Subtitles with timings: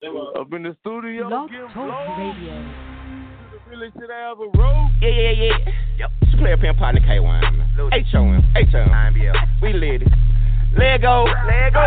[0.00, 2.32] Up in the studio, Blog getting Talk blown.
[2.32, 2.56] Radio.
[3.52, 4.48] The realest shit I ever.
[5.04, 5.58] Yeah, yeah, yeah.
[6.00, 6.10] Yep.
[6.24, 7.92] It's player pimp partner K1.
[7.92, 9.12] H-O-M, H-O-M.
[9.60, 10.08] We lit it.
[10.72, 11.28] Let go.
[11.44, 11.84] Let go.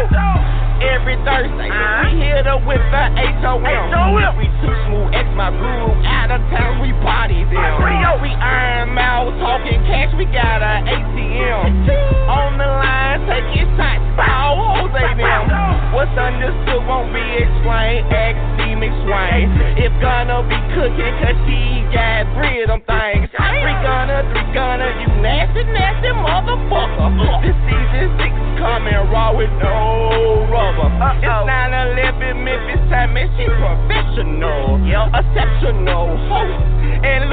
[0.85, 2.13] Every Thursday, we uh-huh.
[2.21, 3.89] hit up with the H-O-M.
[4.37, 5.97] We too smooth, X my groove.
[6.05, 7.81] Out of town, we party them.
[8.21, 11.89] We iron mouth, talking cash, we got a ATM.
[12.29, 15.72] On the line, taking shots, foul Jose them.
[15.93, 18.09] What's understood won't be explained.
[18.09, 19.45] X D McSwain.
[19.77, 23.29] If gonna be cooking, cause she got three of them things.
[23.29, 27.45] Three gunner, three gunner, you nasty, nasty motherfucker.
[27.45, 30.89] This season six coming raw with no rubber.
[31.21, 34.81] It's 9-11 Memphis time, and she professional.
[35.13, 36.72] Exceptional host.
[36.83, 37.31] And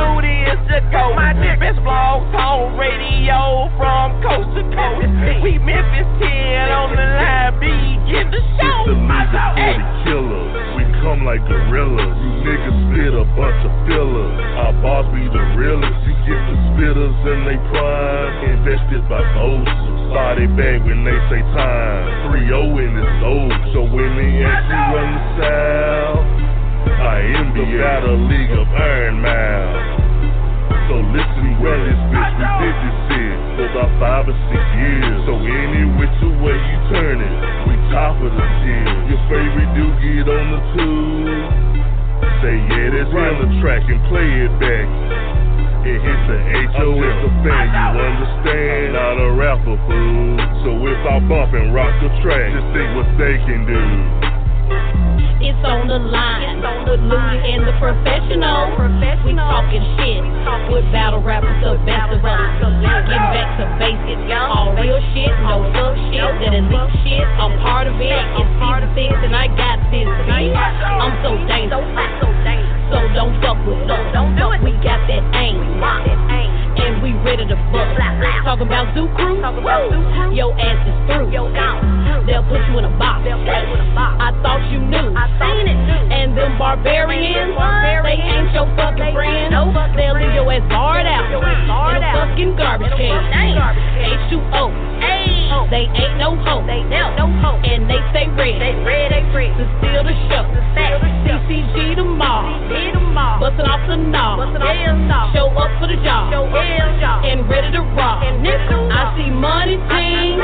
[0.71, 1.19] the GOAT.
[1.61, 5.13] Best blog talk radio from coast to coast.
[5.45, 8.89] We Memphis 10 on the line, begin the show.
[8.89, 9.77] It's the of Hey.
[9.77, 10.51] 40 killers.
[10.79, 12.17] We come like gorillas.
[12.17, 14.35] You niggas spit a bunch of fillers.
[14.57, 16.01] Our boss be the realest.
[16.09, 18.33] You get the spitters in they prime.
[18.57, 19.69] Invested by those.
[20.17, 22.33] Body bag when they say time.
[22.33, 23.53] 3-0 in this old.
[23.77, 26.40] So when they ask you run the south,
[27.01, 30.01] I am the battle league of Iron Mouth.
[30.85, 35.17] So listen well, this bitch, we did this shit for about five or six years.
[35.25, 37.35] So any which way you turn it,
[37.69, 38.89] we top of the tier.
[39.09, 41.71] Your favorite dude get on the tube.
[42.45, 44.89] Say yeah, that's on the track and play it back.
[45.81, 47.01] It hits the H.O.
[47.01, 48.93] as a fan, you understand?
[48.93, 50.37] Not a rapper, fool.
[50.65, 55.10] So if I bump and rock the track, just think what they can do.
[55.41, 56.61] It's on the line.
[56.85, 58.77] With Louie and the professional.
[59.25, 60.21] We talking shit.
[60.69, 62.61] With battle rappers, the best of us.
[62.61, 64.21] Getting back to basics.
[64.37, 66.21] All real shit, no fuck shit.
[66.21, 67.25] That elite shit.
[67.41, 68.13] I'm part of it.
[68.13, 70.53] It's season six and I got this beat.
[70.53, 72.80] I'm so dangerous.
[72.91, 74.03] So don't fuck with us.
[74.13, 74.61] Don't do it.
[74.67, 75.79] We got that aim.
[76.81, 77.95] And we ready to bust.
[78.45, 79.39] Talking about Zoo Crew.
[79.63, 80.35] Woo.
[80.35, 81.31] Your ass is through.
[82.27, 83.23] They'll put you in a box.
[83.27, 85.15] I thought you knew.
[85.15, 85.79] I seen it.
[86.11, 87.55] And them barbarians,
[88.03, 89.55] they ain't your fucking friends.
[89.97, 93.23] They'll leave your ass barred out in a fucking garbage can.
[94.31, 95.40] H2O.
[95.71, 96.67] They ain't no hope.
[96.67, 97.63] They ain't no hope.
[97.67, 100.47] And they stay ready to steal the show.
[101.51, 102.55] CCG tomorrow.
[103.43, 104.39] Bustin' off the knob.
[105.35, 106.31] Show up for the job.
[107.27, 108.23] And ready to rock.
[108.23, 110.39] And I see money team.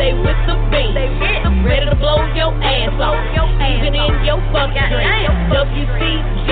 [0.00, 0.96] They with the beat.
[0.96, 3.20] They with the Ready to blow your ass off.
[3.60, 5.28] Even in your fucking dream.
[5.52, 6.48] WCG.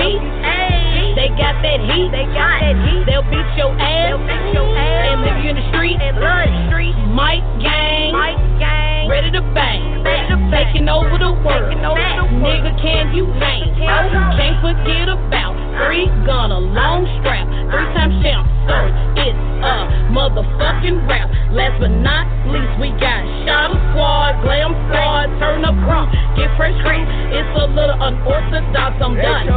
[1.17, 2.09] They got that heat.
[2.13, 3.09] They got that heat.
[3.09, 4.13] They'll beat your ass.
[4.13, 5.09] They'll beat your ass.
[5.09, 5.97] And leave you in the street.
[7.09, 7.78] Mike gang.
[9.09, 10.03] Ready to bang.
[10.03, 11.69] Ready to Taking over the world.
[11.69, 13.73] Nigga, can you hang?
[13.77, 18.45] Can't forget about three gun, a long strap, three time champ.
[18.65, 19.75] Sorry, it's a
[20.13, 21.29] motherfucking rap.
[21.53, 26.05] Last but not least, we got Shot Squad, Glam Squad, Turn Up Crew,
[26.37, 27.05] Get Fresh Cream.
[27.33, 28.97] It's a little unorthodox.
[29.01, 29.49] I'm done.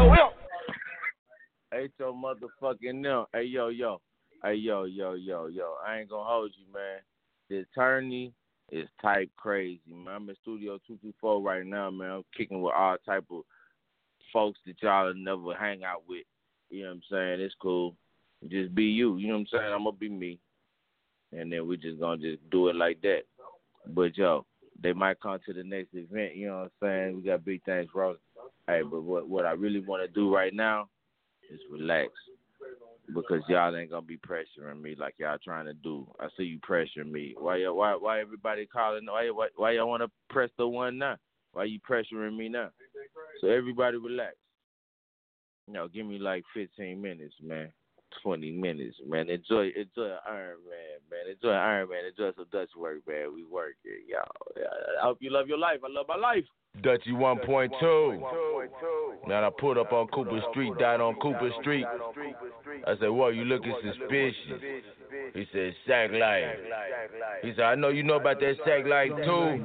[1.73, 2.13] H.O.
[2.13, 3.25] motherfucking them.
[3.33, 4.01] Hey, yo, yo.
[4.45, 5.77] Hey, yo, yo, yo, yo.
[5.87, 7.01] I ain't gonna hold you, man.
[7.53, 8.33] The attorney
[8.71, 10.15] is type crazy, man.
[10.15, 12.11] I'm in Studio 224 right now, man.
[12.11, 13.43] I'm kicking with all type of
[14.33, 16.25] folks that y'all never hang out with.
[16.71, 17.41] You know what I'm saying?
[17.43, 17.95] It's cool.
[18.49, 19.19] Just be you.
[19.19, 19.71] You know what I'm saying?
[19.71, 20.39] I'm gonna be me.
[21.33, 23.25] And then we just gonna just do it like that.
[23.87, 24.47] But yo,
[24.83, 27.17] they might come to the next event, you know what I'm saying?
[27.17, 28.17] We got big things rolling.
[28.67, 30.89] Hey, but what what I really wanna do right now
[31.53, 32.13] is relax.
[33.09, 36.07] Because y'all ain't gonna be pressuring me like y'all trying to do.
[36.21, 37.35] I see you pressuring me.
[37.37, 39.07] Why y'all, why why everybody calling?
[39.07, 41.17] Why why, why y'all want to press the one now?
[41.53, 42.71] Why you pressuring me now?
[43.41, 44.37] So everybody relax.
[45.69, 47.73] Know, give me like 15 minutes, man.
[48.23, 49.31] 20 minutes, man.
[49.31, 51.31] Enjoy enjoy Iron Man, man.
[51.31, 52.05] Enjoy Iron Man.
[52.05, 53.35] Enjoy some Dutch work, man.
[53.35, 54.67] We work it, y'all.
[55.01, 55.81] I hope you love your life.
[55.85, 56.45] I love my life.
[56.81, 59.29] Dutchy 1.2.
[59.29, 61.85] Man, I pulled up on Cooper Street, died on Cooper Street.
[62.87, 64.63] I said, Whoa, you looking suspicious.
[65.35, 66.57] He said, Sack Life.
[67.43, 69.59] He said, I know you know about that Sack Life too.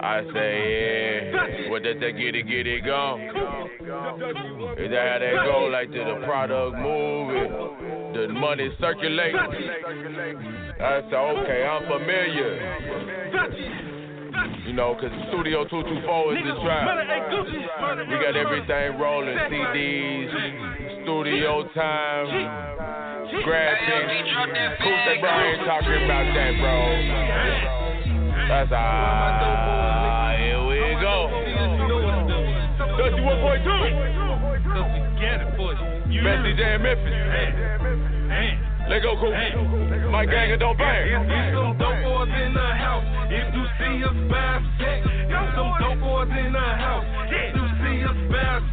[0.00, 1.70] I say, yeah.
[1.70, 3.20] What does that get it, get it gone?
[3.20, 3.30] Is
[4.90, 5.66] that how that go?
[5.72, 7.52] Like to the product moving,
[8.12, 9.38] the money circulating.
[10.80, 13.93] I said, okay, I'm familiar.
[14.64, 16.88] You know, cause Studio 224 is the trap.
[18.08, 22.32] We got everything rolling, CDs, studio time,
[23.44, 24.24] graphics.
[24.80, 26.80] Cool that Brian talking about that, bro.
[28.48, 31.28] That's ah, here we go.
[32.96, 34.24] Dusty 1.2.
[34.64, 36.12] Cause we get it for you.
[36.12, 37.12] you Best DJ in Memphis.
[37.12, 37.52] Hey.
[38.32, 38.73] Hey.
[38.88, 39.32] Let go, cool.
[39.32, 39.54] Hey.
[40.12, 41.08] My gang and don't bang.
[41.08, 46.00] If we some dope boys in the house, if you see us if some dope
[46.04, 48.16] boys in the house, if you see us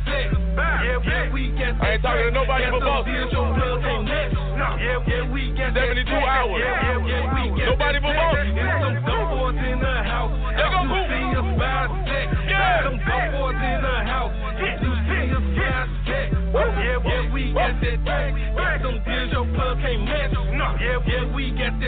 [0.06, 3.06] check, yeah, yeah, we get I ain't talking to nobody but boss.
[3.08, 4.34] deals your plug can't match.
[4.82, 6.60] Yeah, yeah, we get 72 hours.
[6.60, 8.20] Yeah, yeah, yeah, we get Nobody but check.
[8.20, 8.36] boss.
[8.52, 11.08] If some dope boys in the house, Let go, you cool.
[11.08, 12.84] see us by check, Yeah.
[12.84, 17.44] some dope boys in the house, if you see us by check, yeah, yeah, we
[17.56, 18.51] get that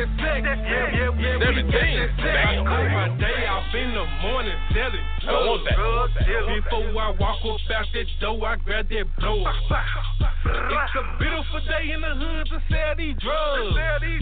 [0.03, 0.43] that sex.
[0.43, 1.71] Yeah, yeah, yeah, we get 17.
[1.71, 2.33] that sex.
[2.33, 2.67] Damn.
[2.67, 5.75] I my day off in the morning selling I don't want that.
[5.79, 6.13] drugs.
[6.19, 9.43] Before I walk up out that door, I grab that blow.
[9.43, 13.75] It's a beautiful day in the hood to sell these drugs.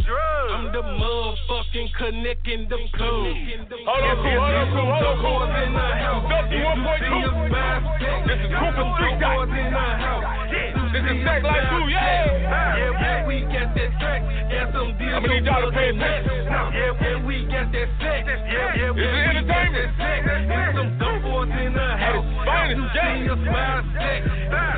[0.09, 3.38] I'm the motherfucking connecting them codes.
[3.86, 4.39] Hold on, cool.
[4.42, 4.89] Hold on, cool.
[4.89, 5.45] Hold on, cool.
[5.62, 6.25] in the house.
[6.25, 7.53] Dusty If you see us 1.2.
[7.53, 7.77] by
[8.25, 9.45] This is Cooper Street Dot.
[9.45, 10.25] Boys in the house.
[10.92, 12.42] This is Sack Life 2, yeah.
[12.42, 14.21] Yeah, we got that track.
[14.51, 15.15] Yeah, some deals.
[15.15, 16.50] I'ma need y'all to pay attention.
[16.50, 18.27] Yeah, we got that sex.
[18.27, 19.06] Yeah, yeah, we
[19.48, 20.21] got that sex.
[20.27, 22.25] And some dope boys in the house.
[22.44, 23.21] finest, yeah.
[23.21, 24.21] see us by sex.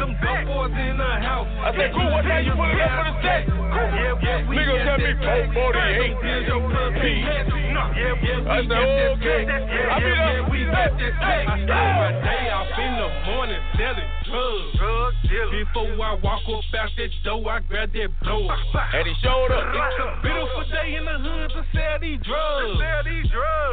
[0.04, 1.50] Some dope boys in the house.
[1.64, 3.48] I said, cool, what time you pulling up for the set?
[3.48, 6.12] Yeah, yeah, Nigga tell me 448.
[6.12, 7.24] Some deals your plug P.
[7.24, 7.96] can't match.
[7.96, 8.84] Yeah, yeah, I said,
[9.16, 9.42] okay.
[9.48, 11.44] I Yeah, be yeah, we got that sex.
[11.48, 15.16] I start my day off in the morning selling drugs.
[15.24, 18.44] Before I walk up out that door, I grab that blow.
[18.44, 19.64] And he showed up.
[19.64, 22.76] It's a beautiful day in the hood to sell these drugs.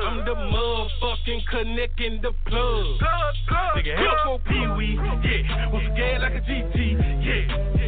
[0.06, 3.02] I'm the motherfucking connecting the plug.
[3.76, 5.70] Nigga, help for Pee Wee, yeah.
[5.74, 7.79] Was scared like a GT, yeah.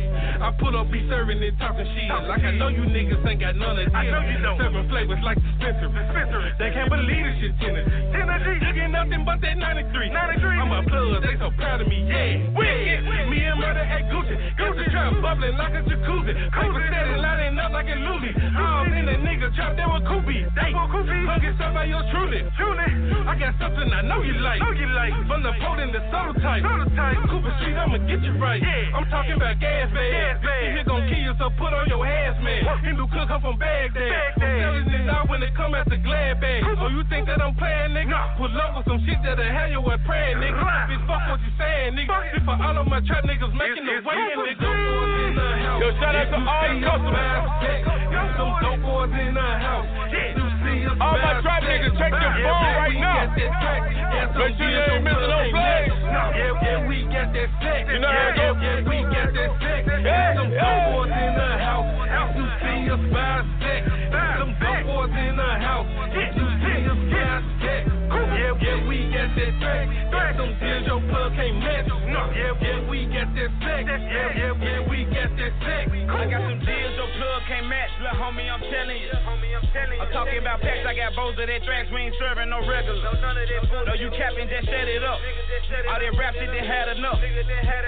[0.43, 2.11] I put up, be serving and talking shit.
[2.11, 3.95] Like I know you niggas ain't got none of this.
[3.95, 4.59] I know you don't.
[4.59, 6.51] Serving flavors like dispensary.
[6.59, 8.11] They can't believe this shit, Tennessee.
[8.11, 8.59] Tennessee.
[8.59, 10.11] You get nothing but that 93.
[10.11, 10.59] 93.
[10.59, 12.59] I'm a plug, they so proud of me, yeah.
[12.59, 13.31] Wicked.
[13.31, 14.35] Me and murder at Gucci.
[14.59, 16.35] Gucci trap bubbling like a jacuzzi.
[16.35, 18.35] Steady lighting up like a loolie.
[18.59, 20.43] All in the nigga trap, they were Koopy.
[20.59, 20.73] They
[21.33, 22.43] Hung it up by your truly.
[22.59, 22.89] Truly.
[23.25, 24.61] I got something I know you like.
[24.61, 25.15] Know you like.
[25.31, 26.61] From the pole in the soda type.
[26.61, 27.17] Soda type.
[27.31, 28.61] Cooper Street, I'ma get you right.
[28.61, 28.97] Yeah.
[28.99, 29.89] I'm talking about gas
[30.39, 30.41] bag.
[30.41, 30.65] Gas bag.
[30.73, 32.85] Here gon' kill you, so put on your hazmat.
[32.85, 34.13] Hindu cook up from Baghdad.
[34.37, 36.63] I'm selling it out when it come at the glad bag.
[36.79, 38.11] So you think that I'm playing, nigga?
[38.11, 38.37] Nah.
[38.39, 40.63] Pull up with some shit that'll have you at praying, nigga.
[40.89, 42.15] Bitch, fuck what you saying, nigga.
[42.33, 44.71] This for all of my trap niggas making the way, nigga.
[45.81, 47.93] Yo, shout out to all the customers.
[48.33, 49.87] Some dope boys in the house.
[50.13, 53.27] You All my trap niggas, check your phone yeah, right now.
[53.27, 53.83] got that track.
[53.93, 55.93] Yeah, Make sure you ain't missing no plays.
[56.03, 57.83] Yeah, yeah, we got that sex.
[57.93, 59.82] You know how it yeah, yeah, we got that sex.
[60.03, 60.63] Yeah, Some yeah.
[60.63, 61.87] dope boys in the house.
[62.35, 63.83] You see us by sex.
[64.39, 65.87] Some dope boys in the house.
[66.11, 67.31] You see us by.
[67.63, 69.87] Yeah, yeah, we got that track.
[69.89, 71.87] Yeah, some deals your plug can't match.
[71.87, 73.85] Yeah, yeah, we got that sex.
[73.87, 75.87] Yeah, yeah, yeah, we got that sex.
[75.91, 79.52] I got some deals your plug can't match, little homie, I'm telling you.
[79.73, 83.01] I'm talking about packs, I got bows of that tracks, we ain't serving no regular.
[83.89, 85.17] No, you capping, just set it up.
[85.89, 87.17] All that rap shit, they had enough.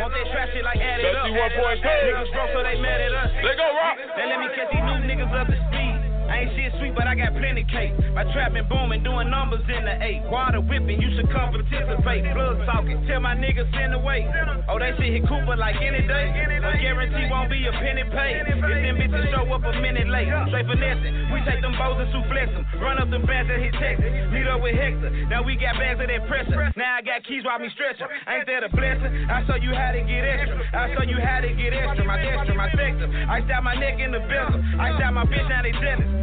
[0.01, 1.29] Want that trap shit like add it up.
[1.29, 3.31] Niggas broke, so they mad at us.
[3.45, 3.97] Let go, rock.
[4.17, 5.94] Then let me catch these new niggas up to speed.
[6.29, 7.93] I ain't shit sweet, but I got plenty cake.
[8.15, 10.23] My trap been booming, doing numbers in the eight.
[10.31, 12.25] Water whipping, you should come participate.
[12.35, 14.27] Blood talking, tell my niggas send away.
[14.69, 16.27] Oh, they shit hit Cooper like any day.
[16.65, 18.49] I guarantee won't be a penny paid.
[18.49, 21.33] If them bitches show up a minute late, straight finessing.
[21.33, 22.65] We take them bows and soufflex them.
[22.81, 24.09] Run up them bands that hit Texas.
[24.33, 25.11] Meet up with Hector.
[25.29, 26.73] Now we got bags of that pressure.
[26.77, 28.09] Now I got keys while me stretcher.
[28.27, 29.29] Ain't that a blessing?
[29.29, 30.57] I show you how to get extra.
[30.73, 32.05] I show you how to get extra.
[32.05, 33.09] My destra, my sector.
[33.29, 34.63] I style my neck in the bezel.
[34.81, 36.14] I style my bitch, now they jealous.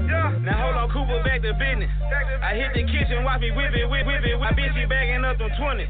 [0.41, 1.91] Now hold on, Cooper, back to business.
[2.41, 4.37] I hit the kitchen, watch me whip it, whip, whip it.
[4.39, 5.85] My bitch, she bagging up them 20.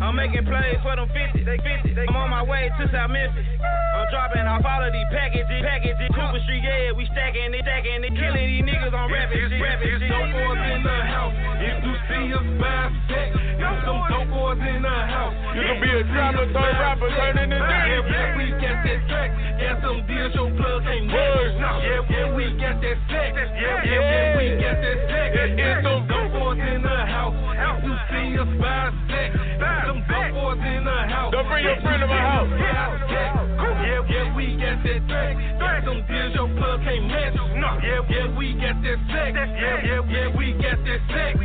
[0.00, 1.44] I'm making plays for them 50.
[1.44, 1.92] They 50.
[2.08, 3.44] I'm on my way to South Memphis.
[3.60, 6.08] I'm dropping off all of these packages, packages.
[6.16, 8.12] Cooper Street, yeah, we stacking it, stacking it.
[8.16, 10.08] Killing these niggas on rapid shit, shit.
[10.08, 11.34] dope boys in the house.
[11.60, 13.28] If you see us by sex,
[13.84, 15.34] some dope boys in the house.
[15.52, 18.08] You can be a trapper, third rapper, turn into Yeah, this.
[18.08, 19.30] yeah, we got that track.
[19.60, 21.54] Yeah, some deals your plug ain't Words.
[21.60, 21.84] match.
[22.08, 22.96] Yeah, we got that
[23.40, 23.50] sex.
[23.60, 25.30] Yeah, yeah, yeah, we got that sex.
[25.36, 27.34] It is Some some- dope boys in the house.
[27.34, 29.30] If you see us by sex,
[29.86, 31.32] some dope boys in the house.
[31.32, 32.48] Don't bring your friend to my house.
[32.60, 35.36] Yeah, yeah, we got that track.
[35.38, 37.34] Yeah, some deals your plug can't match.
[37.82, 39.32] Yeah, yeah, we got that sex.
[39.34, 41.38] Yeah, yeah, yeah, we got that sex.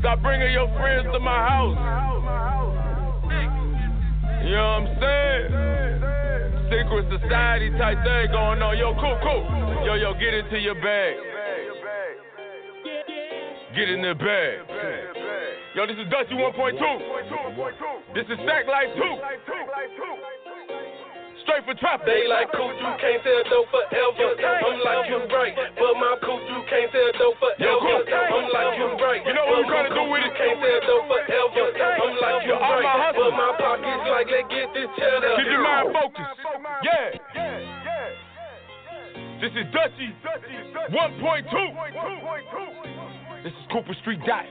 [0.00, 1.78] Stop bringing your friends to my house.
[4.44, 6.23] You know what I'm saying?
[6.70, 8.78] Secret society type thing going on.
[8.78, 9.44] Yo, cool, cool.
[9.84, 11.14] Yo, yo, get into your bag.
[13.76, 14.64] Get in the bag.
[15.74, 18.14] Yo, this is Dutchy 1.2.
[18.14, 19.02] This is Sack Life 2.
[21.44, 22.00] Straight for trap.
[22.08, 24.32] They like cool, you can't sell dope forever.
[24.32, 28.00] I'm like you right, but my cool, you can't sell dope forever.
[28.00, 30.32] I'm like you right, You know what we're trying to do with it?
[30.40, 31.68] can't sell dope forever.
[32.00, 33.52] I'm like you right, but my
[34.34, 35.38] let's get this cheddar.
[35.38, 36.42] Keep your mind focused.
[36.82, 37.14] Yeah.
[37.34, 37.58] Yeah.
[37.86, 38.10] Yeah.
[39.40, 40.12] This is Dutchy
[40.90, 43.44] 1.2.
[43.44, 44.46] This is Cooper Street Dot.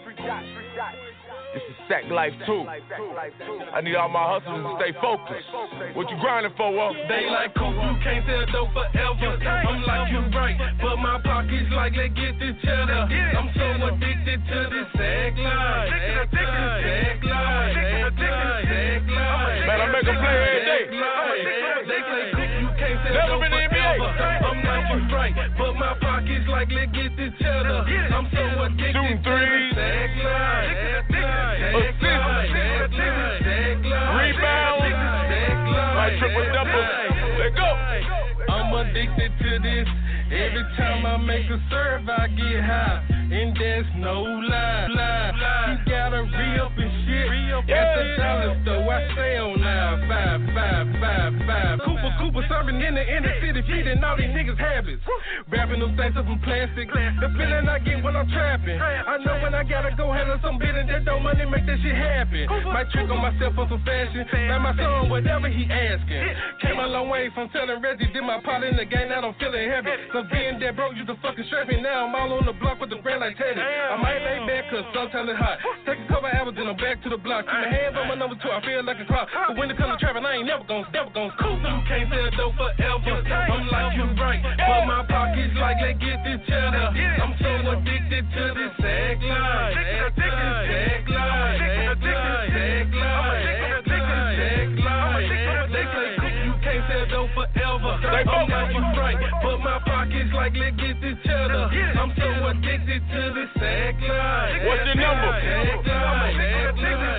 [1.53, 2.65] This is Sack Life 2.
[2.65, 5.45] I need all my hustlers to stay focused.
[5.93, 6.97] What you grinding for, Walt?
[7.05, 9.37] They like cool, you can't sell dope forever.
[9.37, 13.05] I'm like you right, but my pockets like let's get this cheddar.
[13.05, 15.93] I'm so addicted to this Sack life.
[16.33, 17.77] Sag life.
[19.69, 20.89] Man, I make 'em play every day.
[20.89, 24.01] They say cool, you can't sell dope been in the NBA.
[24.01, 24.41] forever.
[24.41, 27.83] I'm like you right, but my pockets like let's get cheddar.
[28.13, 29.73] I'm so addicted Shooting to threes.
[29.73, 30.69] this sag life.
[30.73, 32.01] Sag life, Assists.
[32.03, 34.17] sag life, sag life.
[34.17, 34.93] Rebounds.
[35.29, 35.95] Sag life.
[35.97, 36.87] My triple double.
[37.39, 37.69] Let go.
[38.53, 39.87] I'm addicted to this.
[40.33, 43.01] Every time I make a serve, I get high.
[43.09, 44.87] And there's no lie.
[44.87, 45.31] lie.
[45.73, 46.92] You gotta re up and.
[47.53, 49.99] At the dollar store, I stay on now.
[50.09, 51.75] Five, five, five, five.
[51.85, 55.01] Cooper, Cooper serving in the inner city, feeding all these niggas habits.
[55.49, 56.89] Wrapping them things up in plastic.
[56.89, 58.79] The feeling I get when I'm trapping.
[58.81, 61.95] I know when I gotta go handle some business that don't money make that shit
[61.95, 62.47] happen.
[62.73, 64.25] Might trick on myself on some fashion.
[64.31, 66.23] Buy my son whatever he asking.
[66.61, 69.35] Came a long way from selling Reggie, did my part in the game, now I'm
[69.37, 69.91] feeling heavy.
[70.11, 71.83] Cause being that broke, you the fucking strapping.
[71.83, 73.61] Now I'm all on the block with the brand like Teddy.
[73.61, 75.57] I might lay back cause sometimes it's hot.
[75.85, 77.42] Take a couple hours, then I'm back to the block.
[77.43, 79.27] Keep my hands on my number two, I feel like a clock.
[79.27, 81.59] But when it comes to trapping, I ain't never gonna, never gonna cool.
[81.59, 83.19] You can't sell dope forever.
[83.19, 86.95] I'm like you right, but my pockets like let's get this cheddar.
[86.95, 89.75] I'm so addicted to this life, sag life,
[90.79, 91.59] sag life.
[95.67, 96.15] They say
[96.47, 97.91] you can't sell dope forever.
[98.07, 101.67] I'm like you right, but my pockets like let's get this cheddar.
[101.99, 104.63] I'm so addicted to this sag life.
[104.63, 105.27] What's your number?
[105.43, 107.12] Sag life, sag life,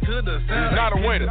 [0.00, 0.70] the to the side.
[0.70, 1.28] He's not a winner.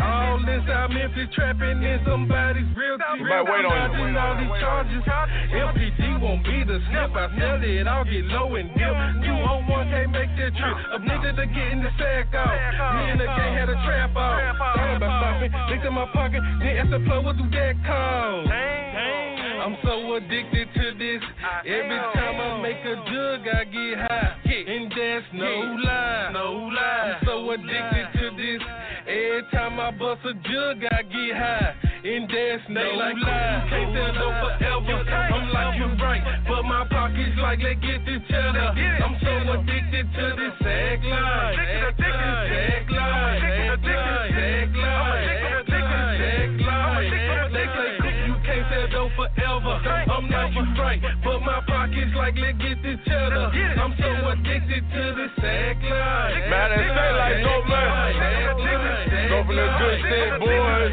[0.00, 4.18] All inside Memphis trapping in somebody's real We might wait on you.
[4.18, 5.02] All these charges.
[5.04, 7.10] LPD want me to snap.
[7.14, 8.94] I sell it, I'll get low and dip.
[9.24, 10.76] 201 can't make that trip.
[10.92, 12.50] A nigga to get in the sack off.
[12.96, 14.56] Me and the gang had a trap off.
[14.58, 19.29] Thought about stopping, looked in my pocket, then asked the plug, what do that cost?
[19.60, 21.20] I'm so addicted to this.
[21.66, 24.40] Every time I make a jug, I get high.
[24.48, 26.30] And that's no lie.
[26.32, 27.18] No lie.
[27.20, 28.62] I'm so addicted to this.
[29.06, 31.74] Every time I bust a jug, I get high.
[32.04, 33.12] And that's no lie.
[33.68, 35.04] Can't tell no forever.
[35.10, 38.72] I'm like you right, but my pockets like let's get this cheddar.
[38.72, 41.56] I'm so addicted to this sag life.
[42.00, 43.42] Sag life, sag life,
[44.32, 45.39] sag life,
[50.50, 53.54] I'm you right, but my pockets like let's get this cheddar.
[53.54, 56.42] I'm so addicted to this sag life.
[56.50, 58.18] Man, that say like go, man.
[59.30, 60.90] Go for the good shit, boys.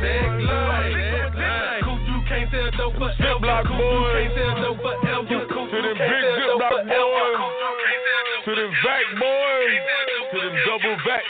[2.05, 3.17] You can't sell dope forever.
[3.17, 4.29] Ziploc boys.
[4.29, 5.25] You can't sell dope forever.
[5.25, 7.41] To them big Ziploc boys.
[7.41, 9.73] Coop, you can't sell dope To them vac boys.
[10.31, 11.25] To them double vac.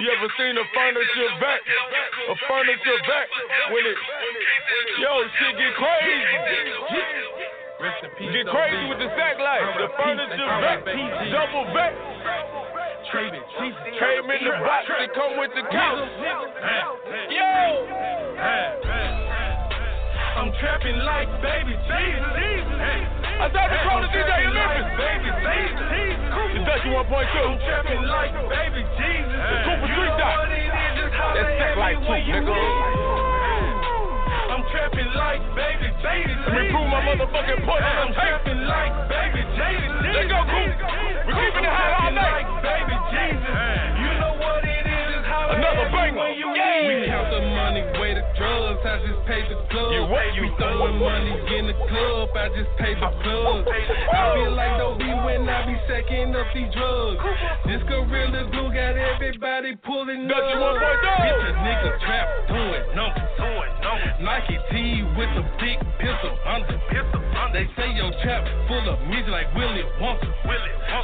[0.00, 1.60] You ever seen a furniture vac?
[2.32, 3.28] A furniture vac
[3.70, 3.98] when it,
[5.00, 6.22] yo, shit get crazy.
[7.80, 9.66] Rest in peace, Get crazy with the sack life.
[9.78, 10.84] The furniture vac,
[11.32, 11.92] double back.
[13.12, 13.34] Trade.
[13.34, 16.08] Came in the box that come with the couch.
[17.30, 17.54] Yo,
[20.34, 22.32] I'm trapping like baby Jesus.
[23.34, 24.86] I thought the call the DJ Memphis.
[24.98, 25.90] Baby Jesus.
[26.54, 27.02] The Dutchy 1.2.
[27.04, 29.38] I'm trapping like baby Jesus.
[29.66, 30.38] Cooper You Street know Dot.
[30.38, 33.33] what it is, just holler That's sack life too, nigga.
[34.50, 35.88] I'm trapping like baby.
[36.04, 40.04] Let me prove my motherfucking point I'm trapping like baby Jesus.
[40.04, 40.70] Let's go, Coop.
[41.26, 42.44] We're keeping it hot all night.
[42.44, 43.50] like baby Jesus.
[43.98, 44.13] You
[45.50, 46.28] Another banger.
[46.34, 46.88] Yeah.
[46.88, 49.92] We count the money, weigh the drugs, I just pay the club.
[49.92, 50.24] You what?
[50.34, 53.66] You We throwing money in the club, I just pay the plug.
[53.68, 57.20] I feel like no be when I be sacking up these drugs.
[57.66, 60.36] This gorilla glue got everybody pulling up.
[60.36, 60.80] Dutchy 1.0.
[61.24, 63.22] Bitch, a nigga trap doing numbers.
[64.20, 66.80] Nike T with the big pistol under.
[67.52, 70.26] They say your trap full of music like Willie Wonka.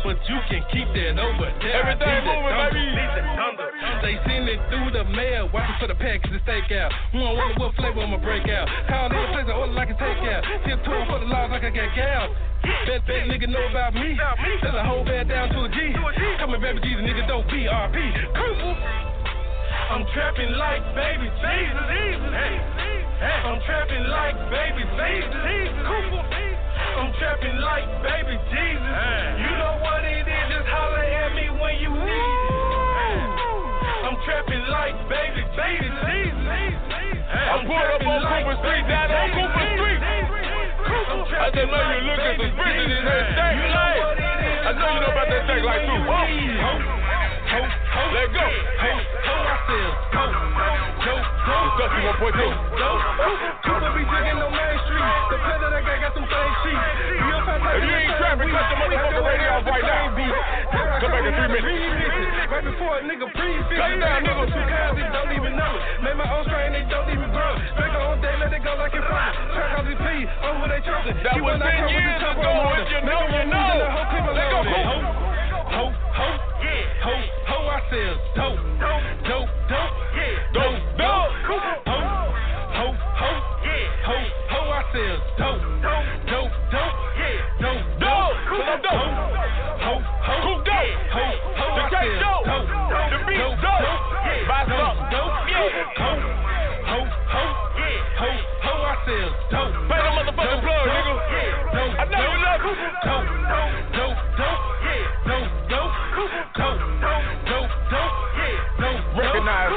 [0.03, 1.79] But you can keep that over there.
[1.79, 2.97] Everything moving, baby.
[4.03, 6.89] They send it through the mail, watching for the packs to stake out.
[7.13, 8.65] Who I wonder what flavor I'ma break out.
[8.89, 10.41] Call in place, I order like a takeout.
[10.65, 12.33] Tip tour for the laws like I got gal.
[12.89, 14.17] Bet that nigga know about me.
[14.65, 15.93] Sell a whole bed down to a G.
[16.41, 17.97] Coming baby Jesus, nigga don't BRP.
[19.93, 21.85] I'm trapping like baby Jesus.
[23.21, 25.37] I'm trapping like baby Jesus.
[26.97, 28.97] I'm trapping like baby Jesus.
[29.37, 33.60] You know what it is, just holler at me when you need it.
[34.01, 35.93] I'm trapping like baby Jesus.
[37.31, 40.01] I'm pulled up on Cooper Street, down on Cooper Street.
[40.01, 43.55] I just know you look at the looking suspicious in that stack.
[43.61, 46.01] I know you know about that stack light too.
[48.11, 48.47] Let go.
[51.01, 52.41] Disgusting 1.2.
[53.63, 55.05] Cooper be digging on Main Street.
[55.31, 56.81] The player that got got some things cheap.
[57.71, 60.80] If you ain't trapping, cut the motherfucking radio off right now.
[61.01, 61.65] Come back in three minutes.
[62.53, 63.73] Right before a nigga pre-fit.
[63.73, 64.45] Cut it down, nigga.
[64.53, 66.05] Two guys, they don't even know it.
[66.05, 67.57] Made my own strain, they don't even grow.
[67.81, 69.33] Drink on day, let it go like it's fun.
[69.57, 71.17] Track out the P, oh, over they chosen.
[71.25, 72.53] That was 10 years ago.
[72.85, 73.81] If you know, you know.
[73.81, 75.01] Let go, Cooper.
[75.73, 76.27] Ho, ho,
[76.61, 77.15] yeah, ho,
[77.49, 79.20] ho, I sell dope, dope, dope, dope,
[93.41, 95.33] dope, The dope, dope.
[95.49, 95.97] Yeah.
[95.97, 97.01] ho,
[97.33, 97.45] ho,
[98.21, 98.29] ho,
[98.61, 99.73] ho, I sell dope.
[99.89, 101.15] Pay the plug, nigga.
[101.73, 102.61] I know you love.
[102.61, 104.69] Dope, dope, dope, dope,
[105.73, 106.85] dope, dope, dope,
[107.49, 108.17] dope, dope,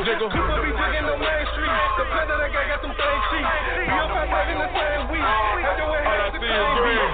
[0.03, 0.27] nigga.
[0.27, 0.72] Be
[1.08, 1.72] on Main Street.
[1.72, 3.48] The player that I got got.
[3.79, 3.96] We
[4.27, 5.24] having the same week.
[5.24, 7.08] The to.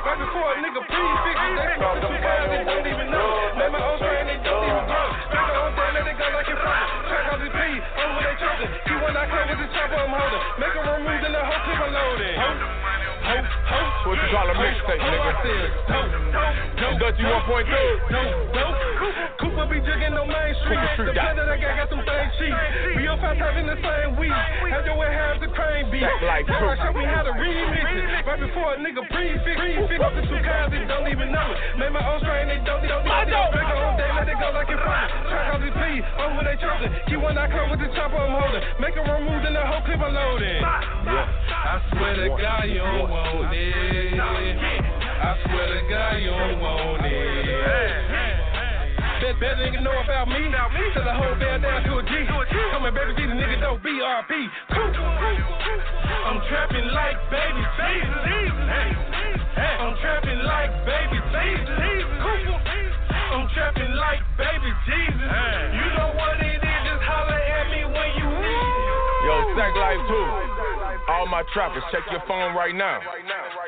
[0.00, 0.82] Right before a nigga
[2.02, 2.08] the
[2.66, 3.30] don't even know.
[3.56, 3.80] Made my
[9.20, 10.40] I come with the chopper, I'm holding.
[10.56, 12.40] Make a room move, then the whole clip unloading.
[12.40, 12.48] Ho,
[13.20, 13.36] ho,
[13.68, 14.08] ho.
[14.08, 15.36] What you call a mixtape, nigga?
[17.00, 19.40] Dutchy 1.2.
[19.40, 20.76] Cooper be jigging on Main Street.
[21.00, 21.32] The yeah.
[21.32, 22.52] player that I got got some things cheap.
[22.96, 24.32] We all five having the same week.
[24.68, 26.04] Have your way have the crane beat.
[26.04, 26.84] Stack like Now I Cooper.
[26.84, 28.04] show me how to remix it.
[28.24, 29.96] Right before a nigga pre-fix it.
[29.96, 31.56] Fuck the two guys that don't even know it.
[31.80, 33.32] Made my own strain, they don't even know it.
[33.32, 35.08] Drink on day, let it go like it's fun.
[35.32, 36.92] Track out the P, over they chosen.
[37.08, 38.60] Keep when I come with the chopper, I'm holding.
[38.76, 40.62] Make a remove, then the whole clip unloading.
[40.62, 44.14] I swear to God, you don't want it.
[44.16, 47.20] I swear to God, you don't want it.
[49.20, 50.48] Bet, bet nigga know about me.
[50.94, 52.24] Till the whole band down to a G.
[52.72, 54.32] Coming baby Jesus, nigga don't BRP.
[54.72, 58.16] I'm trapping like baby Jesus.
[59.60, 61.68] I'm trapping like baby Jesus.
[63.30, 65.30] I'm trapping like baby Jesus.
[65.78, 66.49] You know what it
[69.30, 71.06] Yo, Sack Life 2.
[71.06, 72.98] All my trappers, check your phone right now.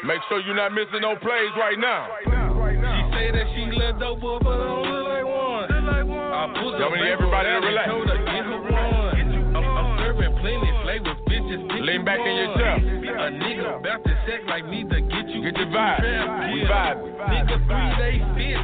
[0.02, 2.10] Make sure you're not missing no plays right now.
[2.26, 5.70] She say that she dope, but I don't look like one.
[5.70, 7.86] I put need everybody to relax.
[7.94, 9.54] Told her, get her one.
[9.54, 11.62] I'm, I'm serving plenty flavors, bitches.
[11.86, 12.76] Lean back in your chair.
[13.22, 14.12] A nigga about to
[14.50, 15.46] like me to get you.
[15.46, 16.02] Get in vibe.
[16.50, 16.98] We vibe.
[17.30, 18.58] Nigga, three day fit.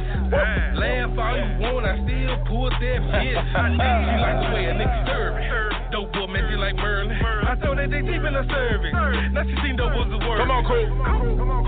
[0.75, 3.23] Laugh all you want, I still pull that bitch.
[3.23, 5.78] she like the way a nigga serve.
[5.91, 7.17] Dope boy, man, she like Merlin.
[7.17, 8.93] I told her they deep in the service.
[9.33, 10.37] Now she seen dope was the word.
[10.37, 10.85] Come on, Cool.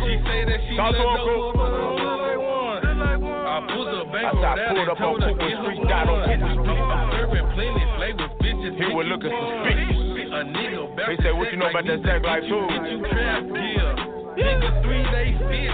[0.06, 1.52] She say that she Talk to look Cool.
[1.52, 3.42] dope, but I like one.
[3.42, 6.22] I pulled the bank I I pulled up on Cooper Street, died on.
[6.30, 6.86] Cooper Street.
[6.86, 8.74] I'm serving plenty flavors, bitches.
[8.78, 9.98] He was looking suspicious.
[10.32, 12.64] A nigga They said, what you know about that me life, too?
[12.72, 14.38] get you trap, yeah.
[14.38, 15.74] Nigga, three day fit.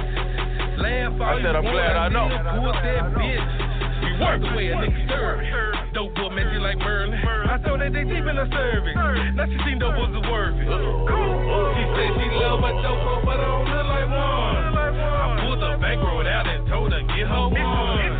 [0.81, 2.25] Laugh all I said, I'm glad I know.
[2.31, 3.66] Pull that bitch.
[4.17, 5.93] Work the way a nigga serve.
[5.93, 7.13] Dope boy, like Merlin.
[7.21, 8.97] I told her they deep in the service.
[9.37, 10.65] Now she seen dope was worth it.
[10.65, 14.73] She said she love my dope boy, but I don't look like one.
[14.73, 18.17] I pulled the bankroll out and told her get her one.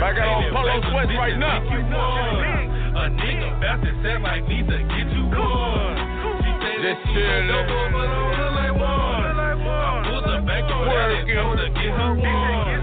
[0.00, 1.60] I got on polo sweats right now.
[1.60, 5.96] A nigga about to sound like me to get you one.
[6.40, 9.28] She said that she love dope boy, but I don't look like one.
[9.36, 12.80] I pulled the out and told her get her one.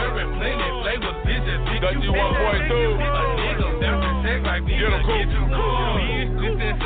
[0.00, 1.49] Serving plenty flavors, bitches,
[1.80, 2.34] pick Dutchy you one.
[2.34, 2.68] 1.2.
[2.70, 5.96] A nigga sack like Get him, cool.
[5.96, 6.76] Bitch, this that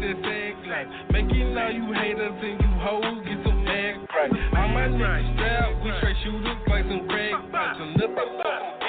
[0.00, 0.16] that
[0.66, 0.88] life.
[1.12, 1.52] Make you
[1.92, 4.32] haters and you hoes get some back right.
[4.56, 7.32] All my niggas strapped, we straight shooters like some crack
[7.78, 8.81] some bitches.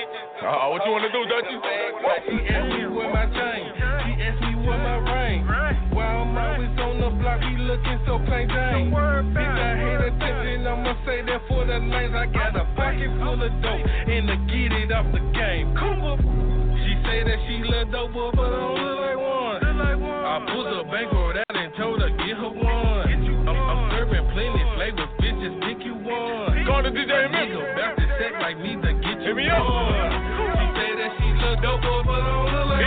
[0.44, 1.56] Uh, what you want to do, Dutchy?
[1.56, 3.64] She asked me where my chain.
[3.80, 5.48] She asked me where my ring.
[5.96, 8.92] While I'm always on the block be looking so plain Jane.
[8.92, 12.12] Bitch, I hate attention, I'ma say that for the lanes.
[12.12, 15.72] I got a pocket full of dope and to get it off the game.
[15.80, 19.64] She say that she love dope, but I don't look like one.
[19.64, 23.08] I pulled the bankroll out and told her get her one.
[23.48, 26.68] I'm, I'm serving plenty flavors, bitches pick you one.
[26.68, 27.72] Call the DJ Nigga Memphis.
[27.76, 30.24] about to sack like me to get you Hit me one.
[30.24, 30.33] She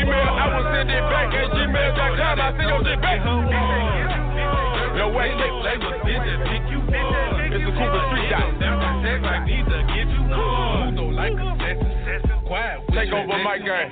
[0.06, 0.38] don't like Email.
[0.38, 2.40] I will send it back at gmail.com.
[2.40, 3.18] I send your shit back.
[4.96, 5.82] Yo, wait, wait, wait.
[7.52, 8.56] It's a Cooper Street guy.
[12.96, 13.90] Take over my game.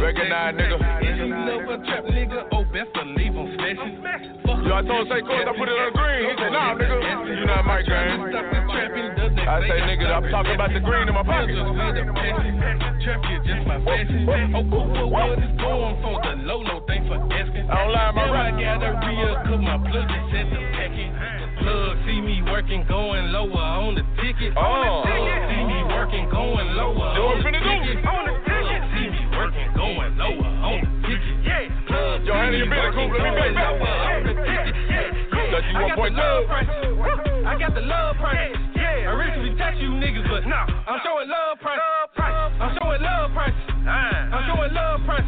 [0.00, 0.78] Recognize, nigga.
[4.64, 6.30] Yo, I told Say Court I put it on green.
[6.30, 7.38] He said, nah, nigga.
[7.38, 9.17] You not my game.
[9.48, 11.56] I say, nigga, I'm talking about the green in my pocket.
[11.56, 11.64] Is
[13.48, 14.28] just my fashion.
[14.28, 16.84] Oh, cool, what is going for the Lolo?
[16.84, 17.64] Thanks for asking.
[17.64, 20.60] I don't lie, my Now I got a real cause my plug is set the
[20.76, 21.08] packet.
[21.64, 24.52] Plug see me working, going lower on the ticket.
[24.52, 25.08] Oh.
[25.08, 27.72] See me working, going lower Do what finna do.
[27.72, 28.04] ticket.
[28.04, 28.28] Plug
[28.92, 31.36] see me working, going lower on the ticket.
[31.40, 31.88] Yeah.
[31.88, 33.16] Plug Yo, handle your business, Coop.
[33.16, 34.28] Let me back back.
[35.48, 36.68] Got you I got the love price.
[37.48, 38.57] I got the love price.
[39.08, 39.16] Yeah.
[39.16, 41.80] Originally tax you niggas, but nah, I'm showing love price.
[42.60, 43.54] I'm showing love price.
[43.88, 45.24] I'm showing love price.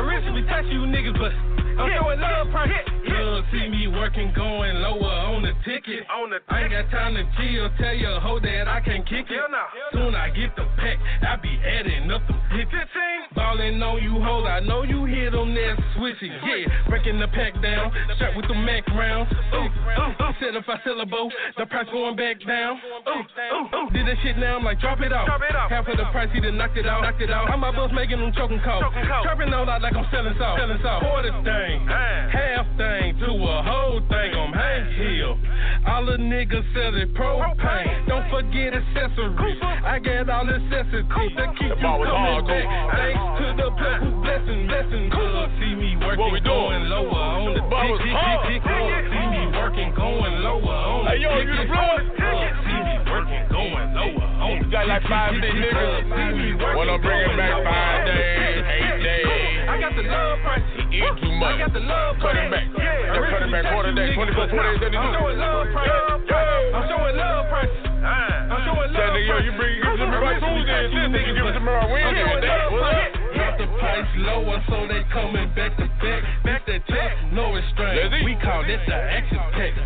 [0.00, 1.32] Originally tax you niggas, but
[1.76, 2.72] I'm showing love price.
[3.04, 6.08] Love see me working, going lower on the ticket.
[6.08, 7.68] I ain't got time to chill.
[7.78, 9.40] Tell your hoe that I can't kick it.
[9.92, 12.90] Soon I get the pack, I be adding up the tickets.
[13.34, 16.32] Ballin' on you hoes, I know you hear them there switching.
[16.32, 19.32] Yeah, breaking the pack down, strapped with the Mac rounds.
[19.52, 20.32] Ooh, ooh, ooh.
[20.40, 22.80] Said if I sell a bow, the price going back down.
[23.08, 23.90] Ooh, ooh, ooh.
[23.92, 25.28] Did that shit now, I'm like, drop it off.
[25.28, 27.02] Half of the price, he done knocked it out.
[27.02, 27.48] Knocked it out.
[27.48, 28.84] How my boss making them choking calls?
[29.22, 30.58] Trapping all out like I'm selling salt.
[30.58, 31.02] Selling salt.
[31.04, 34.32] Quarter thing, half thing to a whole thing.
[34.34, 35.38] I'm Hank Hill.
[35.86, 38.08] All the niggas selling propane.
[38.08, 39.60] Don't forget accessories.
[39.82, 42.46] I got all accessories to keep you coming back.
[42.46, 45.04] Thanks to the who blessing, blessing.
[45.10, 45.48] Good.
[45.58, 46.86] See me working, What we doing?
[46.86, 48.46] going lower on the ball was tick, hard.
[48.46, 49.04] tick, tick, tick.
[49.10, 52.54] See me working, going lower on the Hey, yo, you the ticket.
[52.62, 55.74] See me working, going lower on the Got like five, tick, niggas.
[55.74, 56.14] tick.
[56.14, 58.86] See me When I'm bringing back five the days, ticket.
[58.86, 59.66] eight days.
[59.66, 60.66] I got the love price.
[60.94, 61.52] Eat too much.
[61.52, 62.38] I got the love Cut price.
[62.38, 62.66] it back.
[62.78, 63.64] Yeah, cut it back.
[63.74, 64.94] Quarter day, 24, 48, 32.
[64.94, 65.90] I'm showing love price.
[65.90, 67.74] I'm showing love price.
[68.02, 70.92] I'm showing Tell love nigga, yo, you bring, give it to me right Tuesday, and
[70.92, 72.24] then nigga give it to me right I'm Wednesday.
[72.26, 72.72] showing that.
[72.72, 73.08] What's up?
[73.32, 76.20] Got the price lower, so they coming back to back.
[76.44, 78.10] Back that check, no restraint.
[78.26, 79.78] We call that the action text.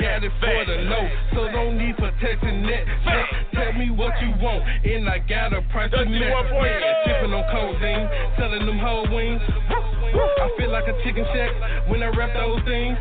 [0.00, 1.04] Got it for the low,
[1.36, 2.84] so no need for texting that.
[3.04, 6.32] Just tell me what you want, and I got a price to match.
[6.32, 7.12] one Yeah, two.
[7.12, 8.08] Sipping on codeine,
[8.40, 9.42] selling them whole wings.
[9.44, 11.52] I feel like a chicken shack
[11.88, 12.96] when I rap those things.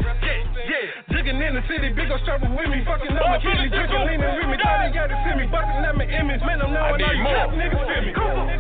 [0.70, 1.10] Yeah, yeah.
[1.18, 4.34] Jigging in the city, big ol' struggle with me, fucking up my kidney, drinking, leaning
[4.38, 7.02] with me, thought they got to see me, busting at my image, man, I'm knowing
[7.02, 7.50] need all you more.
[7.58, 8.14] niggas feel me.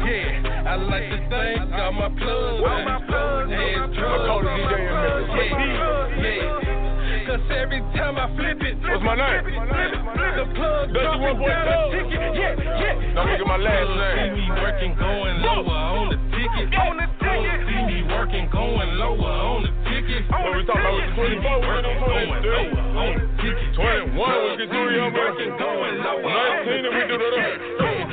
[0.09, 4.25] Yeah, I like to thank all my plugs, all my plugs, head drugs.
[4.25, 5.53] call the DJ in Memphis.
[5.53, 7.27] Yeah, yeah.
[7.29, 9.45] Cause every time I flip it, What's my name?
[9.45, 11.45] flip it, flip it, flip it, the plug Dusty dropping 1.0.
[11.45, 13.13] down the ticket, yeah, yeah.
[13.13, 14.33] Don't look at my last See name.
[14.33, 16.17] me working, going lower on the
[16.55, 16.79] ticket.
[16.79, 17.59] On the ticket.
[17.69, 20.21] See me working, going lower on the ticket.
[20.29, 21.59] What we talking about with the 24?
[21.59, 23.69] We Working, don't going lower on the ticket.
[23.75, 26.25] 21, we can do your Working, going lower.
[26.25, 27.29] 19, and we do the.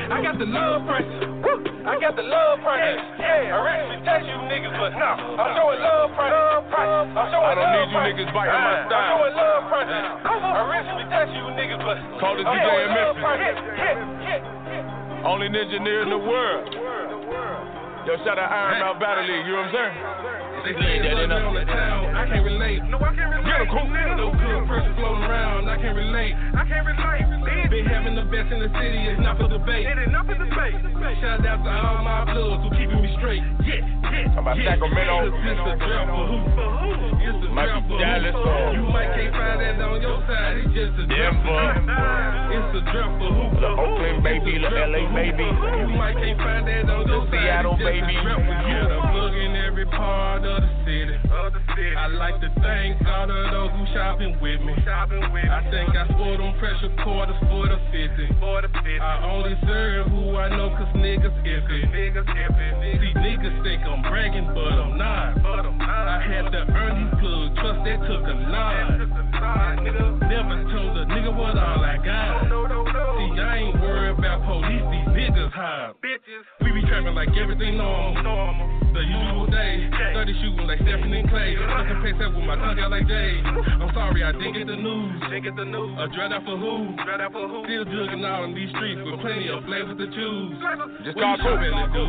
[0.07, 1.11] I got the love price.
[1.87, 2.99] I got the love price.
[3.19, 6.35] Yeah, I originally tax you niggas, but no, I'm showing love price.
[6.35, 9.11] I'm showing I don't love need you niggas biting my I'm style.
[9.19, 9.91] showing love price.
[9.91, 13.59] I originally tax you niggas, but Call the I'm DJ in love Memphis.
[13.83, 15.27] Yeah, yeah.
[15.27, 16.71] Only engineer in the world.
[18.07, 20.36] Yo, shout out Iron Mouth Battle League, you know what I'm saying?
[20.65, 22.15] They say that in the town.
[22.17, 22.81] I can't relate.
[22.91, 23.47] No, I can't relate.
[23.47, 23.89] Get 'em, Coop.
[24.17, 25.69] No good person floating around.
[25.69, 26.35] I can't relate.
[26.55, 27.25] I can't relate.
[27.71, 28.99] Been having the best in the city.
[29.11, 29.87] It's not for debate.
[29.87, 30.75] It is not for debate.
[31.21, 33.43] Shout out to all my plugs who keeping me straight.
[33.67, 34.29] Yeah, yeah.
[34.35, 34.71] How about yeah.
[34.75, 35.35] Sacramento?
[35.35, 36.39] It's a drought for who?
[36.55, 36.91] For who?
[37.27, 38.43] It's a Might drought be for Dallas who?
[38.47, 40.57] or You might can't find that on your side.
[40.63, 42.55] It's just a drought for who?
[42.55, 43.45] It's a drought for who?
[43.61, 45.45] The Oakland baby, the LA baby.
[45.47, 47.43] You might can't find that on your side.
[47.43, 48.15] Seattle It's just a baby.
[48.23, 48.83] drought for you.
[48.87, 51.15] I'm plugging every part of the city.
[51.97, 54.73] I like to thank all of those who shopping with me.
[54.87, 58.31] I think I sport them pressure quarters for the 50.
[59.03, 61.83] I only serve who I know cause niggas iffy.
[61.91, 65.43] See, niggas think I'm bragging, but I'm not.
[65.45, 68.99] I had to earn these plugs, trust that took a lot.
[70.27, 72.47] Never told a nigga what all I got.
[72.47, 75.93] See, I ain't worried about police, these niggas high.
[76.63, 78.23] We be trapping like everything normal.
[78.95, 79.91] the usual day.
[80.15, 81.53] 30 shooting like Stephen and Klay.
[81.59, 83.43] Looking pace up with my tongue out like Jay.
[83.45, 85.21] I'm sorry, I didn't get the news.
[85.29, 85.93] Didn't get the news.
[86.01, 86.97] A dread out for who?
[87.05, 87.65] Dread out for who?
[87.69, 90.57] Still jugging out on these streets with plenty of flavors to choose.
[91.05, 92.05] Just call you shopping to do?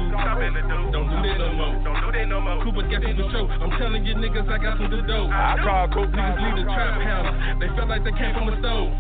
[0.96, 1.76] Don't do that no more.
[1.84, 2.64] Don't do that no more.
[2.64, 3.46] Cooper got the show.
[3.52, 5.28] I'm telling you niggas, I got some good dough.
[5.28, 6.16] I call Cooper.
[6.16, 7.36] Niggas leave the trap house.
[7.60, 8.96] They felt like they came from a stove.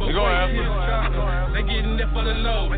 [0.00, 0.56] But You answer?
[0.56, 1.52] here's the shocker.
[1.52, 2.72] They getting it for the low.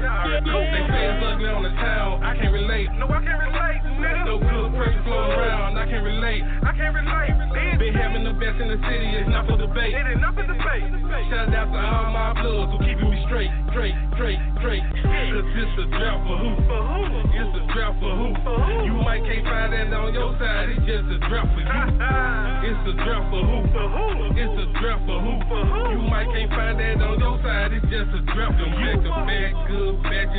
[0.61, 2.23] They say it's ugly on the town.
[2.23, 2.89] I can't relate.
[2.99, 3.81] No, I can't relate.
[4.25, 5.77] No good pressure flowing around.
[5.77, 6.43] I can't relate.
[6.65, 7.35] I can't relate.
[7.79, 9.09] Been having the best in the city.
[9.19, 9.93] It's not for debate.
[9.93, 10.89] It is not for debate.
[11.29, 14.85] Shout out to all my bloods who keeping me straight, straight, straight, straight.
[15.05, 16.51] Cause it's a drought for who?
[16.65, 17.01] For who?
[17.35, 18.29] It's a drought for who?
[18.47, 18.75] For who?
[18.87, 20.71] You might can't find that on your side.
[20.71, 21.69] It's just a drought for you.
[22.65, 23.59] It's a drought for who?
[23.77, 24.05] For who?
[24.41, 25.33] It's a drought for who?
[25.53, 25.81] For who?
[25.93, 27.77] You might can't find that on your side.
[27.77, 29.05] It's just a drought for you.
[29.05, 29.95] Back to back, good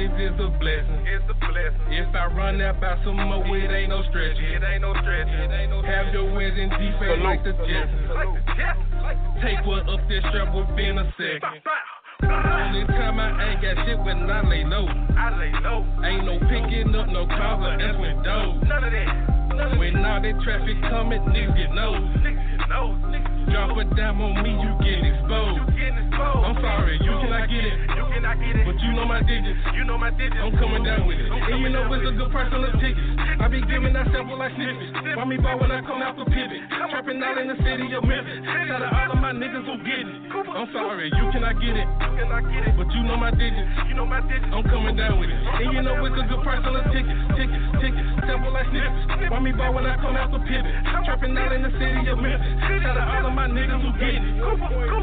[0.08, 1.06] batches is a blessing.
[1.08, 1.94] It's a blessing.
[1.94, 4.38] If I run out by some more, it ain't no stretch.
[4.38, 5.28] It ain't no stretch.
[5.86, 7.91] Have your wins in defense like the Jets.
[9.41, 11.62] Take one up this strap within a second.
[12.23, 14.88] Only time I ain't got shit when I lay low.
[14.88, 15.84] I lay low.
[16.04, 18.63] Ain't no picking up no calls or answering doors.
[18.67, 19.36] None of that.
[19.80, 22.04] When all that traffic coming, niggas get nose.
[23.56, 25.63] Drop a dime on me, you get exposed.
[26.15, 27.78] I'm sorry, you cannot get it.
[27.88, 28.65] You cannot get it.
[28.67, 29.60] But you know my digits.
[29.75, 30.39] You know my digits.
[30.43, 31.32] I'm coming down with it.
[31.32, 33.12] And you know it's a good price on the tickets.
[33.39, 34.91] I be giving that sample like snippets.
[35.15, 36.67] Why me ball when I come out for pivot?
[36.91, 38.43] Trapping out in the city of Memphis.
[38.43, 39.05] Shout out all of my
[39.36, 40.08] niggas who get it.
[40.32, 41.88] I'm sorry, you cannot get it.
[42.76, 43.67] But you know my digits.
[43.88, 44.48] You know my digits.
[44.52, 45.36] I'm coming down with it.
[45.36, 47.19] And you know it's a good price on the tickets.
[47.36, 48.08] Tickets, tickets.
[48.24, 49.32] Sample like snippets.
[49.32, 50.71] Why me ball when I come out for pivot?
[51.06, 52.48] Trapping out in the city of Memphis.
[52.82, 54.24] Shout out all of my niggas who get it.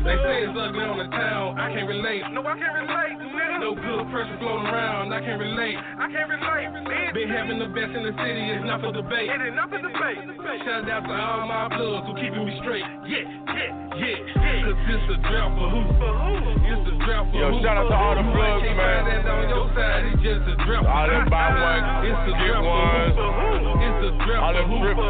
[0.02, 1.60] They say it's ugly on the town.
[1.60, 2.24] I can't relate.
[2.32, 3.21] No, I can't relate.
[3.62, 5.14] No good pressure floating around.
[5.14, 5.78] I can't relate.
[5.78, 7.14] I can't relate.
[7.14, 8.42] Been having the best in the city.
[8.58, 9.30] It's not for debate.
[9.30, 10.18] It is not for debate.
[10.66, 12.82] Shout out to all my bloods who keeping me straight.
[13.06, 13.70] Yeah, yeah,
[14.02, 14.66] yeah, yeah.
[14.66, 15.80] Cause it's a drought for who?
[15.94, 16.34] For who?
[16.58, 17.62] It's a drought for Yo, who?
[17.62, 19.00] shout out to all the You plugs, man.
[19.06, 20.02] that on your side.
[20.10, 22.98] It's just a drought All them buy one, It's a get drought for one.
[22.98, 23.14] who?
[23.14, 23.78] For who?
[23.78, 25.06] It's a drought for who?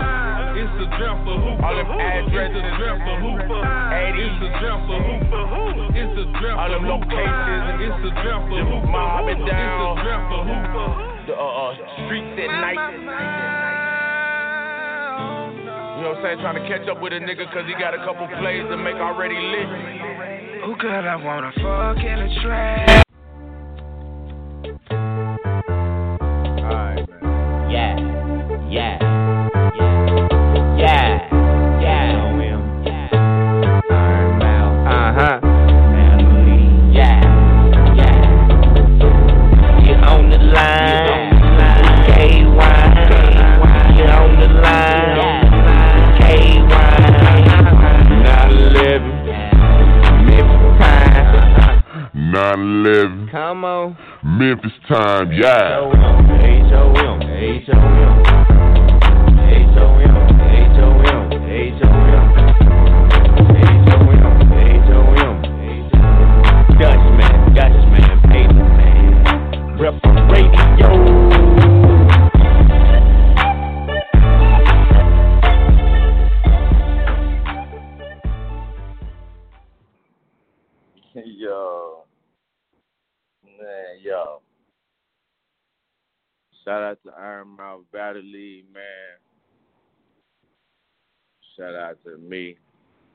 [0.60, 1.50] It's a drought for who?
[1.56, 2.60] All them addresses.
[2.60, 3.30] It's a drought for who?
[3.32, 5.14] It's a drought for who?
[5.32, 5.62] For who?
[5.96, 6.96] It's a drought for who?
[7.80, 8.86] It's a drought for Them who?
[8.90, 9.96] mobbing It's a down.
[10.02, 10.56] drought for who?
[10.72, 10.90] For?
[11.26, 11.74] The uh, uh,
[12.06, 12.80] streets at night.
[15.96, 16.38] You know what I'm saying?
[16.42, 18.96] Trying to catch up with a nigga cause he got a couple plays to make
[18.96, 19.68] already lit.
[20.66, 23.06] Who could I wanna fuck in the trap?
[26.58, 27.06] Alright.
[27.70, 27.96] Yeah,
[28.68, 29.11] yeah, yeah,
[52.42, 53.96] 9 11, Come on.
[54.24, 55.78] Memphis time, yeah.
[55.78, 57.22] H-O-M, H-O-M.
[57.22, 58.31] H-O-M,
[86.64, 89.18] Shout out to Iron Mouth Battle League, man.
[91.56, 92.56] Shout out to me.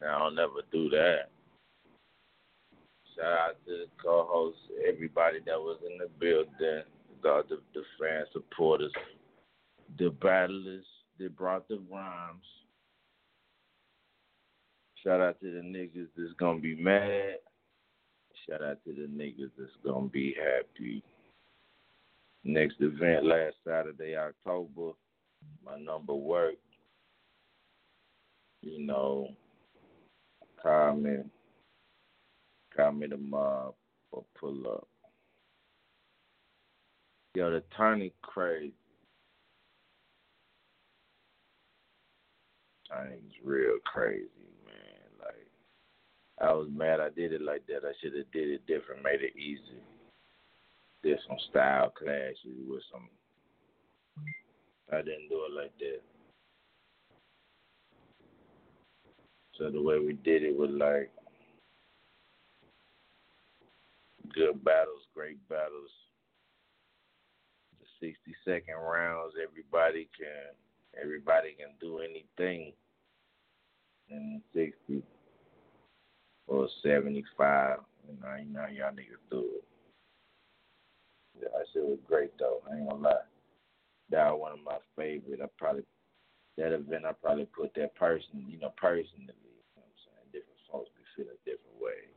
[0.06, 1.30] I'll never do that.
[3.16, 6.84] Shout out to the co-hosts, everybody that was in the building,
[7.26, 8.92] all the, the fan supporters,
[9.98, 10.86] the battlers
[11.18, 12.46] that brought the rhymes.
[15.04, 17.38] Shout out to the niggas that's gonna be mad.
[18.48, 21.02] Shout out to the niggas that's gonna be happy.
[22.48, 24.94] Next event last Saturday, October.
[25.66, 26.62] My number worked.
[28.62, 29.28] You know,
[30.64, 31.18] call me,
[32.74, 33.74] call me the mob
[34.14, 34.88] or pull up.
[37.36, 38.74] Yo, the Tiny crazy.
[42.90, 44.24] Tiny's real crazy,
[44.66, 45.20] man.
[45.20, 45.50] Like,
[46.50, 47.86] I was mad I did it like that.
[47.86, 49.82] I should have did it different, made it easy.
[51.04, 53.08] Did some style clashes with some.
[54.92, 56.02] I didn't do it like that.
[59.58, 61.12] So the way we did it was like
[64.34, 65.92] good battles, great battles.
[67.80, 69.34] The sixty second rounds.
[69.42, 70.56] Everybody can
[71.02, 72.74] everybody can do anything
[74.10, 75.04] in sixty
[76.48, 77.80] or seventy five.
[78.08, 79.67] You know, you know y'all niggas do it.
[81.42, 82.62] That shit was great though.
[82.70, 83.28] I ain't gonna lie.
[84.10, 85.42] That was one of my favorite.
[85.42, 85.84] I probably
[86.58, 89.30] that event I probably put that person, you know, personally.
[89.30, 90.28] You know what I'm saying?
[90.34, 92.14] Different folks be feeling different ways.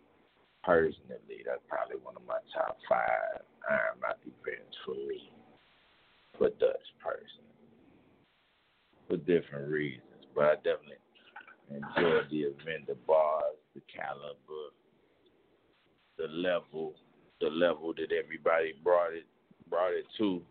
[0.65, 5.33] Personally, that's probably one of my top five Iron Mouth events for me.
[6.39, 7.45] For Dutch person.
[9.09, 10.25] For different reasons.
[10.35, 11.01] But I definitely
[11.69, 14.73] enjoyed the event, the bars, the caliber,
[16.17, 16.95] the level,
[17.41, 19.25] the level that everybody brought it
[19.69, 20.43] brought it to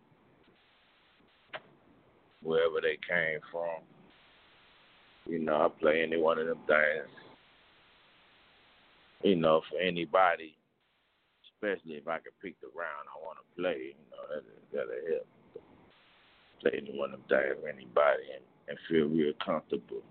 [2.41, 3.83] wherever they came from.
[5.27, 7.09] You know, I play any one of them things.
[9.21, 10.55] You know, for anybody,
[11.53, 13.93] especially if I can pick the round I want to play.
[13.93, 15.27] You know, that that'll help.
[16.61, 20.01] Play any one of them things for anybody and, and feel real comfortable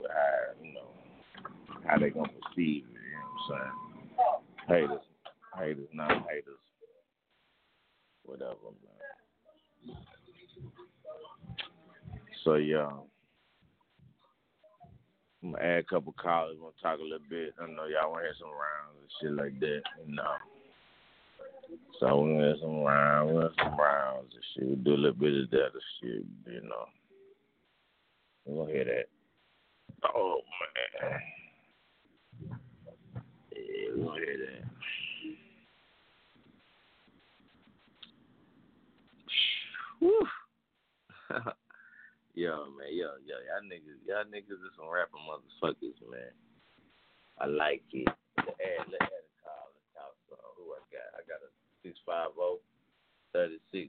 [0.00, 0.88] with how you know
[1.86, 2.94] how they gonna perceive it.
[2.94, 3.89] You know what I'm saying?
[4.68, 5.00] Haters,
[5.58, 6.60] haters, non haters,
[8.24, 9.96] whatever, man.
[12.44, 12.88] So yeah,
[15.42, 16.56] I'm gonna add a couple callers.
[16.60, 17.54] We'll talk a little bit.
[17.60, 19.82] I know y'all want to hear some rounds and shit like that.
[20.06, 20.34] You know.
[21.98, 24.66] So we're gonna hear some rounds, we'll hear some rounds and shit.
[24.66, 26.24] We'll do a little bit of that and shit.
[26.46, 26.86] You know.
[28.46, 29.08] We're gonna hear that.
[30.14, 30.40] Oh
[31.02, 31.20] man.
[33.80, 34.64] Yeah, we're gonna hear that.
[42.34, 46.32] Yo, man, yo, yo, y'all niggas, y'all niggas is some rapping motherfuckers, man.
[47.40, 48.08] I like it.
[48.36, 51.08] Let add, let add a call and talk to who I got.
[51.16, 51.48] I got a
[51.82, 52.58] six five oh,
[53.32, 53.88] zero thirty six.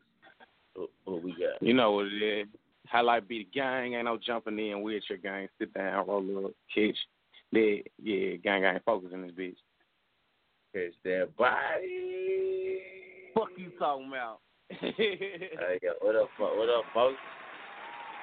[0.75, 1.62] Who, we got?
[1.62, 2.47] You know what it is.
[2.88, 5.49] Highlight be the gang, ain't no jumping in with your gang.
[5.60, 6.97] Sit down, roll up, catch.
[7.51, 9.58] That yeah, gang gang focus in this bitch.
[10.73, 12.79] Catch that body.
[13.36, 14.39] Fuck you talking about?
[14.71, 17.19] Hey, yo, what up, what up, folks?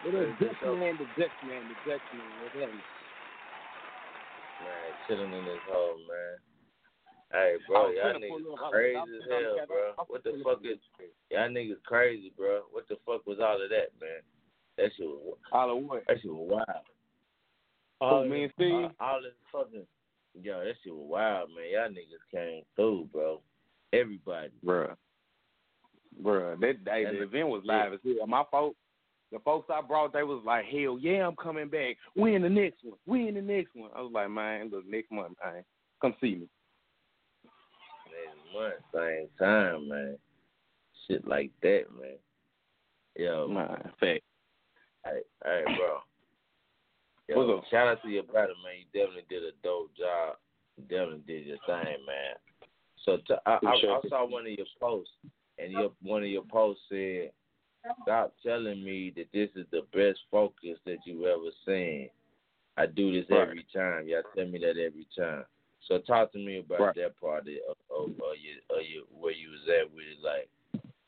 [0.03, 2.73] What up, Dutchman, the Dutchman, the Dutchman, whatever.
[2.73, 2.81] Man,
[5.07, 6.41] chilling in this hole, man.
[7.33, 9.93] Hey, bro, y'all niggas crazy as hell, bro.
[10.07, 10.79] What the fuck is
[11.31, 12.63] y'all niggas crazy, bro?
[12.71, 14.23] What the fuck was all of that, man?
[14.79, 16.05] That shit was All of what?
[16.09, 16.49] that shit was
[18.01, 18.25] wild.
[18.25, 18.73] Who, me and Steve?
[18.73, 19.87] all, all this fucking
[20.43, 21.67] yo, that shit was wild, man.
[21.73, 23.41] Y'all niggas came through, bro.
[23.93, 24.51] Everybody.
[24.65, 24.95] Bruh.
[26.23, 28.27] Bruh, that day the event was live as hell.
[28.27, 28.77] My folks,
[29.31, 31.97] the folks I brought, they was like, hell yeah, I'm coming back.
[32.17, 32.97] We in the next one.
[33.07, 33.91] We in the next one.
[33.95, 35.65] I was like, man, look, next month, man.
[36.01, 36.49] Come see me.
[38.11, 40.19] Next month, same time, man.
[41.07, 42.17] Shit like that, man.
[43.17, 43.69] Yo, Man,
[44.01, 44.23] fact.
[45.05, 45.99] Hey, hey, bro.
[47.29, 48.81] Yo, shout out to your brother, man.
[48.81, 50.37] You definitely did a dope job.
[50.77, 52.37] You definitely did your thing, man.
[53.05, 55.13] So t- I, I, I saw one of your posts,
[55.59, 57.33] and your one of your posts said,
[58.03, 62.11] "Stop telling me that this is the best focus that you've ever seen.
[62.77, 63.43] I do this Right.
[63.43, 64.09] every time.
[64.09, 65.45] Y'all tell me that every time.
[65.87, 66.95] So talk to me about Right.
[66.97, 70.23] that part of, of, of, of, your, of your, where you was at with it.
[70.23, 70.49] Like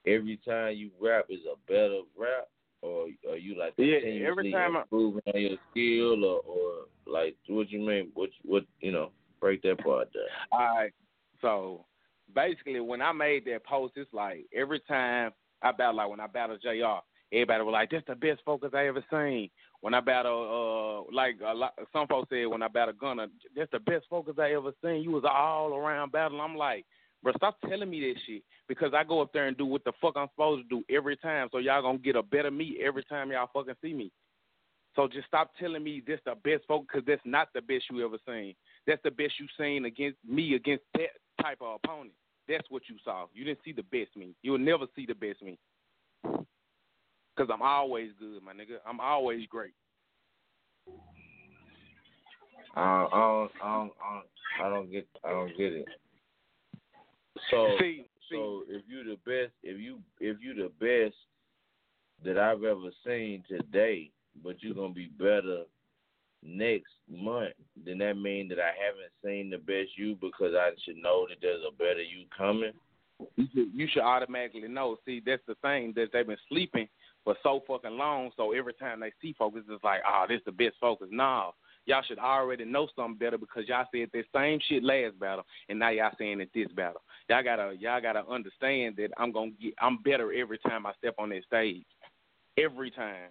[0.07, 2.49] every time you rap is a better rap,
[2.83, 6.73] or are you like Yeah, every time I- improving on your skill, or, or
[7.07, 8.11] like what you mean?
[8.15, 9.11] What what you know?
[9.41, 10.23] Break that part down.
[10.53, 10.93] All right.
[11.41, 11.87] So
[12.35, 16.27] basically, when I made that post, it's like every time I battle, like when I
[16.27, 17.01] battle Jr.,
[17.33, 19.49] everybody was like, "That's the best focus I ever seen."
[19.81, 23.71] When I battle, uh, like a lot, some folks said, when I battle Gunner, that's
[23.71, 25.03] the best focus I ever seen.
[25.03, 26.39] You was all around battle.
[26.43, 26.85] I'm like,
[27.23, 29.93] bro, stop telling me that shit because I go up there and do what the
[30.01, 31.49] fuck I'm supposed to do every time.
[31.53, 34.11] So y'all gonna get a better me every time y'all fucking see me.
[34.97, 38.05] So just stop telling me this the best focus because that's not the best you
[38.05, 38.55] ever seen.
[38.87, 42.13] That's the best you seen against me against that type of opponent.
[42.49, 43.27] That's what you saw.
[43.33, 44.35] You didn't see the best me.
[44.43, 45.59] You'll never see the best me.
[47.37, 48.79] Cause I'm always good, my nigga.
[48.87, 49.73] I'm always great.
[52.75, 54.27] Don't, I don't, I don't, I don't,
[54.63, 55.87] I don't get, I don't get it.
[57.51, 61.17] So, See, so if you the best, if you, if you the best
[62.25, 64.11] that I've ever seen today,
[64.43, 65.65] but you're gonna be better
[66.43, 70.97] next month, then that mean that I haven't seen the best you because I should
[70.97, 72.73] know that there's a better you coming.
[73.37, 74.97] you should, you should automatically know.
[75.05, 76.89] See, that's the thing that they've been sleeping
[77.25, 78.31] for so fucking long.
[78.37, 81.09] So every time they see focus, it's like, oh, this is the best focus.
[81.11, 81.51] Nah,
[81.87, 85.79] y'all should already know something better because y'all said that same shit last battle, and
[85.79, 87.03] now y'all saying it this battle.
[87.29, 91.15] Y'all gotta y'all gotta understand that I'm gonna get I'm better every time I step
[91.19, 91.87] on that stage,
[92.59, 93.31] every time.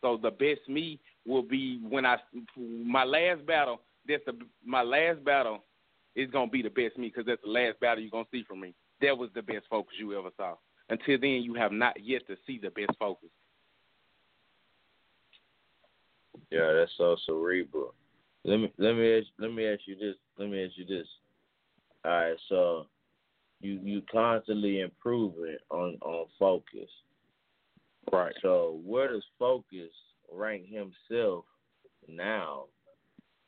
[0.00, 2.16] So the best me will be when I
[2.56, 3.80] my last battle.
[4.08, 5.62] That's the my last battle
[6.16, 8.60] is gonna be the best me because that's the last battle you're gonna see from
[8.60, 8.74] me.
[9.00, 10.54] That was the best focus you ever saw.
[10.88, 13.30] Until then, you have not yet to see the best focus.
[16.52, 17.94] Yeah, that's so cerebral.
[18.44, 20.16] Let me let me ask let me ask you this.
[20.36, 21.06] Let me ask you this.
[22.04, 22.86] All right, so
[23.60, 26.90] you you constantly improving on on focus.
[28.12, 28.34] Right.
[28.42, 29.90] So where does focus
[30.30, 31.44] rank himself
[32.08, 32.64] now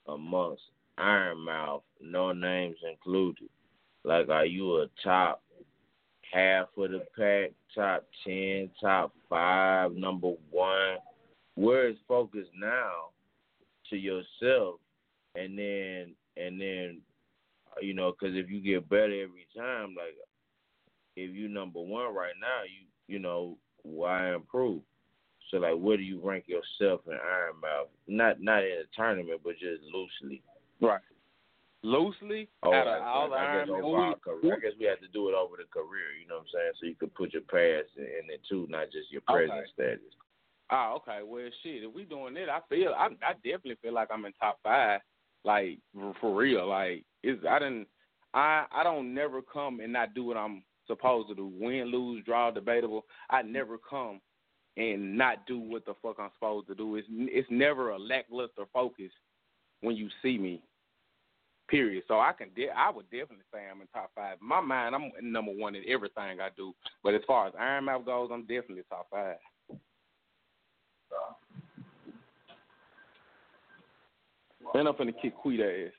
[0.09, 0.63] amongst
[0.97, 3.51] Iron Mouth, no names included?
[4.05, 5.43] Like are you a top
[6.33, 10.99] half of the pack, top ten, top five, number one?
[11.57, 13.11] Where is focus now
[13.91, 14.81] to yourself,
[15.35, 17.01] and then and then
[17.81, 20.17] you know, because if you get better every time, like
[21.17, 24.83] if you number one right now, you you know why improve?
[25.51, 27.89] So like, where do you rank yourself in Iron Mouth?
[28.09, 30.43] Not not in a tournament, but just loosely.
[30.81, 31.01] Right.
[31.83, 34.57] Loosely, Oh, out I, of all the I, guess Iron over our career.
[34.57, 36.17] I guess we have to do it over the career.
[36.19, 36.73] You know what I'm saying?
[36.81, 39.71] So you could put your past in, in it too, not just your present Okay.
[39.75, 40.15] status.
[40.71, 41.21] Oh, okay.
[41.25, 41.83] Well, shit.
[41.85, 45.01] If we doing it, I feel I I definitely feel like I'm in top five.
[45.45, 45.79] Like
[46.21, 46.69] for- real.
[46.69, 47.87] Like it's I didn't
[48.33, 51.47] I I don't never come and not do what I'm supposed to do.
[51.59, 53.05] Win, lose, draw, debatable.
[53.31, 54.21] I never come
[54.77, 56.97] and not do what the fuck I'm supposed to do.
[56.97, 59.11] It's it's never a lackluster focus
[59.83, 60.62] when you see me.
[61.69, 62.05] Period.
[62.09, 64.37] So I can de- I would definitely say I'm in top five.
[64.41, 66.75] In my mind, I'm number one in everything I do.
[67.03, 69.37] But as far as Iron Mouth goes, I'm definitely top five.
[74.75, 75.93] Man up in the kick Queet ass.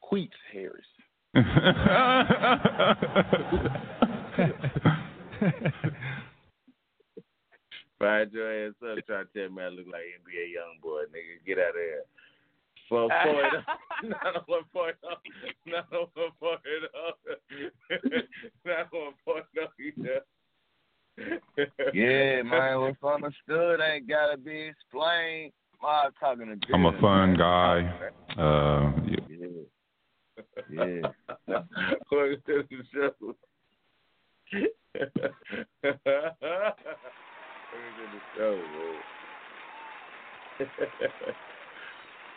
[0.00, 0.84] Queets Harris.
[7.98, 11.46] Find your ass up trying to tell me I look like NBA young boy, nigga.
[11.46, 12.02] Get out of here.
[12.88, 13.52] For point
[14.02, 15.22] not on one point up.
[15.64, 16.60] Not on one point
[17.08, 17.18] up.
[18.64, 20.22] Not on one point up either.
[21.92, 25.52] Yeah, man, what's understood ain't gotta be explained.
[25.80, 27.88] My talking to I'm a fun guy.
[28.36, 29.20] Uh, yeah.
[30.70, 31.00] Yeah.
[31.48, 33.10] Welcome to the show.
[33.22, 33.36] Welcome
[35.82, 35.88] to
[38.12, 38.54] the show,
[40.58, 40.60] man.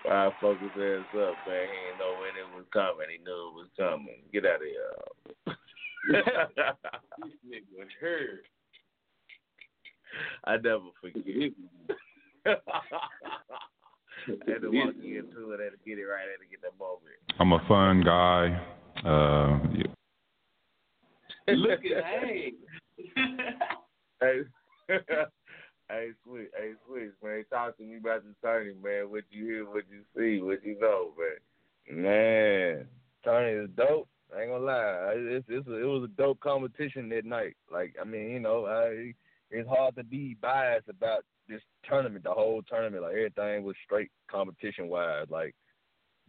[0.04, 1.68] Five focus ass up, man.
[1.68, 3.10] He didn't know when it was coming.
[3.12, 4.24] He knew it was coming.
[4.34, 4.96] Get out of here.
[7.22, 8.44] this nigga hurt.
[10.46, 11.54] I never forget.
[12.46, 12.56] I
[14.48, 15.60] had to walk you into it.
[15.60, 16.26] I had to get it right.
[16.26, 17.16] I had to get that moment.
[17.40, 18.62] I'm a fun guy.
[19.04, 19.88] Uh, yeah.
[21.56, 22.54] Look at hey.
[24.22, 24.42] Hey,
[25.90, 27.44] hey, switch, hey, switch, man.
[27.50, 29.10] Talk to me about the tourney, man.
[29.10, 32.04] What you hear, what you see, what you know, man.
[32.04, 32.86] Man,
[33.26, 34.08] Tony is dope.
[34.36, 35.14] I ain't gonna lie.
[35.16, 37.56] It's, it's a, it was a dope competition that night.
[37.72, 39.14] Like, I mean, you know, I,
[39.52, 43.04] it's hard to be biased about this tournament, the whole tournament.
[43.04, 45.28] Like, everything was straight competition wise.
[45.30, 45.54] Like,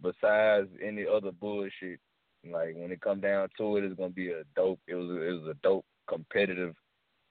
[0.02, 2.00] besides any other bullshit,
[2.50, 4.80] like when it come down to it, it's gonna be a dope.
[4.88, 6.74] It was it was a dope competitive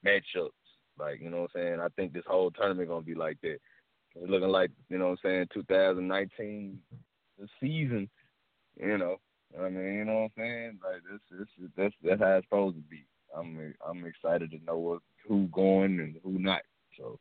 [0.05, 0.49] matchups.
[0.97, 1.79] Like, you know what I'm saying?
[1.81, 3.57] I think this whole tournament gonna be like that.
[4.15, 6.79] It's looking like, you know what I'm saying, 2019
[7.39, 8.09] the season,
[8.79, 9.17] you know.
[9.59, 10.79] I mean, you know what I'm saying?
[10.83, 13.05] Like this, this, that's that's how it's supposed to be.
[13.35, 16.61] I'm I'm excited to know what who going and who not.
[16.97, 17.19] So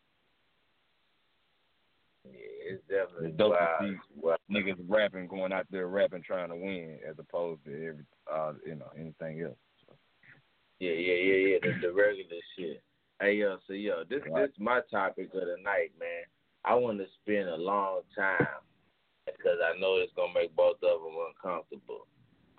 [2.24, 3.80] Yeah, it's definitely it's dope wild.
[3.80, 4.38] to see Wild.
[4.50, 8.74] niggas rapping, going out there rapping, trying to win, as opposed to every, uh, you
[8.74, 9.56] know, anything else.
[9.86, 9.94] So,
[10.78, 11.58] Yeah, yeah, yeah, yeah.
[11.62, 12.82] The, the regular shit.
[13.20, 14.48] Hey, yo, so yo, this Right.
[14.48, 16.24] this my topic of the night, man.
[16.64, 18.60] I want to spend a long time
[19.26, 22.06] because I know it's gonna make both of them uncomfortable.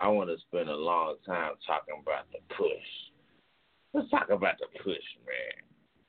[0.00, 3.11] I want to spend a long time talking about the push.
[3.94, 5.56] Let's talk about the push, man.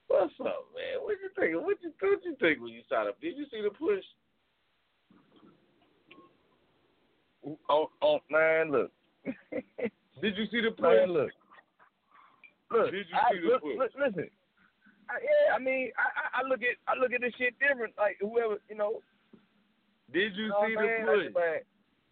[0.08, 1.02] What's up, man?
[1.02, 1.56] What you think?
[1.62, 3.12] What you what you think when you saw the?
[3.22, 4.04] Did you see the push?
[7.70, 8.92] oh, oh, man, look,
[10.22, 10.82] Did you see the push?
[10.84, 11.32] man, look,
[12.72, 12.92] look.
[12.92, 13.76] Did you I, see the look, push?
[13.78, 14.30] look, listen.
[15.10, 17.94] I, yeah, I mean, I, I- look at I look at this shit different.
[17.98, 19.02] Like whoever, you know,
[20.14, 21.36] Did you you know see what the push?
[21.36, 21.66] Like,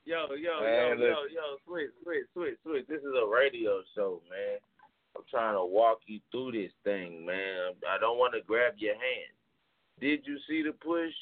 [0.04, 2.86] Yo, yo, Man, yo, yo, yo, switch, switch, switch, switch.
[2.90, 4.58] This is a radio show, man.
[5.16, 7.74] I'm trying to walk you through this thing, man.
[7.90, 9.34] I don't want to grab your hand.
[10.00, 11.14] Did you see the push?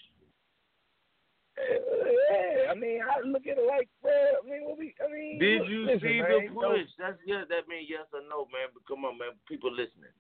[1.58, 4.12] Yeah, I mean, I look at it like, bro.
[4.12, 4.96] I mean, what we?
[5.04, 6.88] I mean, Did you listen, see man, the push?
[6.98, 7.44] That's yeah.
[7.50, 8.72] That means yes or no, man.
[8.74, 9.36] But come on, man.
[9.48, 10.14] People listening.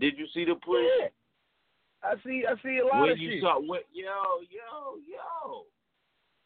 [0.00, 0.82] Did you see the push?
[0.98, 1.14] Yeah.
[2.02, 3.42] I see, I see a lot when of you shit.
[3.42, 3.84] saw what?
[3.92, 4.08] Yo,
[4.48, 5.68] yo, yo.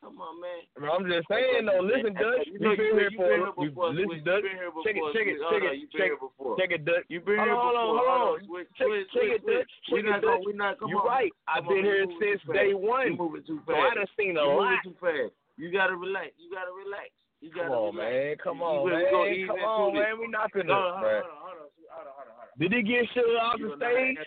[0.05, 0.61] Come on, man.
[0.85, 1.81] I'm just saying though.
[1.81, 3.25] Listen, Dutch, You been here for.
[3.25, 3.89] been here we- before.
[3.89, 4.21] Listen.
[4.21, 4.45] Dutch.
[4.45, 4.85] You been here before.
[4.85, 6.55] Check it, check it, check it, check before.
[6.61, 7.05] Check it, Dutch.
[7.09, 7.73] You been here before.
[7.73, 8.67] hold on, hold on.
[8.77, 9.41] Check- it.
[9.49, 9.73] Dutch.
[9.89, 10.37] Check it, not going.
[10.39, 10.47] Dutch.
[10.47, 10.77] We not.
[10.79, 11.33] Come You're right.
[11.49, 13.13] I've been here since day one.
[13.13, 13.95] You moving too So I fast.
[13.97, 14.77] done seen a you lot.
[14.77, 15.33] moving too fast.
[15.57, 16.37] You gotta relax.
[16.37, 17.09] You gotta relax.
[17.41, 18.13] You gotta on, relax.
[18.13, 18.37] man.
[18.45, 19.05] Come on, man.
[19.11, 20.19] gonna ease Come on, man.
[20.21, 21.23] We not on, hold on, man.
[21.25, 22.59] hold on, hold on, hold on, hold on, hold on.
[22.61, 24.19] Did he get shut off the stage?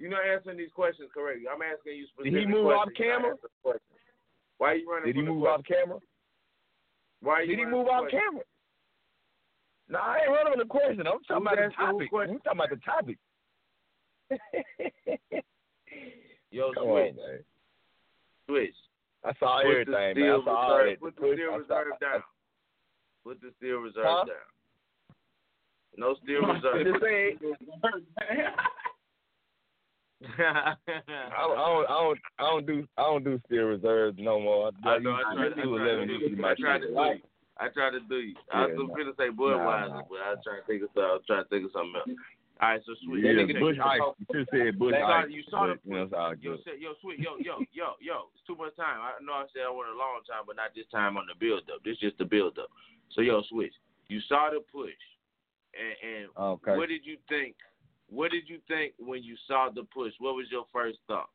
[0.00, 1.44] You're not answering these questions correctly.
[1.46, 2.32] I'm asking you specific questions.
[2.32, 2.88] Did he move off.
[2.96, 3.36] You're camera?
[4.60, 4.68] Answering the questions.
[4.68, 5.06] Why are you running?
[5.06, 5.98] Did he from the move off camera?
[7.22, 8.20] Why Did he move off question?
[8.20, 8.44] camera?
[9.88, 11.00] No, I ain't running on the question.
[11.00, 12.10] I'm talking Who's about the topic.
[12.10, 12.34] question?
[12.34, 13.18] I'm talking about the topic.
[16.50, 17.38] Yo, Come switch, on, man.
[18.48, 18.74] switch.
[19.24, 19.92] I saw Put everything,
[20.24, 20.30] man.
[20.40, 21.00] I saw all reserve- that.
[21.00, 22.22] Put the steel I reserve down.
[23.24, 24.24] Put the steel reserve Huh?
[24.24, 24.46] down.
[25.96, 26.86] No steel I'm reserve.
[30.22, 34.40] I don't, I don't, I don't, I don't do, I don't do steel reserves no
[34.40, 34.70] more.
[34.84, 35.16] I know.
[35.16, 36.42] I tried, to I do tried to do used to be you.
[36.42, 36.98] my I tried to do.
[37.60, 38.34] I tried to do you.
[38.52, 40.02] I was Yeah, gonna say Budweiser, Nah, nah.
[40.08, 41.04] but I was trying to think of something.
[41.04, 42.12] I was trying to think of something else.
[42.60, 43.24] All right, so switch.
[43.24, 44.00] Yeah, That nigga- Bush Ice.
[44.00, 45.30] You should said Bush You saw- Ice.
[45.32, 48.16] you saw the you know, Yo, yo, sweet, yo, yo, yo, yo.
[48.36, 49.00] It's too much time.
[49.00, 51.36] I know I said I wanted a long time, but not this time on the
[51.40, 51.80] build up.
[51.84, 52.68] This just the build up.
[53.16, 53.72] So yo, switch.
[54.12, 54.92] You saw the push,
[55.72, 56.76] and, and Okay.
[56.76, 57.56] what did you think?
[58.10, 60.12] What did you think when you saw the push?
[60.18, 61.30] What was your first thought?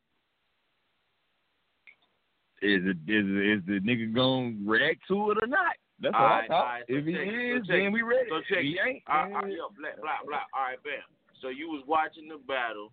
[2.62, 5.76] Is it, is it, is the nigga gonna react to it or not?
[6.00, 6.66] That's all Alright, I thought.
[6.66, 8.30] alright, so if he check is, so check then we ready.
[8.30, 10.44] So check he ain't, I, then I, yo, blah, blah, blah.
[10.52, 11.08] All right, bam.
[11.42, 12.92] So you was watching the battle.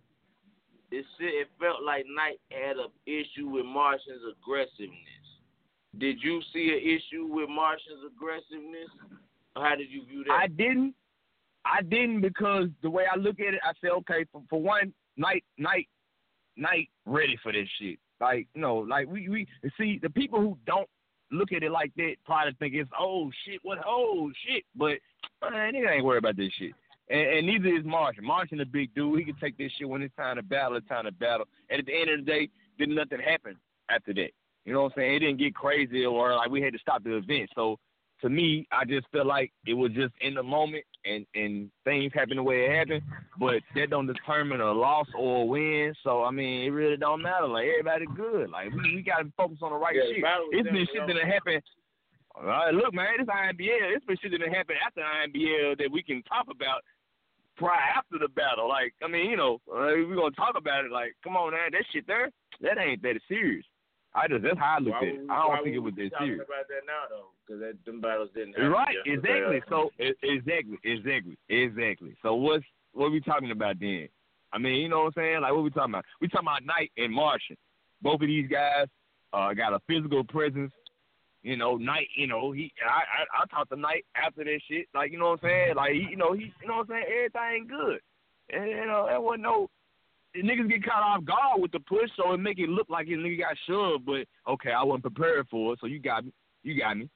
[0.92, 5.26] It said it felt like Knight had an issue with Martian's aggressiveness.
[5.98, 8.90] Did you see an issue with Martian's aggressiveness?
[9.56, 10.32] How did you view that?
[10.32, 10.94] I didn't.
[11.64, 14.92] I didn't because the way I look at it, I said, okay, for, for one,
[15.16, 15.88] night, night,
[16.56, 17.98] night, ready for this shit.
[18.20, 19.46] Like, you know, like we we
[19.78, 20.88] see the people who don't
[21.32, 24.98] look at it like that probably think it's oh shit, what oh shit, but
[25.50, 26.72] man, ain't worried about this shit.
[27.10, 28.24] And, and neither is Martian.
[28.24, 29.18] Martian a big dude.
[29.18, 30.76] He can take this shit when it's time to battle.
[30.76, 31.46] It's time to battle.
[31.68, 32.48] And at the end of the day,
[32.78, 33.56] did nothing happen
[33.90, 34.30] after that.
[34.64, 35.14] You know what I'm saying?
[35.14, 37.50] It didn't get crazy or like we had to stop the event.
[37.54, 37.78] So
[38.22, 42.12] to me, I just feel like it was just in the moment and and things
[42.14, 43.02] happen the way it happened,
[43.38, 45.92] but that don't determine a loss or a win.
[46.02, 47.48] So I mean, it really don't matter.
[47.48, 48.50] Like everybody good.
[48.50, 50.24] Like we, we gotta focus on the right Yeah, shit.
[50.52, 51.62] It's been shit that happened.
[52.34, 53.94] All right, look, man, this IMBL.
[53.94, 56.80] It's been shit that happened after IMBL that we can talk about
[57.56, 58.68] prior after the battle.
[58.68, 60.90] Like, I mean, you know, uh, we're gonna talk about it.
[60.90, 63.64] Like, come on, man, that shit there, that ain't that serious.
[64.14, 65.20] I just that's how I look Why at it.
[65.30, 66.44] I don't think it was that serious.
[66.44, 68.70] about that now though, because them battles didn't happen.
[68.70, 69.62] Right, exactly.
[69.68, 72.16] So exactly, exactly, exactly.
[72.22, 74.08] So what's what we talking about then?
[74.52, 75.40] I mean, you know what I'm saying?
[75.40, 76.04] Like what we talking about?
[76.20, 77.56] We talking about Knight and Martian.
[78.02, 78.86] Both of these guys
[79.32, 80.72] uh, got a physical presence.
[81.42, 82.08] You know, Knight.
[82.14, 82.70] You know, he.
[82.86, 84.88] I I, I talked to Knight after that shit.
[84.94, 85.76] Like you know what I'm saying?
[85.76, 86.52] Like he, you know he.
[86.60, 87.04] You know what I'm saying?
[87.08, 88.00] Everything good.
[88.50, 89.70] And you know there wasn't no.
[90.36, 93.18] Niggas get caught off guard with the push, so it make it look like his
[93.18, 94.06] nigga got shoved.
[94.06, 96.32] But okay, I wasn't prepared for it, so you got me.
[96.62, 97.08] You got me.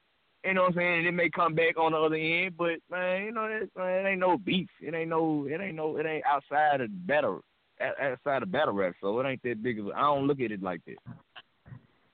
[0.43, 0.97] You know what I'm saying?
[0.99, 4.05] And it may come back on the other end, but man, you know, it, man,
[4.05, 4.69] it ain't no beef.
[4.81, 7.41] It ain't no, it ain't no, it ain't outside of battle,
[7.81, 8.93] outside of battle rap.
[9.01, 9.87] So it ain't that big of.
[9.89, 10.97] I don't look at it like that.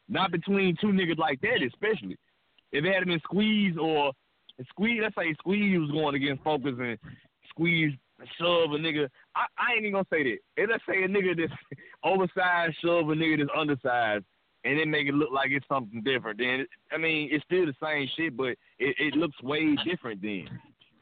[0.07, 2.17] Not between two niggas like that, especially
[2.71, 4.13] if it had been squeeze or
[4.69, 5.01] squeeze.
[5.03, 6.97] Let's say squeeze was going against focus and
[7.49, 7.93] squeeze
[8.39, 9.07] shove a nigga.
[9.35, 10.37] I, I ain't even gonna say that.
[10.57, 11.53] And let's say a nigga that's
[12.03, 14.25] oversized shove a nigga that's undersized
[14.65, 16.39] and then make it look like it's something different.
[16.39, 18.49] Then I mean, it's still the same shit, but
[18.79, 20.21] it, it looks way different.
[20.21, 20.47] Then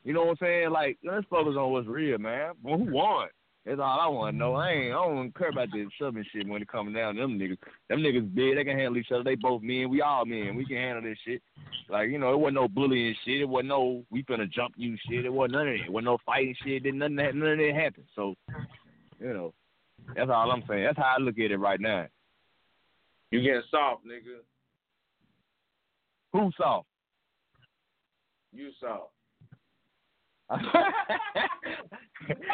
[0.03, 0.69] you know what I'm saying?
[0.71, 2.53] Like let's focus on what's real, man.
[2.63, 3.27] Well, who won?
[3.65, 4.55] That's all I want to know.
[4.55, 4.95] I ain't.
[4.95, 7.57] I don't care about this shoving shit when it comes down to them niggas.
[7.89, 8.55] Them niggas big.
[8.55, 9.23] They can handle each other.
[9.23, 9.89] They both men.
[9.89, 10.55] We all men.
[10.55, 11.43] We can handle this shit.
[11.87, 13.41] Like you know, it wasn't no bullying shit.
[13.41, 15.25] It wasn't no we finna jump you shit.
[15.25, 15.85] It wasn't none of that.
[15.85, 16.83] It wasn't no fighting shit.
[16.83, 17.35] Didn't none that.
[17.35, 18.07] None of that happened.
[18.15, 18.33] So
[19.19, 19.53] you know,
[20.15, 20.83] that's all I'm saying.
[20.83, 22.07] That's how I look at it right now.
[23.29, 24.41] You getting soft, nigga.
[26.33, 26.87] Who soft?
[28.53, 29.11] You soft.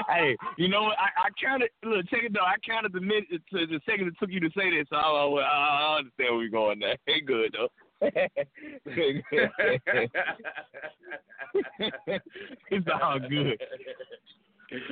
[0.09, 0.97] hey, you know what?
[0.97, 1.69] I, I counted.
[1.83, 2.41] Look, check it though.
[2.41, 5.41] I counted the minute to the second it took you to say that, so I,
[5.41, 6.95] I, I understand where we're going there.
[7.05, 7.67] Hey, good though.
[12.69, 13.59] it's all good.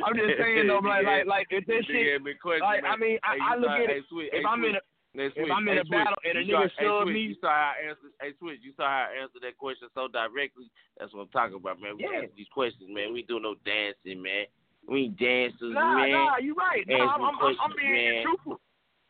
[0.06, 2.84] I'm just saying though, like, like, like if You shit, had me question, like.
[2.84, 4.04] I mean, I, I look at it.
[4.10, 4.80] If I'm in a,
[5.16, 6.84] Now, If Switch, I'm in hey, a battle Switch, and a you saw- nigga hey,
[6.86, 8.12] shove me- you saw how I answered.
[8.22, 10.68] Hey, Switch, you saw how I answered that question so directly.
[11.00, 11.96] That's what I'm talking about, man.
[11.98, 12.20] We Yeah.
[12.28, 13.14] answer these questions, man.
[13.14, 14.46] We do no dancing, man.
[14.88, 16.12] We ain't dancers, Nah, man.
[16.12, 16.86] nah, you right.
[16.88, 18.24] Nah, I'm, I'm, I'm, I'm being man.
[18.24, 18.60] truthful.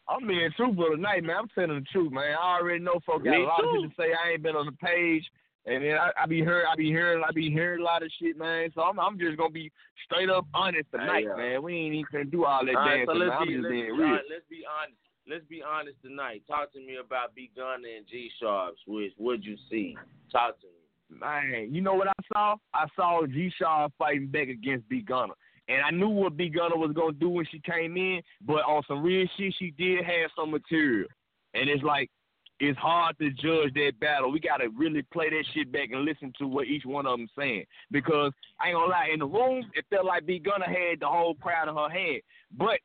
[0.08, 1.36] I'm being truthful tonight, man.
[1.38, 2.38] I'm telling the truth, man.
[2.40, 3.66] I already know folks got Me a lot too.
[3.70, 4.14] of people say.
[4.14, 5.26] I ain't been on the page,
[5.66, 8.12] and then I, I be heard, I be hearing, I be hearing a lot of
[8.22, 8.70] shit, man.
[8.76, 9.72] So I'm, I'm just gonna be
[10.06, 11.34] straight up honest tonight, yeah.
[11.34, 11.64] Uh, man.
[11.64, 13.08] We ain't even gonna do all that All right, dancing.
[13.08, 13.38] so let's man.
[13.42, 14.08] I'm just let's, being be real.
[14.08, 15.00] hon- let's be honest.
[15.28, 16.44] Let's be honest tonight.
[16.48, 18.78] Talk to me about B Gunner and G Sharps.
[18.86, 19.98] Which what'd you see?
[20.32, 21.20] Talk to me.
[21.20, 22.56] Man, you know what I saw?
[22.76, 25.34] I saw G Shaw fighting back against B Gunner.
[25.68, 28.84] And I knew what B Gunner was gonna do when she came in, but on
[28.88, 31.08] some real shit, she did have some material.
[31.56, 32.12] And it's like
[32.60, 34.32] it's hard to judge that battle.
[34.32, 37.28] We gotta really play that shit back and listen to what each one of them
[37.36, 37.66] saying.
[37.90, 41.08] Because I ain't gonna lie, in the room, it felt like B Gunner had the
[41.08, 42.22] whole crowd in her hand.
[42.56, 42.80] But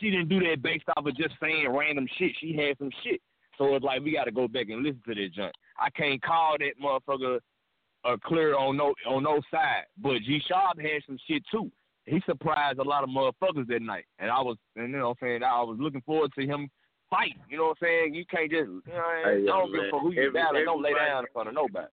[0.00, 2.32] she didn't do that based off of just saying random shit.
[2.40, 3.20] She had some shit.
[3.58, 5.52] So it's like we gotta go back and listen to that junk.
[5.78, 7.38] I can't call that motherfucker
[8.04, 9.84] a clear on no on no side.
[9.98, 11.70] But G Sharp had some shit too.
[12.06, 15.18] He surprised a lot of motherfuckers that night, and I was, and you know, what
[15.22, 16.68] I'm saying I was looking forward to him
[17.08, 17.36] fight.
[17.48, 18.14] You know what I'm saying?
[18.14, 20.64] You can't just, you know, Hey, I don't give a fuck who you Every- battle.
[20.64, 21.88] Don't lay down in front of nobody.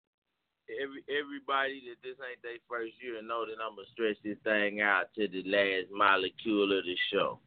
[0.81, 5.13] Every everybody that this ain't their first year know that I'ma stretch this thing out
[5.15, 7.39] to the last molecule of the show.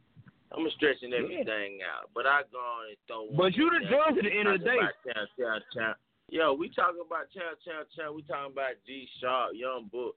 [0.57, 3.25] I'm stretching everything out, but I go on and throw.
[3.25, 4.79] one But you the judge at the end of the day.
[5.05, 5.97] Champ, champ, champ.
[6.31, 8.15] Yo, we talking about champ, champ, champ.
[8.15, 10.17] We talking about G Sharp, Young Book.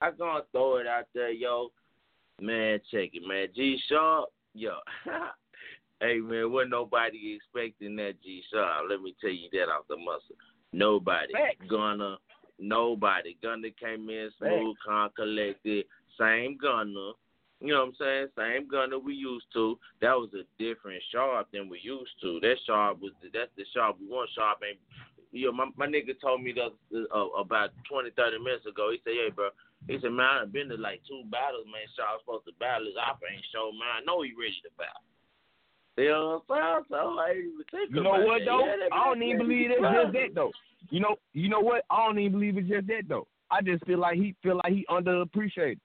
[0.00, 1.68] I gonna throw it out there, yo.
[2.40, 3.48] Man, check it, man.
[3.54, 4.74] G Sharp, yo.
[6.00, 8.86] hey man, wasn't nobody expecting that G Sharp.
[8.90, 10.36] Let me tell you that off the muscle.
[10.72, 11.70] Nobody Facts.
[11.70, 12.16] gonna
[12.58, 13.36] nobody.
[13.42, 15.84] Gunner came in smooth, calm, collected.
[16.18, 17.12] Same Gunner.
[17.60, 18.26] You know what I'm saying?
[18.36, 19.78] Same gun that we used to.
[20.04, 22.38] That was a different Sharp than we used to.
[22.40, 24.28] That Sharp was the, that's the Sharp we want.
[24.36, 24.78] Sharp ain't.
[25.32, 26.70] You know, my my nigga told me the,
[27.12, 28.92] uh, about 20, 30 minutes ago.
[28.92, 29.48] He said, "Hey, bro."
[29.88, 31.64] He said, "Man, I've been to like two battles.
[31.66, 33.72] Man, Sharp supposed to battle his opera ain't show.
[33.72, 35.04] Man, I know he ready to battle."
[35.96, 36.92] You know what I'm saying?
[36.92, 38.46] So I ain't even think You know what that.
[38.46, 38.64] though?
[38.68, 40.52] Yeah, I don't even believe it's just that though.
[40.90, 41.84] You know, you know what?
[41.90, 43.26] I don't even believe it's just that though.
[43.50, 45.80] I just feel like he feel like he underappreciated.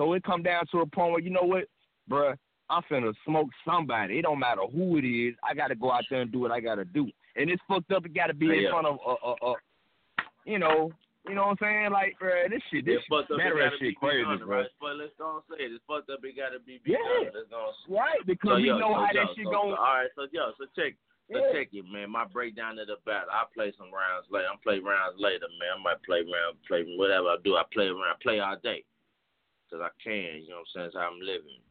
[0.00, 1.64] So it come down to a point where you know what,
[2.08, 2.34] bruh,
[2.70, 4.18] I'm finna smoke somebody.
[4.18, 5.34] It don't matter who it is.
[5.44, 7.04] I gotta go out there and do what I gotta do.
[7.36, 8.06] And it's fucked up.
[8.06, 8.70] It gotta be in Yeah.
[8.70, 9.54] front of a, a, a,
[10.46, 10.90] you know,
[11.28, 11.90] you know what I'm saying?
[11.92, 13.40] Like, bruh, this shit, this It's fucked up.
[13.44, 14.64] It battle shit crazy, Gunner, bro.
[14.80, 15.72] But let's go and say it.
[15.76, 16.24] It's fucked up.
[16.24, 16.96] It gotta be Yeah.
[16.96, 17.36] Gunner.
[17.36, 17.76] Let's go and.
[17.92, 18.24] Right?
[18.24, 19.76] Because So, we yo, know so, how yo, that shit so, going.
[19.76, 20.96] so, all right, so yo, so check,
[21.28, 21.52] so Yeah.
[21.52, 22.08] check it, man.
[22.08, 23.28] My breakdown of the battle.
[23.36, 24.48] I play some rounds later.
[24.48, 25.76] I'm play rounds later, man.
[25.76, 27.60] I might play round, play whatever I do.
[27.60, 28.80] I play around, play all day,
[29.70, 30.42] cause I can.
[30.42, 30.90] You know what I'm saying?
[30.92, 31.62] That's how I'm living.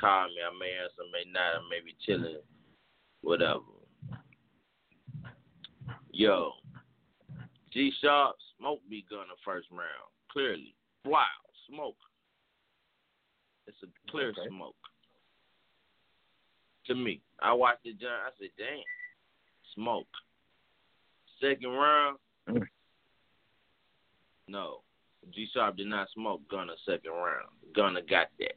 [0.00, 0.40] Call me.
[0.40, 1.60] I may answer, may not.
[1.60, 2.40] I may be chilling,
[3.20, 3.60] whatever.
[6.12, 6.52] Yo,
[7.72, 10.10] G Sharp, smoke B Gunner first round.
[10.32, 11.24] Clearly, wow,
[11.68, 11.96] smoke.
[13.66, 14.48] It's a clear Okay.
[14.48, 14.74] smoke.
[16.86, 18.12] To me, I watched the jump.
[18.26, 18.82] I said, "Damn,
[19.74, 20.08] smoke."
[21.40, 22.18] Second round,
[22.48, 22.68] Mm.
[24.48, 24.82] no,
[25.32, 27.48] G Sharp did not smoke Gunner second round.
[27.74, 28.54] Gunner got that.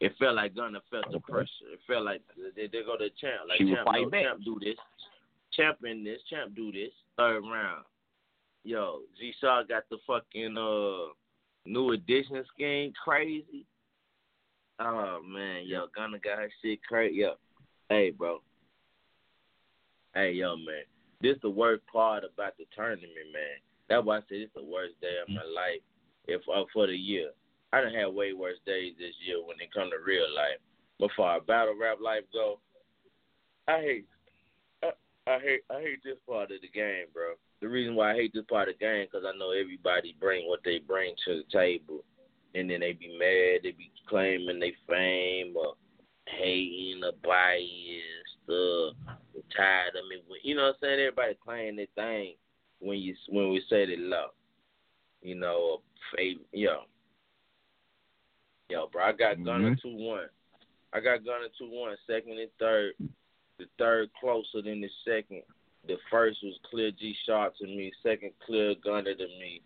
[0.00, 1.72] It felt like Gunner felt the pressure.
[1.72, 2.22] It felt like
[2.54, 3.48] they, they go to champ.
[3.48, 4.76] Like She champ, no, champ do this.
[5.52, 6.20] Champ in this.
[6.28, 6.90] Champ do this.
[7.16, 7.84] Third round.
[8.62, 11.12] Yo, G Sharp got the fucking uh
[11.64, 13.64] new edition scheme crazy.
[14.78, 17.16] Oh man, yo, Gunner got her shit crazy.
[17.16, 17.34] Yo,
[17.88, 18.42] hey bro.
[20.14, 20.84] Hey yo man,
[21.22, 23.60] this the worst part about the tournament, man.
[23.88, 25.80] That's why I said it's the worst day of my life.
[26.26, 27.30] If uh, for the year,
[27.72, 30.60] I done had way worse days this year when it come to real life.
[30.98, 32.58] But for our battle rap life go,
[33.68, 34.06] I hate,
[34.82, 34.90] I,
[35.26, 37.34] I hate, I hate this part of the game, bro.
[37.60, 40.48] The reason why I hate this part of the game because I know everybody bring
[40.48, 42.04] what they bring to the table,
[42.54, 45.74] and then they be mad, they be claiming they fame or
[46.26, 48.92] hating or biased or
[49.56, 50.22] tired of me.
[50.42, 51.00] You know what I'm saying?
[51.00, 52.34] Everybody claim their thing
[52.80, 54.30] when you when we say they love.
[55.26, 55.80] You know, or
[56.14, 56.46] favorite.
[56.52, 56.84] Yo,
[58.68, 59.82] yo, bro, I got Gunner Mhm.
[59.82, 60.28] two one.
[60.92, 61.96] I got Gunner two one.
[62.06, 62.94] Second and third.
[63.58, 65.42] The third closer than the second.
[65.84, 67.92] The first was clear G Sharp to me.
[68.04, 69.62] Second clear Gunner to me,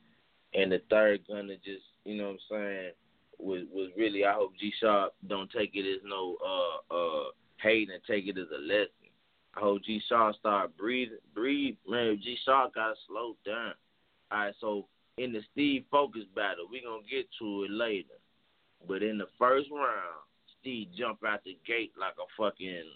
[0.54, 2.92] and the third Gunner just you know what I'm saying
[3.38, 4.24] was was really.
[4.24, 8.38] I hope G Sharp don't take it as no uh uh hate and take it
[8.38, 9.10] as a lesson.
[9.54, 11.76] I hope G Sharp start breathing, breathe.
[11.86, 13.74] Man, G Sharp gotta slow down.
[14.30, 14.88] All right, so
[15.20, 18.16] in the Steve Focus battle, We're gonna get to it later.
[18.88, 20.24] But in the first round,
[20.60, 22.88] Steve jump out the gate like a fucking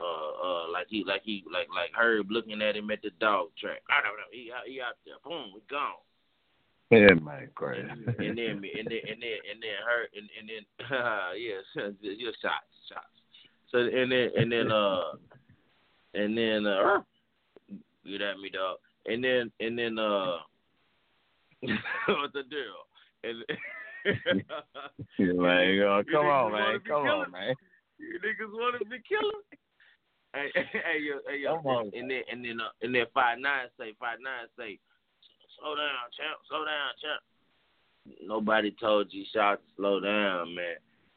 [0.00, 3.48] uh, uh, like he, like he, like like Herb looking at him at the dog
[3.58, 3.80] track.
[3.88, 4.30] I don't know.
[4.30, 5.14] He, out- he out there.
[5.24, 6.02] Boom, we gone.
[6.90, 7.88] Yeah, man, crazy.
[7.88, 10.64] And, and then, and then, and then, and then her, and, and then,
[11.36, 11.64] yes,
[12.00, 13.06] your shots, shots.
[13.72, 15.12] So and then, and then, uh,
[16.14, 17.00] and then, uh,
[18.04, 18.78] get at me, dog.
[19.06, 20.36] And then, and then, uh,
[22.08, 22.84] what the deal?
[23.24, 23.44] And
[25.18, 27.54] Yeah, man, You niggas come on, man, come on, man.
[27.98, 29.42] You niggas want to be killer?
[30.34, 31.90] Hey, hey, yo, hey, yo, Come on.
[31.94, 34.78] and then, and then, uh, and then five nine say, five nine say,
[35.58, 37.22] slow down, champ, slow down, champ.
[38.22, 40.76] Nobody told G Shot to slow down, man.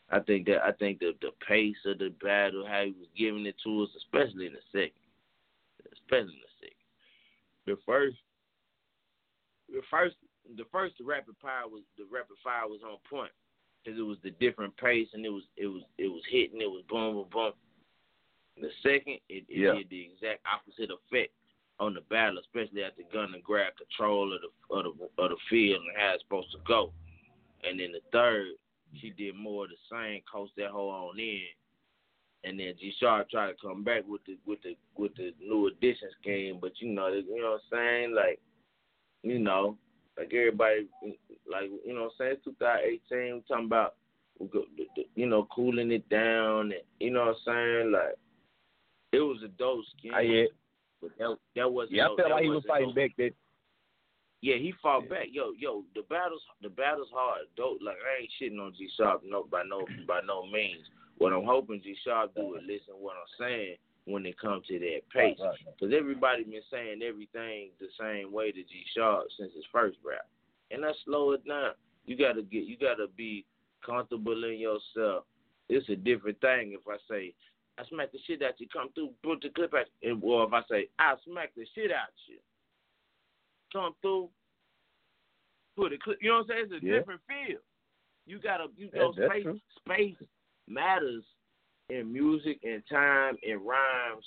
[0.09, 3.45] I think that I think the the pace of the battle, how he was giving
[3.45, 5.05] it to us, especially in the second,
[5.93, 6.79] especially in the second.
[7.67, 8.17] The first,
[9.69, 10.15] the first,
[10.57, 13.31] the first rapid fire was the rapid fire was on point
[13.83, 16.69] because it was the different pace and it was it was it was hitting, it
[16.69, 17.53] was boom, boom, boom.
[18.61, 19.73] The second, it, it Yeah.
[19.75, 21.31] did the exact opposite effect
[21.79, 25.81] on the battle, especially after Gunner grabbed control of the of the of the field
[25.81, 26.91] and how it's supposed to go.
[27.63, 28.47] And then the third,
[28.99, 31.41] she did more of the same, coast that whole on in.
[32.43, 35.67] And then G Sharp tried to come back with the with the with the new
[35.67, 38.15] addition scheme, but you know, you know what I'm saying?
[38.15, 38.39] Like,
[39.23, 39.77] you know,
[40.19, 40.87] like everybody,
[41.49, 42.33] like you know I'm saying?
[42.33, 43.95] It's 2018, we talking about,
[44.37, 47.91] we go, the, the, you know, cooling it down, and you know what I'm saying?
[47.91, 48.15] Like,
[49.13, 50.13] it was a dope scheme.
[50.13, 50.45] I yeah,
[51.01, 51.95] But that that wasn't.
[51.95, 52.07] yeah.
[52.07, 53.31] I felt like he was fighting back then.
[54.41, 55.27] yeah, he fought back.
[55.31, 57.47] Yo, yo, the battle's the battle's hard.
[57.55, 57.79] Dope.
[57.81, 60.85] Like I ain't shitting on G Sharp no by no by no means.
[61.17, 63.75] What I'm hoping G Sharp do is listen to what I'm saying
[64.09, 65.37] when it comes to that pace.
[65.39, 65.57] Right, right.
[65.79, 70.27] Because everybody been saying everything the same way to G Sharp since his first rap,
[70.71, 71.71] and I slow it down.
[72.05, 73.45] You gotta get, you gotta be
[73.85, 75.25] comfortable in yourself.
[75.69, 77.33] It's a different thing if I say
[77.77, 80.53] I smack the shit out you, come through, put the clip at, and or if
[80.53, 82.37] I say I smack the shit out you,
[83.71, 84.29] come through,
[85.77, 86.17] put a clip.
[86.21, 86.65] You know what I'm saying?
[86.71, 86.99] It's a Yeah.
[86.99, 87.59] different feel.
[88.25, 89.59] You gotta, you know, space, true.
[89.79, 90.17] space
[90.67, 91.23] matters
[91.89, 94.25] in music and time and rhymes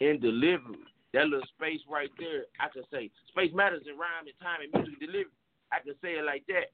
[0.00, 0.78] in delivery.
[1.12, 4.72] That little space right there, I could say space matters in rhyme and time and
[4.82, 5.30] music delivery.
[5.72, 6.72] I could say it like that,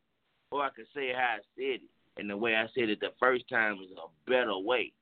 [0.51, 1.91] or I could say it how I said it.
[2.17, 4.93] And the way I said it the first time is a better way,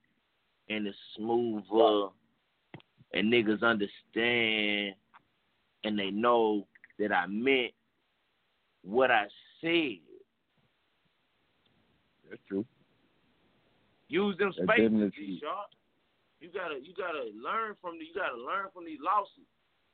[0.69, 2.13] and it's smoother,
[3.15, 4.95] and niggas understand,
[5.85, 6.67] and they know
[6.99, 7.73] that I meant
[8.83, 9.25] what I
[9.61, 9.99] said.
[12.29, 12.65] That's true.
[14.09, 15.41] Use them That's spaces, definitely G.
[15.43, 15.71] Sharp.
[16.41, 19.47] You gotta you gotta learn from the, you gotta learn from these losses.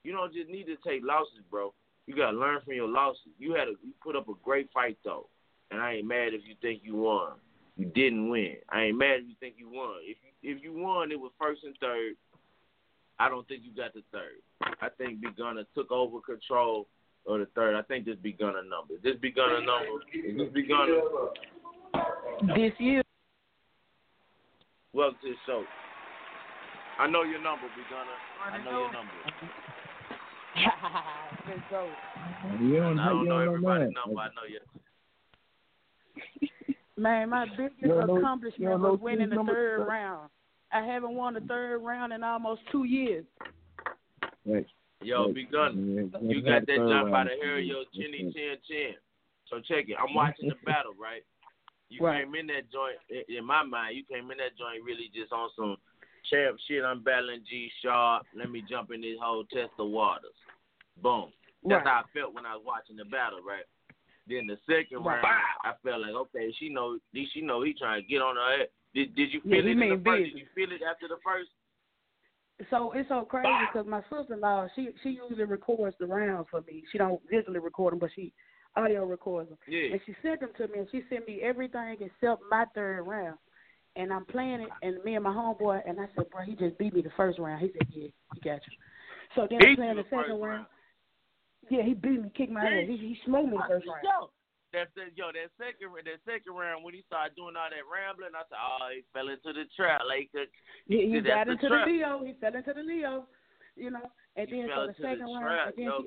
[0.05, 1.73] You don't just need to take losses, bro.
[2.07, 3.33] You gotta learn from your losses.
[3.39, 5.27] You had a you put up a great fight though.
[5.71, 7.33] And I ain't mad if you think you won.
[7.77, 8.57] You didn't win.
[8.69, 9.97] I ain't mad if you think you won.
[10.03, 12.15] If you if you won it was first and third.
[13.19, 14.43] I don't think you got the third.
[14.83, 16.89] I think Big Gunner took over control
[17.27, 17.77] of the third.
[17.77, 18.95] I think this Big Gunner number.
[19.03, 20.03] This Big Gunner number?
[20.13, 21.01] This Big Gunner?
[22.57, 23.03] This year,
[24.95, 25.65] Welcome to the show.
[26.99, 28.17] I know your number, Big Gunner.
[28.45, 29.13] I know your number.
[31.49, 31.91] let's go.
[32.61, 33.95] You don't, I don't know everybody's man.
[34.07, 34.21] number.
[34.21, 34.61] I know your.
[36.97, 39.87] Man, my biggest You know- accomplishment don't know was winning the third sir?
[39.87, 40.31] round.
[40.73, 43.25] I haven't won the third round in almost two years.
[44.47, 44.67] Right.
[45.03, 45.35] Yo, Right.
[45.35, 45.73] Big Gunner.
[45.81, 48.95] Yeah, You got that third jump out of hair, yo, chinny That's chin chin.
[49.51, 49.97] So check it.
[50.01, 51.25] I'm watching the battle, right?
[51.95, 52.25] You Right.
[52.25, 52.99] came in that joint.
[53.09, 55.77] in- In my mind, you came in that joint really just on some
[56.25, 56.83] champ shit.
[56.85, 58.27] I'm battling G Sharp.
[58.35, 60.35] Let me jump in this whole test of waters.
[60.97, 61.33] Boom.
[61.63, 61.93] That's Right.
[61.95, 63.65] how I felt when I was watching the battle, right?
[64.27, 68.09] Then the second round, I felt like okay, she know, she know he trying to
[68.09, 68.71] get on her head.
[68.93, 70.33] Did Did you feel he it in the first?
[70.33, 71.51] Did you feel it after the first?
[72.71, 76.85] So it's so crazy because my sister-in-law, she she usually records the rounds for me.
[76.91, 78.33] She don't visually record them, but she
[78.77, 79.59] audio records them.
[79.69, 79.93] Yeah.
[79.93, 83.39] And she sent them to me, and she sent me everything except my third round.
[83.97, 86.77] And I'm playing it, and me and my homeboy, and I said, bro, he just
[86.79, 87.63] beat me the first round.
[87.63, 88.75] He said, yeah, he got you.
[89.37, 90.43] So then I'm playing the the second round.
[90.43, 90.67] round.
[91.71, 92.85] Yeah, he beat me, kicked my ass.
[92.89, 94.03] He, he smoked me the first round.
[94.03, 94.31] Yo,
[94.75, 94.91] that.
[95.15, 98.59] Yo, that second, that second round when he started doing all that rambling, I said,
[98.59, 100.03] oh, he fell into the trap.
[100.11, 100.51] Like, uh,
[100.91, 101.87] He, he got into trap.
[101.87, 102.21] the Leo.
[102.27, 103.31] He fell into the Leo,
[103.79, 104.11] you know.
[104.35, 105.67] And he then so the second the round, trap.
[105.71, 106.03] and then Yo.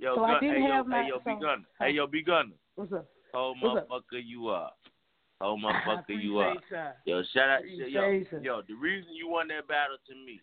[0.00, 0.40] Yo, so I Gunner.
[0.40, 1.64] didn't hey, yo, have my- hey, yo, so- B Gunner.
[1.78, 2.56] Hey, yo, B Gunner.
[2.74, 3.06] what's up?
[3.34, 3.88] Oh, What's up?
[3.88, 4.72] motherfucker, you are.
[5.42, 6.56] Oh, motherfucker, you are.
[6.56, 6.96] appreciate that.
[7.04, 8.62] Yo, shout out, yo, Appreciate yo.
[8.66, 10.40] The reason you won that battle to me,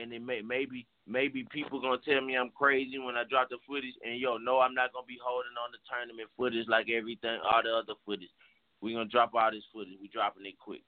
[0.00, 3.58] and it may maybe maybe people gonna tell me I'm crazy when I drop the
[3.68, 7.38] footage, and yo, no, I'm not gonna be holding on the tournament footage like everything,
[7.44, 8.32] all the other footage.
[8.80, 9.96] We gonna drop all this footage.
[10.00, 10.82] We dropping it quick.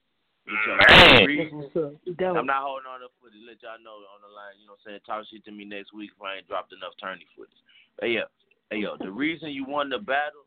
[0.45, 0.81] We drop-
[1.29, 2.17] reason, That's what's up.
[2.17, 2.37] Dope.
[2.37, 3.41] I'm not holding on to footage.
[3.45, 4.57] Let y'all know on the line.
[4.61, 5.05] You know what I'm saying?
[5.05, 7.53] Talk shit to me next week if I ain't dropped enough tourney footage.
[8.01, 8.21] Hey yeah,
[8.69, 10.45] hey yo, the reason you won the battle,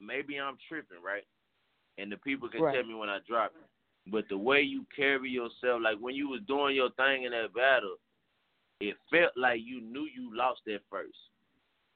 [0.00, 1.24] maybe I'm tripping, right?
[1.98, 2.74] And the people can Right.
[2.74, 3.66] tell me when I drop it.
[4.10, 7.52] But the way you carry yourself, like when you was doing your thing in that
[7.52, 7.96] battle,
[8.80, 11.18] it felt like you knew you lost at first.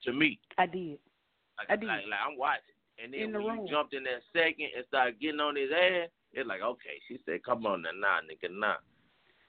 [0.04, 0.98] To me, I did.
[1.58, 1.86] like, I did.
[1.86, 3.66] like, like I'm watching, and then In the when room.
[3.66, 7.20] you jumped in that second and started getting on his ass, it's like, okay, she
[7.24, 8.76] said, come on now, nah, nigga, nah.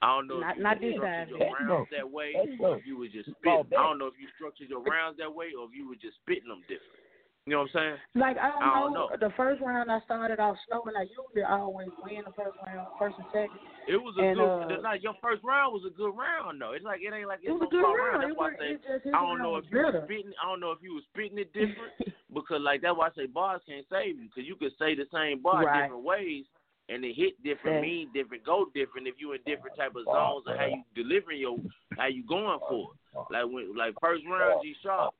[0.02, 1.88] I don't know Not- if you not this structured your rounds dope.
[1.96, 3.78] that way, That's or if you was just Fall spitting.
[3.78, 6.16] I don't know if you structured your rounds that way, or if you were just
[6.20, 7.00] spitting them different.
[7.46, 7.96] You know what I'm saying?
[8.16, 9.08] Like I don't, I don't know.
[9.12, 9.16] know.
[9.20, 12.88] The first round I started off slow, and I usually always win the first round,
[12.98, 13.60] first and second.
[13.86, 14.80] It was a And, good.
[14.80, 16.72] uh, like your first round was a good round though.
[16.72, 18.22] It's like it ain't like it's It was a good slow round.
[18.24, 20.04] That's It why was- I say just- I don't know if you was better.
[20.08, 20.32] spitting.
[20.40, 21.92] I don't know if you was spitting it different
[22.32, 25.04] because like that's why I say bars can't save you because you could say the
[25.12, 25.82] same bar Right.
[25.84, 26.46] different ways
[26.88, 27.82] and it hit different, Fact.
[27.82, 31.40] mean different, go different if you in different type of zones or how you delivering
[31.40, 31.56] your
[31.96, 33.32] how you going for it.
[33.32, 35.14] Like when like first round G Sharp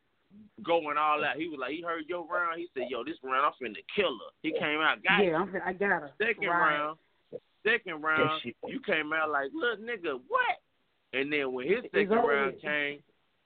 [0.62, 1.36] going all out.
[1.36, 2.58] He was like he heard your round.
[2.58, 5.28] He said, "Yo, this round I'm finna kill her." He came out, got it.
[5.28, 6.10] yeah, I'm, I got her.
[6.18, 6.74] Second right.
[6.74, 6.98] round,
[7.64, 10.56] second round, you came out like, look, nigga, what?
[11.12, 12.62] And then when his second round with.
[12.62, 12.98] came,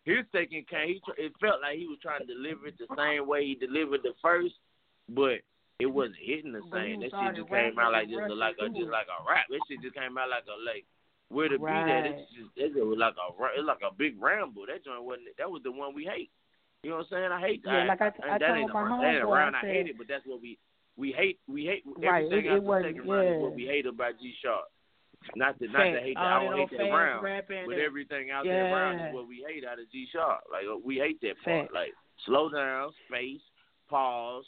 [0.04, 0.88] his second came.
[0.88, 3.54] He tr- it felt like he was trying to deliver it the same way he
[3.54, 4.54] delivered the first,
[5.08, 5.40] but
[5.78, 7.00] it wasn't hitting the same.
[7.00, 9.46] That shit just came out like just like a just like a rap.
[9.50, 10.84] That shit just came out like a like
[11.28, 11.86] where the beat at.
[11.86, 12.18] Right.
[12.18, 14.66] It's just it was like a it's like a big ramble.
[14.66, 15.30] That joint wasn't.
[15.38, 16.30] That was the one we hate.
[16.82, 17.32] You know what I'm saying?
[17.32, 17.70] I hate that.
[17.70, 17.98] Yeah, that.
[17.98, 19.86] like I- I that told ain't my that ain't a homeboy, round I I hate
[19.90, 20.58] it, but that's what we
[20.96, 21.38] we hate.
[21.46, 23.42] We hate Right, everything it- it wasn't- second round is yeah.
[23.42, 24.66] what we hate about G Sharp.
[25.34, 26.22] Not to not to hate that.
[26.26, 29.08] I don't hate that round, but and- everything out that round Yeah.
[29.10, 30.42] is what we hate out of G Sharp.
[30.50, 31.70] Like we hate that part.
[31.70, 31.74] Fact.
[31.74, 31.94] Like
[32.26, 33.42] slow down, space,
[33.90, 34.46] pause,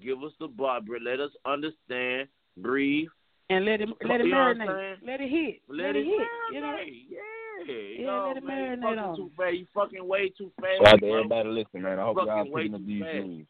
[0.00, 3.08] give us the bar, but let us understand, breathe,
[3.50, 4.96] And let it let it You know what I'm marinate.
[5.04, 5.60] Let it hit.
[5.68, 6.28] let, it it hit.
[6.52, 6.66] You know.
[6.66, 7.04] marinate.
[7.08, 9.54] Yeah, you Yeah, know, let it man, you marinate fucking on too fast.
[9.56, 10.78] You fucking way too fast.
[10.78, 11.98] Shout out to everybody listening, man.
[11.98, 13.48] I hope y'all Fucking way picking up these fast.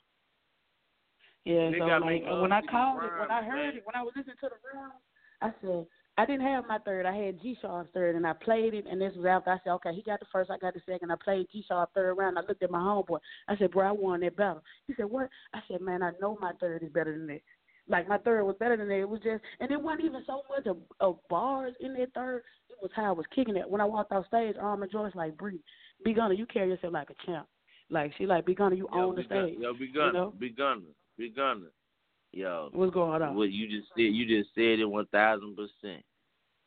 [1.45, 3.77] Yeah, so like uh, when I called these it, when I heard man.
[3.77, 4.93] it, when I was listening to the round,
[5.43, 5.87] I said
[6.19, 7.07] I didn't have my third.
[7.07, 8.85] I had G Sharp's third, and I played it.
[8.91, 11.11] And this was after I said, okay, he got the first, I got the second.
[11.11, 12.39] I played G Sharp third round.
[12.39, 13.19] I looked at my homeboy.
[13.49, 14.63] I said, bro, I won that battle.
[14.87, 15.29] He said, what?
[15.55, 17.41] I said, man, I know my third is better than that.
[17.89, 19.01] Like my third was better than that.
[19.01, 22.43] It was just, and it wasn't even so much of, of bars in that third.
[22.69, 23.69] It was how I was kicking it.
[23.69, 25.61] When I walked off stage, Armor Joyce like, Bree,
[26.05, 27.47] be gonna, you carry yourself like a champ.
[27.91, 29.59] Like she like, be gonna, you Yo, own the gun- stage.
[29.61, 30.33] Yo, be you gunner, know?
[30.39, 30.81] B Gunner,
[31.19, 31.71] B Gunner.
[32.33, 33.35] Yo, What's going on?
[33.37, 36.03] what you just said, you just said it one thousand percent.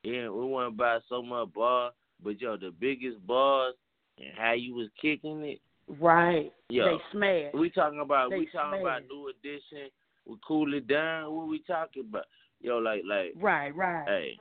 [0.03, 1.91] Yeah, we want to buy so much bar,
[2.23, 3.73] but yo, the biggest bars
[4.19, 5.59] and how you was kicking it.
[5.99, 6.51] Right.
[6.69, 7.53] Yo, They smash.
[7.53, 9.89] we talking about They we talking about new edition.
[10.27, 11.33] We cool it down.
[11.33, 12.25] What we talking about?
[12.61, 14.07] Yo, like like Right, right.
[14.07, 14.39] hey.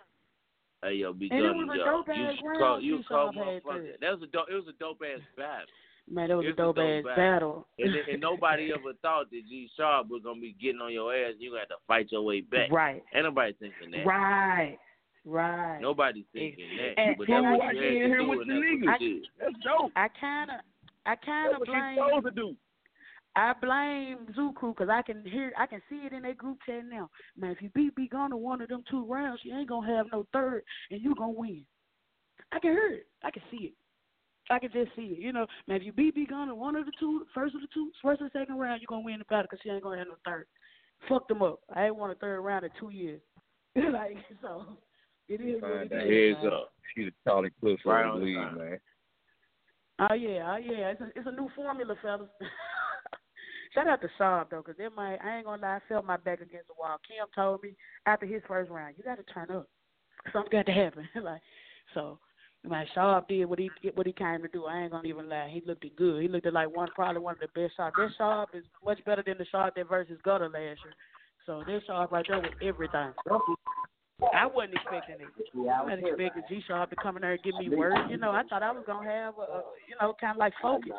[0.83, 1.85] Hey yo, be And it was a yo.
[1.85, 4.01] dope You ass call round you G call motherfucker.
[4.01, 4.47] That was a dope.
[4.51, 5.67] It was a dope ass battle.
[6.11, 7.67] Man, that was It's a dope, ass battle.
[7.79, 11.33] And, and nobody ever thought that G Sharp was gonna be getting on your ass.
[11.33, 12.71] and You gonna have to fight your way back.
[12.71, 13.03] Right.
[13.15, 14.07] Ain't nobody thinking that.
[14.07, 14.77] Right.
[15.25, 15.79] Right.
[15.81, 17.01] Nobody thinking that.
[17.01, 18.61] And- but and that's I what can you hear had to do, and the that's
[18.61, 19.01] what niggas.
[19.01, 19.29] you did.
[19.41, 19.93] That's dope.
[19.97, 20.57] I kind of,
[21.07, 21.97] I kind That's of what you're blame.
[22.21, 22.57] supposed to do.
[23.37, 26.59] I blame Zoo Crew because I can hear, I can see it in their group
[26.67, 27.11] chat now.
[27.37, 30.07] Man, if you beat B Gunner one of them two rounds, you ain't gonna have
[30.13, 31.65] no third, and you gonna win.
[32.53, 33.07] I can hear it.
[33.25, 33.73] I can see it.
[34.51, 35.19] I can just see it.
[35.19, 37.69] You know, man, if you beat B Gunner one of the two, first of the
[37.73, 40.09] two, first or second round, you're gonna win the battle because she ain't gonna have
[40.09, 40.47] no third.
[41.09, 41.61] Fuck them up.
[41.75, 43.21] I ain't won a third round in two years.
[43.77, 44.65] like so,
[45.29, 46.37] it is what Find it that is.
[46.37, 46.53] heads man.
[46.53, 46.73] up.
[46.95, 48.79] She the Charlie Cliff Right of on the league, man.
[49.99, 50.91] Oh yeah, oh yeah.
[50.91, 52.29] It's a it's a new formula, fellas.
[53.75, 56.41] Shout out to Saab though, because might I ain't gonna lie, I felt my back
[56.41, 56.97] against the wall.
[57.09, 57.75] Kim told me
[58.07, 59.69] after his first round, you got to turn up.
[60.33, 61.09] Something got to happen.
[61.23, 61.41] like
[61.93, 62.19] so,
[62.67, 64.65] my Sharp did what he what he came to do.
[64.65, 65.51] I ain't gonna even lie.
[65.53, 66.23] He looked it good.
[66.23, 67.95] He looked at like one probably one of the best Sharp.
[67.97, 70.95] This Sharp is much better than the Sharp that versus Gutter last year.
[71.47, 73.13] So this Sharp right there was everything.
[74.33, 75.71] I wasn't expecting it.
[75.71, 77.97] I wasn't expecting G Sharp to come in there and give me words.
[78.09, 80.55] You know, I thought I was gonna have a, a you know, kind of like
[80.63, 80.91] focus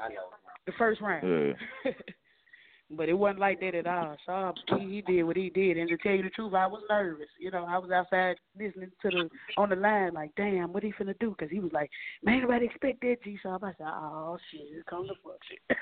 [0.66, 1.56] the first round.
[2.92, 4.16] but it wasn't like that at all.
[4.26, 6.84] Sharp, he, he did what he did, and to tell you the truth, I was
[6.90, 7.28] nervous.
[7.40, 10.94] You know, I was outside listening to the on the line, like, damn, what he
[10.94, 11.32] finna do?
[11.32, 11.90] Because he was like,
[12.24, 13.64] man, nobody expect that G Sharp.
[13.64, 15.78] I said, oh shit, here come the fuck shit.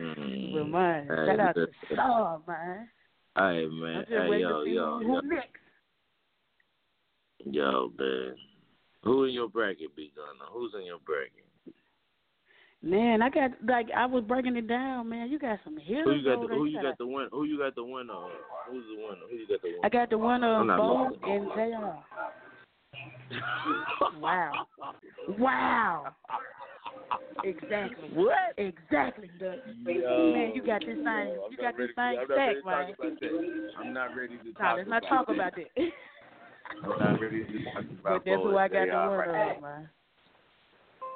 [0.00, 0.52] Mm.
[0.52, 1.66] but man, Hey, shout out to.
[1.94, 2.88] Sharp, man.
[3.36, 5.48] Hey man, hey yo, yo, who, yo, who next.
[7.44, 8.34] yo, man.
[9.04, 10.50] Who in your bracket, Big Gunner?
[10.52, 11.46] Who's in your bracket?
[12.86, 15.28] Man, I got like I was breaking it down, man.
[15.28, 16.38] You got some hitters Who you got?
[16.38, 16.58] The, uh, there.
[16.58, 17.28] who you got the win?
[17.32, 18.12] Who you got the winner?
[18.70, 19.26] Who's uh, the winner?
[19.28, 19.80] Who you got the winner?
[19.82, 21.98] I got the winner of Bo and Jr.
[24.20, 24.52] wow,
[25.36, 26.14] wow.
[27.42, 28.08] Exactly.
[28.14, 28.54] What?
[28.56, 29.30] Exactly.
[29.40, 29.56] The,
[29.92, 30.32] Yo.
[30.32, 31.06] man, you got this thing.
[31.06, 32.60] I'm You got this thing to- I'm not ready
[32.94, 33.70] stacked, to man.
[33.78, 34.76] I'm not ready to talk.
[34.76, 35.70] Let's not talk about that.
[36.84, 39.88] I'm not ready to talk about but that's who I got the winner of, man.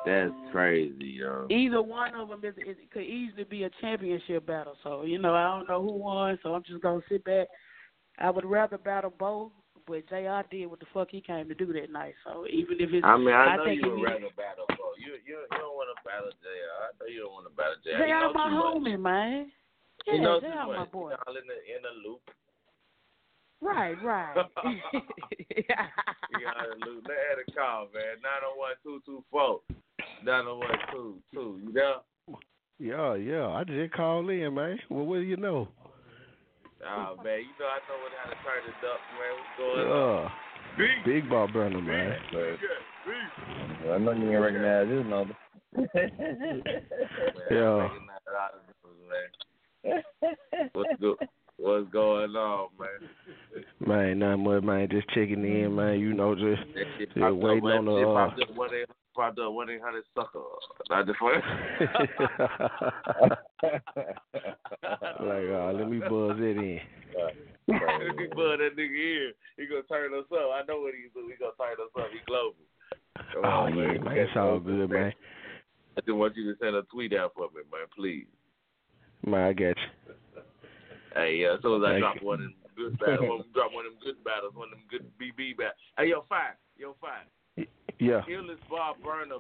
[0.07, 1.47] That's crazy, yo.
[1.51, 4.77] Either one of them is, is could easily be a championship battle.
[4.83, 6.39] So you know, I don't know who won.
[6.43, 7.49] So I'm just gonna sit back.
[8.19, 9.53] I would rather battle Bo,
[9.87, 10.41] but Jr.
[10.51, 12.15] did what the fuck he came to do that night.
[12.25, 14.93] So even if it's, I mean, I know think you would he- rather battle Bo.
[14.99, 16.49] You you you don't want to battle Jr.
[16.49, 17.91] I know you don't want to battle Jr.
[17.97, 18.05] Jr.
[18.05, 18.65] He knows my too much.
[18.77, 19.53] homie, man.
[20.07, 20.73] Yeah, Jr.
[20.81, 21.13] my boy.
[21.27, 22.23] All in the in the loop.
[23.61, 24.35] Right, right.
[25.51, 27.05] He got a loop.
[27.09, 28.23] Let her call, man.
[28.23, 29.61] Nine oh one two two four.
[30.25, 31.61] Nine one two two.
[31.65, 32.01] You know?
[32.79, 33.47] Yeah, yeah.
[33.49, 34.79] I just called in, man.
[34.89, 35.69] Well, what do you know?
[36.87, 39.33] Oh man, you know I know what how to turn it up, man.
[39.37, 40.31] What's going on?
[40.79, 41.03] Yeah.
[41.05, 42.17] Big ball burner, man.
[43.93, 45.37] I know you ain't recognize this number.
[47.51, 47.89] Yeah.
[50.73, 51.17] What's go
[51.57, 53.11] What's going on, man?
[53.87, 54.89] Man, not much, man.
[54.91, 56.01] Just checking in, man.
[56.01, 56.63] You know, just,
[56.99, 57.97] just waiting on the.
[57.97, 58.31] It Uh,
[59.21, 60.41] popped up one eight popped up one eight hundred sucker.
[60.89, 61.13] Not the
[65.21, 66.81] like, uh, let me buzz it in.
[67.69, 70.51] If he buzz that nigga here, he gonna turn us up.
[70.57, 71.29] I know what he do.
[71.29, 72.09] He gonna turn us up.
[72.13, 72.55] He global.
[73.35, 74.17] Come Oh on, yeah, man.
[74.17, 75.13] It's all good, man.
[75.97, 78.27] I just want you to send a tweet out for me, man, please.
[79.27, 79.91] Man, I got you.
[81.15, 82.27] Hey, yeah, as soon as I Thank drop you.
[82.27, 84.87] one of them good battles, one, drop one of them good battles, one of them
[84.89, 85.77] good BB battles.
[85.99, 87.27] Hey, yo, fire, yo, fire.
[88.01, 88.23] Yeah.
[88.29, 89.37] Illest bar burner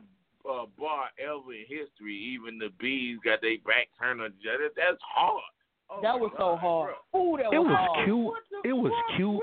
[0.49, 2.17] uh, bar ever in history.
[2.35, 4.69] Even the bees got their back turned on each other.
[4.77, 5.43] That's hard.
[5.91, 6.95] Oh, that was so hard.
[7.17, 8.07] Ooh, that It was, was hard.
[8.07, 8.65] cute.
[8.65, 9.43] It was cute.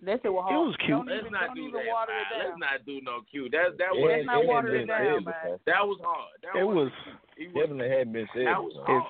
[0.00, 0.54] That shit was hard.
[0.54, 0.94] It was cute.
[0.96, 1.90] Don't Let's even, not don't do even that.
[1.90, 2.30] water it man.
[2.30, 2.46] down.
[2.46, 3.50] Let's not do no cute.
[3.52, 5.58] That that Yeah, was Let's not water it down, said man.
[5.66, 6.34] that was hard.
[6.46, 6.90] That It was.
[7.36, 8.46] He was Definitely had been said.
[8.46, 9.02] that was hard.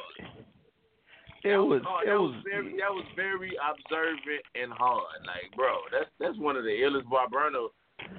[1.44, 1.82] It That was.
[1.84, 2.08] hard.
[2.08, 2.32] It that was.
[2.34, 5.20] was very that was very observant and hard.
[5.28, 7.68] Like, bro, that's that's one of the illest bar burner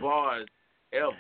[0.01, 0.47] bars
[0.93, 1.11] ever.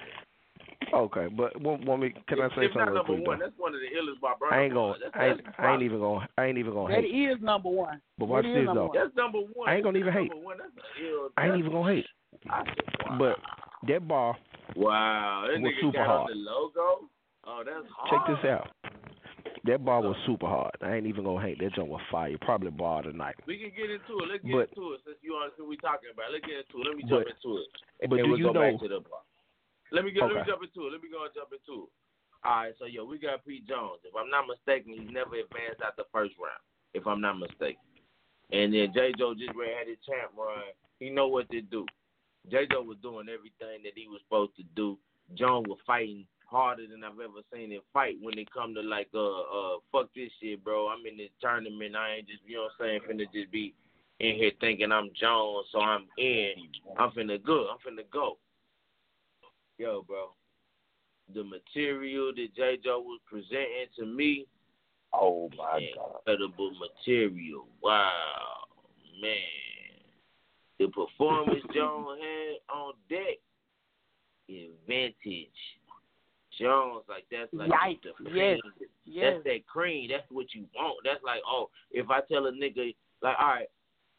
[0.91, 2.13] Okay, but want, want me?
[2.27, 3.27] Can I say if something real number quick?
[3.27, 3.45] one, though?
[3.45, 4.93] that's one of the illest bar burner I ain't gonna.
[4.93, 5.01] bars.
[5.03, 6.27] That's, I ain't, I ain't even gonna.
[6.37, 7.13] I ain't even gonna That hate.
[7.13, 8.01] is number one.
[8.17, 8.87] But watch this number though.
[8.87, 8.95] one.
[8.97, 9.69] That's number one.
[9.69, 10.29] I ain't gonna even That's hate.
[10.31, 10.57] Number one.
[10.57, 10.71] That's
[11.03, 12.05] ill, I ain't even gonna hate.
[12.41, 12.51] Said,
[13.05, 13.17] wow.
[13.19, 13.35] But
[13.87, 14.35] that bar,
[14.75, 16.31] wow, that was nigga super got hard.
[16.31, 17.05] the logo.
[17.45, 18.09] Oh, that's hard.
[18.09, 18.67] check this out.
[19.65, 20.75] That bar was super hard.
[20.81, 21.59] I ain't even gonna hate.
[21.59, 22.37] That jump was fire.
[22.41, 23.35] Probably bar tonight.
[23.45, 24.27] We can get into it.
[24.31, 26.31] Let's get But- into it since you on since we talking about.
[26.31, 26.87] Let's get into it.
[26.87, 27.67] Let me But- jump into it.
[28.09, 29.21] But do you go know- back to the bar.
[29.91, 30.91] Let me get let me jump into it.
[30.91, 31.89] Let me go and jump into it.
[32.45, 33.99] All right, so yo, we got Pete Jones.
[34.05, 36.61] If I'm not mistaken, he's never advanced out the first round.
[36.93, 37.83] If I'm not mistaken.
[38.51, 39.11] And then J.
[39.17, 40.63] Joe just ran had his champ run.
[40.99, 41.85] He know what to do.
[42.49, 42.65] J.
[42.67, 44.97] Joe was doing everything that he was supposed to do.
[45.35, 49.09] Jones was fighting harder than I've ever seen him fight when it come to like
[49.13, 50.87] uh uh fuck this shit, bro.
[50.87, 51.95] I'm in this tournament.
[51.95, 53.73] I ain't just you know what I'm saying, finna just be
[54.19, 56.53] in here thinking I'm Jones, so I'm in.
[56.97, 57.67] I'm finna go.
[57.69, 58.37] I'm finna go.
[59.77, 60.33] Yo, bro.
[61.33, 62.79] The material that J.
[62.83, 64.47] Joe was presenting to me,
[65.13, 66.15] Oh my god.
[66.27, 67.67] incredible material.
[67.81, 68.65] Wow,
[69.21, 69.37] man.
[70.79, 73.37] The performance Jones had on deck
[74.47, 75.49] is vintage.
[76.59, 78.01] Jones, like that's like Yikes.
[78.03, 78.59] the Yes.
[78.61, 78.89] cream.
[79.05, 79.33] Yes.
[79.33, 80.09] That's that cream.
[80.11, 80.97] That's what you want.
[81.03, 83.67] That's like, oh, if I tell a nigga, like, all right,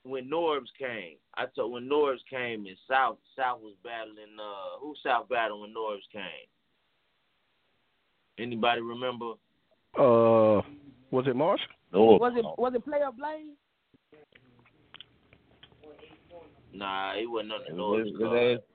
[0.04, 4.36] when Norbs came, I told when Norbs came and South South was battling.
[4.40, 6.22] Uh, who South battled when Norbs came?
[8.38, 9.32] Anybody remember?
[9.98, 10.62] Uh,
[11.10, 11.60] was it Marsh?
[11.92, 12.02] No.
[12.20, 13.54] Was it was it player blame?
[16.72, 18.38] Nah, it wasn't on the His- Norbs his card.
[18.58, 18.66] ass-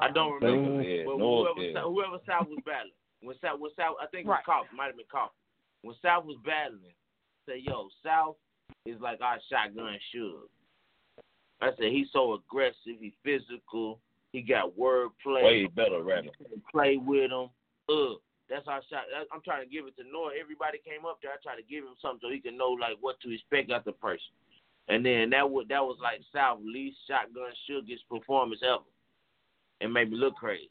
[0.00, 0.82] I don't remember.
[0.82, 1.74] Yeah, but Norbs, whoever, yeah.
[1.74, 4.44] South, whoever South was battling, when South, when South, I think it was Right.
[4.44, 5.32] Cough, might have been Cough.
[5.82, 6.96] When South was battling,
[7.46, 8.36] say, yo, South
[8.86, 10.48] is like our shotgun Suge.
[11.60, 14.00] I said he's so aggressive, he's physical,
[14.32, 15.42] he got word play.
[15.42, 16.32] Way better rapper.
[16.70, 17.50] play with him.
[17.88, 18.16] Uh,
[18.48, 19.04] that's our shot.
[19.32, 20.32] I'm trying to give it to Noah.
[20.40, 21.32] Everybody came up there.
[21.32, 23.84] I tried to give him something so he can know like what to expect out
[23.84, 24.32] the person.
[24.88, 28.88] And then that would that was like South least shotgun Suge's performance ever,
[29.82, 30.70] and made me look crazy.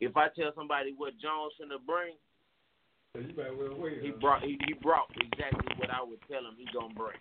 [0.00, 2.14] If I tell somebody what Jones finna bring,
[4.00, 7.18] he brought he, he brought exactly what I would tell him he gonna bring.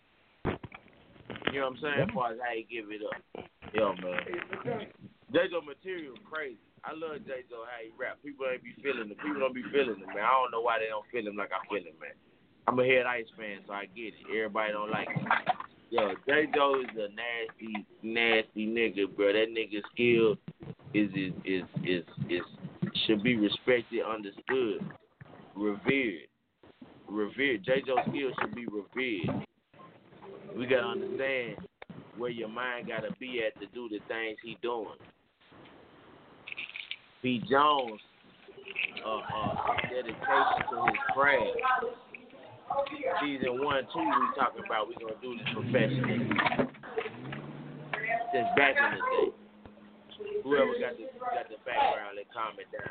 [1.52, 2.02] You know what I'm saying?
[2.08, 3.18] As far as how he give it up.
[3.74, 4.86] Yo man.
[5.34, 6.62] Jago material crazy.
[6.86, 7.44] I love J.
[7.50, 8.22] Joe how he rap.
[8.24, 9.18] People ain't be feeling him.
[9.20, 10.24] People don't be feeling him, man.
[10.24, 12.16] I don't know why they don't feel him like I feel him, man.
[12.70, 14.30] I'm a head ice fan, so I get it.
[14.30, 15.28] Everybody don't like him.
[15.92, 16.46] Yo, J.
[16.54, 19.34] Joe is a nasty, nasty nigga, bro.
[19.34, 20.36] That nigga's skill
[20.94, 22.42] is is is is is
[23.06, 24.86] should be respected, understood,
[25.56, 26.28] revered,
[27.08, 27.64] revered.
[27.66, 27.82] J.
[27.88, 29.46] Joe skill should be revered.
[30.56, 31.56] We gotta understand
[32.18, 34.90] where your mind gotta be at to do the things he doing.
[37.24, 37.42] P.
[37.50, 38.00] Jones,
[39.04, 39.56] uh, uh,
[39.90, 42.09] dedication to his craft.
[43.22, 46.30] Season one, two, we talking about we gonna do this professionally.
[48.34, 49.34] Since back in the day.
[50.44, 52.90] Whoever got the got the background, let calm it down.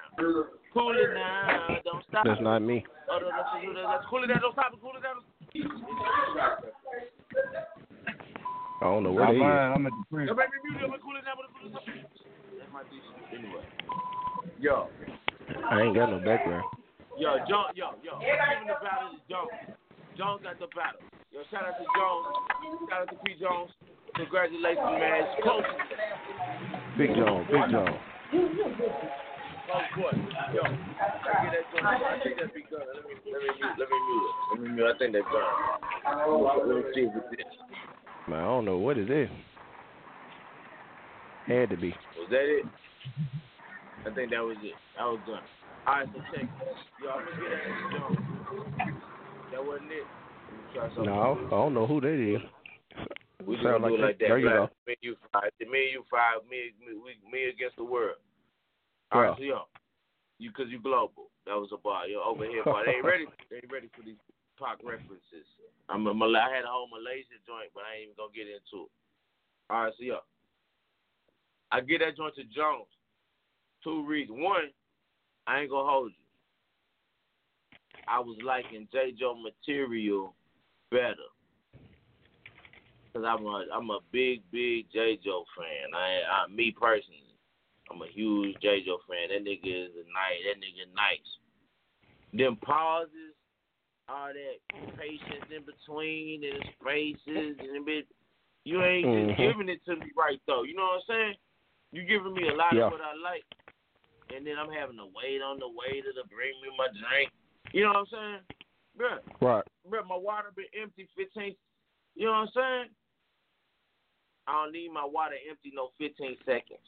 [0.73, 2.25] Cool it down, don't stop.
[2.25, 2.85] That's not me.
[3.11, 5.21] Oh, no, let's, that's cool it down, don't stop it, cool it down.
[8.81, 9.43] I don't know what I'm it is.
[9.43, 9.73] fine.
[9.73, 10.29] I'm at the crib.
[10.29, 11.83] Yo, baby, mute it, I'm gonna cool it down, but cool it down.
[12.59, 13.07] That's my DC.
[13.37, 13.65] Anyway.
[14.61, 14.89] Yo,
[15.71, 16.65] I ain't got no background.
[17.19, 19.51] Yo, John, yo, yo, giving the battle to Jones.
[20.15, 21.03] Jones got the battle.
[21.35, 22.31] Yo, shout out to Jones.
[22.87, 23.35] Shout out to P.
[23.43, 23.75] Jones.
[24.15, 25.27] Congratulations, man.
[25.27, 25.67] It's close.
[26.95, 27.91] Big John, Big John.
[28.31, 30.15] Close court.
[30.55, 31.91] Yo, I get that joint.
[31.91, 32.87] I think that'd be good.
[32.87, 34.35] Let me, let me mute, let me mute it.
[34.55, 34.87] Let me mute.
[34.87, 35.51] I think that's done.
[36.07, 37.51] Let me see if it's this.
[38.31, 39.29] Man, I don't know what it is.
[41.51, 41.91] Had to be.
[42.15, 42.63] Was that it?
[44.07, 44.79] I think that was it.
[44.97, 45.43] That was done.
[45.89, 46.45] All right, so check.
[46.45, 46.53] it.
[47.01, 48.21] Yo, I'm gonna get that Jones.
[49.57, 50.05] That wasn't it.
[50.05, 51.09] Let me try something.
[51.09, 52.45] No, I don't know who that is.
[53.49, 54.29] We just Sound gonna like that.
[54.29, 54.69] There you go.
[54.85, 55.49] Me and you five.
[55.65, 56.45] Me and you five.
[56.45, 58.21] Me, me, we, me against the world.
[59.17, 59.65] All right, so yo,
[60.37, 61.33] you cause you global.
[61.49, 62.05] That was a bar.
[62.05, 62.85] Yo, over here, bar.
[62.85, 63.25] They ain't ready.
[63.49, 64.21] They ain't ready for these
[64.61, 65.49] Pac references.
[65.89, 68.93] I'm a I had a whole Malaysia joint, but I ain't even gonna get into
[68.93, 68.93] it.
[69.73, 70.21] All right, so yo,
[71.73, 72.93] I get that joint to Jones.
[73.81, 74.37] Two reasons.
[74.37, 74.69] One,
[75.49, 76.25] I ain't gonna hold you.
[78.07, 79.13] I was liking J.
[79.19, 80.35] Joe material
[80.91, 81.29] better.
[83.15, 85.97] Cause I'm a I'm a big big J Joe fan.
[85.97, 87.33] I, I me personally,
[87.91, 89.33] I'm a huge J Joe fan.
[89.33, 90.41] That nigga is a nice.
[90.45, 91.29] That nigga nice.
[92.35, 93.33] Them pauses,
[94.09, 94.61] all that
[94.99, 98.07] patience in between and his faces and a bit.
[98.65, 99.37] You ain't Mhm.
[99.39, 100.65] giving it to me right though.
[100.65, 101.35] You know what I'm saying?
[101.93, 102.85] You giving me a lot Yeah.
[102.85, 103.45] of what I like,
[104.35, 107.31] and then I'm having to wait on the waiter to bring me my drink.
[107.73, 108.43] You know what I'm saying?
[108.99, 109.65] Bruh, Right.
[109.89, 111.55] Bro, my water been empty 15.
[112.15, 112.91] You know what I'm saying?
[114.47, 116.87] I don't need my water empty no 15 seconds,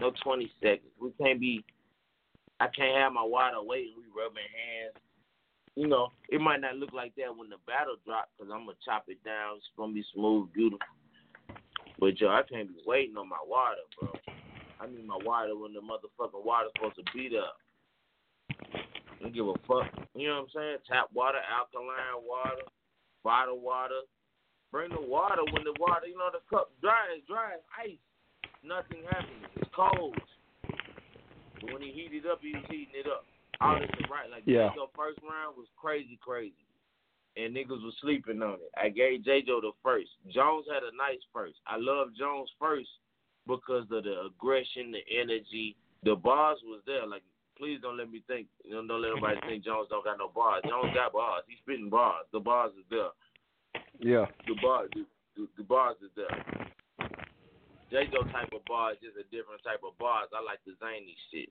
[0.00, 0.92] no 20 seconds.
[1.00, 1.64] We can't be.
[2.60, 3.94] I can't have my water waiting.
[3.96, 4.98] We rubbing hands.
[5.76, 8.78] You know, it might not look like that when the battle drop because I'm gonna
[8.84, 9.56] chop it down.
[9.56, 10.86] It's gonna be smooth, beautiful.
[11.98, 14.10] But yo, I can't be waiting on my water, bro.
[14.84, 17.56] I need my water when the motherfucking water's supposed to beat up.
[18.60, 19.88] I don't give a fuck.
[20.14, 20.76] You know what I'm saying?
[20.88, 22.68] Tap water, alkaline water,
[23.22, 24.04] bottled water.
[24.70, 28.02] Bring the water when the water, you know, the cup dry is dry as ice.
[28.62, 29.46] Nothing happens.
[29.56, 30.18] It's cold.
[31.60, 33.24] But when he heated up, he was heating it up.
[33.60, 34.28] All this is right.
[34.28, 34.68] Like Yeah.
[34.74, 36.66] J-Jo first round was crazy, crazy.
[37.36, 38.70] And niggas was sleeping on it.
[38.76, 40.10] I gave J-Jo the first.
[40.28, 41.56] Jones had a nice first.
[41.66, 42.90] I love Jones first
[43.46, 45.76] because of the aggression, the energy.
[46.02, 47.06] The bars was there.
[47.06, 47.22] Like,
[47.56, 50.28] please don't let me think, you know, don't let nobody think Jones don't got no
[50.28, 50.62] bars.
[50.68, 51.44] Jones got bars.
[51.48, 52.26] He's spitting bars.
[52.32, 53.12] The bars is there.
[54.00, 54.26] Yeah.
[54.46, 56.28] The bars, the, the, the bars is there.
[57.90, 60.28] J-Jo type of bars is a different type of bars.
[60.34, 61.48] I like the zany shit.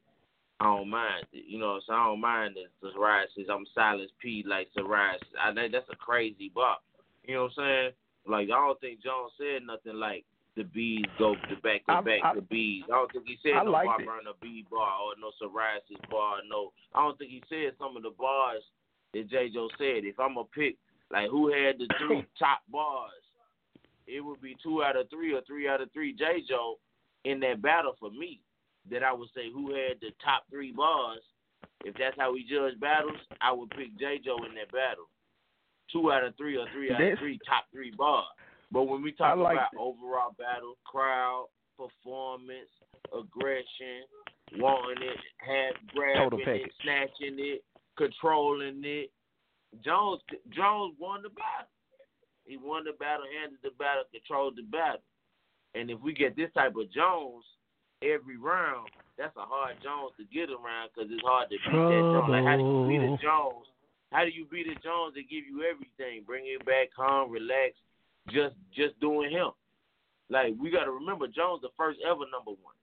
[0.60, 1.46] I don't mind it.
[1.48, 3.50] You know, so I don't mind the psoriasis.
[3.50, 5.34] I'm silence P like psoriasis.
[5.40, 6.78] I think that's a crazy bar.
[7.24, 7.92] You know what I'm saying?
[8.28, 10.26] Like I don't think Jones said nothing like
[10.56, 12.84] the bees go to back to I- back I- the bees.
[12.86, 14.06] I don't think he said I no liked bar it.
[14.06, 16.40] burner bee bar or no psoriasis bar.
[16.48, 18.62] No, I don't think he said some of the bars
[19.14, 19.50] that J.
[19.50, 20.06] Joe said.
[20.06, 20.78] If I'm gonna pick
[21.12, 23.12] like who had the three top bars,
[24.08, 26.42] it would be two out of three or three out of three J.
[26.48, 26.78] Joe
[27.26, 28.40] in that battle for me.
[28.92, 31.22] That I would say who had the top three bars.
[31.86, 34.20] If that's how we judge battles, I would pick J.
[34.24, 35.08] Joe in that battle.
[35.92, 38.26] Two out of three or three out of three top three bars.
[38.74, 39.80] But when we talk like about it.
[39.80, 41.46] overall battle, crowd,
[41.78, 42.74] performance,
[43.14, 44.10] aggression,
[44.58, 47.64] wanting it, have grabbing it, snatching it,
[47.96, 49.12] controlling it,
[49.86, 51.70] Jones Jones won the battle.
[52.46, 55.06] He won the battle, handled the battle, controlled the battle.
[55.76, 57.46] And if we get this type of Jones
[58.02, 58.90] every round,
[59.22, 62.30] that's a hard Jones to get around because it's hard to beat that Jones.
[62.30, 63.70] Like how do you beat a Jones?
[64.10, 66.26] How do you beat a Jones that give you everything?
[66.26, 67.78] Bring you back home, relax,
[68.30, 69.52] just just doing him.
[70.30, 72.74] Like we got to remember, Jones the first ever number one.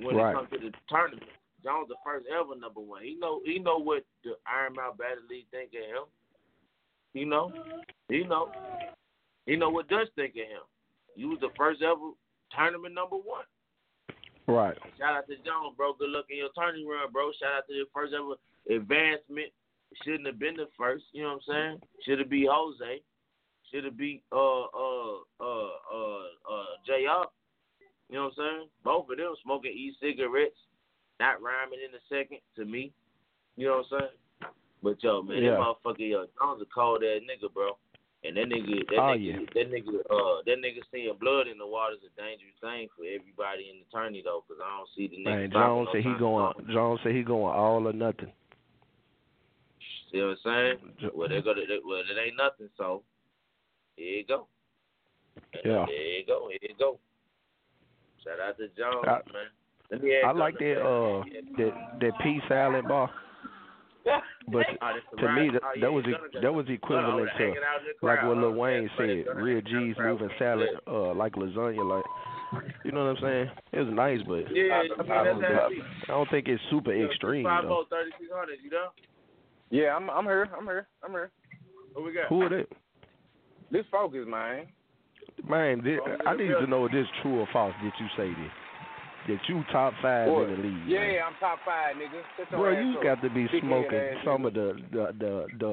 [0.00, 0.30] when Right.
[0.30, 1.30] it comes to the tournament.
[1.64, 3.02] Jones the first ever number one.
[3.02, 6.04] He know he know what the Iron Mouth Battle League think of him.
[7.14, 7.52] He know.
[8.08, 8.52] He know.
[9.46, 10.62] He know what Dutch think of him.
[11.16, 12.12] You was the first ever
[12.54, 13.44] tournament number one.
[14.46, 14.78] Right.
[14.98, 15.92] Shout out to Jones, bro.
[15.94, 17.30] Good luck in your turning run, bro.
[17.38, 18.34] Shout out to the first ever
[18.74, 19.52] advancement.
[20.04, 21.04] Shouldn't have been the first.
[21.12, 21.80] You know what I'm saying?
[22.04, 23.02] Should have beat Jose.
[23.70, 27.28] Should have beat uh uh uh uh uh Jr.
[28.08, 28.68] You know what I'm saying?
[28.84, 30.56] Both of them smoking e-cigarettes,
[31.20, 32.92] not rhyming in the second to me.
[33.56, 34.52] You know what I'm saying?
[34.82, 35.50] But yo, man, Yeah.
[35.50, 37.76] that motherfucker, yo, Jones a cold ass nigga, bro.
[38.24, 39.38] And that nigga, that Oh, nigga, yeah.
[39.54, 43.04] that nigga, uh, that nigga seeing blood in the water is a dangerous thing for
[43.04, 45.24] everybody in the tourney though, 'cause I don't see the nigga.
[45.24, 46.66] Man, Jones no said he going.
[46.68, 48.32] Jones said he going all or nothing.
[50.10, 51.12] See what I'm saying?
[51.14, 52.70] Well, they go to, they, well, it ain't nothing.
[52.78, 53.04] So
[53.98, 54.46] here you go.
[55.64, 55.84] Yeah.
[55.86, 56.48] There you go.
[56.48, 56.98] Here you go.
[58.24, 59.46] Shout out to Jones, I- man.
[59.90, 61.22] Let me ask I like something, that uh
[61.56, 63.10] that that peace salad bar.
[64.50, 67.38] But Oh, to me, that, Oh, that was yeah, e- Gunna- that was equivalent to
[67.38, 69.96] hanging out in the like what Lil Oh, Wayne said, real hanging out in G's
[69.98, 72.04] moving salad, uh, like lasagna, like
[72.84, 73.50] you know what I'm saying?
[73.72, 75.84] It was nice, but Yeah, I mean, I, don't, think.
[76.04, 77.84] I don't think it's super extreme Five though.
[77.90, 78.58] thirty six hundred.
[78.64, 78.88] You know?
[79.70, 80.48] Yeah, I'm I'm here.
[80.56, 80.86] I'm here.
[81.04, 81.30] I'm here.
[81.92, 82.28] What we got?
[82.28, 82.64] Who are they?
[83.70, 84.66] This focus, man.
[85.48, 87.74] Man, this, I need to know if this true or false.
[87.82, 88.52] Did you say this?
[89.28, 90.48] That you top five What?
[90.48, 90.88] in the league?
[90.88, 91.20] Yeah, man.
[91.28, 92.24] I'm top five, nigga.
[92.50, 94.46] Bro, you got to be smoking ass some nigga.
[94.48, 95.70] of the the the the.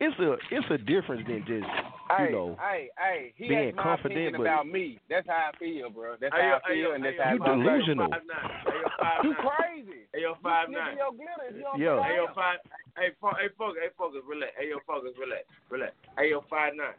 [0.00, 1.64] It's a it's a difference than just
[2.08, 2.56] Hey, you know.
[2.60, 4.98] hey, hey, he being asked my confident, but- about me.
[5.08, 6.16] That's how I feel, bro.
[6.20, 7.56] That's Hey, how I feel, hey, and that's hey, how You I feel.
[7.60, 8.08] delusional.
[8.08, 8.22] Five.
[8.64, 9.44] Hey, five You nine.
[9.44, 10.00] crazy.
[10.12, 10.96] Hey, yo, five you nine.
[10.96, 11.52] sniffing your glitters.
[11.56, 11.96] You don't Yo.
[11.96, 12.58] know Hey, yo, I five.
[12.96, 13.80] Hey, fo- hey, focus.
[13.84, 14.20] Hey, focus.
[14.28, 14.52] Relax.
[14.56, 15.12] Hey, yo, focus.
[15.20, 15.44] Relax.
[15.68, 15.92] Relax.
[16.16, 16.96] Hey, yo, five nine.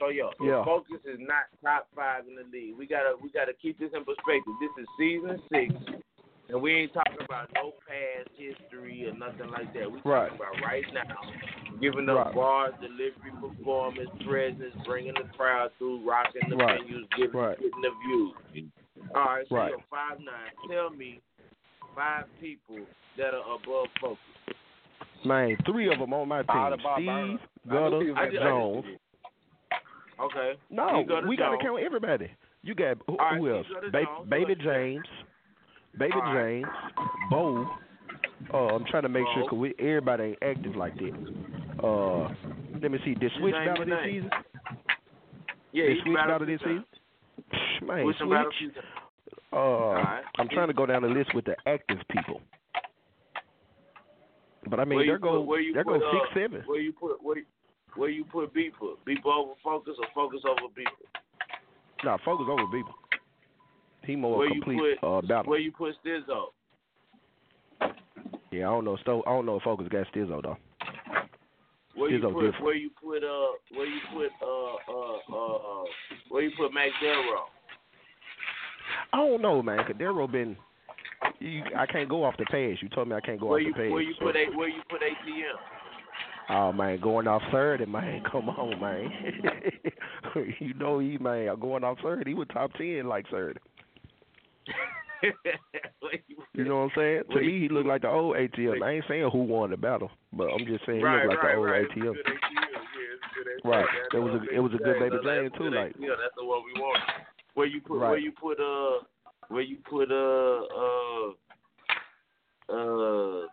[0.00, 0.64] So, yo, Yeah.
[0.64, 2.74] focus is not top five in the league.
[2.76, 4.54] We gotta, we gotta keep this in perspective.
[4.58, 5.74] This is season six,
[6.48, 9.92] and we ain't talking about no past history or nothing like that.
[9.92, 10.30] We Right.
[10.32, 11.20] talking about right now,
[11.80, 12.34] giving up Right.
[12.34, 16.80] bars, delivery, performance, presence, bringing the crowd through, rocking the Right.
[16.80, 17.58] venues, giving, Right.
[17.60, 18.34] getting the views.
[19.14, 19.70] All right, so Right.
[19.72, 20.50] yo, five nine.
[20.66, 21.20] Tell me
[21.94, 22.86] five people
[23.18, 24.18] that are above focus.
[25.26, 28.86] Man, three of them on my team: Steve, Gutter, knew he was I just- Jones.
[30.22, 30.52] Okay.
[30.70, 32.30] No, got we got to count everybody.
[32.62, 33.66] You got who, right, who else?
[33.90, 34.54] Ba- Baby?
[34.62, 35.04] James,
[35.98, 36.62] Baby All right.
[36.62, 36.66] James,
[37.30, 37.66] Bo.
[38.52, 41.82] Uh, I'm trying to make sure because we everybody ain't active like that.
[41.82, 42.28] Uh,
[42.82, 43.14] let me see.
[43.14, 44.22] Did Switch battle this name.
[44.22, 44.30] season?
[45.72, 46.84] Yeah, Did Switch battle this season?
[47.52, 48.74] Psh, Man, Switch Switch.
[49.52, 50.22] Uh, right.
[50.38, 52.40] I'm trying to go down the list with the active people.
[54.68, 56.62] But I mean, Where there go put- where you there put, go six uh, seven.
[56.66, 57.44] Where you put where you,
[57.96, 58.94] where you put Beeper?
[59.06, 61.06] Beeper over Focus or Focus over Beeper?
[62.04, 62.94] Nah, focus over people.
[64.04, 65.50] He more Where you complete put uh, battle.
[65.50, 66.46] where you put Stizzo?
[68.50, 68.96] Yeah, I don't know.
[68.98, 70.56] Sto- I don't know if focus got Stizzo though.
[71.94, 72.64] Where you put different.
[72.64, 75.84] where you put uh where you put uh uh uh, uh
[76.30, 77.44] where you put Mac Delro?
[79.12, 79.78] I don't know, man.
[79.80, 80.56] Cadero been.
[81.38, 82.78] You, I can't go off the page.
[82.80, 83.92] You told me I can't go Where off you the page.
[83.92, 85.79] where you so- put a, where you put ATM?
[86.52, 89.12] Oh man, going off third, and man, come on, man.
[90.58, 92.26] you know he man going off third.
[92.26, 93.58] He was top ten like third.
[96.54, 97.22] You know what I'm saying?
[97.30, 98.82] To me, he looked like the old ATM.
[98.82, 101.44] I ain't saying who won the battle, but I'm just saying he right, looked like
[101.44, 101.88] right, the old right.
[101.88, 101.90] ATM.
[101.90, 102.40] It's a good ATM.
[102.56, 103.70] Yeah, it's a good ATM.
[103.70, 103.86] Right.
[104.14, 104.98] It was a- it was a good.
[104.98, 106.16] Baby James, too, like- ATM.
[106.18, 107.00] That's the one we want.
[107.54, 109.04] Where you put where you put uh
[109.48, 111.28] where you put uh uh
[112.72, 113.46] uh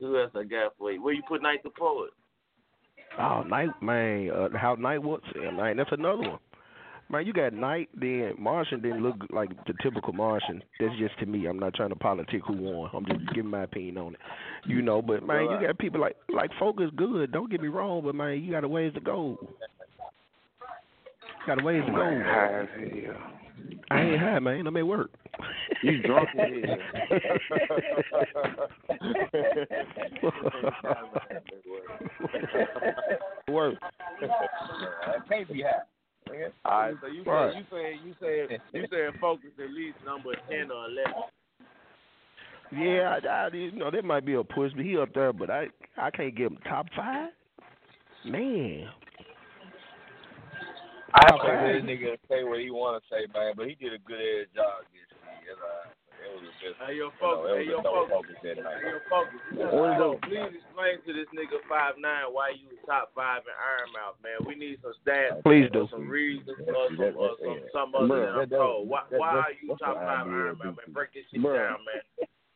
[0.00, 1.02] who else I got for you?
[1.02, 2.10] Where you put Night the Poet?
[3.18, 6.38] Oh, Knight, man, uh, how Night was, man, that's another one.
[7.10, 10.62] Man, you got Night, then Martian didn't look like the typical Martian.
[10.80, 11.44] That's just to me.
[11.46, 12.90] I'm not trying to politic who won.
[12.94, 14.20] I'm just giving my opinion on it.
[14.66, 17.30] You know, but man, you got people like like Focus good.
[17.30, 19.36] Don't get me wrong, but man, you got a ways to go.
[21.46, 23.18] Got a ways to go.
[23.90, 24.66] I ain't high, man.
[24.66, 25.10] I'm at work.
[25.82, 26.50] You drunk as
[33.48, 33.74] work.
[34.22, 35.82] I can't be high.
[36.64, 37.52] All right, so you Right.
[37.52, 41.22] said you said you said you said Focus at least number ten or eleven.
[42.70, 45.32] Yeah, I, I, you know that might be a push, but he up there.
[45.32, 45.66] But I,
[45.98, 47.30] I can't get him top five.
[48.24, 48.88] Man,
[51.14, 51.46] I Okay.
[51.48, 54.20] think this nigga say what he want to say, man, but he did a good
[54.20, 55.06] ass job this year.
[55.46, 55.92] That's all right.
[56.62, 57.50] That Hey, yo, You know, focus.
[57.50, 58.12] it Hey, was yo, a dope focus.
[58.14, 58.78] focus that night.
[58.80, 59.40] Hey, yo, focus.
[59.52, 63.52] What was Yo, please explain to this nigga five nine why you top five in
[63.58, 64.38] Iron Mouth, man.
[64.46, 65.42] We need some stats.
[65.42, 65.88] Please do.
[65.90, 67.68] Some reasons or some, That- or that- some, yeah.
[67.74, 68.88] some other Bruh, than I'm that- that- told.
[68.88, 70.92] Why, that- why are you that's top what five IBL Iron Mouth, to man?
[70.94, 71.58] Break this shit Bruh.
[71.58, 72.02] down, man.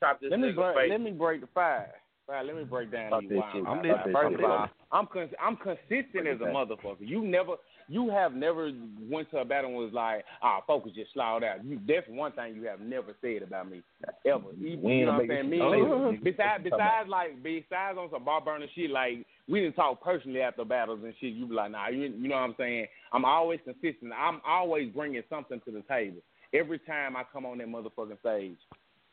[0.01, 0.77] Top this Let me nigga break.
[0.77, 0.91] face.
[0.91, 1.91] Let me break the five.
[2.29, 3.67] Right, let me break down Talk these that wild shit.
[3.67, 3.85] I'm five.
[3.87, 4.15] listening.
[4.15, 4.69] First I'm of all.
[4.93, 7.07] I'm con- I'm consistent as a motherfucker.
[7.07, 7.55] You never,
[7.89, 8.73] you have never
[9.09, 11.65] went to a battle and was like, ah, focus just slowed out.
[11.65, 13.83] You that's one thing you have never said about me
[14.27, 14.43] ever.
[14.61, 15.51] Even, you ain't know what I'm saying?
[15.51, 16.25] Me, shit and later, you, nigga.
[16.25, 19.75] besides, What you talking besides like, besides on some bar burner shit, like we didn't
[19.77, 21.33] talk personally after battles and shit.
[21.35, 22.87] You be like, nah, you, you know what I'm saying?
[23.13, 24.13] I'm always consistent.
[24.13, 26.19] I'm always bringing something to the table
[26.53, 28.57] every time I come on that motherfucking stage.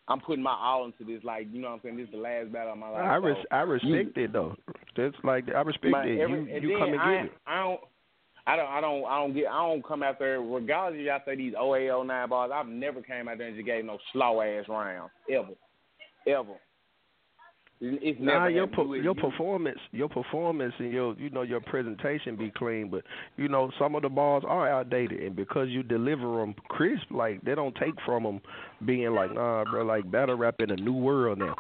[0.08, 1.24] I'm putting my all into this.
[1.24, 1.98] Like, you know what I'm saying?
[1.98, 3.04] This is the last battle of my life.
[3.04, 4.54] I res- so I respect it though.
[4.98, 6.20] That's like I respect my- it.
[6.20, 7.32] every- You you then come and I, get it.
[7.48, 7.80] I don't.
[8.46, 8.68] I don't.
[8.68, 9.06] I don't.
[9.06, 9.48] I don't get.
[9.48, 10.42] I don't come out there.
[10.42, 13.66] Regardless of y'all say these 08, 09 bars, I've never came out there and just
[13.66, 15.54] gave no slow ass round ever,
[16.28, 16.52] ever.
[17.82, 21.60] It- It's Nah, your per- your you- performance, your performance, and your you know your
[21.62, 23.04] presentation be clean, but
[23.38, 27.42] you know some of the balls are outdated, and because you deliver them crisp, like
[27.42, 28.42] they don't take from them
[28.86, 31.56] being like nah, bro, like battle rap in a new world now.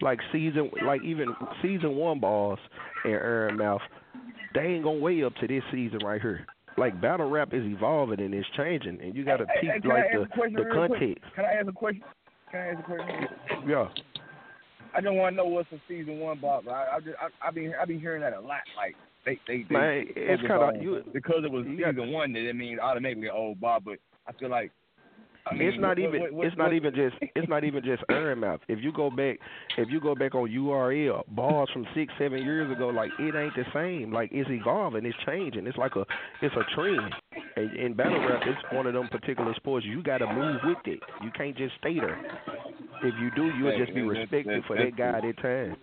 [0.00, 2.58] Like season, like even season one balls
[3.04, 3.82] and Iron Mouth,
[4.54, 6.46] they ain't gonna weigh up to this season right here.
[6.76, 9.88] Like battle rap is evolving and it's changing, and you got to Hey, peep hey,
[9.88, 10.26] like the
[10.56, 11.00] the real quick?
[11.00, 11.24] context.
[11.36, 12.02] Can I ask a question?
[12.50, 13.26] Can I ask a question?
[13.68, 13.88] Yeah.
[14.96, 16.66] I just want to know what's a season one box.
[16.68, 18.60] I I just I, I been I been hearing that a lot.
[18.76, 18.94] Like
[19.24, 22.48] they they, they Man, it's kinda- on- you- because it was season got- one that
[22.48, 23.84] it means automatically old Bob.
[23.84, 23.98] But
[24.28, 24.70] I feel like
[25.46, 28.02] I mean, it's not even what- what- it's not even just it's not even just
[28.08, 28.60] Iron Mouth.
[28.68, 29.38] If you go back
[29.76, 33.54] if you go back on URL bars from six seven years ago, like it ain't
[33.54, 34.12] the same.
[34.12, 35.66] Like it's evolving, it's changing.
[35.66, 36.06] It's like a
[36.40, 37.14] it's a trend.
[37.56, 39.86] And in battle rap, it's one of them particular sports.
[39.86, 41.00] You got to move with it.
[41.22, 42.18] You can't just stay there.
[43.02, 45.76] If you do, you'll just be respected for that guy at that time.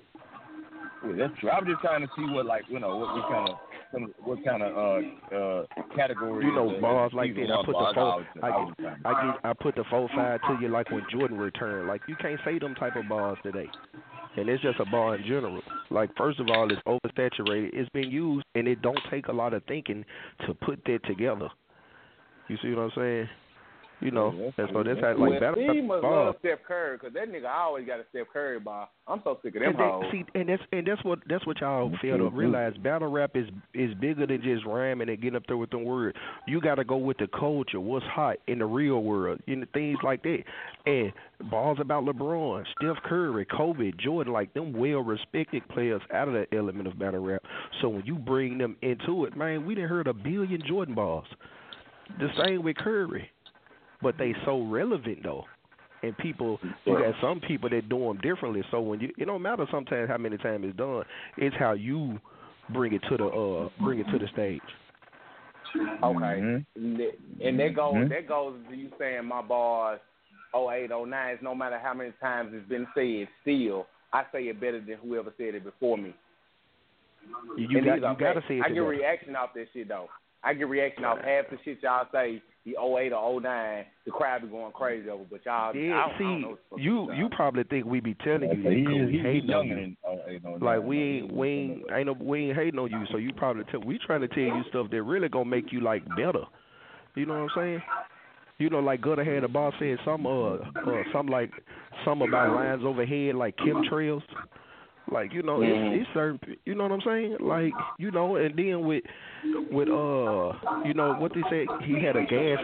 [1.05, 1.49] Yeah, that's true.
[1.49, 3.57] I'm just trying to see what like you know what, what kind of
[3.91, 5.65] some, what kind of uh uh
[5.95, 6.45] category.
[6.45, 7.51] You know, bars like that.
[7.51, 8.26] I put the four.
[8.43, 11.38] I was get, I get, I put the four five to you like when Jordan
[11.38, 11.88] returned.
[11.88, 13.68] Like you can't say them type of bars today,
[14.38, 15.61] and it's just a bar in general.
[15.89, 17.72] Like first of all, it's oversaturated.
[17.73, 20.05] It's been used, and it don't take a lot of thinking
[20.47, 21.49] to put that together.
[22.47, 23.30] You see what I'm saying?
[24.02, 26.26] You know, and so that's how well, like battle Steve must bars.
[26.26, 28.90] love Steph Curry because that nigga always got a Steph Curry bar.
[29.07, 30.06] I'm so sick of them And, they, hoes.
[30.11, 32.73] see, and that's and that's what that's what y'all fail to realize.
[32.84, 36.18] Battle rap is is bigger than just rhyming and getting up there with them words.
[36.48, 39.65] You got to go with the culture, what's hot in the real world, you know,
[39.73, 40.40] things like that.
[40.86, 41.14] And
[41.52, 46.48] balls about LeBron, Steph Curry, Kobe, Jordan, like them well respected players out of that
[46.56, 47.44] element of battle rap.
[47.82, 51.26] So when you bring them into it, man, we done heard a billion Jordan balls.
[52.19, 53.30] The same with Curry,
[54.02, 55.45] but they so relevant though
[56.03, 58.64] and people you got some people that do them differently.
[58.72, 61.03] So when you it don't matter sometimes how many times it's done,
[61.38, 62.19] it's how you
[62.73, 64.61] bring it to the uh bring it to the stage.
[66.03, 66.40] Okay.
[66.40, 66.65] And
[66.99, 68.10] that- And that goes Mhm.
[68.10, 69.99] that goes to you saying my bars
[70.53, 74.80] 08, 09, no matter how many times it's been said, still I say it better
[74.82, 76.14] than whoever said it before me.
[77.56, 78.48] You, you got these are you got to facts.
[78.49, 78.88] say it I get together.
[78.88, 80.10] reaction off that shit though.
[80.44, 83.85] I get reaction off half the shit y'all say the 08 or 09.
[84.05, 86.59] The crowd be going crazy over, but y'all, Yeah, I, don't, I don't know what
[86.69, 89.23] the fuck you you probably think we be telling you He- because we he- he
[89.23, 89.75] hating on you.
[89.75, 92.89] than- oh, ain't no- Like we ain't we ain't ain't no we ain't hating on
[92.91, 95.71] you, so you probably tell we trying to tell you stuff that really gonna make
[95.71, 96.43] you like better.
[97.15, 97.81] You know what I'm saying?
[98.59, 101.51] You know, like Gutter had a boss said some uh uh some like
[102.05, 104.21] some about lines overhead like chemtrails.
[105.11, 105.93] Like you know, Mhm.
[105.93, 106.39] it's, it's certain.
[106.65, 107.38] You know what I'm saying?
[107.39, 109.03] Like you know, and then with
[109.71, 110.53] with uh,
[110.85, 112.59] you know what they said, he had a gas.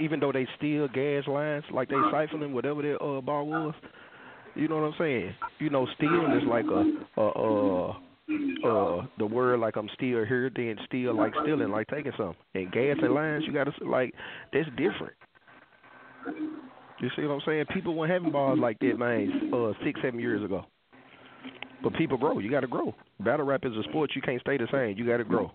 [0.00, 3.74] Even though they steal gas lines, like they siphoning whatever their uh bar was.
[4.54, 5.34] You know what I'm saying?
[5.58, 7.90] You know, stealing is like a a uh
[8.64, 12.36] uh the word like I'm still here, then steal like stealing, like taking something.
[12.54, 14.14] And gas and lines, you gotta like
[14.52, 15.14] that's different.
[17.00, 17.64] You see what I'm saying?
[17.74, 20.64] People weren't having bars like that, man, uh, six, seven years ago.
[21.82, 22.38] But people grow.
[22.38, 22.94] You got to grow.
[23.20, 24.12] Battle rap is a sport.
[24.14, 24.96] You can't stay the same.
[24.96, 25.50] You got to grow.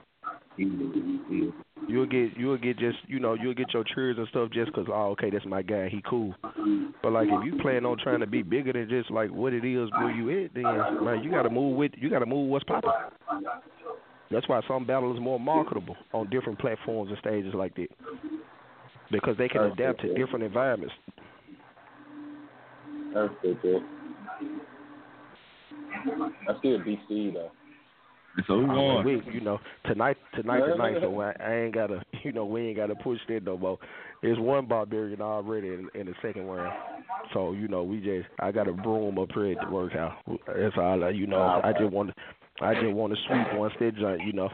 [1.88, 4.88] You'll get you'll get just you know you'll get your cheers and stuff just 'cause
[4.90, 6.36] oh okay that's my guy he cool.
[7.02, 9.64] But like if you plan on trying to be bigger than just like what it
[9.64, 12.50] is where you at then man you got to move with you got to move
[12.50, 12.92] what's popping.
[14.30, 17.88] That's why some battles is more marketable on different platforms and stages like that
[19.10, 20.94] because they can adapt to different environments.
[23.14, 23.84] That's good,
[26.06, 26.22] dude.
[26.48, 27.52] I still DC though.
[28.46, 30.98] So who I mean, we, you know, tonight, tonight, tonight.
[31.02, 33.80] So I, I ain't gotta, you know we ain't got to push that no more.
[34.22, 36.76] There's one barbarian already in, in the second round,
[37.34, 40.16] so you know we just I got a broom up here at the workhouse.
[40.48, 41.04] That's all.
[41.04, 43.96] I, you know ah, I just want to I just want to sweep once that
[43.98, 44.22] joint.
[44.26, 44.50] You know.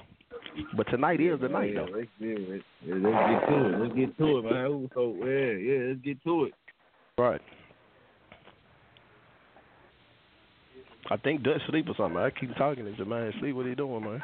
[0.78, 1.98] But tonight is the night yeah, though.
[1.98, 3.80] Let's, yeah, let's, let's get to it.
[3.80, 4.66] Let's get to it, man.
[4.66, 6.54] Ooh, So yeah, yeah, let's get to it.
[7.18, 7.42] Right.
[11.12, 12.18] I think Dutch sleep or something.
[12.18, 13.56] I keep talking to him, man sleep.
[13.56, 14.24] What he doing, man?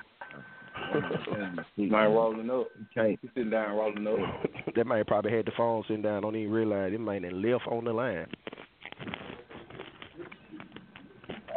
[1.78, 2.68] Man rolling up.
[2.98, 3.18] Okay.
[3.22, 4.76] He sitting down rolling up.
[4.76, 6.22] that man probably had the phone sitting down.
[6.22, 8.28] Don't even realize it man done left on the line.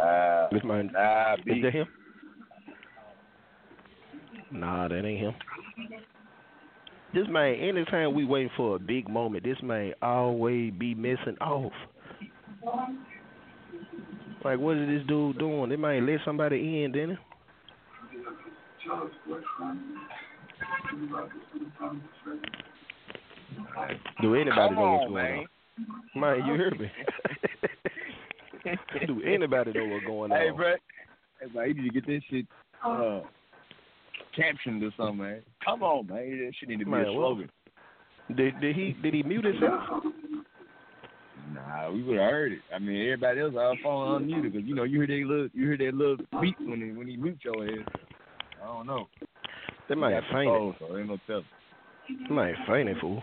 [0.03, 1.63] Uh, This man, nah, is B.
[1.63, 1.87] that him?
[4.51, 5.35] Nah, that ain't him.
[7.15, 11.73] This man, anytime we waiting for a big moment, this man always be missing off.
[14.45, 15.71] Like, what is this dude doing?
[15.71, 17.17] They might let somebody in, didn't he?
[24.21, 25.39] Do anybody Come know what's on, going man.
[25.39, 25.47] on?
[26.15, 26.91] Man, you hear me?
[29.07, 30.43] Do anybody know what's going Hey, on?
[30.43, 30.75] Hey, bro.
[31.41, 32.47] Hey, bro, you need to get this shit
[32.87, 33.21] uh,
[34.37, 35.43] captioned or something, man.
[35.65, 36.17] Come on, man.
[36.17, 37.21] That shit need to be Man, a what?
[37.23, 37.51] slogan.
[38.37, 40.05] Did did he did he mute himself?
[41.55, 42.61] Nah, we would have heard it.
[42.75, 45.67] I mean, everybody else our phone unmuted because you know you hear that little you
[45.69, 47.87] hear that little beep when he when he mute your ass.
[48.63, 49.09] I don't know.
[49.89, 50.47] They might Got the fainted.
[50.55, 51.45] phone, so ain't no telling.
[52.31, 53.23] Might man fainted, fool.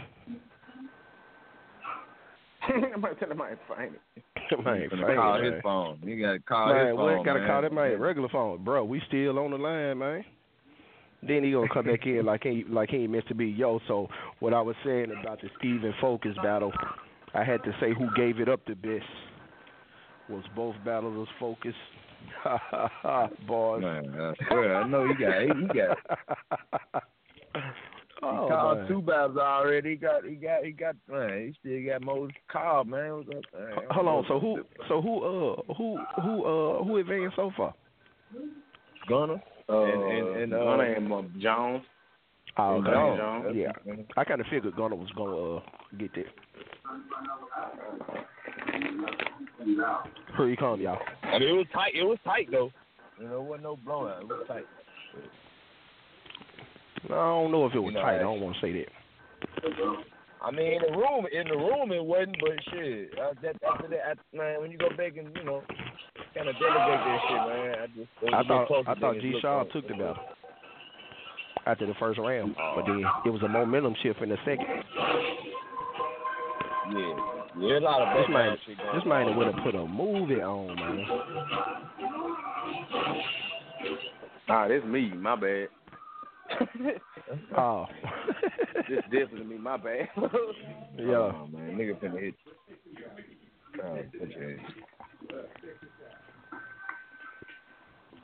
[2.69, 3.99] I'm about to tell him I ain't fainted.
[4.51, 5.53] That man He fainted, finna call man.
[5.53, 5.99] his phone.
[6.03, 7.25] You gotta call man, his we phone.
[7.25, 7.47] gotta man.
[7.47, 8.83] call that man regular phone, bro.
[8.83, 10.25] We still on the line, man.
[11.21, 13.47] Then he gonna come back in like he like he ain't meant to be.
[13.47, 14.07] Yo, so
[14.39, 16.71] what I was saying about the Steven Focus battle,
[17.33, 19.05] I had to say who gave it up the best.
[20.29, 21.75] Was both battles was focus.
[22.43, 23.81] Ha ha ha, boys.
[23.81, 25.97] Man, I swear, I know he got he got
[27.55, 27.61] he
[28.21, 28.87] oh, called man.
[28.89, 29.91] two battles already.
[29.91, 31.47] He got he got he got man.
[31.47, 33.15] He still got more call, man.
[33.15, 33.85] What's up, man?
[33.89, 34.25] Hold on.
[34.27, 34.63] So who?
[34.89, 35.23] So who?
[35.23, 35.97] Uh, who?
[36.21, 36.43] Who?
[36.43, 37.73] Uh, who advanced so far?
[39.07, 41.83] Gunner Uh, and and, and uh, Gunner and uh, Jones.
[42.57, 43.17] Oh, and okay.
[43.17, 43.55] Jones.
[43.55, 45.61] Yeah, I kind of figured Gunner was gonna uh,
[45.97, 46.25] get that.
[50.37, 50.99] Here he come, y'all.
[51.23, 51.93] I mean, it was tight.
[51.95, 52.71] It was tight though.
[53.19, 54.21] You know, it wasn't no blowout.
[54.21, 54.65] It was tight.
[57.05, 58.15] I don't know if it was You know, tight.
[58.15, 58.87] I I- don't want to say that.
[60.41, 62.37] I mean, in the room, in the room, it wasn't.
[62.39, 65.61] But shit, uh, that, after that, I, man, when you go back and you know,
[66.33, 67.75] kind of delegate that shit, man.
[67.83, 69.33] I just I thought I thought G.
[69.41, 70.15] Shaw took the battle
[71.65, 74.65] after the first round, but then it was a momentum shift in the second.
[76.91, 77.13] Yeah,
[77.59, 79.37] yeah, a lot of This background man, shit going this man on.
[79.37, 81.05] would have put a movie on, man.
[84.47, 85.11] Nah, that's me.
[85.15, 85.67] My bad.
[87.55, 87.85] Oh,
[88.89, 89.57] this definitely me.
[89.57, 90.07] My bad.
[90.97, 91.05] yeah.
[91.05, 92.33] Oh, man, nigga finna hit.
[93.83, 94.61] Oh, put your hands.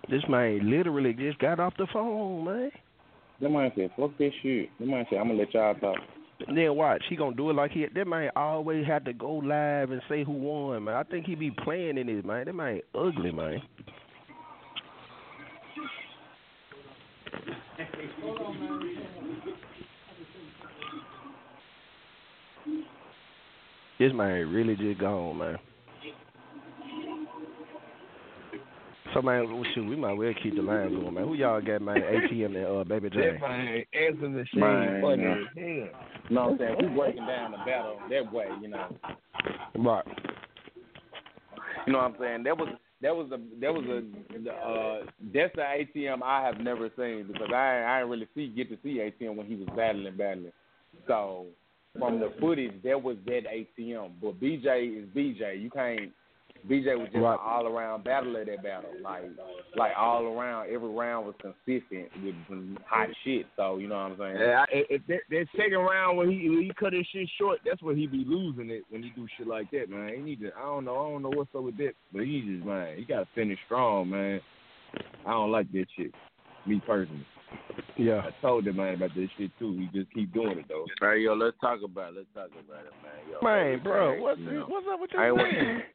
[0.10, 2.72] This man literally just got off the phone, man.
[3.42, 4.70] That man said, fuck this shit.
[4.80, 5.98] That man said, I'm gonna let y'all talk.
[6.48, 7.86] And then watch, he gonna do it like he.
[7.94, 10.96] That man always had to go live and say who won, man.
[10.96, 12.46] I think he be playing in this, man.
[12.46, 13.62] That man ugly, man.
[23.98, 25.58] This man really just gone, man.
[29.16, 31.24] So man, shoot, we might well keep the line going, man.
[31.24, 31.96] Who y'all got, man?
[32.02, 33.32] ATM and uh, Baby J.
[33.32, 35.32] That man answer machine Man, funny yeah.
[35.32, 36.02] as hell.
[36.28, 36.76] You know what I'm saying?
[36.82, 38.94] We breaking down the battle that way, you know.
[39.78, 40.04] Right.
[41.88, 42.44] You know what I'm saying?
[42.44, 42.68] That was
[43.02, 47.48] that was a that was a uh that's the ATM I have never seen because
[47.54, 50.52] I I didn't really see get to see ATM when he was battling battling.
[51.08, 51.46] So
[51.98, 54.12] from the footage that was that ATM.
[54.22, 55.62] But BJ is BJ.
[55.62, 56.12] You can't
[56.70, 57.34] BJ was just Right.
[57.34, 58.90] an all around battler of that battle.
[59.02, 59.24] Like
[59.76, 62.36] like all around every round was consistent with
[62.86, 63.46] hot shit.
[63.56, 64.38] So you know what I'm saying?
[64.40, 67.82] Yeah, if that, that second round when he when he cut his shit short, that's
[67.82, 70.14] when he be losing it when he do shit like that, man.
[70.16, 70.52] He need to.
[70.58, 70.96] I don't know.
[70.96, 73.60] I don't know what's up with that, but he just man, he got to finish
[73.66, 74.42] strong, man.
[75.26, 76.12] I don't like that shit.
[76.66, 77.26] Me personally,
[77.96, 78.22] Yeah.
[78.26, 79.78] I told him man about this shit too.
[79.78, 80.86] He just keep doing it though.
[81.00, 82.16] Hey, yo, let's talk about it.
[82.18, 83.22] Let's talk about it, man.
[83.30, 85.84] Yo, Man, bro, man, what's you what's up with I this ain't man?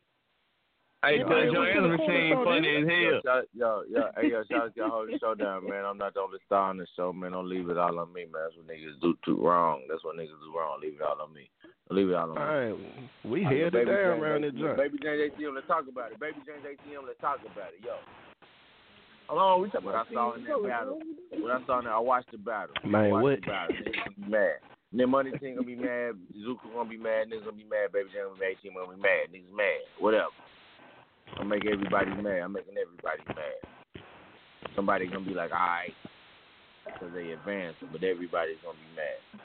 [1.03, 3.21] Hey, Yeah, Judge, man, your we answer could've machine pulled it funny as Yo, hell.
[3.25, 5.85] shout- yo, yo, hey, yo, shout out to y'all holding the show down, man.
[5.89, 7.33] I'm not the only star on the show, man.
[7.33, 8.43] Don't leave it all on me, man.
[8.45, 9.81] That's what niggas do too wrong.
[9.89, 10.77] That's what niggas do wrong.
[10.81, 11.49] Leave it all on me.
[11.89, 12.45] Leave it all on me.
[12.45, 14.61] Man, we I held know it Baby down James around this ATM.
[14.61, 14.77] joint.
[14.77, 16.21] Baby James ATM, let's talk about it.
[16.21, 17.81] Baby James ATM, let's talk about it.
[17.81, 17.97] Yo.
[19.33, 21.01] Hold on, we talking what I saw in that battle.
[21.41, 22.75] What I saw in there, I watched the battle.
[22.85, 23.41] Man, I watched what?
[23.41, 23.77] The battle.
[23.77, 24.57] Niggas gonna mad.
[24.93, 26.19] Then Money Team gonna be mad.
[26.45, 27.31] Zuka gonna be mad.
[27.33, 27.89] Niggas gonna be mad.
[27.95, 28.61] Baby Jam gonna be mad.
[28.61, 29.33] Team gonna be mad.
[29.33, 29.81] Niggas mad.
[29.99, 30.35] Whatever.
[31.39, 32.41] I'm making everybody mad.
[32.41, 34.03] I'm making everybody mad.
[34.75, 35.93] Somebody gonna be like, all right,
[36.85, 39.43] because they advanced, but everybody's gonna be mad.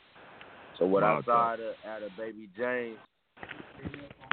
[0.77, 2.97] So what I saw out of, out of Baby James,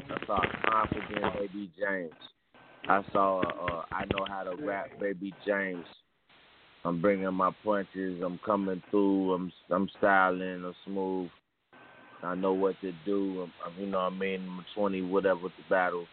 [0.09, 0.39] I saw
[0.69, 2.13] confident Baby James.
[2.89, 5.85] I saw uh, I know how to rap Baby James.
[6.85, 8.21] I'm bringing my punches.
[8.21, 9.33] I'm coming through.
[9.33, 10.65] I'm I'm styling.
[10.65, 11.29] I'm smooth.
[12.23, 13.43] I know what to do.
[13.43, 14.41] I'm, I'm, you know what I mean.
[14.41, 16.05] I'm 20 whatever the battle,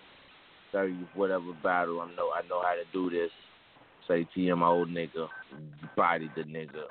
[0.72, 2.00] 30 whatever battle.
[2.00, 3.30] I know I know how to do this.
[4.08, 5.28] Say TM old nigga,
[5.96, 6.84] body the nigga.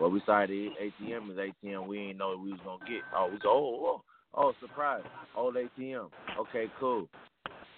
[0.00, 1.86] Well, we started ATM is ATM.
[1.86, 3.02] We ain't know what we was gonna get.
[3.14, 3.50] Oh, we go.
[3.50, 4.02] Oh, oh,
[4.34, 5.02] oh, surprise.
[5.36, 6.08] Old ATM.
[6.38, 7.08] Okay, cool.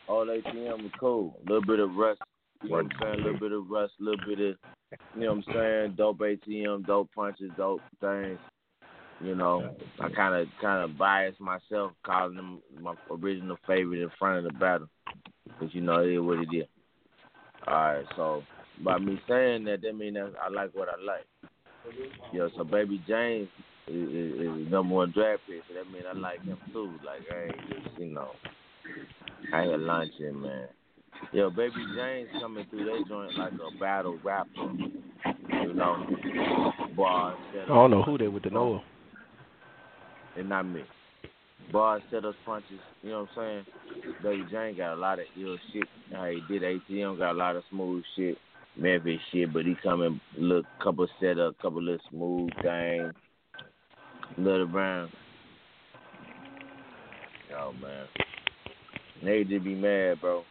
[0.08, 1.38] Old ATM is cool.
[1.40, 2.20] A little bit of rust.
[2.62, 3.14] You know what I'm saying?
[3.14, 3.92] A little bit of rust.
[4.00, 4.56] A little bit of,
[5.14, 5.94] you know what I'm saying?
[5.96, 8.38] Dope ATM, dope punches, dope things.
[9.22, 14.10] You know, I kind of kind of biased myself, calling them my original favorite in
[14.18, 14.88] front of the battle,
[15.44, 16.66] because you know it is what it is.
[17.66, 18.42] All right, so
[18.82, 21.26] by me saying that, that mean that I like what I like.
[22.32, 23.48] Yo, so Baby James
[23.88, 26.90] is, is, is number one draft pick, so that mean I like him too.
[27.04, 28.30] Like I ain't just you know,
[29.52, 30.68] I ain't lunching, man.
[31.32, 34.72] Yo, Baby James coming through that joint like a battle rapper.
[35.62, 36.06] You know,
[36.96, 37.36] bars.
[37.64, 38.82] I don't know who they with the Noah.
[40.40, 40.82] And not me.
[41.70, 44.14] Bars, setups, punches, you know what I'm saying?
[44.22, 45.84] Baby James got a lot of ill shit.
[46.10, 48.38] How he did ATM got a lot of smooth shit,
[48.74, 53.12] Memphis shit, but he coming look couple setup, couple little smooth things.
[54.38, 55.12] Little Brown.
[57.54, 58.06] Oh man.
[59.22, 60.44] They did be mad, bro.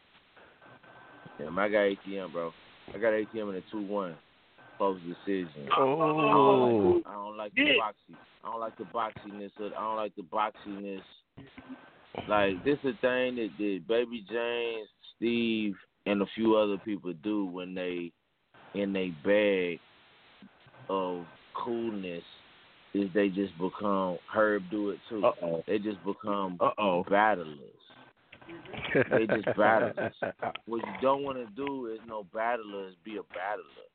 [1.39, 2.51] Damn, I got ATM, bro.
[2.93, 4.15] I got ATM in a two one.
[4.79, 5.67] Close decision.
[5.77, 7.01] Oh.
[7.05, 8.15] I don't like the boxy.
[8.45, 9.51] I don't like the boxiness.
[9.59, 11.01] Of, I don't like the boxiness.
[12.29, 14.87] Like this is a thing that, that Baby James,
[15.17, 15.75] Steve,
[16.05, 18.13] and a few other people do when they
[18.73, 19.79] in they bag
[20.89, 22.23] of coolness
[22.93, 25.25] is they just become Herb do it too.
[25.25, 25.61] Uh-oh.
[25.67, 27.03] They just become Uh-oh.
[27.09, 27.57] battlers.
[28.93, 30.13] They just battlers.
[30.65, 33.88] What you don't want to do is no battlers be a battler.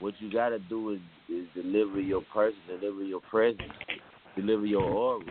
[0.00, 3.70] What you got to do is, is deliver your person, deliver your presence,
[4.34, 5.24] deliver your aura,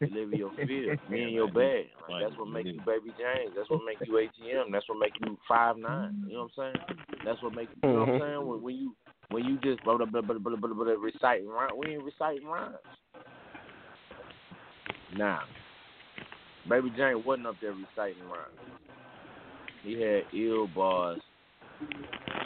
[0.00, 1.86] deliver your feel, me and your bag.
[2.10, 3.54] Like, that's what make you Baby James.
[3.56, 4.72] That's what make you ATM.
[4.72, 6.24] That's what make you five nine.
[6.26, 7.06] You know what I'm saying?
[7.24, 7.88] That's what make you.
[7.88, 8.32] You know what I'm saying?
[8.32, 8.48] Mm-hmm.
[8.48, 8.94] When, when you
[9.30, 12.46] when you just blah blah blah blah blah blah, blah reciting rhymes, we ain't reciting
[12.46, 12.74] rhymes.
[15.16, 15.40] Nah,
[16.68, 18.58] Baby James wasn't up there reciting rhymes.
[19.84, 21.20] He had ill bars,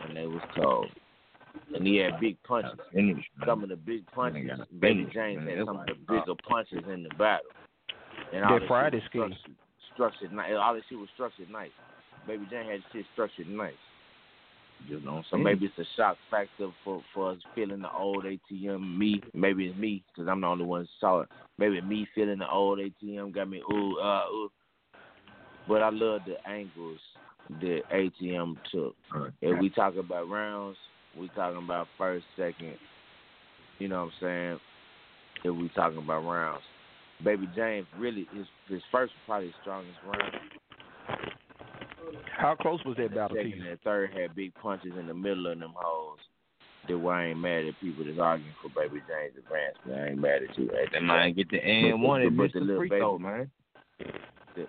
[0.07, 0.89] and they was cold.
[1.75, 2.79] And he had big punches.
[3.47, 4.51] Some of the big punches,
[4.81, 7.51] Baby James had some of the bigger punches in the battle.
[8.33, 9.37] And all That Friday structured,
[9.95, 10.53] structured nice.
[10.59, 11.71] All this shit was structured nice.
[12.27, 13.73] Baby James had shit structured nice.
[14.89, 18.99] You know, so maybe it's a shock factor for for us feeling the old ATM.
[18.99, 21.29] Me, maybe it's me because I'm the only one who saw it.
[21.57, 24.51] Maybe me feeling the old ATM got me ooh uh ooh.
[25.69, 26.99] But I love the angles
[27.61, 28.97] that ATM took.
[29.41, 30.77] If we talk about rounds,
[31.19, 32.77] we talking about first, second.
[33.79, 34.61] You know what I'm saying?
[35.45, 36.63] If we talking about rounds,
[37.25, 40.33] Baby James really his his first was probably his strongest round.
[42.37, 43.71] How close was that battle to Second you?
[43.71, 46.19] and third had big punches in the middle of them holes.
[46.89, 50.01] That why I ain't mad at people that's arguing for Baby James advancement.
[50.01, 50.65] I ain't mad at you.
[50.71, 53.19] At That man get the and one and but miss the the little baby, throw,
[53.19, 53.51] man.
[54.57, 54.67] the,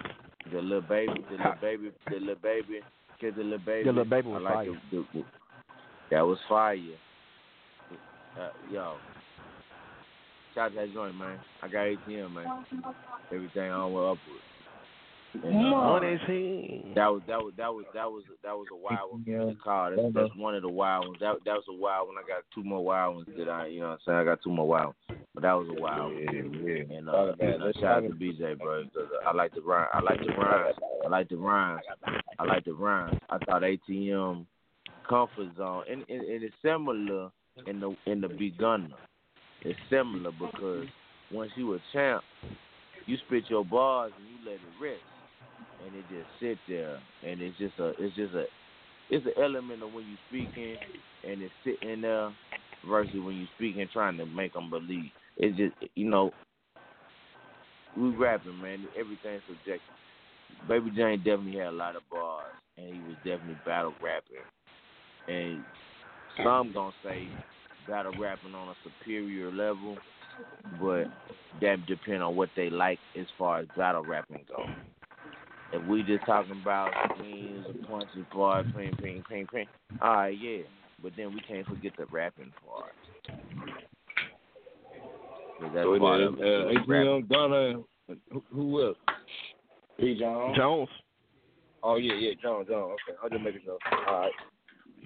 [0.52, 2.80] the little baby, the little baby, the little baby,
[3.20, 3.84] kid, the little baby.
[3.86, 4.70] The little baby was I like.
[4.91, 5.24] The, the,
[6.14, 6.77] that was fire.
[8.40, 8.94] Uh, yo,
[10.56, 11.40] shout out that joint, man.
[11.61, 12.65] I got ATM, man.
[13.31, 14.19] Everything on way upward.
[15.44, 16.94] And, uh, On his head.
[16.95, 19.56] that was that was that was that was that was a wild one for the
[19.64, 19.90] car.
[19.95, 21.18] That's, that's one of the wild ones.
[21.22, 22.18] That that was a wild one.
[22.23, 24.18] I got two more wild ones that I you know what I'm saying.
[24.19, 26.27] I got two more wild ones, but that was a wild one.
[26.91, 28.84] And uh, and, uh, shout out to BJ, bro.
[28.94, 29.88] 'cause I like the rhyme.
[29.91, 30.76] I like the rhymes.
[31.03, 31.81] I like the rhymes.
[32.38, 33.19] I like the rhymes.
[33.31, 34.45] I thought ATM
[35.07, 37.30] comfort zone and, and, and it's similar
[37.67, 38.89] in the in the beginner.
[39.61, 40.88] It's similar because
[41.31, 42.23] once you a champ,
[43.05, 45.01] you spit your bars and you let it rest,
[45.85, 48.45] and it just sit there, and it's just a it's just a
[49.09, 50.77] it's an element of when you speaking
[51.27, 52.31] and it's sitting there
[52.89, 55.11] versus when you speaking trying to make them believe.
[55.38, 56.31] It's just you know
[57.97, 59.81] we rapping man, everything's subjective.
[60.67, 62.45] Baby James definitely had a lot of bars,
[62.77, 64.38] and he was definitely battle rapping.
[65.28, 65.64] And
[66.44, 67.28] some gonna say
[67.88, 69.98] battle rapping on a superior level,
[70.80, 71.06] but
[71.62, 74.66] that depend on what they like as far as battle rapping go.
[75.72, 79.68] If we just talking about swings and punches, bars, ping, ping, ping, ping,
[80.02, 80.64] all right, yeah.
[81.02, 82.94] But then we can't forget the rapping part.
[85.60, 86.44] 'Cause that's So part is, of it.
[86.44, 87.80] uh, ATM, Gunner,
[88.32, 88.98] who, who else?
[90.00, 90.18] P.
[90.20, 90.56] Jones.
[90.58, 90.90] Jones.
[91.84, 92.91] Oh yeah, yeah, John, John.
[92.91, 93.78] Okay, I'll just make it sure.
[94.08, 94.32] All right.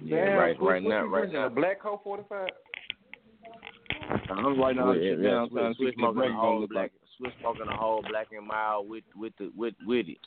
[0.02, 1.46] Yeah, Damn, right, what- right what now, right now.
[1.46, 2.48] A Black Coat 45?
[4.30, 4.92] I'm right now.
[4.92, 6.70] Yeah, shit yeah, down, Swiss, trying to Swiss see what the smoking a whole look
[6.70, 6.92] black, like.
[7.18, 10.18] Swiss smoking a whole black and mild with with the with with it.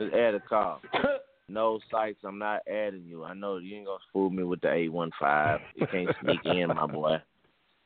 [0.00, 0.80] Just add a car.
[1.48, 2.18] No sights.
[2.24, 3.22] I'm not adding you.
[3.22, 5.60] I know you ain't gonna fool me with the eight one five.
[5.76, 7.22] You can't sneak in, my boy.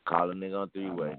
[0.07, 1.15] Call a nigga on three way.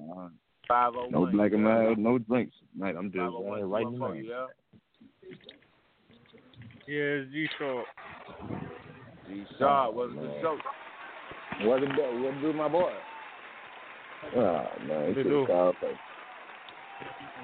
[0.67, 1.11] Five oh one.
[1.11, 2.55] No black and mild, no drinks.
[2.75, 3.69] Mate, I'm just Five oh one.
[3.69, 4.47] writing for them you, down.
[9.31, 9.37] Yeah.
[9.37, 9.57] Yeah, it's G Shaw.
[9.57, 10.57] G Shaw was the show.
[11.67, 12.23] What it do?
[12.23, 12.91] What do, my boy?
[14.35, 15.39] Ah man, They it's do.
[15.41, 15.95] just called face.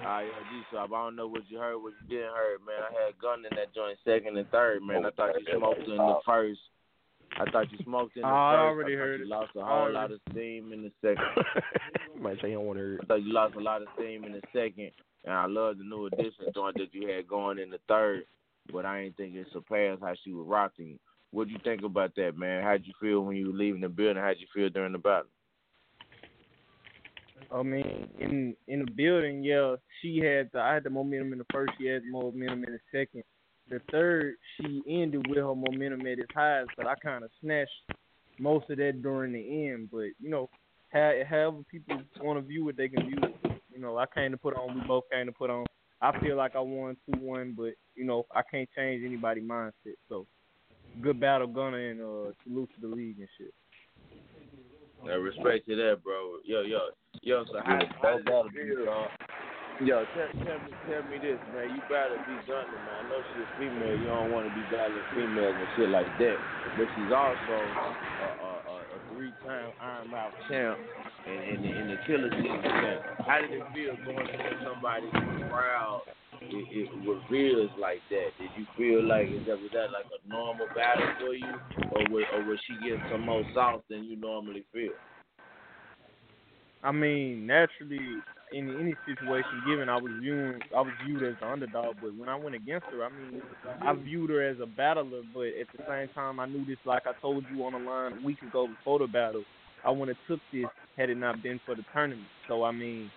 [0.05, 0.83] Ah, yeah, G Shaw.
[0.85, 2.77] I don't know what you heard, what you didn't heard, man.
[2.81, 5.05] I had gun in that joint second and third, man.
[5.05, 6.59] I thought you smoked in the first.
[7.39, 9.29] I thought you smoked in the Oh, I already thought heard you it.
[9.29, 11.25] lost a I whole already- lot of steam in the second.
[12.21, 14.23] Might say he don't want to hear I thought you lost a lot of steam
[14.23, 14.91] in the second,
[15.25, 18.23] and I love the new addition joint that you had going in the third.
[18.71, 20.99] But I ain't think it surpassed how she was rocking.
[21.31, 21.37] You.
[21.37, 22.63] What'd you think about that, man?
[22.63, 24.21] How'd you feel when you were leaving the building?
[24.21, 25.29] How'd you feel during the battle?
[27.51, 31.39] I mean, in in the building, yeah, she had the I had the momentum in
[31.39, 33.23] the first, she had the momentum in the second.
[33.69, 37.71] The third, she ended with her momentum at its highest, but I kind of snatched
[38.39, 39.89] most of that during the end.
[39.91, 40.49] But you know,
[40.89, 43.61] how, however people want to view it, they can view it.
[43.73, 45.65] You know, I came to put on, we both came to put on.
[46.01, 49.97] I feel like I won two one, but you know, I can't change anybody's mindset.
[50.09, 50.27] So,
[51.01, 53.53] good battle, Gunner, and uh, salute to the league and shit.
[55.05, 56.37] I respect to that, bro.
[56.43, 56.79] Yo, yo,
[57.21, 57.45] yo.
[57.51, 58.85] So how, Yeah, how both does it feel?
[58.85, 59.09] dog.
[59.79, 61.69] Yo, tell, tell me, tell me this, man.
[61.69, 63.05] You better be Gunner, man.
[63.05, 63.95] I know she's a female.
[63.95, 66.37] You don't want to be battling females and shit like that.
[66.75, 68.46] But she's also a, a, a, a
[69.17, 70.77] three-time Iron Mouth champ
[71.25, 73.01] and, and, the- and the Killer Season champ.
[73.25, 76.03] How did it feel going against somebody who's proud?
[76.39, 78.29] It, it reveals like that.
[78.37, 81.49] Did you feel like is that was that like a normal battle for you,
[81.91, 84.93] or was, or was she getting some more sauce than you normally feel?
[86.83, 88.21] I mean, naturally,
[88.51, 91.95] in any situation given, I was viewing, I was viewed as the underdog.
[92.01, 93.41] But when I went against her, I mean,
[93.81, 95.21] I viewed her as a battler.
[95.33, 98.13] But at the same time, I knew this, like I told you on the line
[98.21, 99.43] a week ago before the battle,
[99.85, 102.27] I wouldn't have took this had it not been for the tournament.
[102.47, 103.11] So I mean,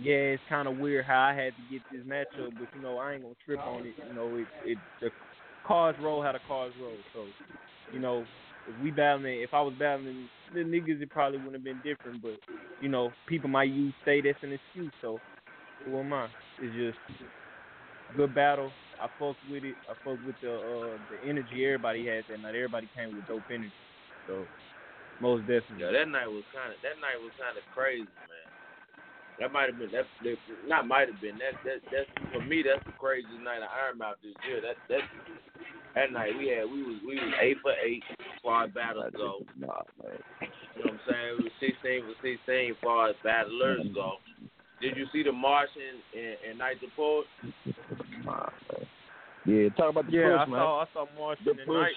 [0.00, 2.98] yeah, it's kind of weird how I had to get this matchup, but you know,
[2.98, 3.94] I ain't gonna trip on it.
[4.08, 5.10] You know, it, it the
[5.66, 6.96] cards roll how the cards roll.
[7.14, 7.26] So,
[7.92, 8.24] you know,
[8.68, 12.22] if we battling, if I was battling the niggas, it probably wouldn't have been different.
[12.22, 12.38] But
[12.80, 14.92] you know, people might use state as an excuse.
[15.00, 15.18] So,
[15.84, 16.28] who am I?
[16.60, 16.98] It's just
[18.16, 18.70] good battle.
[19.00, 19.74] I fuck with it.
[19.90, 22.54] I fuck with the uh, the energy everybody had that night.
[22.54, 23.72] Everybody came with dope energy.
[24.28, 24.46] So,
[25.20, 25.82] most definitely.
[25.82, 28.48] Yeah, that night was kind of that night was kind of crazy, man.
[29.40, 32.62] That might have been that, that not might have been that that that's for me
[32.62, 34.60] that's the craziest night of Iron Mouth this year.
[34.62, 35.02] That that
[35.94, 39.12] that night we had we was we was eight for eight as far as battles
[39.16, 39.40] go.
[39.58, 40.18] Nah, man.
[40.76, 41.36] You know what I'm saying?
[41.38, 44.12] We was sixteen for sixteen as far as battlers go.
[44.80, 47.26] Did you see the Martian and, and Night the Poet?
[48.24, 48.86] Nah, man.
[49.44, 50.58] Yeah, talk about the Yeah, push, I man.
[50.60, 51.74] saw I saw Martian The and push.
[51.76, 51.92] Night.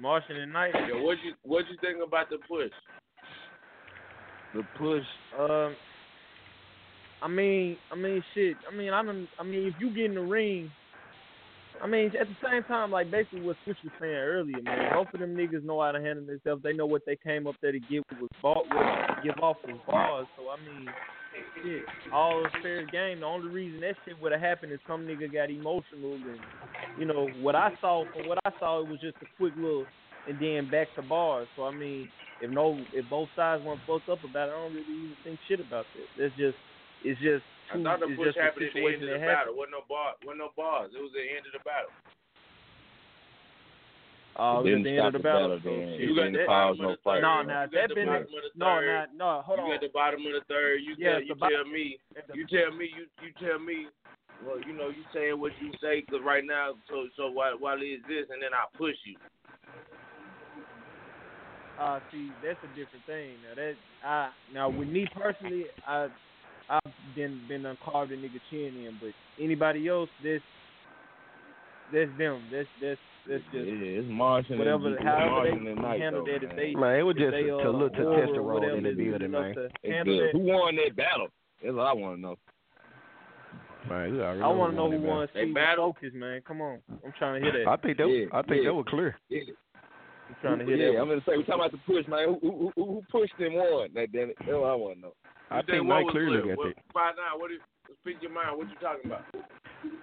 [0.00, 0.72] Martian and Night.
[0.88, 2.70] Yo, what you what you think about the push?
[4.54, 5.04] The push.
[5.38, 5.74] Um,
[7.20, 8.56] I mean, I mean, shit.
[8.70, 9.28] I mean, I don't.
[9.38, 10.70] I mean, if you get in the ring,
[11.82, 14.92] I mean, at the same time, like basically what Switch was saying earlier, man.
[14.92, 16.62] Both of them niggas know how to handle themselves.
[16.62, 19.78] They know what they came up there to give was what to give off was
[19.86, 20.26] bars.
[20.36, 20.88] So I mean,
[21.62, 21.82] shit,
[22.12, 23.20] all is fair game.
[23.20, 26.40] The only reason that shit would have happened is some nigga got emotional, and
[26.98, 28.04] you know what I saw.
[28.12, 29.86] From what I saw, it was just a quick little,
[30.28, 31.48] and then back to bars.
[31.56, 32.08] So I mean,
[32.40, 35.38] if no, if both sides weren't fucked up about it, I don't really even think
[35.48, 36.06] shit about that.
[36.18, 36.56] That's just,
[37.04, 37.44] it's just.
[37.68, 39.52] I Too, thought the push just happened at the end situation of the that happened.
[39.52, 39.54] battle.
[39.60, 40.88] Wasn't no bar, wasn't no bars.
[40.96, 41.92] It was the end of the battle.
[44.38, 45.48] Oh, It it was didn't at the end stop of the the battle.
[45.48, 45.88] battle so then.
[45.88, 45.98] shit.
[45.98, 47.18] It You got the cause bottom no of the fight.
[47.18, 47.26] third.
[47.28, 49.30] No, you now got that the been bottom of the no, no, no.
[49.44, 49.74] Hold you on.
[49.76, 50.74] at the bottom of the third.
[50.80, 51.84] You Yeah, tell you bo- tell me
[52.32, 53.78] you tell me you you tell me.
[54.46, 56.72] Well, you know you saying what you say because right now.
[56.88, 59.18] So so while while it exists, and then I push you.
[61.78, 63.36] Uh, see, that's a different thing.
[63.42, 63.74] Now that
[64.06, 66.14] I now with me personally, I I've
[67.14, 69.10] been been done carved a nigga chin in, but
[69.42, 70.40] anybody else, this
[71.92, 72.42] that's them.
[72.52, 74.58] That's that's that's just Yeah, it's Martian.
[74.58, 74.88] whatever.
[74.96, 76.56] and, However Martian they and night, handle though, that, if man.
[76.56, 78.90] they Man, it was just they, to uh, look to war or testosterone in the
[78.90, 79.54] is good building, man.
[79.54, 80.26] to It's handle good.
[80.28, 80.32] that.
[80.32, 81.28] Who won that battle?
[81.62, 82.36] That's what I want to know.
[83.88, 85.92] Man, you already I want to know who who won won They Steve's battle?
[85.94, 86.42] focus, man.
[86.46, 87.64] Come on, I'm trying to hear that.
[87.64, 87.70] that.
[87.70, 88.68] I think that Yeah, I think yeah.
[88.70, 89.16] that was clear.
[89.30, 89.40] Yeah,
[90.28, 90.92] I'm trying to hear yeah.
[90.92, 91.00] that.
[91.00, 92.28] I'm gonna say we talking about the push, man.
[92.28, 93.88] Who who, who, who pushed and won?
[93.94, 94.36] That damn it.
[94.40, 95.14] That's what I want to know.
[95.50, 96.56] I think Knight clearly clear?
[96.56, 96.84] got What, that.
[96.92, 97.40] Five nine.
[97.40, 97.58] What is?
[98.02, 98.56] Speak your mind.
[98.58, 99.22] What you talking about?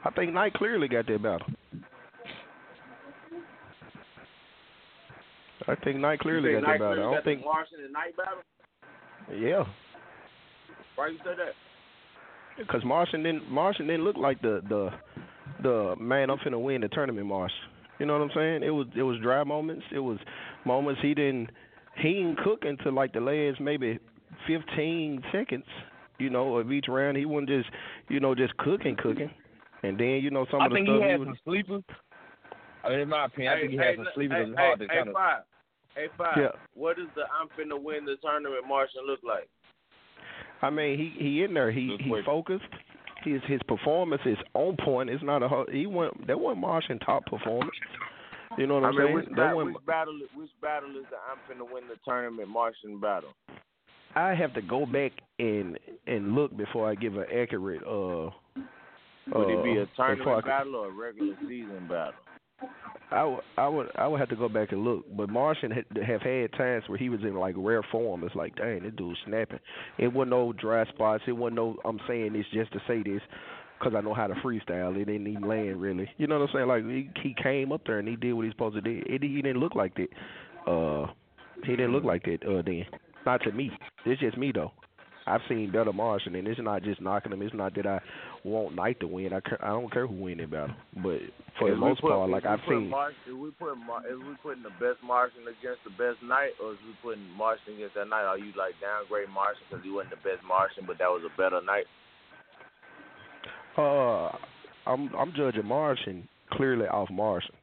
[0.04, 1.48] I think Knight clearly got that battle.
[5.68, 7.10] I think Knight clearly you got think that battle.
[7.10, 7.44] I don't think.
[7.44, 8.42] Martian and Night battle.
[9.36, 9.64] Yeah,
[10.96, 11.54] Why you say that?
[12.58, 14.90] because Martian didn't Martian didn't look like the the
[15.64, 17.58] the man I'm finna win the tournament Martian.
[18.00, 18.64] You know what I'm saying?
[18.64, 19.84] It was it was dry moments.
[19.92, 20.20] It was
[20.66, 21.50] moments he didn't
[21.98, 23.98] he didn't cook until like the last maybe
[24.48, 25.66] 15 seconds.
[26.18, 27.70] You know, of each round he wasn't just
[28.10, 29.30] you know just cooking cooking.
[29.84, 31.84] And then you know some I of the think stuff he had was some sleepers.
[32.84, 34.38] I mean, in my opinion, I think he hey, had some sleepers.
[34.46, 35.14] Hey, It's hard hey, hey, kind of.
[35.16, 35.42] five.
[35.96, 36.38] Hey, five.
[36.38, 36.52] Yeah.
[36.74, 39.50] What does the I'm finna win the tournament Martian look like?
[40.62, 41.72] I mean, he he in there.
[41.72, 42.64] He he focused.
[43.24, 45.10] His his performance is on point.
[45.10, 47.72] It's not a he went that wasn't Martian top performance.
[48.58, 49.16] You know what I I'm mean, saying?
[49.16, 50.20] which, that ba- wasn't, which battle?
[50.36, 53.34] Which battle is the I'm finna win the tournament Martian battle?
[54.16, 55.78] I have to go back and
[56.08, 58.32] and look before I give an accurate uh.
[59.34, 62.14] Would it be uh, a tournament before I battle or a regular season battle?
[63.12, 65.06] I would, I would, I would have to go back and look.
[65.16, 68.24] But Martian had, have had times where he was in like rare form.
[68.24, 69.60] It's like, dang, this dude's snapping.
[69.98, 71.24] It wasn't no dry spots.
[71.28, 71.78] It wasn't no.
[71.86, 73.22] I'm saying this just to say this
[73.80, 74.96] because I know how to freestyle.
[74.96, 76.10] It didn't even land really.
[76.18, 76.68] You know what I'm saying?
[76.68, 79.04] Like he, he came up there and he did what he's supposed to do.
[79.06, 80.72] It, he didn't look like that.
[80.72, 81.08] Uh,
[81.64, 82.44] he didn't look like that.
[82.44, 82.86] Uh, then
[83.26, 83.72] not to me.
[84.06, 84.72] It's just me though.
[85.28, 87.42] I've seen better Martian, and it's not just knocking him.
[87.42, 88.00] It's not that I
[88.44, 89.34] want Knight to win.
[89.34, 91.18] I I don't care who win that battle, but
[91.58, 92.90] for the If we most put- part, like I've seen.
[92.90, 96.54] Mar- if we put Mar- if we putting the best Martian against the best Knight,
[96.62, 98.22] or is we putting Martian against that Knight?
[98.26, 101.34] Are you like downgrade Martian because he wasn't the best Martian, but that was a
[101.36, 101.90] better Knight?
[103.78, 104.30] Uh,
[104.86, 107.56] I'm I'm judging Martian clearly off Martian,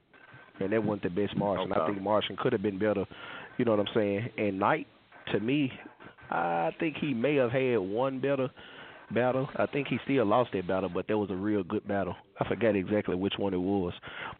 [0.61, 1.73] and that wasn't the best Martian.
[1.73, 3.05] I think Martian could have been better.
[3.57, 4.31] You know what I'm saying?
[4.37, 4.87] And Knight,
[5.33, 5.73] to me,
[6.31, 8.49] I think he may have had one better
[9.13, 9.49] battle.
[9.57, 12.17] I think he still lost that battle, but that was a real good battle.
[12.41, 13.93] I forgot exactly which one it was,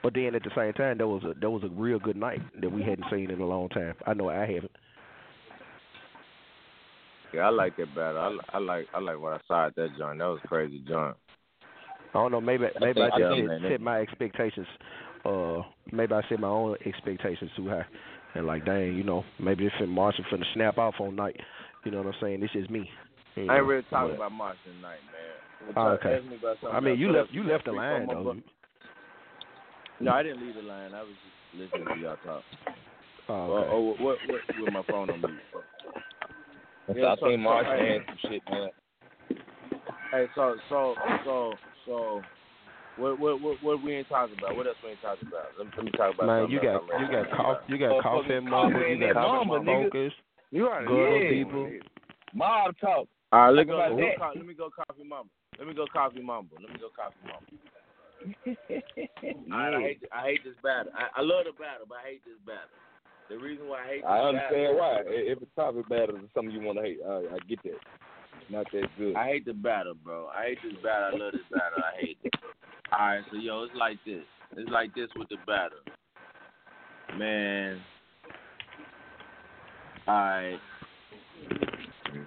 [0.03, 2.41] but then at the same time, that was a that was a real good night
[2.61, 3.95] that we hadn't seen in a long time.
[4.07, 4.73] I know I haven't.
[7.35, 8.41] Yeah, I like that battle.
[8.53, 10.19] I, I like I like what I saw at that joint.
[10.19, 11.17] That was crazy joint.
[12.15, 12.41] I don't know.
[12.41, 14.67] Maybe maybe I, think- just I set, set my expectations.
[15.25, 17.87] Uh, maybe I set my own expectations too high,
[18.35, 21.37] and like, dang, you know, maybe if Martian finna snap off on night.
[21.85, 22.41] You know what I'm saying?
[22.41, 22.89] This is me.
[23.35, 25.75] You I ain't really talking but- about Martian Knight, man.
[25.77, 26.19] Oh, okay.
[26.29, 26.37] Me
[26.73, 28.25] I mean, you left you left the line promo though.
[28.35, 28.37] book?
[30.01, 30.93] No, I didn't leave the line.
[30.93, 31.13] I was
[31.53, 32.43] just listening to y'all talk.
[33.29, 33.69] Oh, okay.
[33.71, 35.41] oh, what, what, with my phone on mute.
[36.89, 38.69] I Yeah, so- think Martian so, had some shit, man.
[40.11, 40.95] Hey, so, so,
[41.25, 41.53] so,
[41.87, 42.21] so,
[42.97, 44.57] what, what, what, what we ain't talking about?
[44.57, 45.47] What else we ain't talking about?
[45.57, 46.27] Let me, let me talk about.
[46.27, 48.99] Man, you got I'm you got to cough, talk you got Motherfucking coffee mama, you
[49.01, 49.85] got that mama, nigga.
[49.85, 50.13] focus,
[50.51, 51.45] You already gutter yeah.
[51.45, 51.71] people.
[52.35, 53.09] Mob talk.
[53.33, 53.81] All right, let's Talk go.
[53.81, 54.19] about me that.
[54.19, 55.31] go, co- let me go Coffey Mamba.
[55.59, 56.55] Let me go Coffey Mamba.
[56.61, 57.49] Let me go Coffey Mamba.
[59.53, 60.93] All right, I hate I hate this battle.
[60.93, 62.69] I, I love the battle, but I hate this battle.
[63.31, 65.01] The reason why I hate this I understand battle, why.
[65.09, 67.81] If it's topic battle is something you want to hate, I, I get that.
[68.51, 69.17] Not that good.
[69.17, 70.29] I hate the battle, bro.
[70.29, 71.11] I hate this battle.
[71.15, 71.79] I love this battle.
[71.79, 72.35] I hate it.
[72.93, 74.25] All right, so yo, it's like this.
[74.57, 75.79] It's like this with the battle,
[77.17, 77.81] man.
[80.07, 80.59] All right,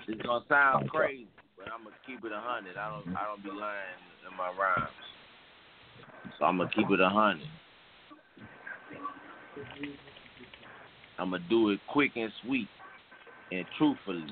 [0.08, 2.78] it's gonna sound crazy, but I'm gonna keep it a hundred.
[2.78, 4.90] I don't, I don't be lying in my rhymes,
[6.40, 7.48] so I'm gonna keep it a hundred.
[11.20, 12.68] I'm gonna do it quick and sweet
[13.52, 14.26] and truthfully.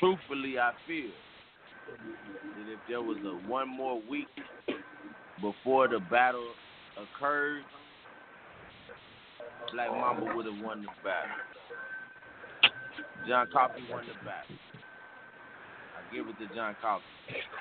[0.00, 1.10] Truthfully, I feel
[2.56, 4.28] that if there was a one more week
[5.42, 6.48] before the battle
[6.96, 7.62] occurred,
[9.74, 11.30] Black Mamba would have won the battle.
[13.28, 14.56] John Coffey won the battle.
[15.94, 17.04] I give it to John Coffey.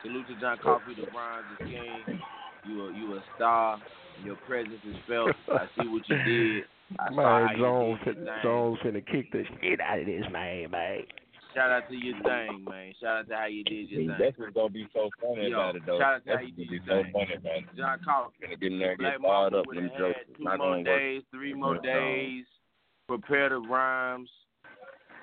[0.01, 2.21] Salute to John Coffey, the rhymes is king.
[2.65, 3.81] You a you a star.
[4.23, 5.31] Your presence is felt.
[5.49, 6.63] I see what you did.
[6.99, 8.43] I Man, you Jones, did your.
[8.43, 11.01] Jones finna kick the shit out of this man, man.
[11.55, 12.93] Shout out to your thing, man.
[13.01, 14.15] Shout out to how you did your thing.
[14.19, 15.97] That's what's gonna be so funny Yo, about it, though.
[15.99, 17.11] shout out to That's how you did your be thing.
[17.11, 17.65] so funny, man.
[17.75, 18.35] John Coffey.
[18.41, 19.65] Gonna get in there get fired up.
[19.65, 20.19] Them jokes.
[20.37, 20.99] two not more gonna work.
[20.99, 22.45] days, three more It's not gonna- days.
[23.07, 24.29] Prepare the rhymes.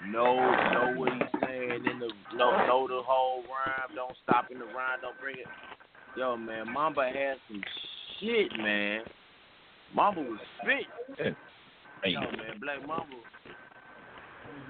[0.08, 3.94] Know know what he's saying in the know know the whole rhyme.
[3.94, 4.98] Don't stop in the rhyme.
[5.00, 5.46] Don't bring it.
[6.16, 7.62] Yo, man, Mamba had some
[8.18, 9.02] shit, man.
[9.94, 11.34] Mamba was spit.
[12.04, 13.14] Yo, man, Black Mamba.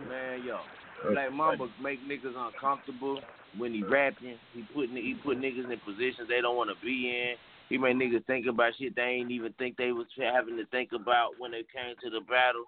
[0.09, 0.59] Man, yo.
[1.03, 3.21] Black Mamba make niggas uncomfortable
[3.57, 4.37] when he rapping.
[4.53, 7.35] He put he put niggas in positions they don't want to be in.
[7.69, 10.91] He made niggas think about shit they ain't even think they was having to think
[10.93, 12.65] about when they came to the battle.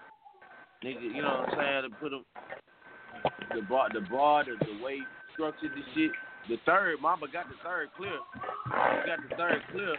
[0.85, 1.91] Nigga, you know what I'm saying?
[1.91, 2.25] To put them
[3.55, 6.13] the bar, the bar, the, the way he structured the shit.
[6.49, 8.19] The third, Mamba got the third clear.
[8.65, 9.97] He got the third clear.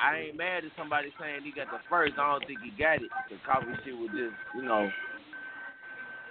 [0.00, 2.14] I ain't mad at somebody saying he got the first.
[2.18, 3.10] I don't think he got it.
[3.28, 4.88] The Coffey shit was just, you know,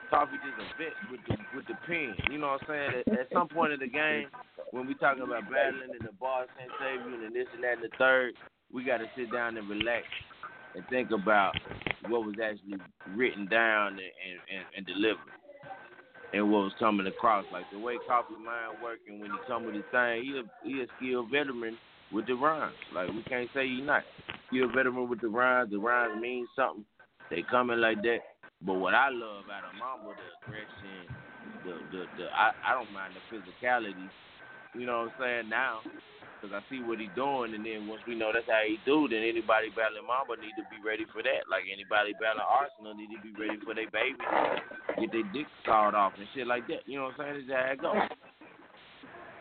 [0.09, 2.15] Coffey just a vet with the with the pen.
[2.31, 2.91] You know what I'm saying?
[3.07, 4.27] At, at some point in the game,
[4.71, 7.83] when we talking about battling and the bar Saint Savior and this and that and
[7.83, 8.33] the third,
[8.73, 10.05] we got to sit down and relax
[10.75, 11.53] and think about
[12.07, 12.79] what was actually
[13.15, 15.33] written down and and, and, and delivered.
[16.33, 19.75] And what was coming across, like the way Coffey Mind working when he come with
[19.75, 21.77] his thing, he a he a skilled veteran
[22.11, 22.75] with the rhymes.
[22.93, 24.03] Like we can't say he not.
[24.51, 25.71] He a veteran with the rhymes.
[25.71, 26.85] The rhymes mean something.
[27.29, 28.19] They coming like that.
[28.61, 31.05] But what I love out of Mamba, the aggression,
[31.61, 34.09] the the the I, I don't mind the physicality.
[34.73, 35.85] You know what I'm saying now,
[36.37, 39.05] because I see what he doing, and then once we know that's how he do,
[39.09, 41.45] then anybody battling Mamba need to be ready for that.
[41.49, 44.21] Like anybody battling Arsenal need to be ready for their baby,
[44.97, 46.81] get their dick sawed off and shit like that.
[46.89, 47.45] You know what I'm saying?
[47.45, 48.09] That's how it goes.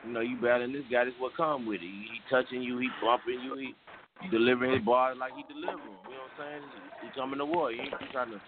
[0.04, 1.88] You know, you battling this guy, this what come with it.
[1.88, 5.98] He, touching you, he bumping you, he delivering his bars like he delivering.
[6.04, 6.84] You know what I'm saying?
[7.02, 7.72] He coming to war.
[7.72, 8.40] He ain't trying to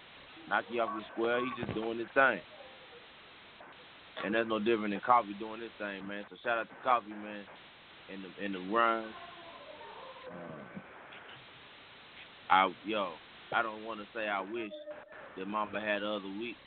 [0.49, 1.39] knock you off your square.
[1.39, 2.41] He just doing his thing.
[4.25, 6.25] And that's no different than Coffey doing his thing, man.
[6.29, 7.45] So shout out to Coffey, man,
[8.13, 9.13] in the and the runs.
[10.29, 10.79] Uh,
[12.49, 13.13] I yo,
[13.53, 14.71] I don't want to say I wish
[15.37, 16.57] that Mamba had the other week,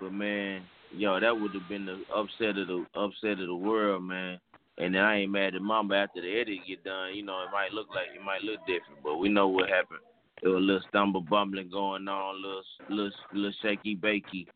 [0.00, 0.62] but man,
[0.96, 4.40] yo, that would have been the upset of the upset of the world, man.
[4.78, 7.14] And then I ain't mad at Mamba after the edit get done.
[7.14, 10.00] You know, it might look like it might look different, but we know what happened.
[10.42, 14.46] There was a little stumble bumbling going on, little little little shaky bakey.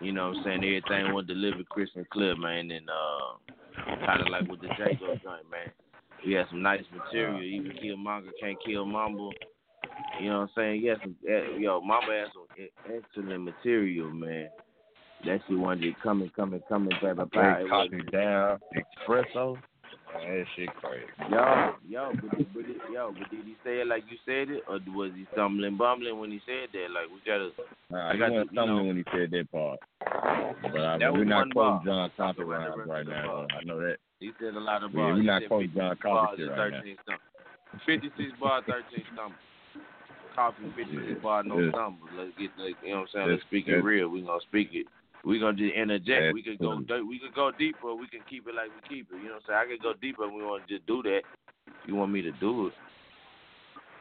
[0.00, 0.64] You know what I'm saying?
[0.64, 3.54] Everything was delivered crisp and clear, man, and uh
[4.06, 5.70] kinda like with the Jago joint, man.
[6.26, 7.42] We had some nice material.
[7.42, 9.30] Even Killmonger can't kill Mamba.
[10.20, 10.82] You know what I'm saying?
[10.82, 12.46] Yes, yeah, yo, Mamba has some
[12.86, 14.48] excellent material, man.
[15.26, 17.52] That shit wanted to come and come and come and blah blah blah.
[17.58, 18.58] It copy wasn't- down
[19.08, 19.56] espresso.
[20.14, 21.06] That shit crazy.
[21.30, 24.62] Yo, yo, but, did- but yo, but did he say it like you said it,
[24.68, 26.90] or was he stumbling, bumbling when he said that?
[26.92, 27.50] Like we gotta,
[27.90, 29.78] Nah, I he got to, stumbling when he said that part.
[30.62, 31.82] But I That we're not quoting bar.
[31.84, 33.26] John Coffey That's the rounds rest right now.
[33.26, 33.46] bar.
[33.58, 33.96] I know that.
[34.20, 35.08] he said a lot of bars.
[35.08, 36.78] Yeah, we're not quoting John bars Coffey and shit right now.
[36.80, 37.82] 13 stumbles.
[37.86, 39.40] 56 bars, 13 stumbles.
[40.36, 41.70] Coffey, 56 Yeah, bars, no yeah.
[41.70, 42.10] stumbles.
[42.16, 43.30] Let's get, like, you know what I'm saying?
[43.32, 44.08] Let's speak it real.
[44.08, 44.86] We gonna speak it.
[45.24, 46.08] We gonna just interject.
[46.08, 47.94] That's we could go, we could go deeper.
[47.94, 49.22] We can keep it like we keep it.
[49.22, 49.60] You know what I'm saying?
[49.62, 50.24] I could go deeper.
[50.24, 51.22] and We want to just do that.
[51.86, 52.74] You want me to do it?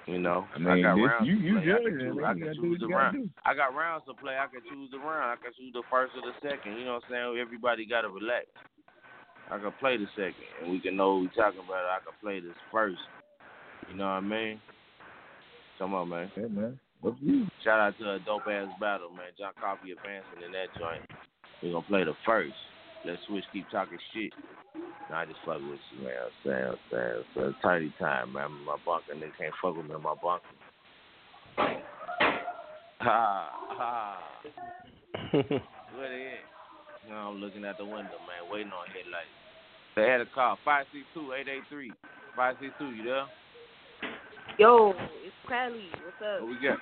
[0.08, 1.62] You know, I mean, got this, rounds you to you play.
[1.62, 2.24] I can choose.
[2.26, 3.30] I can choose what the round.
[3.46, 4.34] I got rounds to play.
[4.34, 5.30] I can choose the round.
[5.30, 6.74] I can choose the first or the second.
[6.74, 7.38] You know what I'm saying?
[7.38, 8.48] Everybody got to relax.
[9.52, 11.86] I can play the second, and we can know what we talking about.
[11.86, 12.98] I can play this first.
[13.90, 14.60] You know what I mean?
[15.78, 16.32] Come on, man.
[16.36, 16.80] Yeah, man.
[17.02, 17.48] What's you?
[17.64, 19.34] Shout out to a dope ass battle, man.
[19.38, 21.02] John Coffey advancing in that joint.
[21.62, 22.54] We gonna play the first.
[23.06, 23.44] Let's switch.
[23.52, 24.34] Keep talking shit.
[25.10, 26.14] Nah, I just fuck with you, man.
[26.24, 27.24] I'm saying, I'm saying.
[27.36, 28.52] It's a tiny time, man.
[28.66, 30.46] My bunker nigga can't fuck with me in my bunker.
[33.02, 34.20] Ha ha.
[35.32, 36.46] Where they at?
[37.08, 39.34] You know, I'm looking out the window, man, waiting on headlights.
[39.96, 41.90] They had a call, 562-883.
[42.36, 43.26] 562, you there?
[44.58, 45.90] Yo, it's Crowley.
[46.04, 46.42] What's up?
[46.42, 46.78] What we got?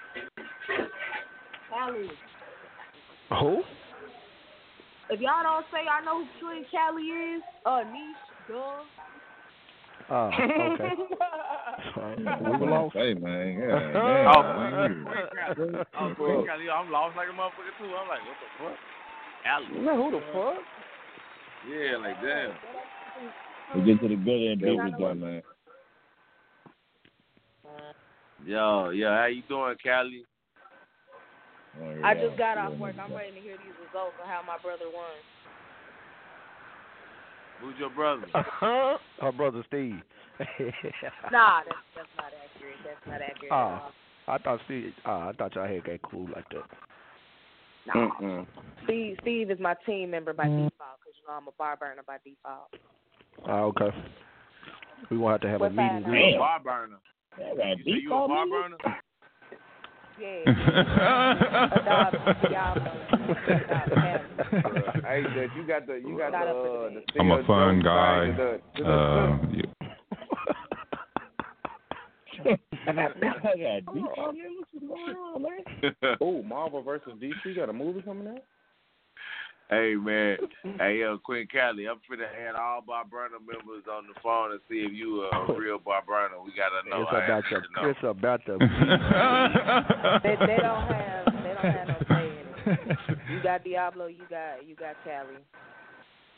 [1.70, 2.10] Cali.
[3.40, 3.62] Who?
[5.12, 8.86] If y'all don't say I know who Trillian Cali is, uh, Niche, duh.
[10.12, 10.90] Oh, okay.
[12.18, 12.96] we were lost.
[12.96, 13.58] Hey, man.
[13.58, 15.86] Yeah, Oh, damn, man.
[16.00, 17.86] oh, Queen Cali, I'm lost like a motherfucker too.
[17.94, 18.78] I'm like, what the fuck?
[19.46, 19.72] Alex.
[19.74, 20.62] Man, who the fuck?
[21.70, 22.54] Yeah, like damn.
[23.76, 25.42] We get to the good end of it, man.
[28.46, 30.24] Yo, yo, how you doing, Cali?
[31.82, 32.96] Oh, I just got off work.
[33.00, 35.06] I'm ready to hear these results of how my brother won.
[37.62, 38.26] Who's your brother?
[38.34, 40.02] huh Her brother Steve.
[41.32, 42.80] Nah, that's that's not accurate.
[42.86, 43.52] That's not accurate.
[43.52, 44.36] At ah, all.
[44.36, 44.94] I thought Steve.
[45.06, 46.64] Oh, I thought y'all had got cool like that.
[47.94, 48.46] Nah.
[48.86, 52.04] Steve, Steve is my team member by default because you know I'm a bar burner
[52.08, 52.70] by default.
[53.48, 53.96] Oh, okay.
[55.12, 56.04] We gonna have to have a What meeting.
[56.06, 56.40] side?
[56.40, 57.00] Bar burner.
[57.86, 58.78] You, a bar burner?
[66.50, 66.90] Uh,
[67.20, 68.60] I'm a fun guy.
[76.22, 78.44] Oh, Marvel versus DC got a movie coming out.
[79.70, 80.38] Hey man,
[80.80, 84.60] hey yo, Quinn Cali, I'm finna add all Bar Burner members on the phone and
[84.68, 86.42] see if you a real Bar Burner.
[86.44, 87.04] We gotta know.
[87.04, 87.68] It's I about have to.
[87.68, 87.90] to know.
[87.90, 88.58] It's about to.
[90.24, 92.98] they, they don't have they don't have no say in it.
[93.32, 95.36] You got Diablo, you got you got Cali.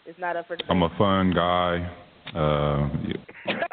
[0.05, 0.69] It's not up for debate.
[0.69, 1.89] I'm a fun guy.
[2.35, 3.65] Uh, yeah.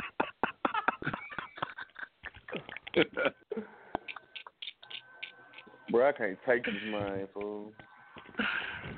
[5.90, 7.72] Bro, I can't take this man, fool.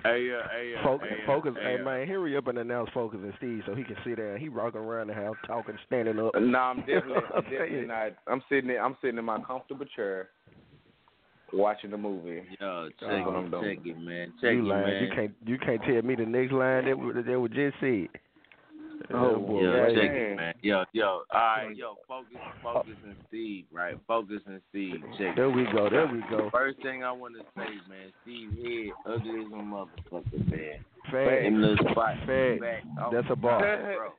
[0.03, 2.59] Hey, uh, hey, uh, Focus, hey, uh, focus, hey, hey uh, man, hurry up and
[2.59, 4.39] announce Focus and Steve so he can sit there.
[4.39, 6.33] He rocking around the house, talking, standing up.
[6.41, 8.12] No, I'm definitely, I'm I'm definitely not.
[8.27, 10.31] I'm sitting, in, I'm sitting in my comfortable chair,
[11.53, 12.43] watching the movie.
[12.61, 13.77] Yo, check That's what I'm it, doing.
[13.77, 14.33] check it, man.
[14.41, 14.83] Check you it, lying.
[14.85, 15.03] man.
[15.03, 18.09] You can't, you can't tell me the next line that w- that was just said.
[19.13, 19.95] Oh, boy, Yo, wait.
[19.97, 20.55] check it, man.
[20.63, 23.97] Yo, yo, all right, yo, focus, focus, and Steve, right?
[24.07, 25.37] Focus and Steve, check.
[25.37, 25.89] There we go.
[25.89, 26.51] There we go.
[26.53, 30.85] First thing I want to say, man, Steve head ugly as a motherfucker, man.
[31.11, 31.43] Fact.
[31.45, 32.61] Them little spots in the Fact.
[32.61, 32.83] back.
[33.01, 33.59] Oh, That's a bar.
[33.97, 34.13] Bro,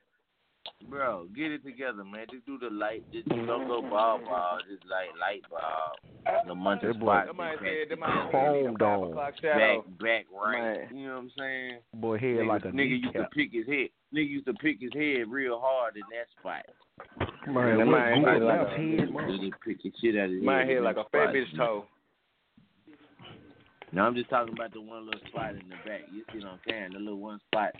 [0.89, 2.25] bro, get it together, man.
[2.31, 3.03] Just do the light.
[3.11, 4.59] Just don't go ball ball.
[4.69, 6.43] Just like light ball.
[6.47, 7.27] The munch That of boy- spots.
[7.29, 9.09] Somebody and said, cracks them Chrome dome.
[9.11, 9.85] o'clock Back, shadow.
[9.99, 10.89] back right.
[10.91, 10.97] Man.
[10.97, 11.77] You know what I'm saying?
[11.95, 13.31] Boy, head nigga, like a nigga used to kneecap.
[13.31, 13.89] pick his head.
[14.13, 16.65] Nigga used to pick his head real hard in that spot.
[17.47, 19.29] Man, That what, man Google head like Maps a- head, man.
[19.31, 20.67] Nigga pick his shit out of his My head.
[20.69, 21.67] head in like them a fat spots, bitch man.
[21.67, 21.85] toe.
[23.93, 26.01] No, I'm just talking about the one little spot in the back.
[26.13, 26.89] You see what I'm saying?
[26.93, 27.75] The little one spot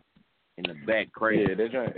[0.64, 1.46] in the back, crazy.
[1.50, 1.94] Yeah, that joint.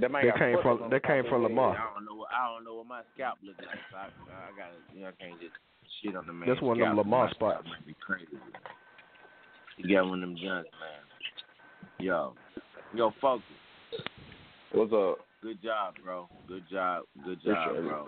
[0.00, 1.74] That man That got came from on that came from Lamar.
[1.74, 1.82] head.
[1.82, 2.14] I don't know.
[2.14, 3.78] What, I don't know what my scalp look like.
[3.90, 5.54] So I, I gotta, you know, I can't just
[6.02, 6.48] shit on the man.
[6.48, 7.64] That's one of them Lamar spots.
[7.64, 8.26] Might be crazy.
[9.78, 11.02] You got one of them junks, man.
[11.98, 12.34] Yo,
[12.94, 13.44] yo, focus.
[14.72, 15.24] What's up?
[15.42, 16.28] Good job, bro.
[16.48, 17.04] Good job.
[17.24, 17.82] Good Appreciate job, it.
[17.88, 18.06] bro.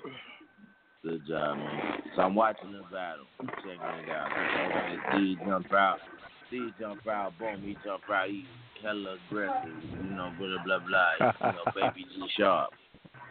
[1.05, 2.03] Good job, man.
[2.17, 3.27] So I'm watching the battle.
[3.39, 4.29] I'm checking it out.
[4.33, 5.99] Okay, Steve jump out.
[6.49, 7.39] Steve jump out.
[7.39, 8.29] Boom, he jump out.
[8.29, 8.45] He
[8.87, 9.83] hella aggressive.
[10.03, 11.13] You know, blah blah blah.
[11.21, 12.71] You know, baby G sharp.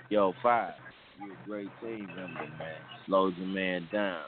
[0.09, 0.73] Yo, five.
[1.19, 2.75] You a great team member, man.
[3.05, 4.23] Slows your man down.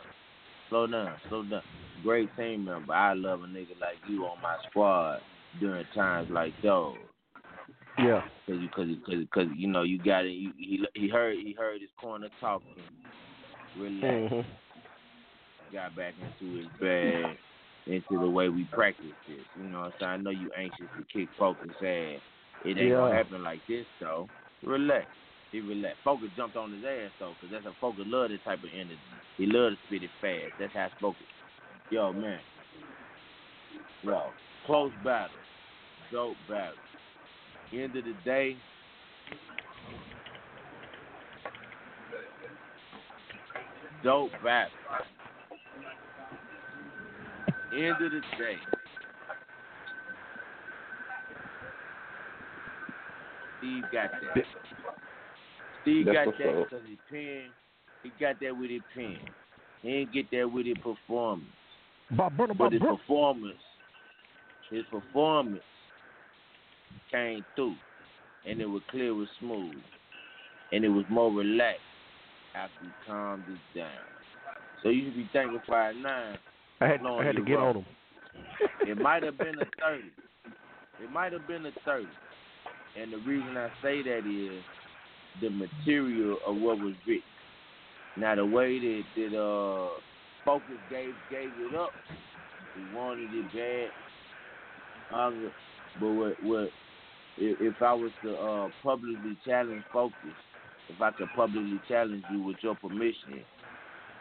[0.70, 1.18] Slow down.
[1.28, 1.62] Slow down.
[2.04, 2.94] Great team member.
[2.94, 5.20] I love a nigga like you on my squad
[5.60, 6.96] during times like those.
[8.00, 8.22] Yeah.
[8.46, 10.30] Cause you, cause, cause, cause you know you got it.
[10.30, 12.68] You, he, he heard, he heard his corner talking.
[13.78, 14.34] Relax.
[14.34, 14.46] Mhm.
[15.74, 17.38] Got back into his bag,
[17.88, 19.40] into the way we practice this.
[19.58, 20.12] You know saying?
[20.12, 22.22] I know you anxious to kick Focus ass.
[22.66, 24.28] It ain't gonna happen like this though.
[24.64, 25.06] Relax.
[25.52, 26.00] He relaxed.
[26.04, 28.98] Focus jumped on his ass though, cause that's a Focus love this type of energy.
[29.38, 30.54] He love to spit it fast.
[30.60, 31.24] That's how Focus.
[31.90, 32.40] Yo man.
[34.04, 34.22] Yo,
[34.66, 35.36] close battle,
[36.12, 36.74] dope battle.
[37.74, 38.56] End of the day,
[44.04, 44.72] dope battle.
[47.74, 48.58] End of the day.
[53.60, 54.44] Steve got that.
[55.82, 56.70] Steve That's got that up.
[56.70, 57.44] because his pen.
[58.04, 59.18] He got that with his pen.
[59.82, 61.50] He didn't get that with his performance.
[62.12, 62.96] Bar Burner, But Bob his Burner.
[62.98, 63.58] performance,
[64.70, 65.62] his performance
[67.12, 67.76] came through,
[68.46, 69.76] and it was clear, it was smooth,
[70.72, 71.82] and it was more relaxed
[72.56, 73.90] after he calmed it down.
[74.84, 76.38] So you should be thanking Five Nine.
[76.80, 77.64] I had I had to get up.
[77.64, 77.86] on him.
[78.86, 80.12] It might have been a thirty.
[81.04, 82.08] It might have been a thirty,
[83.00, 84.64] and the reason I say that is
[85.42, 87.24] the material of what was written.
[88.18, 89.90] Now the way that that uh
[90.46, 91.94] Focus gave gave it up,
[92.76, 93.92] he wanted it
[95.12, 95.18] bad.
[95.18, 95.52] Um,
[96.00, 96.70] but what what
[97.38, 100.16] if, if I was to uh publicly challenge Focus,
[100.90, 103.44] if I could publicly challenge you with your permission,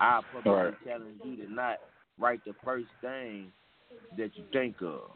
[0.01, 0.74] I publicly Right.
[0.87, 1.77] challenge you to not
[2.18, 3.52] write the first thing
[4.16, 5.10] that you think of.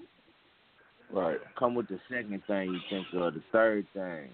[1.13, 1.39] Right.
[1.59, 4.29] Come with the second thing you think of, the third thing.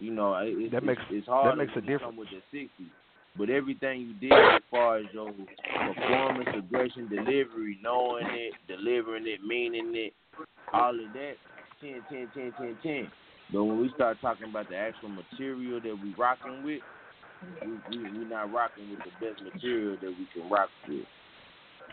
[0.00, 2.02] You know, it, it's, That makes- it's, it's hard that makes a difference.
[2.02, 2.90] come with the sixty.
[3.36, 9.40] But everything you did as far as your performance, aggression, delivery, knowing it, delivering it,
[9.46, 10.12] meaning it,
[10.72, 11.34] all of that,
[11.80, 13.08] 10, 10, 10, 10, 10.
[13.52, 16.80] But when we start talking about the actual material that we rocking with,
[17.62, 21.04] we, we we not rocking with the best material that we can rock with,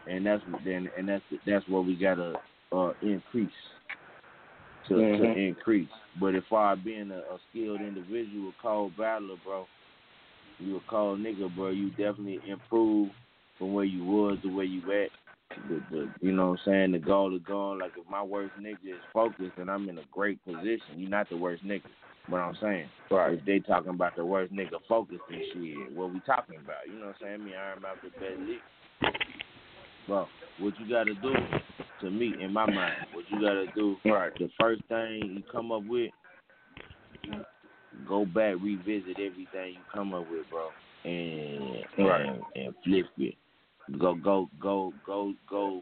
[0.07, 2.35] and that's what then and that's that's what we gotta
[2.71, 3.49] uh, increase
[4.87, 5.37] to to Mhm.
[5.49, 5.89] increase.
[6.19, 9.67] But as far as being a, a skilled individual, cold battler, bro,
[10.59, 11.69] you a cold nigga, bro.
[11.69, 13.09] You definitely improve
[13.57, 15.09] from where you was to where you at.
[15.69, 16.91] The, the, you know what I'm saying?
[16.91, 17.79] The goal is gone.
[17.79, 21.29] Like if my worst nigga is focused and I'm in a great position, you're not
[21.29, 21.83] the worst nigga.
[22.27, 23.37] But I'm saying, right.
[23.37, 26.87] if they talking about the worst nigga focused and shit, what we talking about?
[26.91, 27.45] You know what I'm saying?
[27.45, 28.61] Me Iron Mouth the best lick.
[30.07, 30.27] Bro,
[30.59, 31.33] what you gotta do,
[32.01, 34.31] to me, in my mind, what you gotta do, right.
[34.37, 36.11] the first thing you come up with,
[38.07, 40.69] go back, revisit everything you come up with, bro,
[41.03, 42.25] and Right.
[42.27, 43.35] and, and flip it.
[43.99, 45.81] Go go go go go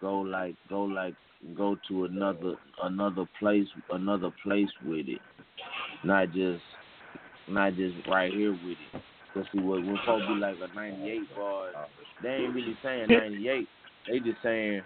[0.00, 1.14] go like go like
[1.56, 5.20] go to another another place another place with it.
[6.04, 6.62] Not just
[7.48, 9.02] not just right here with it.
[9.34, 11.68] Cause see what when folks be like a ninety eight bar,
[12.22, 13.68] they ain't really saying ninety eight.
[14.08, 14.82] They just saying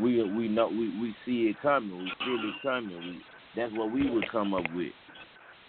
[0.00, 2.98] we we know we, we see it coming, we feel it coming.
[2.98, 3.20] We
[3.56, 4.92] that's what we would come up with.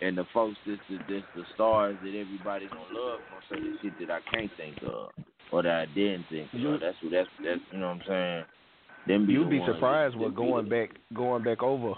[0.02, 3.78] And the folks this the this the stars that everybody gonna love gonna say the
[3.82, 5.12] shit that I can't think of
[5.52, 6.60] or that I didn't think of.
[6.60, 8.44] You- That's what that's that's you know what I'm saying.
[9.08, 11.94] Them be You'd be surprised that- what going back going back over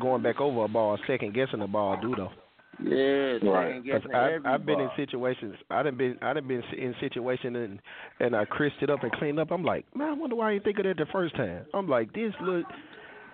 [0.00, 2.32] going back over a ball, second guessing the ball do though.
[2.78, 3.68] Yeah, Right.
[3.68, 5.56] second guessing I, I've been in situations.
[5.70, 6.18] I done been.
[6.22, 7.78] I done been in situation and
[8.20, 9.50] and I crisped it up and cleaned up.
[9.50, 11.66] I'm like, man, I wonder why I didn't think of that the first time.
[11.74, 12.64] I'm like, this little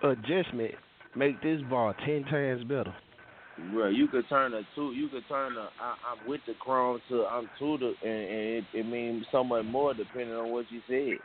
[0.03, 0.75] adjustment
[1.15, 2.93] make this ball ten times better.
[3.73, 4.91] Bro, you could turn a two.
[4.91, 5.69] You could turn a.
[5.81, 9.43] I, I'm with the chrome to I'm to the, and, and it, it means so
[9.43, 11.17] much more depending on what you said.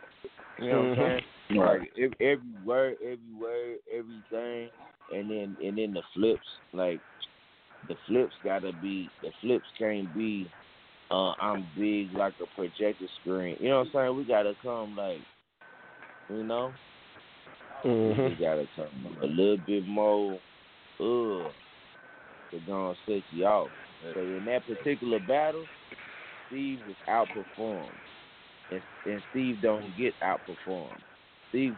[0.59, 0.97] You know what I'm Mhm.
[1.51, 1.61] saying?
[1.61, 1.81] Right.
[1.81, 4.71] Like if, every word, every word, everything,
[5.13, 6.47] and then and then the flips.
[6.73, 7.01] Like
[7.89, 9.11] the flips gotta be.
[9.23, 10.49] The flips can't be.
[11.11, 13.57] Uh, I'm big like a projector screen.
[13.61, 14.17] You know what I'm saying?
[14.17, 15.21] We gotta come like,
[16.31, 16.73] you know,
[17.85, 18.31] Mhm.
[18.31, 20.41] we gotta come a little bit more.
[21.01, 21.53] Ugh
[22.55, 23.71] to go and set you off.
[24.15, 25.65] So in that particular battle,
[26.49, 27.89] Steve was outperformed,
[28.71, 31.01] and, and Steve don't get outperformed.
[31.49, 31.75] Steve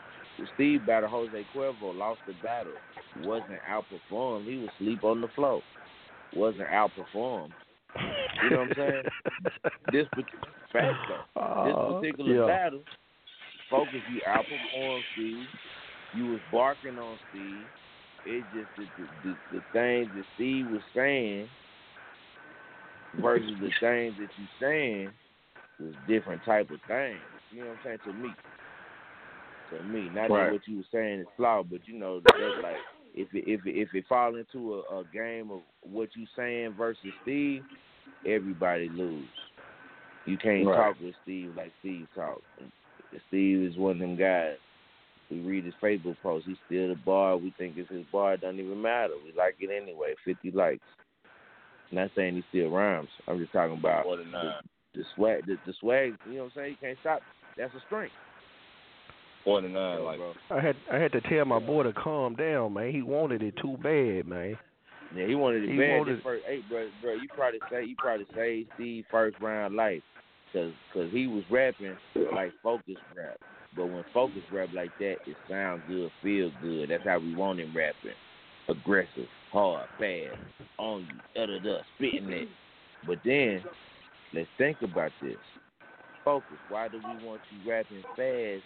[0.54, 2.72] Steve battled Jose Cuervo, lost the battle,
[3.22, 4.44] wasn't outperformed.
[4.50, 5.62] He was sleep on the floor,
[6.36, 7.50] wasn't outperformed.
[8.42, 9.04] You know what I'm saying?
[9.92, 12.46] this particular fact though, Uh, this particular yeah.
[12.46, 12.82] battle,
[13.70, 15.48] focus you outperformed Steve.
[16.14, 17.66] You was barking on Steve.
[18.24, 21.48] It's just the the, the the things that Steve was saying
[23.20, 25.10] versus the things that you saying
[25.80, 27.20] was different type of things.
[27.50, 27.98] You know what I'm saying?
[28.04, 28.34] To me.
[29.70, 30.10] To me.
[30.14, 30.46] Not Right.
[30.46, 32.76] that what you were saying is flawed, but you know that's like
[33.16, 35.60] if it if it if it fall into a, a game of
[35.90, 37.62] what you saying versus Steve,
[38.26, 39.26] everybody lose.
[40.26, 40.76] You can't Right.
[40.76, 42.40] talk with Steve like Steve talk.
[43.28, 44.56] Steve is one of them guys.
[45.30, 46.46] We read his Facebook post.
[46.46, 47.36] He's still the bar.
[47.36, 48.34] We think it's his bar.
[48.34, 49.14] It doesn't even matter.
[49.24, 50.14] We like it anyway.
[50.24, 50.82] Fifty likes.
[51.92, 53.08] Not saying he still rhymes.
[53.28, 54.52] I'm just talking about More than nine.
[54.94, 55.46] the, the swag.
[55.46, 56.14] The, the swag.
[56.26, 56.70] You know what I'm saying?
[56.70, 57.22] You can't stop.
[57.56, 58.12] That's a strength.
[59.46, 60.32] Four to like bro.
[60.50, 62.90] I had I had to tell my boy to calm down, man.
[62.90, 64.58] He wanted it too bad, man.
[65.14, 65.98] Yeah, he wanted it He bad.
[65.98, 70.02] wanted- first, hey, bro, bro, you probably say you probably saved Steve first round life,
[70.52, 71.96] cause, cause he was rapping
[72.34, 73.36] like focus rap.
[73.76, 76.90] But when focus rap like that, it sounds good, feel good.
[76.90, 78.10] That's how we want him rapping.
[78.68, 80.36] Aggressive, hard, fast,
[80.76, 82.48] on you, da da da, spitting it.
[83.06, 83.62] But then,
[84.34, 85.36] let's think about this.
[86.24, 86.58] Focus.
[86.68, 88.64] Why do we want you rapping fast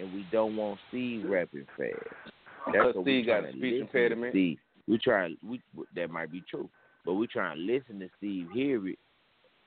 [0.00, 2.34] and we don't want Steve rapping fast?
[2.66, 4.32] Because what we Steve got a to speech listen impediment.
[4.32, 4.58] Steve.
[4.88, 5.60] We try we
[5.94, 6.68] that might be true,
[7.04, 8.98] but we trying to listen to Steve, hear it,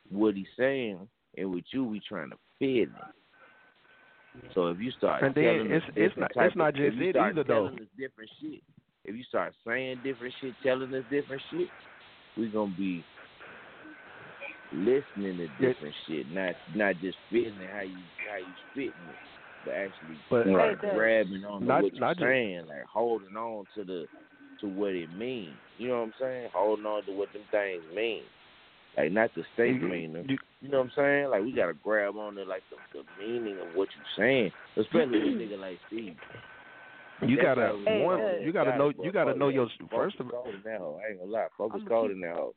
[0.10, 1.08] what he's saying,
[1.38, 4.50] and with you, we trying to feel it.
[4.54, 6.88] So if you start And then telling it's- us it's different not- it's not just
[6.88, 7.68] if you it start either, though.
[7.70, 8.64] telling us different shit,
[9.06, 11.70] if you start saying different shit, telling us different shit,
[12.36, 13.04] we gonna be
[14.72, 17.96] listening to different shit, not not just feeling how you
[18.30, 19.18] how you spitting it,
[19.66, 22.84] but actually But- start Hey, grabbing on to Not- what you're not just- saying, like
[22.86, 24.08] holding on to the
[24.60, 25.56] to what it means.
[25.78, 26.50] You know what I'm saying?
[26.54, 28.24] Holding on to what them things mean.
[28.96, 30.26] Like not the state You- meaning.
[30.30, 31.30] you- You know what I'm saying?
[31.30, 35.20] Like we gotta grab on to like the, the meaning of what you're saying, especially
[35.20, 36.16] with a nigga like Steve.
[37.22, 38.20] You That's gotta how we Hey, one.
[38.20, 38.32] roll.
[38.32, 38.42] Dub.
[38.46, 38.94] You gotta Got know.
[39.04, 41.02] You gotta know your first of cold in that hoe.
[41.04, 41.48] I ain't gonna lie.
[41.58, 42.56] Focus I'ma cold in that hoe.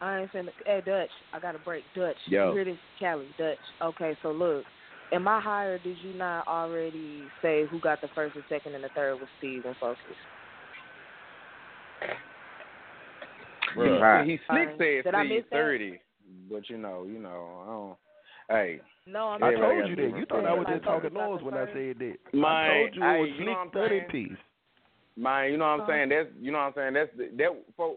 [0.00, 0.50] I ain't finna.
[0.66, 1.82] Hey, Dutch, I got to break.
[1.94, 2.48] Dutch, Yo.
[2.48, 2.78] you hear this?
[2.98, 3.58] Cali, Dutch.
[3.80, 4.64] Okay, so look,
[5.12, 5.78] am I higher?
[5.78, 9.28] Did you not already say who got the first and second and the third with
[9.38, 9.98] Steve and Focus?
[13.74, 14.24] He, Right.
[14.26, 14.78] he slick Fine.
[14.78, 15.56] said Did I Steve miss that?
[15.56, 16.00] thirty,
[16.50, 17.96] but you know, you know, I don't.
[18.48, 20.18] Hey, No, I'm I told you that.
[20.18, 22.16] You thought I was just talking Focus got noise when I said that.
[22.46, 24.10] I told you it was hey, you know slick what I'm thirty saying?
[24.10, 24.38] piece.
[25.16, 26.08] man, you know what I'm saying?
[26.08, 26.94] That's you know what I'm saying.
[26.94, 27.94] That's the, that for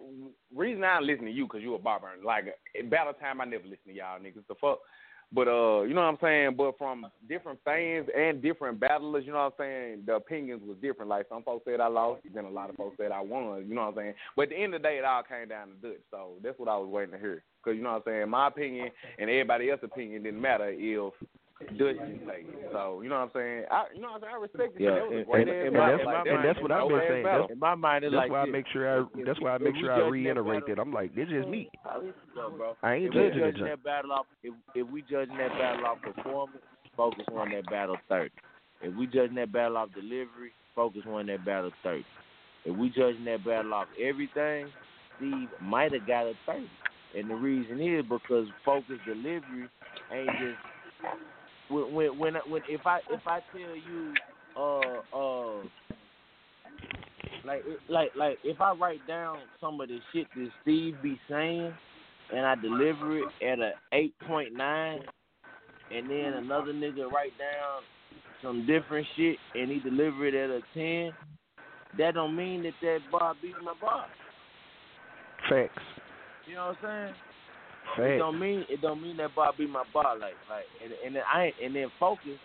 [0.55, 2.09] reason I listen to you because you a barber.
[2.25, 4.47] Like at battle time, I never listen to y'all niggas.
[4.47, 4.79] The fuck.
[5.31, 6.55] But uh, you know what I'm saying.
[6.57, 10.03] But from different fans and different battlers, you know what I'm saying.
[10.07, 11.09] The opinions was different.
[11.09, 13.65] Like some folks said I lost, then a lot of folks said I won.
[13.67, 14.13] You know what I'm saying.
[14.35, 16.01] But at the end of the day, it all came down to Dutch.
[16.09, 17.43] So that's what I was waiting to hear.
[17.63, 18.29] Cause you know what I'm saying.
[18.29, 18.89] My opinion
[19.19, 21.13] and everybody else's opinion didn't matter if
[21.59, 22.45] Dutch didn't play.
[22.71, 23.63] So you know what I'm saying.
[23.69, 24.33] I, you know what I'm saying.
[24.33, 24.81] I respect it.
[24.81, 25.97] Yeah, That and, and, and, battle.
[25.97, 27.25] that's, Like, and that's what I've been saying.
[27.25, 29.03] That's, In my mind, it's that's like why I make sure I.
[29.25, 30.79] That's why I make sure I judging that reiterate that.
[30.79, 31.69] I'm like, this is me.
[32.35, 32.75] Look, bro.
[32.81, 35.85] I ain't if we judging judging that battle off, if if we judging that battle
[35.85, 36.63] off performance,
[36.95, 38.31] focus on that battle thirty.
[38.81, 42.05] If we judging that battle off delivery, focus on that battle thirty.
[42.63, 44.67] If we judging that battle off everything,
[45.17, 46.69] Steve might have got a thirty.
[47.17, 49.67] And the reason is because focus delivery
[50.13, 50.55] ain't just
[51.69, 54.13] when when when, when if I if I tell you
[54.57, 55.63] uh uh
[57.45, 61.73] like like like if I write down some of the shit that Steve be saying
[62.33, 64.99] and I deliver it at a eight point nine
[65.91, 67.81] and then another nigga write down
[68.43, 71.13] some different shit and he deliver it at a ten,
[71.97, 74.05] that don't mean that that bar beat my bar.
[75.49, 75.81] Facts.
[76.47, 77.15] You know what I'm saying?
[77.97, 81.15] It don't mean it don't mean that bar be my bar like like and and
[81.15, 82.37] then I and then focus.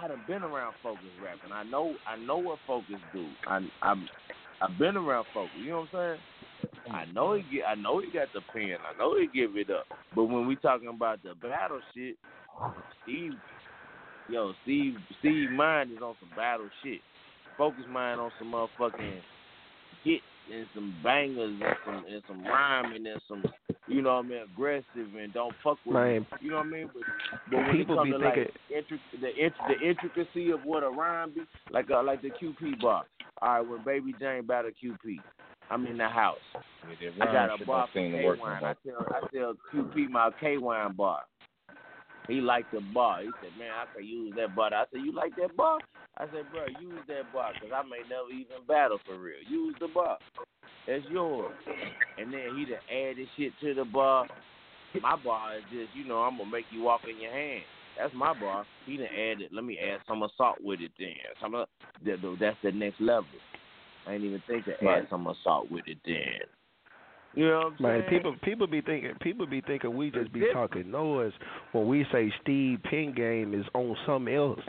[0.00, 1.52] I done been around focus rapping.
[1.52, 3.26] I know I know what focus do.
[3.46, 4.08] I I'm
[4.62, 5.50] I've been around focus.
[5.60, 6.94] You know what I'm saying?
[6.94, 8.76] I know he get I know he got the pen.
[8.88, 9.86] I know he give it up.
[10.14, 12.16] But when we talking about the battle shit,
[13.02, 13.32] Steve
[14.28, 17.00] yo, Steve Steve mind is on some battle shit.
[17.56, 19.20] Focus mind on some motherfucking
[20.04, 23.42] hits and some bangers and some and some rhyming and some
[23.86, 26.20] you know what I mean, aggressive and don't fuck with Man.
[26.20, 26.26] me.
[26.42, 26.90] You know what I mean?
[26.92, 27.02] But,
[27.50, 30.60] but when People it be comes to thinking- like intric- the int- the intricacy of
[30.64, 33.04] what a rhyme be, like uh, like the QP bar.
[33.40, 35.20] All right, when Baby James battle QP,
[35.70, 36.36] I'm in the house.
[37.20, 38.64] I got a bar for K Wine.
[38.64, 41.20] I tell I tell QP my K Wine bar.
[42.28, 43.22] He liked the bar.
[43.22, 45.80] He said, "Man, I could use that bar." I said, "You like that bar?"
[46.18, 49.42] I said, "Bro, use that bar because I may never even battle for real.
[49.48, 50.18] Use the bar.
[50.86, 51.54] That's yours."
[52.18, 54.26] And then he done added shit to the bar.
[55.00, 57.64] My bar is just, you know, I'm gonna make you walk in your hand.
[57.96, 58.64] That's my bar.
[58.86, 59.50] He done added.
[59.52, 60.92] Let me add some assault with it.
[60.98, 61.68] Then some of
[62.04, 63.26] that, that's the next level.
[64.06, 65.08] I ain't even think to add Right.
[65.08, 65.98] some assault with it.
[66.04, 66.40] Then.
[67.34, 68.10] You know what I'm Man, saying?
[68.10, 71.32] people people be thinking people be thinking we just be talking noise
[71.72, 74.60] when we say Steve Pen game is on something else.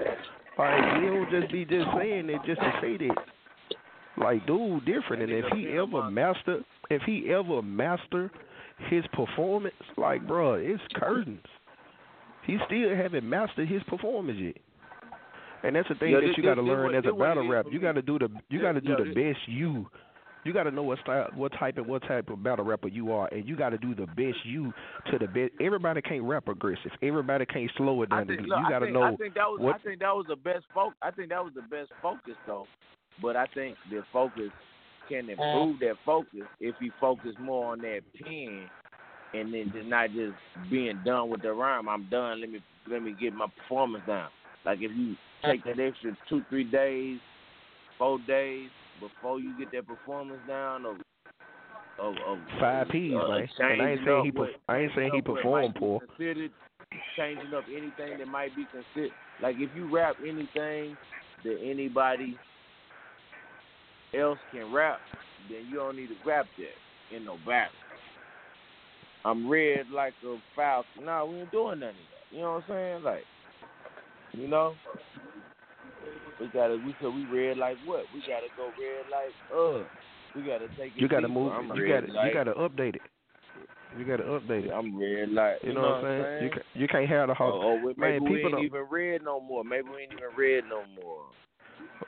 [0.58, 3.16] Like we don't just be just saying it just to say that.
[4.18, 6.60] Like dude different and if he ever master
[6.90, 8.30] if he ever master
[8.90, 11.40] his performance, like bruh, it's curtains.
[12.46, 14.56] He still haven't mastered his performance yet.
[15.64, 17.48] And that's the thing Yeah, that this- you got to this learn as a battle
[17.48, 17.66] rap.
[17.72, 19.88] You got to do the you got to do Yeah, the this- best you.
[20.46, 23.12] You got to know what style, what type and what type of battle rapper you
[23.12, 24.74] are, and you got to do the best you
[25.12, 25.52] to the best.
[25.60, 26.92] Everybody can't rap aggressive.
[27.02, 28.28] Everybody can't slow it down.
[28.28, 29.76] think, you look, I got to think, know I think that was what.
[29.76, 30.98] I think that was the best focus.
[31.02, 32.66] I think that was the best focus though.
[33.22, 34.50] But I think the focus
[35.10, 35.32] can mm.
[35.32, 38.70] improve that focus if you focus more on that pen
[39.34, 40.34] and then just not just
[40.72, 41.90] being done with the rhyme.
[41.90, 42.40] I'm done.
[42.40, 42.60] Let me
[42.90, 44.30] let me get my performance down.
[44.66, 45.76] Like if you take mm.
[45.76, 47.20] that extra two, three days,
[47.98, 50.98] four days before you get that performance down of
[52.00, 53.48] of, of Five P's, uh, man.
[53.60, 54.32] And I ain't saying he.
[54.32, 56.00] what- I ain't saying he changing up what performed poor.
[57.18, 59.12] Changing up anything that might be considered.
[59.42, 60.98] Like if you rap anything
[61.44, 62.38] that anybody
[64.14, 65.00] else can rap,
[65.50, 67.72] then you don't need to rap that in no battle.
[69.26, 71.06] I'm red like a falcon.
[71.06, 72.36] No, we ain't doing none of that.
[72.36, 73.04] You know what I'm saying?
[73.04, 73.24] Like,
[74.34, 74.74] you know,
[76.40, 78.06] we gotta we could we red like what?
[78.14, 79.84] We gotta go red like uh.
[80.36, 81.02] We gotta take it.
[81.02, 81.40] You got to deeper.
[81.40, 81.52] move.
[81.54, 82.14] I'm You got to.
[82.14, 83.02] like, You got to update it.
[83.98, 84.72] You got to update it.
[84.72, 86.44] I'm red like You know what I'm saying?
[86.44, 87.62] You can, you can't have the Oh, whole.
[87.64, 88.66] oh, well, maybe man, we people ain't don't.
[88.66, 89.64] even red no more.
[89.64, 91.24] Maybe we ain't even red no more.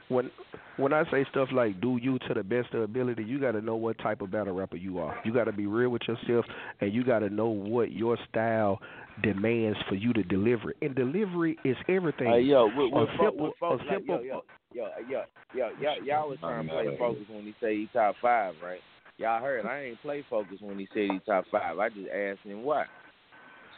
[0.10, 0.30] When
[0.78, 3.62] when I say stuff like do you to the best of ability, you got to
[3.62, 5.20] know what type of battle rapper you are.
[5.24, 6.46] You got to be real with yourself,
[6.80, 8.80] and you got to know what your style
[9.22, 10.74] demands for you to deliver.
[10.82, 12.28] And delivery is everything.
[12.28, 14.42] Hey, yo, with, a with, fo- simple, with folks, a like, yo, yo,
[14.74, 15.24] yo, yo,
[15.54, 18.80] yo, yo, y'all was trying to play focus when he said he top five, right?
[19.18, 21.78] Y'all heard I ain't play focus when he said he top five.
[21.78, 22.86] I just asked him why.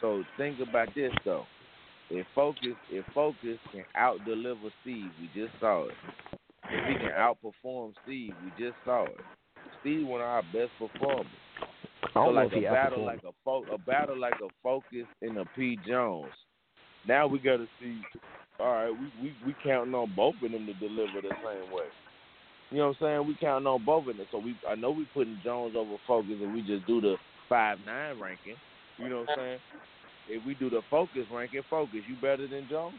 [0.00, 1.44] So think about this though.
[2.14, 5.94] If focus, if focus can out deliver Steve, we just saw it.
[6.70, 9.20] If he can outperform Steve, we just saw it.
[9.80, 11.26] Steve one of our best performers.
[12.14, 15.44] I So like a battle like a fo- a battle like a focus and a
[15.56, 16.30] P Jones.
[17.08, 18.00] Now we got to see.
[18.60, 21.86] All right, we we we counting on both of them to deliver the same way.
[22.70, 23.26] You know what I'm saying?
[23.26, 24.26] We counting on both of them.
[24.30, 27.16] So we I know we putting Jones over Focus and we just do the
[27.48, 28.56] five nine ranking.
[28.98, 29.58] You know what I'm saying?
[30.28, 32.94] If we do the focus ranking, focus, you better than Jones?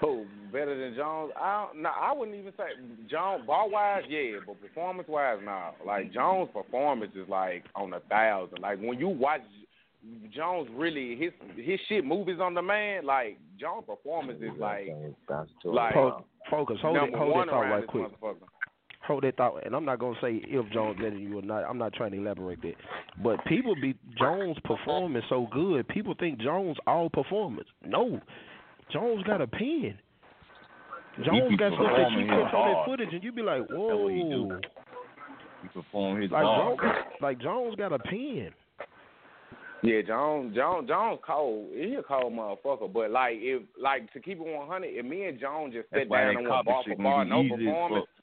[0.00, 1.32] Who better than Jones?
[1.40, 2.64] I don't, no, I wouldn't even say
[3.08, 5.70] Jones ball wise, yeah, but performance wise, nah.
[5.84, 8.58] Like Jones' performance is like on a thousand.
[8.60, 9.40] Like when you watch
[10.34, 13.06] Jones, really his his shit movies on the man.
[13.06, 14.88] Like Jones' performance is like
[15.64, 16.78] like Fo- focus.
[16.82, 17.14] Hold it.
[17.14, 18.36] Hold one that thought right this quick.
[19.06, 19.08] Motherfucker.
[19.08, 21.64] Hold that thought, and I'm not gonna say if Jones better than you or not.
[21.64, 22.74] I'm not trying to elaborate that,
[23.22, 25.86] but people be Jones' performance so good.
[25.88, 27.68] People think Jones all performance.
[27.84, 28.20] No,
[28.92, 29.98] Jones got a pen.
[31.24, 33.72] Jones got stuff that you catch his on that footage, and you be like, That's
[33.72, 34.48] what he do.
[34.48, 34.60] whoa.
[35.62, 36.76] He perform his Like ball.
[36.78, 38.50] Jones, like Jones got a pen.
[39.82, 41.68] Yeah, Jones, Jones, Jones cold.
[41.74, 42.92] He a cold motherfucker.
[42.92, 46.08] But like, if like to keep it one hundred, if me and Jones just sit
[46.08, 48.15] why down and went copy bar for bar, no performance, fuck.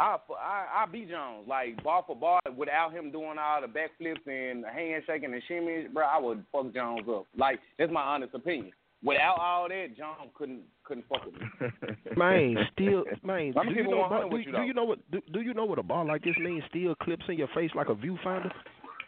[0.00, 4.26] I I I beat Jones like ball for ball without him doing all the backflips
[4.26, 6.04] and handshaking and shimmies, bro.
[6.04, 7.26] I would fuck Jones up.
[7.36, 8.72] Like that's my honest opinion.
[9.02, 11.46] Without all that, Jones couldn't couldn't fuck with me.
[12.16, 13.52] Man, still, man.
[13.56, 14.98] I'm do you know 100 about, do, you, do you know what?
[15.10, 16.62] Do, do you know what a ball like this means?
[16.70, 18.50] Still clips in your face like a viewfinder.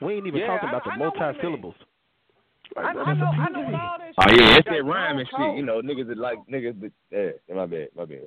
[0.03, 1.75] We ain't even Yeah, talking I- about the I know multi syllables.
[2.77, 5.57] I, I know I know all that Oh yeah, it's that rhyme and shit.
[5.57, 6.79] You know, niggas that like niggas
[7.11, 8.27] that yeah, my bad, my bad.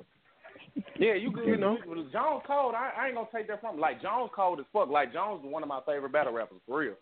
[0.98, 1.46] Yeah, you good.
[1.46, 1.78] You know?
[1.86, 3.80] With Jones Code, I, I ain't gonna take that from him.
[3.80, 4.88] Like Jones Code as fuck.
[4.88, 6.94] Like Jones is one of my favorite battle rappers for real.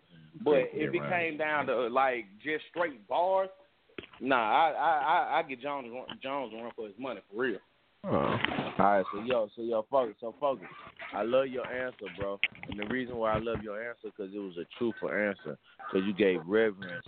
[0.44, 1.10] But Yeah, if it right.
[1.10, 3.48] came down to like just straight bars,
[4.20, 5.88] nah, I I I, I get Jones
[6.22, 7.58] Jones a run for his money for real.
[8.04, 8.36] Oh.
[8.78, 10.68] All right, so yo, so yo, focus, so focus.
[11.12, 12.38] I love your answer, bro.
[12.68, 15.58] And the reason why I love your answer because it was a truthful answer.
[15.78, 17.04] Because you gave reverence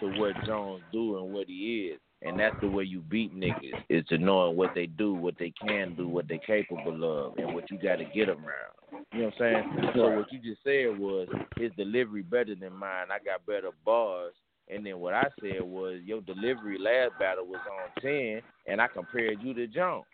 [0.00, 3.74] to what Jones do and what he is, and that's the way you beat niggas
[3.88, 7.52] is to knowing what they do, what they can do, what they're capable of, and
[7.54, 8.74] what you got to get around.
[9.12, 9.90] You know what I'm saying?
[9.94, 13.06] So what you just said was his delivery better than mine.
[13.10, 14.34] I got better bars.
[14.68, 18.88] And then what I said was your delivery last battle was on ten, and I
[18.88, 20.04] compared you to Jones.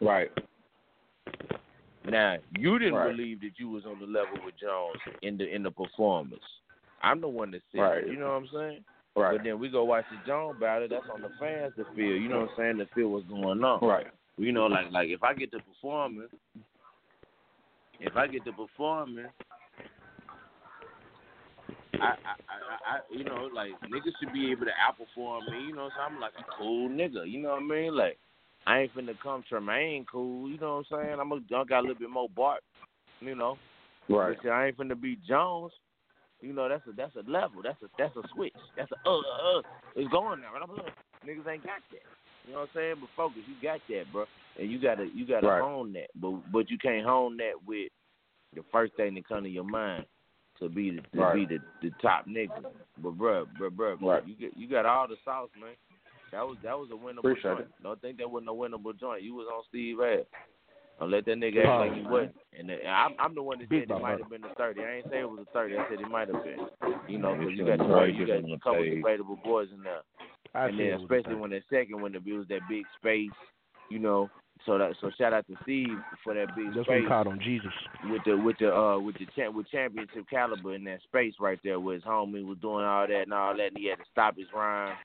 [0.00, 0.30] Right.
[2.08, 3.10] Now you didn't Right.
[3.10, 6.42] believe that you was on the level with Jones in the in the performance.
[7.02, 8.04] I'm the one that said, Right.
[8.04, 8.84] it, you know what I'm saying?
[9.20, 9.36] Right.
[9.36, 10.88] But then we go watch the Jones battle.
[10.88, 12.16] That's on the fans to feel.
[12.16, 12.78] You know what I'm saying?
[12.78, 13.86] To feel what's going on.
[13.86, 14.06] Right.
[14.36, 16.28] You know, like like if I get to performing,
[18.00, 19.26] if I get to performing,
[21.94, 25.66] I, I, I, I, you know, like niggas should be able to outperform me.
[25.66, 27.30] You know, so I'm like a cool nigga.
[27.30, 27.94] You know what I mean?
[27.94, 28.16] Like
[28.66, 30.48] I ain't finna come Tremaine cool.
[30.48, 31.20] You know what I'm saying?
[31.20, 32.62] I'm a, I got a little bit more Bart.
[33.20, 33.58] You know,
[34.08, 34.34] Right.
[34.42, 35.72] but I ain't finna be Jones.
[36.40, 37.62] You know, that's a that's a level.
[37.62, 38.54] That's a that's a switch.
[38.76, 39.58] That's a uh uh.
[39.58, 39.62] uh.
[39.96, 40.52] It's going now.
[40.54, 40.62] Right?
[40.62, 40.94] I'm like,
[41.26, 42.06] niggas ain't got that.
[42.46, 42.94] You know what I'm saying?
[43.00, 44.24] But focus, you got that, bro.
[44.58, 45.62] And you gotta you gotta Right.
[45.62, 46.08] hone that.
[46.14, 47.92] But but you can't hone that with
[48.54, 50.06] the first thing that come to your mind
[50.58, 51.34] to be the, to Right.
[51.34, 52.64] be the, the top nigga.
[52.98, 54.26] But bruh, bruh, bruh, Right.
[54.26, 55.74] you get you got all the sauce, man.
[56.32, 57.82] That was that was a winnable Appreciate joint.
[57.82, 59.22] Don't think that wasn't a winnable joint.
[59.22, 60.24] You was on Steve ass.
[61.00, 62.36] Don't let that nigga act like he wasn't.
[62.58, 64.82] And, and I'm, I'm the one that said it might have been the thirty.
[64.82, 65.74] I ain't say it was a thirty.
[65.76, 66.58] I said it might have been.
[67.08, 70.02] You know, because you got you got a couple debatable boys in there.
[70.54, 72.84] I and then it was a especially when the second when it was that big
[72.98, 73.30] space,
[73.88, 74.28] you know.
[74.66, 77.72] So that so shout out to Steve for that big That's space called on Jesus.
[78.10, 81.58] with the with the uh with the cha- with championship caliber in that space right
[81.64, 84.04] there where his homie was doing all that and all that and he had to
[84.12, 84.96] stop his rhyme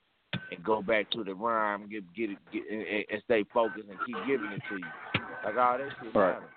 [0.52, 3.98] and go back to the rhyme, get get it get, and, and stay focused and
[4.04, 5.15] keep giving it to you.
[5.46, 6.34] Like all that shit Right.
[6.34, 6.48] matter.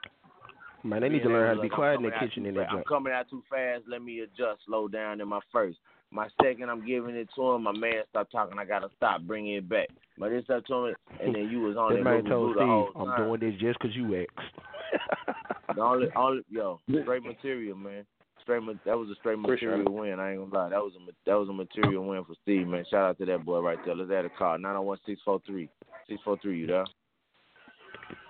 [0.84, 2.72] Man, they need to learn how to be like, quiet in the kitchen in that
[2.72, 3.84] I'm coming out too fast.
[3.88, 5.78] Let me adjust, slow down in my first.
[6.10, 7.64] My second, I'm giving it to him.
[7.64, 8.58] My man stop talking.
[8.58, 9.90] I gotta stop, bring it back.
[10.18, 12.04] But this up to him, and then you was on That it.
[12.04, 13.28] man told through the whole Steve, I'm time.
[13.28, 14.56] doing this just 'cause you asked.
[15.76, 18.04] The only, only, yo, straight material, man.
[18.42, 20.20] Straight, that was a straight material win.
[20.20, 22.86] I ain't gonna lie, that was a that was a material win for Steve, man.
[22.90, 23.94] Shout out to that boy right there.
[23.94, 25.70] Let's add a call nine zero one six four three
[26.08, 26.60] six four three.
[26.62, 26.86] You there?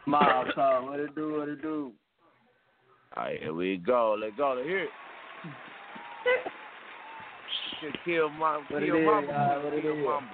[0.09, 1.91] Mob talk, what it do, what it do?
[3.15, 4.17] All right, here we go.
[4.19, 4.53] Let's go.
[4.55, 4.89] Let's hear it.
[7.79, 10.03] Kill- Kill mama, What it kill is, mama, y'all, what it kill is?
[10.05, 10.27] mama.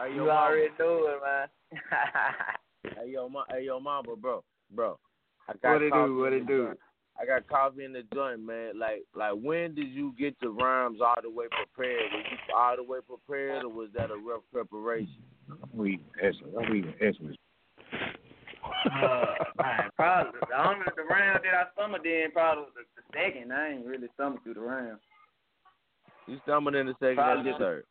[0.00, 0.30] Hey, yo, You mama.
[0.40, 1.48] already know it, man.
[2.96, 4.98] Hey yo, ma- hey yo, mama, bro, bro.
[5.48, 6.72] I got What it Coffey do, what in it the do?
[7.20, 8.78] I got Coffey in the joint, man.
[8.78, 12.12] Like, like, when did you get the rhymes all the way prepared?
[12.12, 15.22] Were you all the way prepared, or was that a rough preparation?
[15.50, 16.44] I'm eating Essex.
[16.58, 17.36] I'm eating Essex.
[18.92, 19.24] Uh,
[19.58, 23.52] man, probably the only the round that I stumbled in probably was the, the second.
[23.52, 24.98] I ain't really stumbled through the round.
[26.26, 27.84] You stumbled in the second Probably and the third.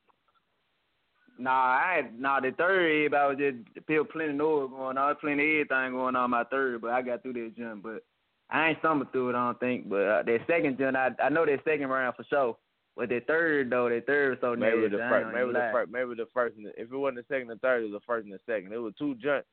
[1.39, 5.61] Nah, I had nah the third everybody was just feel plenty noise going on, plenty
[5.61, 7.83] of everything going on my third, but I got through that jump.
[7.83, 8.03] But
[8.49, 9.89] I ain't stumbled through it, I don't think.
[9.89, 12.57] But uh, that second jump, I I know that second round for sure.
[12.95, 15.71] But that third though, that third was so Maybe the first, maybe the lie.
[15.71, 16.55] first, maybe the first.
[16.57, 18.71] The, if it wasn't the second and third, it was the first and the second.
[18.71, 19.47] It was two junks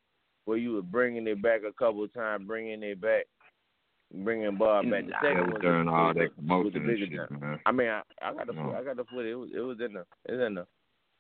[0.51, 3.27] where you were bringing it back a couple of times, bringing it back,
[4.13, 5.05] bringing Bob back.
[5.07, 6.77] The Nah, second they was was doing the, all was that the, was the promotion
[6.77, 7.41] and bigger shit, junk.
[7.41, 7.61] man.
[7.67, 8.65] I mean, I, I got the No.
[8.65, 8.75] foot.
[8.75, 9.27] I got the foot.
[9.27, 10.67] It was, it was in the, it was in the.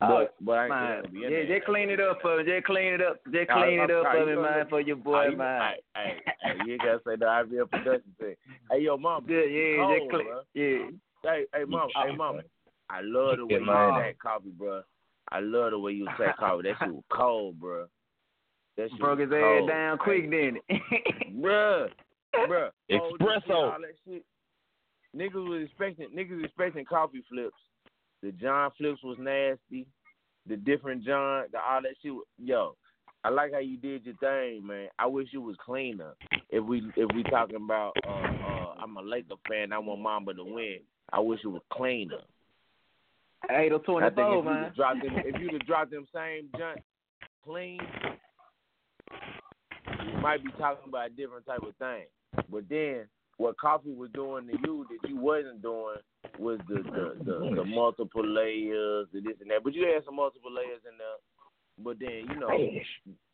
[0.02, 1.56] Oh, But, but I ain't man, gonna be in yeah, there.
[1.58, 2.44] just clean it up for me.
[2.50, 3.20] Just clean it up.
[3.30, 4.68] Just Nah, clean it I'm up sorry, for you me, know man, what?
[4.70, 5.62] for your boy, you- man.
[5.62, 8.34] Hey, hey, hey, you ain't gotta say the IMBL production thing.
[8.70, 9.26] Hey, yo, mom.
[9.28, 10.26] Yeah, yeah, cold, just clean.
[10.26, 10.42] bro.
[10.54, 10.78] Yeah.
[11.22, 11.90] Hey, hey, mom.
[11.94, 12.40] Hey, mom.
[12.88, 14.02] I love the way Yeah, you man.
[14.02, 14.82] take Coffey, bro.
[15.30, 16.62] I love the way you take Coffey.
[16.68, 17.86] That shit was cold, bro.
[18.80, 19.68] That shit Broke was his ass cold.
[19.68, 20.82] down quick, didn't it?
[21.40, 21.88] Bruh,
[22.34, 22.70] bruh.
[22.90, 23.54] Cold and shit, Espresso.
[23.54, 23.78] all.
[25.16, 27.54] Niggas was expecting niggas expecting Coffey flips.
[28.22, 29.86] The John flips was nasty.
[30.46, 32.12] The different John, the all that shit.
[32.14, 32.76] was- Yo,
[33.24, 34.88] I like how you did your thing, man.
[34.98, 36.12] I wish it was cleaner.
[36.50, 39.72] If we if we talking about, uh, uh, I'm a Laker fan.
[39.72, 40.78] I want Mamba to win.
[41.12, 42.20] I wish it was cleaner.
[43.50, 43.78] Eight or I
[44.10, 44.64] twenty-four, if man.
[44.64, 46.80] you'd dropped them, if you'd have dropped them same junk
[47.44, 47.80] clean,
[50.06, 52.04] you might be talking about a different type of thing.
[52.50, 53.06] But then
[53.36, 55.96] what Coffey was doing to you that you wasn't doing
[56.38, 57.54] was the the, the, mm-hmm.
[57.56, 59.64] the multiple layers, the this and that.
[59.64, 61.18] But you had some multiple layers in there.
[61.82, 62.48] But then you know,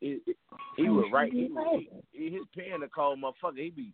[0.00, 0.36] it, it,
[0.76, 1.32] he was right.
[1.32, 1.82] He, was-
[2.12, 3.58] he, his pen a cold motherfucker.
[3.58, 3.92] He be,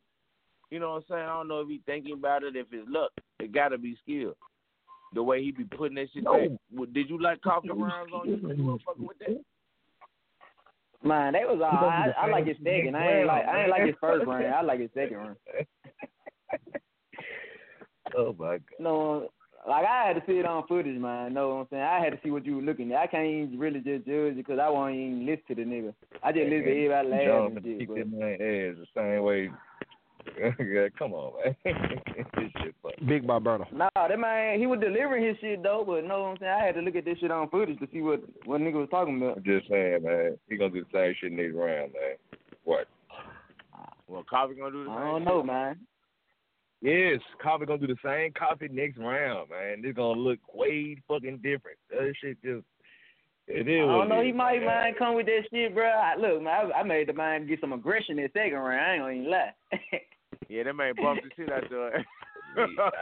[0.70, 1.22] you know what I'm saying?
[1.22, 3.12] I don't know if he thinking about it, if it's luck.
[3.40, 4.34] It gotta be skill.
[5.14, 6.58] The way he be putting that shit back.
[6.72, 8.36] Well, Did you like Coffey rounds on you?
[8.36, 9.42] You motherfucker with that?
[11.04, 11.88] Man, that was all.
[11.88, 12.96] I, I like his second.
[12.96, 13.46] I ain't like.
[13.46, 14.46] I ain't like his first round.
[14.46, 15.36] I like his second round.
[18.14, 18.60] Oh my god.
[18.78, 19.28] No,
[19.66, 21.32] like I had to see it on footage, man.
[21.32, 21.82] Know what I'm saying?
[21.82, 22.98] I had to see what you were looking at.
[23.00, 25.94] I can't even really just judge it because I won't even listen to the nigga.
[26.22, 27.78] I just listen to everybody John and shit.
[27.78, 29.50] kick But, that man ass the same way.
[30.58, 31.56] yeah, come on, man.
[32.36, 32.94] this shit funny.
[33.06, 33.66] Big Bar Burner.
[33.72, 35.84] nah, that man, he was delivering his shit though.
[35.86, 36.52] But know what I'm saying?
[36.52, 38.88] I had to look at this shit on footage to see what what nigga was
[38.90, 39.38] talking about.
[39.38, 40.38] I'm just saying, man.
[40.48, 42.16] He gonna do the same shit next round, man.
[42.64, 42.88] What?
[44.08, 44.96] Well, Coffey gonna do the same.
[44.96, 45.28] I same don't shit.
[45.28, 45.78] know, man.
[46.82, 49.82] Yes, Coffey gonna do the same coffee next round, man.
[49.84, 51.78] It's gonna look way fucking different.
[51.90, 52.64] That shit just
[53.48, 53.82] it is.
[53.82, 54.20] I don't know.
[54.20, 54.66] it He is, might man.
[54.66, 55.84] man come with that shit, bro.
[55.88, 58.80] I, look, man, I, I made the man get some aggression in second round.
[58.80, 59.54] I ain't gonna even lie.
[60.48, 62.04] Yeah, that man bumped the shit out there.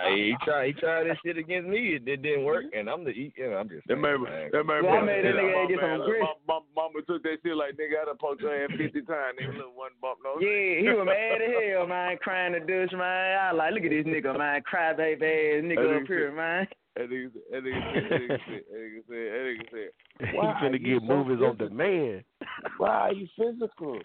[0.06, 1.98] Hey, he tried he tried this shit against me.
[1.98, 4.48] It, it didn't work, and I'm the you know, I'm just That saying, man, man.
[4.52, 5.98] that man, Yeah, I bumped made that nigga get my some man.
[5.98, 6.22] Look, grip.
[6.22, 7.98] Mama, mama, mama took that shit like nigga.
[8.00, 9.38] I done poked your ass fifty times.
[9.42, 10.38] Nigga, look one bump no.
[10.38, 13.38] Yeah, he was mad as hell, man, crying to douche, man.
[13.42, 16.68] I like, look at this nigga, man, cry baby ass nigga up nigga here, man.
[16.94, 19.90] That nigga, said- that nigga, said- that nigga said, that nigga said, that nigga said,
[20.30, 22.22] He Why are finna you get so movies on demand.
[22.78, 23.98] Why are you physical?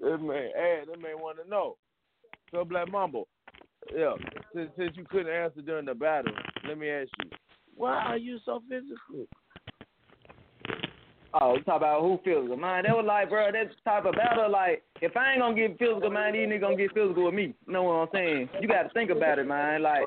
[0.00, 1.76] Hey, that man want to know.
[2.50, 3.28] So Black Mumble,
[3.94, 4.14] yeah,
[4.54, 6.32] since, since you couldn't answer during the battle,
[6.66, 7.30] let me ask you,
[7.76, 9.26] why are you so physical?
[11.34, 12.84] Oh, you talk about who physical, man.
[12.84, 16.10] That was like, bro, that type of battle, like, if I ain't gonna get physical,
[16.10, 17.54] man, these niggas gonna get physical with me.
[17.66, 18.48] You know what I'm saying?
[18.60, 19.82] You gotta think about it, man.
[19.82, 20.04] Like,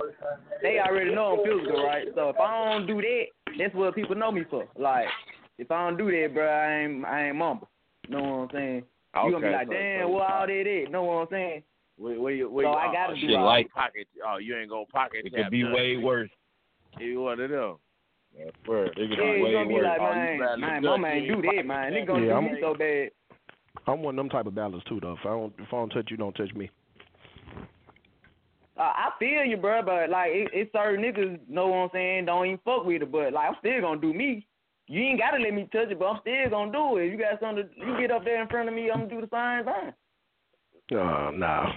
[0.63, 2.07] they already know I'm physical, right?
[2.15, 3.23] So if I don't do that,
[3.57, 4.67] that's what people know me for.
[4.75, 5.05] Like,
[5.59, 7.69] if I don't do that, bro, I ain't, I ain't mumble.
[8.07, 8.83] You know what I'm saying?
[9.15, 10.85] You gonna be like, so- damn, so- what all that is?
[10.87, 11.63] You know what I'm saying?
[11.97, 14.07] Where, where you, where So you, I oh, gotta oh, do shit, all- like pocket.
[14.25, 15.21] Oh, you ain't gonna pocket.
[15.25, 15.75] It tap could be nothing.
[15.75, 16.29] way worse.
[16.99, 17.75] You one of them.
[18.37, 18.89] That's word.
[18.97, 19.83] It could Yeah, be you way gonna be worse.
[19.85, 21.93] like, Oh, you man, battling man, my man you do that, man.
[21.93, 23.11] Nigga gonna Yeah, do I'm- me so bad.
[23.87, 25.13] I'm one of them type of battlers too, though.
[25.13, 26.69] If I don't, if I don't touch you, don't touch me.
[28.77, 32.25] Uh, I feel you, bro, but like it, it's certain niggas know what I'm saying,
[32.25, 34.47] don't even fuck with it, but like I'm still gonna do me.
[34.91, 37.07] You ain't gotta let me touch it, but I'm still gonna do it.
[37.07, 39.21] You got something, to, you get up there in front of me, I'm gonna do
[39.23, 39.93] the same thing.
[40.99, 41.71] Uh, nah.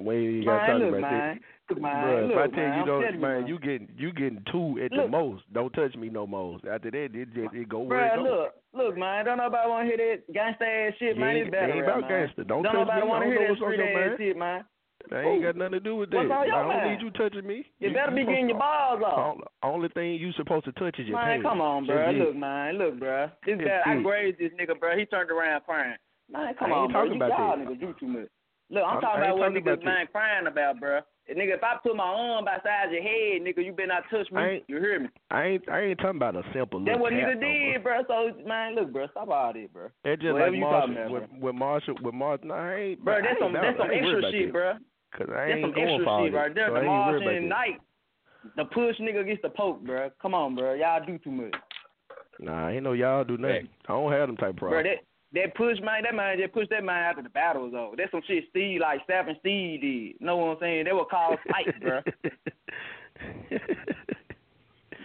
[0.00, 2.64] we ain't got Man, time look, about man, look, man, Bruh, look, if I tell
[2.64, 3.46] man, you don't, man, man.
[3.46, 5.42] you getting you getting two at the most.
[5.52, 6.56] Don't touch me no more.
[6.64, 9.98] After that, it just it go where it look, look, man, don't nobody wanna hear
[9.98, 11.36] that gangsta ass shit, You man.
[11.36, 12.10] It's battle it ain't about man.
[12.10, 12.48] gangsta.
[12.48, 13.12] Don't don't touch nobody me.
[13.12, 14.16] Don't hear that street ass mind.
[14.16, 14.64] shit, man.
[15.10, 15.46] That ain't Ooh.
[15.46, 16.16] got nothing to do with that.
[16.16, 16.90] What's on your I don't mind?
[16.90, 17.64] need you touching me.
[17.78, 19.36] You better be getting your balls off.
[19.36, 21.46] Only, only thing you supposed to touch is your Man, pants.
[21.46, 22.10] come on, That's bro.
[22.10, 22.18] it.
[22.18, 22.78] Look, man.
[22.78, 23.30] Look, bro.
[23.46, 24.96] This guy, I grazed this nigga, bro.
[24.98, 25.96] He turned around crying.
[26.30, 27.00] Man, come I ain't on, bro.
[27.04, 27.66] talking You about y'all that.
[27.68, 28.28] niggas do too much.
[28.70, 31.00] Look, I'm I'm- talking about what talking niggas about man crying about, bro.
[31.28, 34.40] Nigga, if I put my arm beside your head, nigga, you better not touch me.
[34.40, 35.08] I you hear me?
[35.32, 38.02] I ain't I ain't talking about a simple That's little what nigga did, bro.
[38.06, 39.88] So, man, look, bro, stop all that, bro.
[40.04, 42.48] It's just Whatever like Marshall about, with, with Marshall with Marshall.
[42.48, 44.52] Nah, I ain't, Bro, I that's some that's some I extra shit, that.
[44.52, 44.72] bro.
[45.18, 46.38] Cause I That's ain't some going extra shit that.
[46.38, 46.68] right there.
[46.68, 47.48] So the I Martian that.
[47.48, 47.80] Knight,
[48.56, 50.10] the push nigga gets the poke, bro.
[50.22, 50.74] Come on, bro.
[50.74, 51.54] Y'all do too much.
[52.38, 53.68] Nah, ain't no y'all do nothing.
[53.88, 54.88] I don't have them type Bro, problems.
[55.00, 55.04] that
[55.34, 57.96] that push man, that man just pushed that man after the battle was over.
[57.96, 60.20] That's some shit Steve like Staff and Steve did.
[60.20, 60.84] Know what I'm saying?
[60.84, 62.00] They were called fight, bro.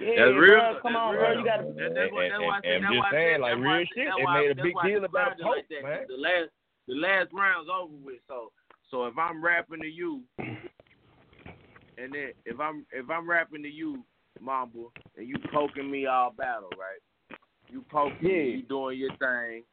[0.02, 0.58] Yeah, That's real.
[0.58, 0.80] bro.
[0.82, 1.32] Come on, bro.
[1.38, 1.64] You got to.
[1.78, 3.62] That, that's what, that's why I said, that's just why I saying, said, like, that's
[3.62, 6.02] why, real shit, that's they made a big deal about described it like that, man.
[6.10, 6.50] The last,
[6.88, 8.22] the last round's over with.
[8.28, 8.52] So,
[8.90, 14.04] so if I'm rapping to you, and then if I'm if I'm rapping to you,
[14.40, 17.38] Mamba, and you poking me all battle, right?
[17.70, 18.44] You poking Yeah.
[18.44, 19.64] me, you doing your thing,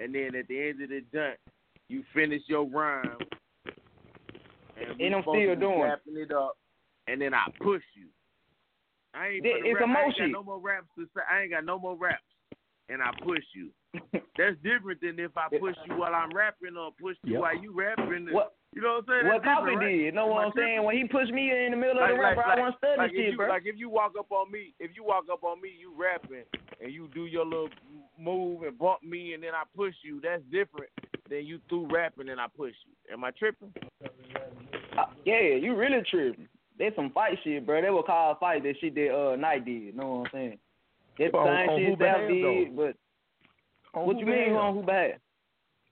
[0.00, 1.38] and then at the end of the dunk,
[1.88, 3.16] you finish your rhyme,
[4.76, 5.80] and, And I'm still doing.
[5.82, 6.56] wrapping it up,
[7.06, 8.08] and then I push you.
[9.14, 9.88] I ain't It- it's rap.
[9.96, 11.20] I ain't got no more raps to say.
[11.30, 12.22] I ain't got no more raps,
[12.88, 13.70] and I push you.
[14.36, 17.40] That's different than if I push you while I'm rapping or push you Yep.
[17.40, 18.26] while you rapping.
[18.32, 19.32] What- You know what I'm saying?
[19.32, 19.88] What That's Coffey right?
[19.88, 20.84] did, You know what I I'm saying?
[20.84, 22.98] When he pushed me in the middle of Like, the rap, like, I wasn't studying
[22.98, 23.48] like if shit, you, bro.
[23.48, 26.44] Like if you walk up on me, if you walk up on me, you rapping
[26.84, 27.70] and you do your little
[28.20, 30.20] move and bump me, and then I push you.
[30.20, 30.90] That's different
[31.30, 32.92] than you through rapping and I push you.
[33.14, 33.72] Am I tripping?
[34.04, 36.46] Uh, yeah, you really tripping.
[36.78, 37.80] There's some fight shit, bro.
[37.80, 39.82] They were called fight that shit that uh Night did.
[39.84, 40.58] You know what I'm saying?
[41.18, 42.96] That's the On- same on shit who Staff behalf, did, but
[43.98, 45.18] On what you mean on who bad?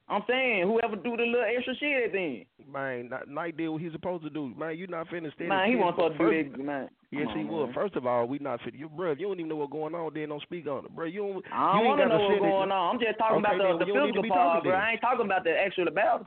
[0.09, 2.45] I'm saying whoever do the little extra shit then.
[2.71, 4.53] Man, Knight did what he's supposed to do.
[4.57, 5.49] Man, you not finna stand.
[5.49, 6.89] Man, he wasn't supposed to do that, man.
[7.11, 7.67] Yes, Come he on, would.
[7.67, 7.75] man.
[7.75, 8.75] First of all, we not fit.
[8.75, 10.95] You, bro, if you don't even know what's going on, then don't speak on it,
[10.95, 11.07] bro.
[11.07, 11.45] You don't.
[11.53, 12.95] I don't want to know what's going on.
[12.95, 14.73] I'm just talking Okay, about then the, the physical part, bro.
[14.73, 14.81] then.
[14.81, 16.27] I ain't talking about the actual battle.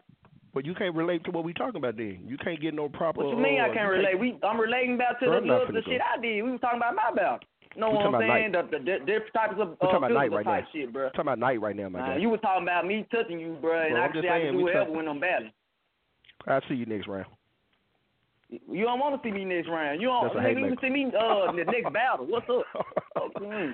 [0.53, 1.97] But you can't relate to what we talking about.
[1.97, 3.21] Then you can't get no proper.
[3.21, 4.17] What you mean uh, I can't relate?
[4.19, 6.41] We I'm relating back to Bro, the little the shit I did.
[6.41, 7.39] We was talking about my battle.
[7.77, 8.49] Know what I'm talking saying?
[8.55, 10.69] about The, the, the different types of We uh, talking about night right type now.
[10.73, 11.05] shit, bro.
[11.09, 12.17] talking about night right now, my Nah, guy.
[12.17, 14.35] you were talking about me touching you, bro, and Bro, I I'm can just say
[14.35, 15.51] I can do whatever when I'm battling.
[16.47, 17.25] I'll see you next round.
[18.49, 19.99] You don't want to see me next round.
[20.01, 20.23] You don't.
[20.33, 22.25] That's a nigga, you can see me uh the next battle.
[22.25, 22.63] What's up?
[23.17, 23.71] Okay.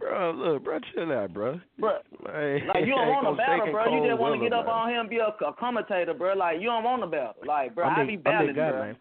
[0.00, 1.60] Bro, look, bro, chill out, bro.
[1.78, 3.84] Bro, Man, Like you don't want go to battle, second bro.
[3.84, 4.74] You cold just want to get up man.
[4.74, 6.34] on him, and be a, a commentator, bro.
[6.34, 7.34] Like you don't want to battle.
[7.46, 8.80] Like, bro, I'm I the- be I'm that battling, guy, bro.
[8.82, 8.96] man.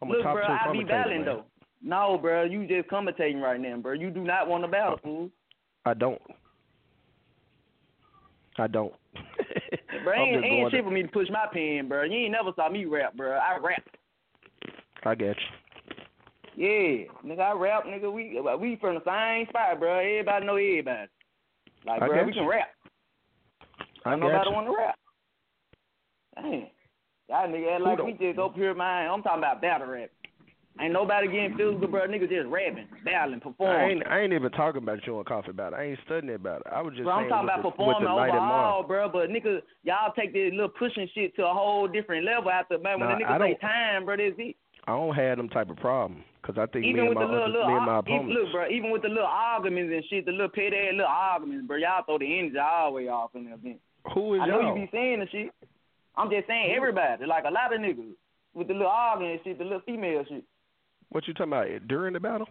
[0.00, 1.26] I'm a Look, top bro, I be battling man.
[1.26, 1.44] though.
[1.82, 3.92] No, bro, you just commentating right now, bro.
[3.92, 5.30] You do not want to battle, fool.
[5.84, 6.20] I don't.
[8.58, 8.92] I don't.
[10.04, 12.02] Bro, ain't, ain't shit to- for me to push my pen, bro.
[12.02, 13.32] You ain't never saw me rap, bro.
[13.32, 13.82] I rap.
[15.04, 15.46] I get you.
[16.54, 18.12] Yeah, nigga, I rap, nigga.
[18.12, 19.98] We we from the same spot, bro.
[19.98, 21.08] Everybody know everybody.
[21.86, 22.40] Like, bro, we you.
[22.40, 22.68] can rap.
[24.04, 24.98] I nobody want to rap.
[26.36, 26.70] Dang.
[27.28, 29.10] Y'all nigga act like don't- we just up here, man.
[29.10, 30.10] I'm talking about battle rap.
[30.80, 32.08] Ain't nobody getting physical, bro.
[32.08, 33.90] Niggas just rapping, battling, I performing.
[33.98, 35.76] ain't, I ain't even talking about you and Coffey about it.
[35.76, 36.72] I ain't studying about it.
[36.72, 38.82] I was just Bro, I'm saying talking with about the, performing the night and overall,
[38.82, 39.08] bro.
[39.12, 42.98] But nigga, y'all take this little pushing shit to a whole different level after man.
[43.00, 44.56] When Nah, the I niggas say time, bro, that's it.
[44.88, 47.28] I don't have them type of problem because I think Even me with and the
[47.28, 48.34] my little, little, me and my even, opponents.
[48.42, 48.68] look, bro.
[48.72, 51.76] Even with the little arguments and shit, the little petty ass little arguments, bro.
[51.76, 53.78] Y'all throw the energy all the way off in the event.
[54.16, 54.74] Who is I know y'all?
[54.74, 55.52] you be saying the shit.
[56.16, 58.16] I'm just saying everybody, like a lot of niggas
[58.56, 60.44] with the little arguing and shit, the little female shit.
[61.12, 62.48] What you talking about during the battle?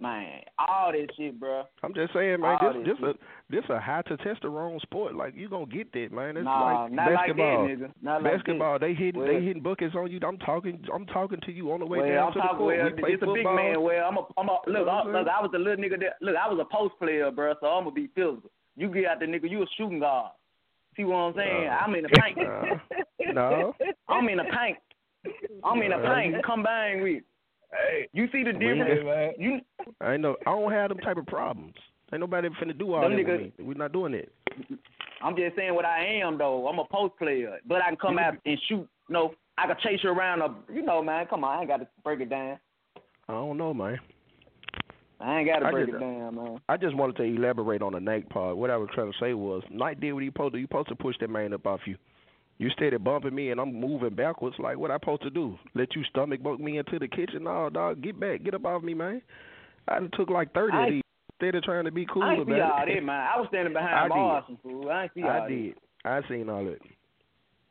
[0.00, 1.64] Man, all this shit, bro.
[1.82, 2.56] I'm just saying, man.
[2.60, 5.16] All This that this a this a high testosterone sport.
[5.16, 6.36] Like you gonna get that, man.
[6.36, 7.66] It's Nah, like not like that, basketball.
[7.66, 7.92] nigga.
[8.00, 10.20] Not like basketball, they hitting Well- they hitting buckets on you.
[10.24, 12.76] I'm talking I'm talking to you on the way well, down I'm to the court.
[12.76, 13.82] Well, we play it's a big man.
[13.82, 14.86] Well, I'm a, I'm a look.
[14.86, 15.26] I, I'm look.
[15.26, 15.98] I was a little nigga.
[15.98, 17.54] That, look, I was a post player, bro.
[17.60, 18.50] So I'm gonna be physical.
[18.76, 19.50] You get out the nigga.
[19.50, 20.30] You a shooting guard.
[20.96, 21.68] See what I'm saying?
[21.70, 22.38] I'm in the paint.
[23.34, 23.74] no.
[24.08, 24.78] I'm in the paint.
[25.64, 26.14] I'm in the Nah.
[26.14, 26.44] paint.
[26.44, 27.22] Come bang with.
[27.72, 29.36] Hey, you see the We- difference?
[29.38, 29.60] You
[30.00, 30.36] I ain't no.
[30.46, 31.74] I don't have them type of problems.
[32.12, 33.64] Ain't nobody finna do all Them that with niggas- me.
[33.64, 34.32] We're not doing it.
[35.20, 36.66] I'm just saying what I am though.
[36.68, 38.76] I'm a post player, but I can come out and shoot.
[38.76, 40.40] You No, I can chase you around.
[40.42, 41.26] A, you know, man.
[41.26, 42.58] Come on, I ain't got to break it down.
[43.28, 43.98] I don't know, man.
[45.20, 46.60] I ain't got to break just- it down, man.
[46.68, 48.56] I just wanted to elaborate on the Knight part.
[48.56, 50.60] What I was trying to say was, Knight did what he supposed to.
[50.60, 51.96] You supposed to push that man up off you.
[52.58, 54.56] You steady bumping me, and I'm moving backwards.
[54.58, 55.56] Like what I supposed to do?
[55.74, 57.44] Let you stomach bump me into the kitchen?
[57.44, 58.02] No, dog.
[58.02, 58.42] Get back.
[58.42, 59.22] Get up off me, man.
[59.86, 61.02] I took like thirty I- of these.
[61.40, 62.94] Instead of trying to be cool I ain't about see all it.
[62.96, 63.26] that, man.
[63.32, 64.16] I was standing I behind did.
[64.18, 64.90] Marshall, fool.
[64.90, 65.48] I ain't see all I that.
[65.48, 65.74] did.
[66.04, 66.78] I seen all that.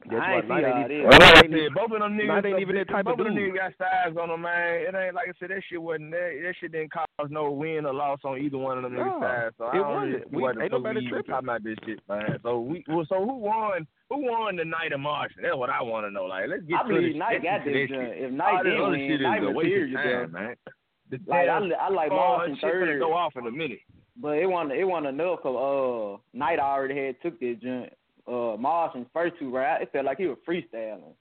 [0.07, 0.93] That's I why ain't see Knight all ain't that.
[0.93, 3.19] even- Well, like I said, both of them niggas, Knight ain't even that type both
[3.19, 4.73] of of them niggas got size on them, man.
[4.87, 6.31] It ain't like I said, that shit wasn't that.
[6.47, 9.27] That shit didn't cause no win or loss on either one of them niggas' No,
[9.27, 9.55] sides.
[9.59, 10.07] So I it don't wasn't.
[10.15, 11.27] really see We- why the ain't nobody tripping.
[11.27, 12.39] talking about this shit, man.
[12.43, 13.83] So we, well, so who won?
[14.09, 15.33] Who won the night of March?
[15.41, 16.25] That's what I want to know.
[16.25, 17.15] Like, let's get I to believe.
[17.15, 18.13] Knight got this joint.
[18.15, 20.03] If Knight didn't win, Knight a waste of bro.
[20.03, 20.55] time, man.
[21.09, 23.79] The Like I, I like phone Marshall shit finna third, go off in a minute.
[24.15, 25.41] but it wasn't it wasn't enough.
[25.43, 27.91] Cause uh, Knight already had took this joint.
[28.27, 31.13] Uh, Marshall's first two rounds, it felt like he was freestyling.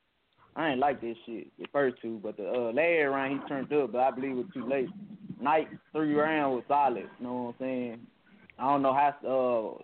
[0.57, 3.73] I ain't like this shit the first two, but the uh, last round he turned
[3.73, 4.89] up, but I believe it was too late.
[5.41, 7.09] Knight three rounds was solid.
[7.19, 7.99] You know what I'm saying?
[8.59, 9.15] I don't know how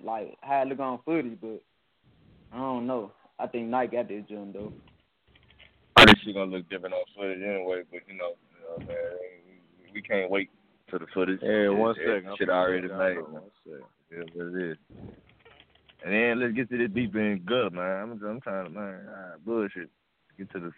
[0.01, 1.63] uh like how it look on footage, but
[2.53, 3.13] I don't know.
[3.39, 4.73] I think Nike got this gym though.
[5.97, 8.97] I think she gonna look different on footage anyway, but you know, you know man,
[9.85, 10.51] we, we can't wait
[10.89, 11.39] for the footage.
[11.43, 12.31] Yeah, It- one it- second.
[12.31, 13.23] I'm Shit finna already made.
[13.23, 13.85] one second.
[14.11, 14.77] It is what it is.
[16.05, 18.03] And then let's get to this deep in gut, man.
[18.03, 19.89] I'm, I'm trying to, man, ah, bullshit.
[20.37, 20.73] Get to this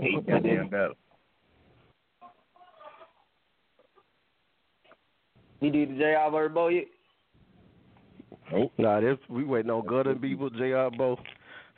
[0.00, 0.94] eight goddamn battle.
[5.60, 6.30] He did the J.R.
[6.30, 6.84] versus Bo yet?
[8.52, 8.72] Nope.
[8.78, 10.88] Nah, this we waiting on Gutter people, Jr.
[10.96, 11.18] Bo.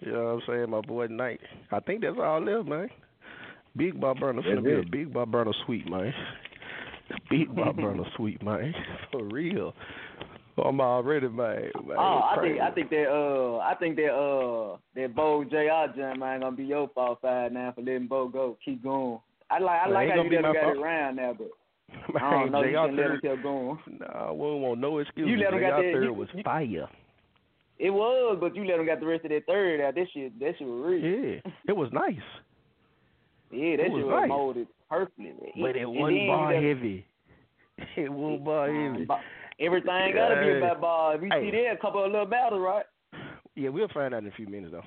[0.01, 0.70] You know what I'm saying?
[0.70, 1.40] My boy Knight.
[1.70, 2.89] I think that's all left, man.
[3.77, 4.90] Big Bar Burner finna That's be a it.
[4.90, 6.12] big Bar Burner sweet, man.
[7.28, 8.74] Big Bar Burner sweet, man.
[9.12, 9.74] For real.
[10.62, 11.70] I'm already man.
[11.86, 15.89] man Oh, I think I think that uh I think that uh that Bo J.R.
[15.97, 18.59] jam man gonna be your fault five now for letting Bo go.
[18.64, 19.20] Keep going.
[19.51, 20.77] I like I Man, like how you be let him my got fault.
[20.77, 21.51] it around now, but
[22.21, 22.62] I don't know.
[22.62, 23.79] You JR can let him going.
[24.01, 25.31] Nah, we don't want no excuses.
[25.31, 26.89] You let him got JR that- third you- was you- fire.
[27.79, 29.95] It was, but you let him got the rest of that third out.
[29.95, 31.01] That shit that shit was real.
[31.01, 32.15] Yeah, it was nice.
[33.53, 34.29] Yeah, that It was shit was nice.
[34.29, 35.33] molded perfectly.
[35.61, 37.07] But it wasn't bar you heavy.
[37.97, 39.07] It wasn't bar heavy.
[39.59, 41.19] Everything gotta be about ball.
[41.19, 41.47] We Hey.
[41.47, 42.85] see there a couple of little battles, right?
[43.57, 44.85] Yeah, we'll find out in a few minutes though.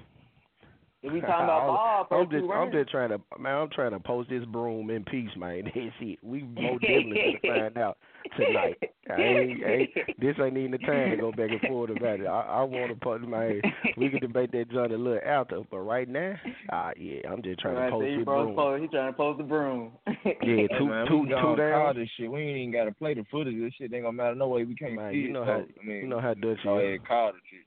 [1.04, 3.56] If we talking about ball, I'm first just, I'm just trying to, man.
[3.56, 5.64] I'm trying to post this broom in peace, man.
[5.76, 6.20] That's it.
[6.24, 7.40] We most definitely gonna
[7.74, 7.98] find out
[8.38, 8.78] tonight.
[9.10, 12.26] I ain't, ain't, this ain't even the time to go back and forth about it.
[12.26, 13.62] I, I want to put my.
[13.98, 16.36] We can debate that joint a little after, but right now,
[16.72, 18.56] ah, yeah, I'm just trying Right, to post there you this bro, broom.
[18.56, 19.92] post- he trying to post the broom.
[20.06, 21.58] Yeah, Hey, two, man, two, we two down.
[21.58, 22.32] call this shit.
[22.32, 23.56] We ain't even gotta play the footage.
[23.60, 24.64] This shit ain't gonna matter no way.
[24.64, 25.32] We can't Man, see you it.
[25.34, 26.86] know so, how, I mean, you know how Dutch go is.
[26.86, 27.66] ahead, call the shit.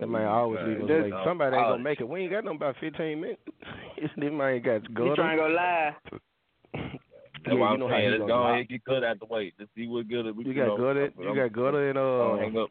[0.00, 1.10] So That man always leave us just late.
[1.10, 2.08] don't Somebody ain't gonna make it.
[2.08, 3.40] We ain't got no about 15 minutes.
[4.00, 5.14] this man got He gutter.
[5.16, 5.94] trying to go live.
[7.44, 8.04] That's Yeah, why you I'm know how saying.
[8.04, 8.48] he Let's gonna go lie.
[8.50, 9.52] ahead and get good out the way.
[9.58, 11.02] Let's see what good we You know, got gutter.
[11.04, 12.38] I'm- You got good and I'll uh.
[12.38, 12.68] hang up.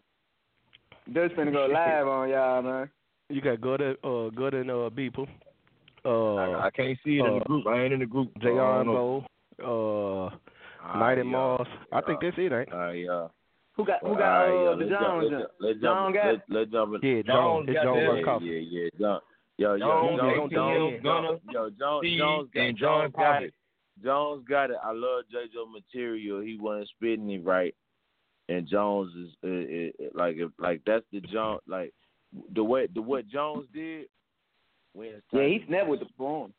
[1.14, 2.90] Dutch finna go live on y'all, man.
[3.30, 3.96] You got gutter.
[4.04, 5.28] Uh, gutter and uh people.
[6.06, 7.68] Uh, I, I can't see it in the uh, group.
[7.68, 8.30] I ain't in the group.
[8.42, 8.82] so I Jr.
[8.82, 8.86] and.
[8.88, 10.30] Bo.
[10.32, 10.36] Uh,
[10.84, 11.68] Ah, Night and yeah, Mars.
[11.92, 12.72] I think that's it, ain't?
[12.72, 13.28] Uh, yeah.
[13.78, 14.90] Who got who All got right, uh, yo, the Jones?
[14.90, 15.32] let's jump?
[15.32, 16.16] jump- Let's John jump.
[16.16, 16.94] got Let's, let's jump.
[16.96, 17.66] in- Yeah, Jones Jones.
[17.70, 18.42] It's got Jones that.
[18.42, 18.90] Yeah, yeah, yeah.
[19.00, 19.22] John,
[19.58, 23.44] yo, yo, Jones, Jones, gonna Jones, come yo, Jones, Steve, Jones got, and Jones got
[23.44, 23.54] it.
[24.04, 24.78] Jones got it.
[24.84, 26.40] I love JoJo material.
[26.42, 27.74] He wasn't spitting it right,
[28.50, 31.94] and Jones is uh, uh, like if like that's the Jones like
[32.56, 34.08] the way the what Jones did.
[34.94, 36.52] When Yeah, time- he snapped with the form.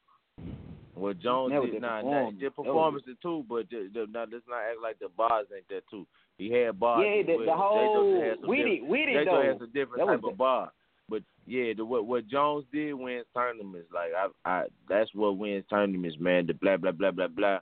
[0.94, 2.12] What Jones never did, did nah, perform.
[2.24, 5.08] nah, That did was- performances too, but the, the, now, let's not act like the
[5.16, 6.06] bars ain't that too.
[6.38, 7.04] He had bars.
[7.04, 9.52] Yeah, the, the whole had some with different- it, with it J-Lo though.
[9.52, 10.72] has a different That was type of bar.
[11.10, 13.88] But yeah, the what what Jones did wins tournaments.
[13.92, 16.46] Like I I that's what wins tournaments, man.
[16.46, 17.58] The blah blah blah blah blah.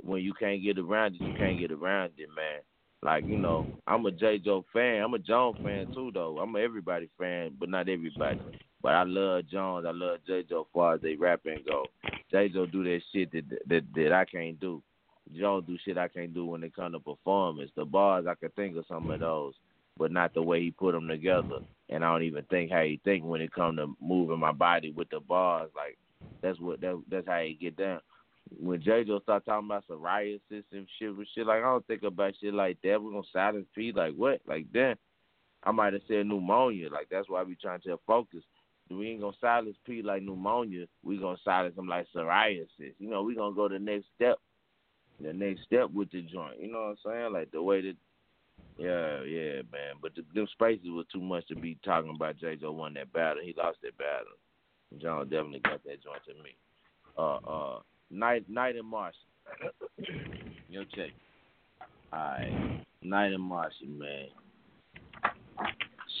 [0.00, 2.60] When you can't get around it, you can't get around it, man.
[3.02, 5.02] Like, you know, I'm a J Joe fan.
[5.02, 6.38] I'm a Jones fan too though.
[6.38, 8.40] I'm a everybody fan, but not everybody.
[8.82, 9.86] But I love Jones.
[9.88, 11.84] I love J Joe as far as they rapping go.
[12.32, 14.82] J Joe do that shit that that that I can't do.
[15.36, 17.70] Jones do shit I can't do when it come to performance.
[17.76, 19.22] The bars I can think of some of mm-hmm.
[19.22, 19.54] those,
[19.96, 21.60] but not the way he put them together.
[21.88, 24.90] And I don't even think how he think when it come to moving my body
[24.90, 25.70] with the bars.
[25.74, 25.98] Like
[26.42, 28.00] that's what that, that's how he get down.
[28.58, 32.34] When JoJo start talking about psoriasis and shit with shit, like I don't think about
[32.40, 33.02] shit like that.
[33.02, 34.40] We're gonna silence P like what?
[34.46, 34.96] Like then
[35.62, 36.88] I might have said pneumonia.
[36.90, 38.42] Like that's why we trying to focus.
[38.90, 40.86] We ain't gonna silence P like pneumonia.
[41.02, 42.94] We gonna silence him like psoriasis.
[42.98, 44.38] You know, we gonna go the next step.
[45.20, 46.60] The next step with the joint.
[46.60, 47.32] You know what I'm saying?
[47.32, 47.96] Like the way that
[48.78, 49.96] yeah, yeah, man.
[50.00, 52.36] But the, them spaces was too much to be talking about.
[52.38, 53.42] JoJo won that battle.
[53.42, 54.36] He lost that battle.
[55.02, 56.56] John definitely got that joint to me.
[57.18, 57.80] Uh, uh,
[58.10, 59.20] night, night in Martian.
[60.70, 61.10] Yo, check.
[62.12, 64.28] All right, night in Martian, man.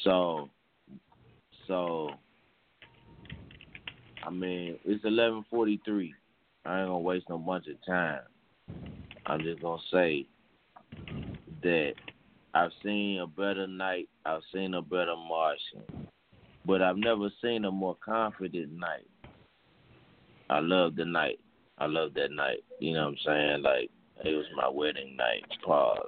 [0.04, 0.50] So,
[1.66, 2.10] so,
[4.26, 6.12] I mean, it's eleven forty three.
[6.66, 8.20] I ain't gonna waste no bunch of time.
[9.26, 10.26] I'm just gonna say
[11.62, 11.92] that
[12.54, 14.08] I've seen a better night.
[14.24, 16.08] I've seen a better Martian,
[16.64, 19.06] but I've never seen a more confident night.
[20.50, 21.40] I love the night.
[21.78, 22.64] I love that night.
[22.80, 23.62] You know what I'm saying?
[23.62, 23.90] Like
[24.24, 25.44] it was my wedding night.
[25.64, 25.98] Pause.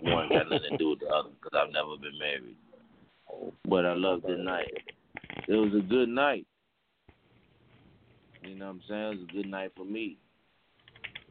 [0.00, 2.56] One got nothing to do with the other because I've never been married.
[3.68, 4.72] But I love the night.
[5.46, 6.46] It was a good night.
[8.42, 9.02] You know what I'm saying?
[9.02, 10.16] It was a good night for me.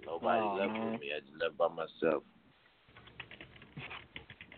[0.10, 0.92] Nobody Aw, left man.
[0.92, 1.08] with me.
[1.16, 2.24] I just left by myself.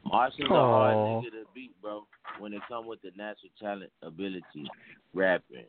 [0.06, 2.06] Martian's a hard nigga to beat, bro.
[2.40, 4.70] When it come with the natural talent, ability,
[5.14, 5.66] rapping,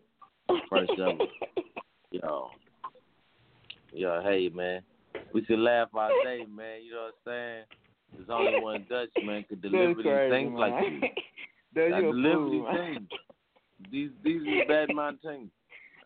[0.70, 1.26] first of all.
[2.12, 2.50] Yo,
[3.94, 4.82] yo, hey man,
[5.32, 6.82] we can laugh all day, man.
[6.84, 7.64] You know what I'm saying?
[8.14, 11.00] There's only one Dutch man could deliver these crazy, things like man.
[11.74, 11.92] this.
[11.94, 13.08] I you a deliver fool, these things.
[13.90, 15.48] These these is bad man things.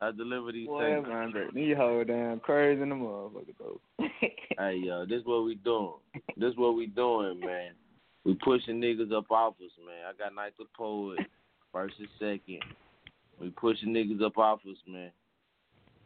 [0.00, 1.06] I deliver these Boy, things.
[1.08, 3.80] man, bro, these hold down crazy in the motherfucker though.
[4.58, 5.92] Hey yo, this what we doing.
[6.38, 7.72] This what we doing, man.
[8.24, 10.04] We pushing niggas up off us, man.
[10.08, 11.18] I got Night the Poet,
[11.72, 12.60] first and second.
[13.40, 15.10] We pushing niggas up off us, man.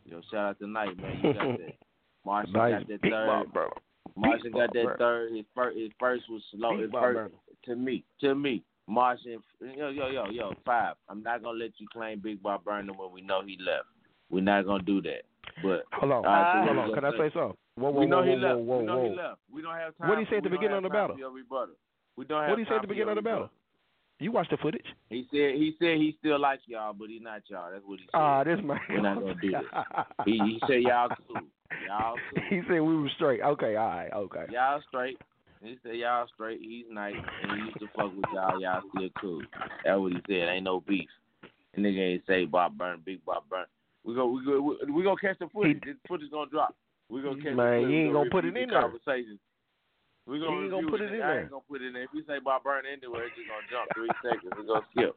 [0.05, 1.21] Yo, shout out to Night, man.
[1.23, 1.75] You got that.
[2.27, 3.27] Martian Nice got that third.
[3.27, 3.69] ball, bro.
[4.17, 5.33] Martian got that ball, third.
[5.33, 6.79] His first, his first was slow.
[6.79, 7.33] His first,
[7.67, 9.43] to me, to me, Martian.
[9.61, 10.53] Yo, yo, yo, yo.
[10.65, 10.97] Five.
[11.09, 13.87] I'm not gonna let you claim Big Bar Burner when we know he left.
[14.31, 15.23] We're not gonna do that.
[15.63, 16.89] But Hold on, all right, so hold on.
[16.95, 17.57] gonna Can I say something?
[17.77, 18.61] Whoa, whoa, we know whoa, he whoa, left.
[18.61, 19.39] whoa, we know whoa, he left.
[19.53, 20.09] We don't have time.
[20.09, 21.17] What did he say at the beginning of the battle?
[21.17, 21.67] for.
[22.17, 23.51] We don't have What did he say at the beginning of the battle?
[24.19, 24.85] You watched the footage?
[25.09, 27.71] He said he said he still likes y'all, but he's not y'all.
[27.73, 28.19] That's what he said.
[28.19, 28.79] Ah, this man.
[28.91, 29.63] We're not gonna do this.
[30.27, 31.41] He, he said y'all cool.
[31.87, 32.43] Y'all cool.
[32.51, 33.41] he said we were straight.
[33.41, 34.45] Okay, all right, okay.
[34.51, 35.17] Y'all straight.
[35.63, 36.61] He said y'all straight.
[36.63, 38.61] He's nice, and he used to fuck with y'all.
[38.61, 39.43] Y'all still cool.
[39.85, 40.49] That's what he said.
[40.49, 41.09] Ain't no beef.
[41.75, 43.67] And nigga ain't say Bar Burn, Big Bar Burn.
[44.05, 45.83] We go, we go, we, we gonna catch the footage.
[45.85, 46.75] This footage gonna drop.
[47.11, 47.91] We gonna catch the footage.
[47.91, 48.81] you ain't gonna put it in the there.
[48.81, 49.39] Conversation.
[50.27, 51.41] We gonna ain't gonna put it in I there.
[51.43, 52.05] ain't gonna put it in there.
[52.05, 54.53] If you say Bar Burn anywhere, it's just gonna jump three seconds.
[54.57, 55.13] It's gonna skip.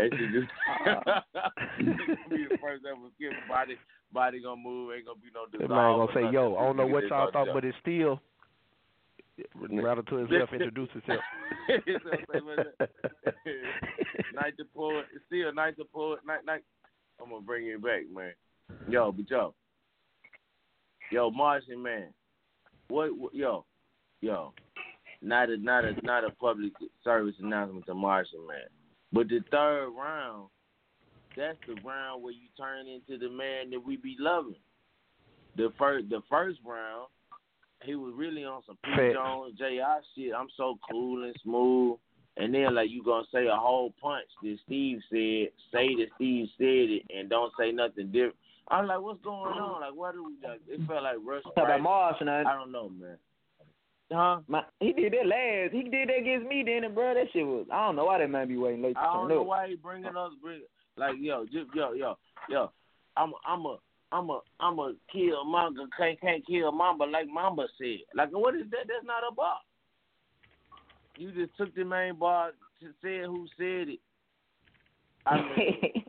[0.00, 0.50] That shit just.
[0.88, 1.24] Ah.
[1.78, 3.36] it's gonna be the first ever skip.
[3.44, 3.76] Body,
[4.12, 4.96] body gonna move.
[4.96, 5.44] Ain't gonna be no.
[5.52, 8.20] That man gonna say, "Yo, I don't know what y'all thought, but it's still."
[9.38, 11.20] To himself, introduce himself.
[14.34, 16.62] night the poet, still night the poet, night night.
[17.20, 18.32] I'm gonna bring it back, man.
[18.88, 19.54] Yo, but yo,
[21.10, 22.12] yo, Martian man,
[22.88, 23.64] what, what yo,
[24.20, 24.52] yo,
[25.22, 28.68] not a not a not a public service announcement to Martian man,
[29.12, 30.48] but the third round,
[31.36, 34.56] that's the round where you turn into the man that we be loving.
[35.56, 37.08] The first the first round,
[37.84, 39.14] he was really on some Pete Facts.
[39.14, 40.00] Jones, J.I.
[40.14, 40.32] shit.
[40.34, 41.98] I'm so cool and smooth.
[42.36, 46.48] And then like you gonna say a whole punch that Steve said, say that Steve
[46.56, 48.36] said it, and don't say nothing different.
[48.68, 49.82] I'm like, what's going on?
[49.82, 50.32] Like, what do we?
[50.42, 51.42] Like, it felt like Rush.
[51.42, 51.82] Talk about Price.
[51.82, 53.18] Martian, I, I don't know, man.
[54.10, 54.40] Huh?
[54.46, 55.72] My, he did that last.
[55.72, 57.66] He did that against me, then, and bro, that shit was.
[57.72, 59.46] I don't know why that man be waiting late to I don't know up.
[59.46, 60.62] why he bringing us bring
[60.96, 62.16] like yo just yo yo
[62.48, 62.70] yo.
[63.16, 63.76] I'm I'm a
[64.12, 68.00] I'm a I'm a kill Mamba can't can't kill Mamba like Mamba said.
[68.14, 68.86] Like what is that?
[68.86, 69.58] That's not a bar.
[71.16, 72.50] You just took the main bar
[72.80, 74.00] to say who said it.
[75.24, 76.04] I mean,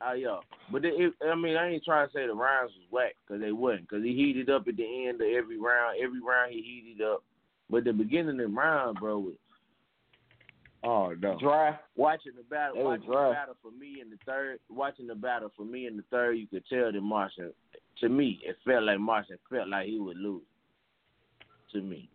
[0.06, 0.40] uh, yo,
[0.72, 3.52] but it, I mean, I ain't trying to say the rounds was whack because they
[3.52, 3.88] wasn't.
[3.88, 5.98] Because he heated up at the end of every round.
[6.02, 7.22] Every round he heated up,
[7.70, 9.34] but the beginning of the round, bro, was
[10.84, 11.78] oh no, Dry.
[11.96, 15.52] Watching the battle, It watching the battle for me in the third, watching the battle
[15.56, 17.52] for me in the third, you could tell that Martian.
[18.00, 20.42] To me, it felt like Martian felt like he would lose.
[21.72, 22.08] To me,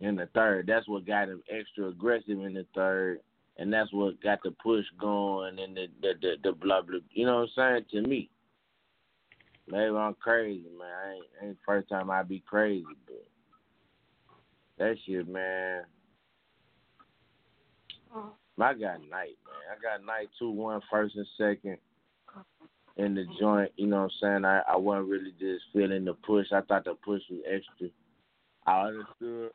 [0.00, 3.20] in the third, that's what got him extra aggressive in the third,
[3.58, 7.00] and that's what got the push going and the the the, the blah blah.
[7.10, 8.04] You know what I'm saying?
[8.04, 8.30] To me,
[9.68, 10.88] maybe I'm crazy, man.
[10.88, 13.26] I ain't, ain't first time I be crazy, but
[14.78, 15.82] that shit, man.
[18.14, 19.70] I got night, man.
[19.70, 21.78] I got night two one first and second
[22.96, 23.72] in the joint.
[23.76, 24.44] You know what I'm saying?
[24.44, 26.46] I I wasn't really just feeling the push.
[26.52, 27.88] I thought the push was extra.
[28.66, 29.50] I understood.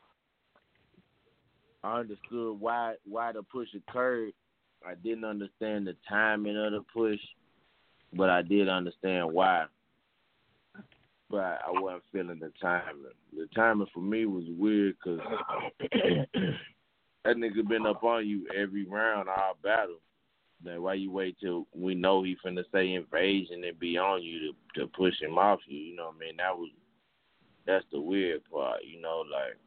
[1.83, 4.33] I understood why why the push occurred.
[4.85, 7.19] I didn't understand the timing of the push,
[8.13, 9.65] but I did understand why.
[11.29, 13.03] But I wasn't feeling the timing.
[13.35, 15.19] The timing for me was weird because
[17.25, 19.99] that nigga been up on you every round all battle.
[20.63, 24.39] Then why you wait till we know he finna say invasion and be on you
[24.39, 25.77] to to push him off you?
[25.77, 26.37] You know what I mean?
[26.37, 26.69] That was
[27.65, 28.81] that's the weird part.
[28.85, 29.57] You know, like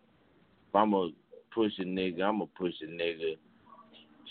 [0.68, 1.10] if I'm a
[1.54, 3.36] push a nigga, I'm a push a nigga.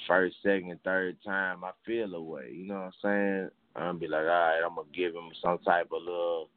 [0.07, 2.51] First, second, third time, I feel a way.
[2.53, 3.49] You know what I'm saying?
[3.75, 6.49] I'm be like, all right, I'm gonna give him some type of little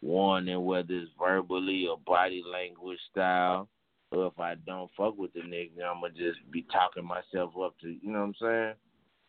[0.00, 3.68] warning, whether it's verbally or body language style.
[4.12, 7.88] Or if I don't fuck with the nigga, I'ma just be talking myself up to,
[7.88, 8.74] you know what I'm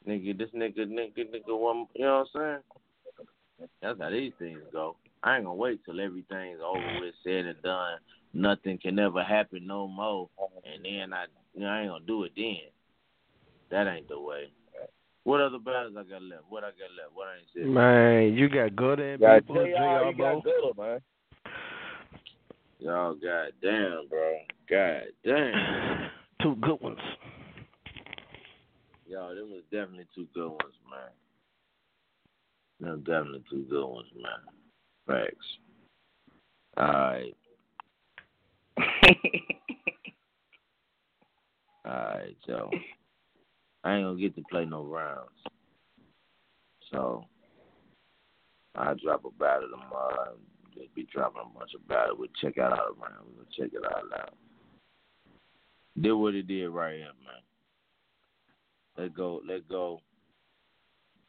[0.06, 0.22] saying?
[0.22, 2.62] Nigga, this nigga, nigga, nigga, one, you know what I'm
[3.60, 3.70] saying?
[3.82, 4.98] That's how these things go.
[5.24, 8.00] I ain't gonna wait till everything's over with, said and done.
[8.34, 10.28] Nothing can ever happen no more,
[10.66, 12.58] and then I, you know, I ain't gonna do it then.
[13.72, 14.52] That ain't the way.
[15.24, 16.44] What other battles I got left?
[16.50, 17.14] What I got left?
[17.14, 17.68] What I ain't said?
[17.68, 20.42] Man, you got good and Got people, JR, JR, you bro.
[20.42, 21.00] got Dilla, man.
[22.84, 24.40] Y'all, goddamn, bro.
[24.70, 26.10] God damn.
[26.42, 27.00] Two good ones.
[29.08, 31.12] Yo, them was definitely two good ones, man.
[32.82, 34.42] Them definitely two good ones, man.
[35.08, 35.58] Facts.
[36.78, 37.38] Alright.
[41.88, 42.70] Alright, Joe.
[43.86, 45.30] I ain't gonna get to play no rounds.
[46.92, 47.24] So
[48.76, 50.36] I drop a battle tomorrow
[50.74, 52.18] just be dropping a bunch of battles.
[52.20, 53.26] We'll check out all the.
[53.36, 54.34] We'll check it all out.
[56.00, 57.44] Did what it did right here, man.
[58.98, 60.02] Let go let go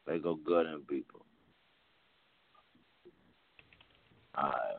[0.07, 1.25] let go gutting people.
[4.37, 4.79] Alright.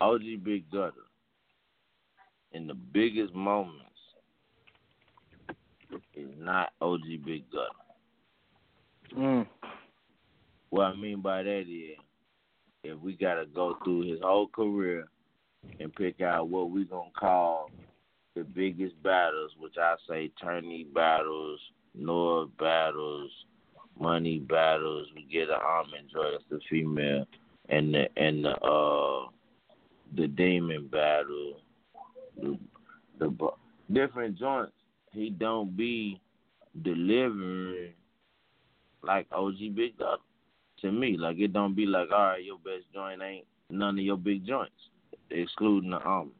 [0.00, 0.92] OG Big Gutter
[2.52, 3.82] in the biggest moments
[6.14, 9.16] is not OG Big Gutter.
[9.16, 9.46] Mm.
[10.70, 11.98] What I mean by that is
[12.84, 15.08] if we gotta go through his whole career
[15.80, 17.70] and pick out what we gonna call
[18.36, 21.60] the biggest battles, which I say tourney battles,
[21.94, 23.30] Noah battles,
[23.98, 27.26] money battles, we get an almond joy, the female,
[27.70, 29.28] and the and the uh
[30.16, 31.60] the demon battle,
[32.40, 32.58] the
[33.18, 33.50] the
[33.92, 34.72] different joints.
[35.12, 36.20] He don't be
[36.82, 37.92] delivering
[39.02, 40.18] like OG Big Dog
[40.84, 41.16] to me.
[41.16, 44.46] Like it don't be like, all right, your best joint ain't none of your big
[44.46, 44.72] joints,
[45.30, 46.32] excluding the almond.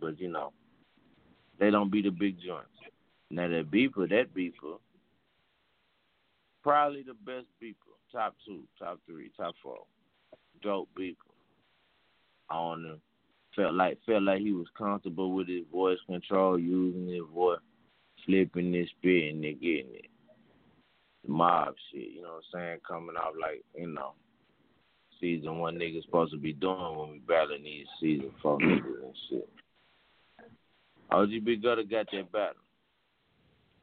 [0.00, 0.52] But you know,
[1.58, 2.66] they don't be the big joints.
[3.30, 4.78] Now that beeper, that beeper,
[6.62, 9.84] probably the best beeper, top two, top three, top four,
[10.62, 11.14] dope beeper.
[12.50, 13.00] On him,
[13.54, 17.60] felt like felt like he was comfortable with his voice control, using his voice,
[18.26, 20.09] flipping it, spitting it, getting it.
[21.26, 22.78] Mob shit, you know what I'm saying?
[22.86, 24.12] Coming off like, you know,
[25.20, 29.14] season one niggas supposed to be doing when we battling these season four niggas and
[29.28, 29.48] shit.
[31.10, 32.54] OG Big Gutter got that battle.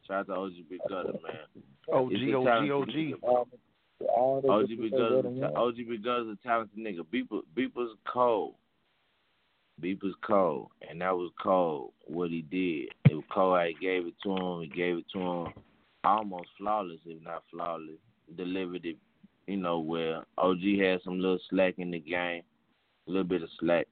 [0.07, 1.64] Shout out to OG Big Gutter, man.
[1.93, 2.88] OG, It's a OG, talented OG.
[2.88, 4.49] nigga.
[4.49, 7.01] OG Big Gutter's a- OG Big Gutter's a talented nigga.
[7.14, 8.56] Beeper Beeper's cold.
[9.80, 11.91] Beeper's cold, and that was cold.
[12.06, 13.59] What he did, it was cold.
[13.59, 14.61] How he gave it to him.
[14.61, 15.53] He gave it to him
[16.03, 17.98] almost flawless, if not flawless.
[18.35, 18.98] Delivered it,
[19.48, 22.43] you know, where OG had some little slack in the game,
[23.08, 23.88] a little bit of slack.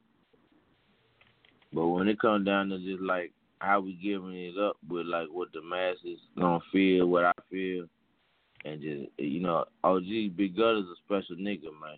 [1.73, 5.27] But when it comes down to just like how we giving it up with like
[5.31, 7.85] what the masses gonna feel, what I feel,
[8.63, 11.97] and just you know, OG Big Gutter's a special nigga, man.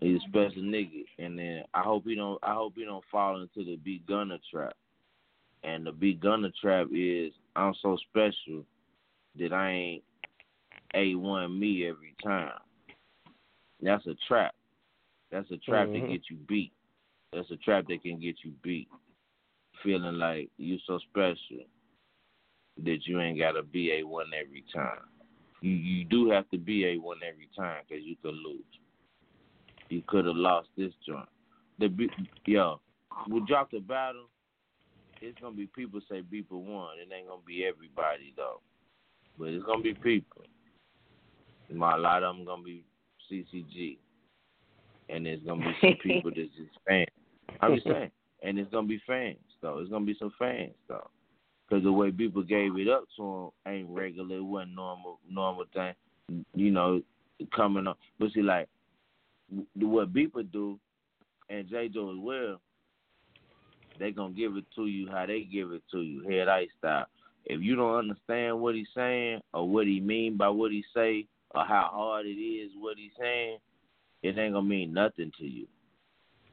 [0.00, 2.38] He's a special nigga, and then I hope he don't.
[2.42, 4.74] I hope he don't fall into the Big Gunner trap.
[5.64, 8.64] And the Big Gunner trap is I'm so special
[9.38, 10.04] that I ain't
[10.94, 12.58] a one me every time.
[13.80, 14.54] That's a trap.
[15.30, 15.92] That's a trap Mhm.
[15.92, 16.72] that get you beat.
[17.32, 18.88] That's a trap that can get you beat.
[19.82, 21.64] Feeling like you so special
[22.78, 25.08] that you ain't gotta be a one every time.
[25.60, 28.64] You you do have to be a one every time because you could lose.
[29.88, 31.28] You could have lost this joint.
[31.78, 32.10] The be-
[32.46, 32.80] yo,
[33.28, 34.28] we dropped the battle.
[35.20, 36.98] It's gonna be people say Beeper won.
[36.98, 38.60] It ain't gonna be everybody though,
[39.38, 40.42] but it's gonna be people.
[41.72, 42.84] My a lot of them gonna be
[43.30, 43.98] CCG,
[45.08, 47.08] and there's gonna be some people that's just fans.
[47.60, 48.10] I'm just saying,
[48.42, 49.78] and it's gonna be fans though.
[49.78, 51.10] It's gonna be some fans though,
[51.68, 54.36] because the way people gave it up to him ain't regular.
[54.36, 55.94] It wasn't normal, normal thing.
[56.54, 57.02] You know,
[57.54, 57.98] coming up.
[58.18, 58.68] But see, like
[59.74, 60.78] what Beeper do,
[61.48, 61.88] and J.
[61.88, 62.60] Joe as well,
[63.98, 67.06] they gonna give it to you how they give it to you, head ice style.
[67.44, 71.26] If you don't understand what he's saying or what he mean by what he say
[71.54, 73.58] or how hard it is what he's saying,
[74.22, 75.66] it ain't gonna mean nothing to you.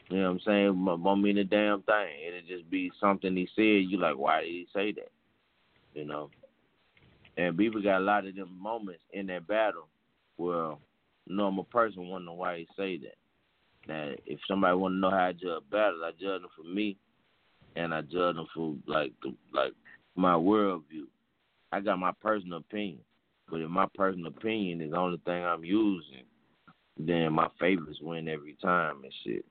[0.10, 0.66] You know what I'm saying?
[0.66, 2.08] It won't mean a damn thing.
[2.28, 3.92] It'll just be something he said.
[3.92, 5.12] You like, why did he say that?
[5.94, 6.32] You know.
[7.38, 9.88] And people got a lot of them moments in that battle
[10.38, 10.74] where
[11.28, 13.16] normal person wonder why he say that.
[13.88, 16.98] Now, if somebody want to know how I judge battles, I judge them for me,
[17.76, 19.74] and I judge them for like the, like
[20.20, 21.08] my worldview.
[21.72, 23.00] I got my personal opinion,
[23.50, 26.24] but if my personal opinion is the only thing I'm using,
[26.98, 29.46] then my favorites win every time and shit.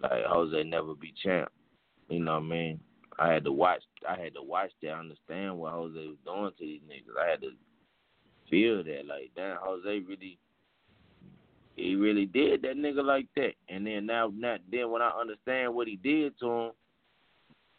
[0.00, 1.50] Like Jose never be champ.
[2.08, 2.80] You know what I mean?
[3.18, 3.82] I had to watch.
[4.08, 7.20] I had to watch that, understand what Jose was doing to these niggas.
[7.20, 7.50] I had to
[8.50, 10.38] feel that, like, damn, Jose really,
[11.76, 13.52] he really did that nigga like that.
[13.68, 16.70] And then now, now, then when I understand what he did to him,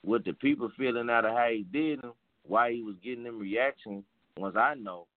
[0.04, 2.14] what the people feeling out of how he did him,
[2.46, 4.04] why he was getting them reactions,
[4.38, 5.08] once I know,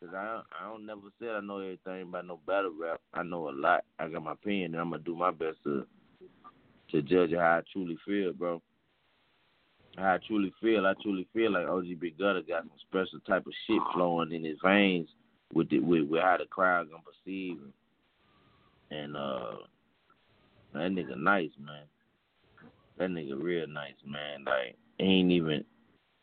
[0.00, 3.00] because I I don't never said I know everything about no battle rap.
[3.14, 3.84] I know a lot.
[3.98, 5.86] I got my opinion, and I'm gonna do my best to
[6.90, 8.62] to judge how I truly feel, bro.
[9.96, 13.46] How I truly feel, I truly feel like OG Big Gutter got some special type
[13.46, 15.08] of shit flowing in his veins
[15.52, 17.72] with the, with, with how the crowd gonna perceive him.
[18.90, 19.56] And uh
[20.72, 21.84] That nigga nice, man.
[22.98, 24.44] That nigga real nice, man.
[24.44, 25.64] Like ain't even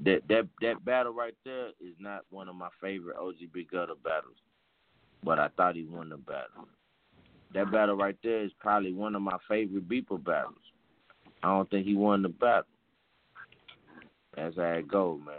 [0.01, 3.95] that that that battle right there is not one of my favorite OG Big Gutter
[4.03, 4.38] battles,
[5.23, 6.67] but I thought he won the battle.
[7.53, 10.56] That battle right there is probably one of my favorite Beeper battles.
[11.41, 12.64] I don't think he won the battle.
[14.35, 15.35] That's how it go, man.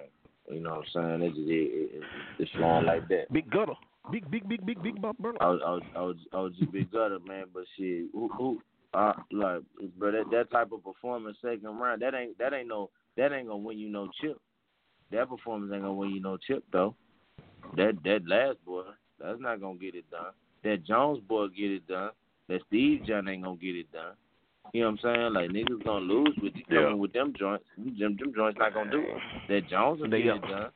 [0.50, 1.30] You know what I'm saying?
[1.30, 2.02] It's it, it,
[2.38, 3.32] it's flowing like that.
[3.32, 3.74] Big gutter.
[4.10, 5.40] Big, big, big, big, big Bar Burner.
[5.40, 7.44] OG, OG, OG Big Gutter, man.
[7.52, 8.60] But shit, who, who,
[8.92, 9.62] uh, like,
[9.98, 13.48] but that, that type of performance second round, that ain't that ain't no that ain't
[13.48, 14.38] gonna win you no chip.
[15.12, 16.94] That performance ain't gonna win you no chip though.
[17.76, 18.82] That that last boy,
[19.20, 20.32] that's not gonna get it done.
[20.64, 22.10] That Jones boy get it done.
[22.48, 24.14] That Steve John ain't gonna get it done.
[24.72, 25.34] You know what I'm saying?
[25.34, 27.64] Like niggas gonna lose with you coming with them joints.
[27.76, 29.16] Them them joints not gonna do it.
[29.48, 30.70] That Jones will They get it done.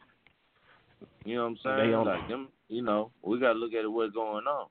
[1.25, 1.94] You know what I'm saying?
[1.94, 4.68] on- Like them, you know, we gotta look at what's going on.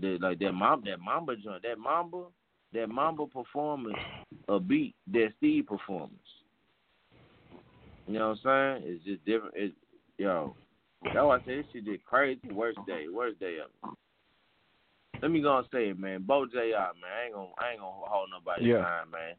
[0.00, 2.24] That like that mom that Mamba joint, that Mamba,
[2.72, 3.96] that Mamba performance,
[4.48, 6.12] a beat that Steve performance.
[8.06, 8.92] You know what I'm saying?
[8.94, 9.54] It's just different.
[9.56, 9.72] It,
[10.18, 10.54] yo,
[11.02, 12.50] that's why I say this shit did crazy.
[12.50, 13.94] Worst day, worst day ever.
[15.22, 16.22] Let me go and say it, man.
[16.22, 16.56] Bo Jr.
[17.00, 18.82] Man, I ain't gonna, I ain't gonna hold nobody's Yeah.
[18.82, 19.34] time, man.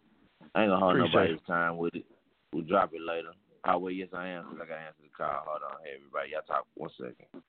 [0.56, 2.06] I ain't gonna hold Appreciate nobody's time with it.
[2.52, 3.32] We'll drop it later.
[3.66, 4.46] Oh wait, yes I am.
[4.46, 5.44] 'cause I gotta answer the call.
[5.46, 7.44] Hold on, hey everybody, y'all talk one second.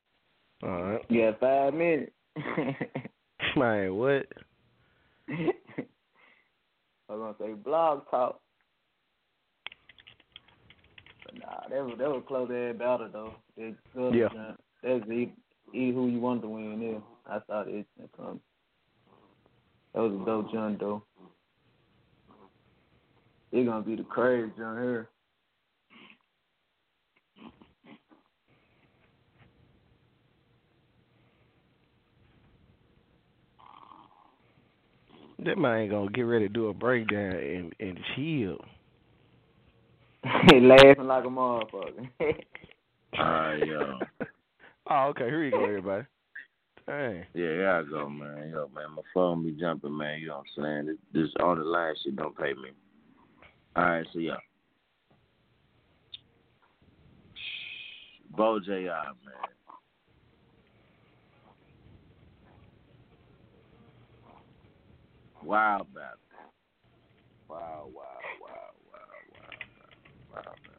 [0.62, 1.05] All right.
[1.08, 2.12] Yeah, five minutes.
[3.57, 4.26] Man, what?
[5.28, 5.52] I
[7.08, 8.40] was gonna say blog talk.
[11.24, 13.34] But nah, that was that was close ass battle though.
[13.57, 14.52] That good Yeah.
[14.82, 15.32] That's e,
[15.74, 17.02] e who you want to win there.
[17.26, 18.40] I thought it coming.
[19.94, 21.02] That was a dope jump though.
[23.52, 25.08] It's gonna be the crazy jump here.
[35.48, 38.58] That man ain't gonna get ready to do a breakdown and and chill.
[40.60, 42.06] Laughing like a motherfucker.
[43.18, 43.98] Alright, yo.
[44.90, 45.24] Oh, okay.
[45.24, 46.04] Here you go, everybody.
[46.86, 47.24] Dang.
[47.32, 48.50] Yeah, yeah, I go, man.
[48.50, 50.20] Yo, man, my phone be jumping, man.
[50.20, 50.98] You know what I'm saying?
[51.14, 52.68] This, this on the line shit don't pay me.
[53.74, 54.36] All right, so yeah.
[58.36, 58.72] Bo Jr.
[58.74, 59.48] man.
[65.44, 66.18] Wow, battle.
[67.49, 68.02] Wow, wow,
[68.42, 69.08] wow, wow,
[70.34, 70.78] wow, man.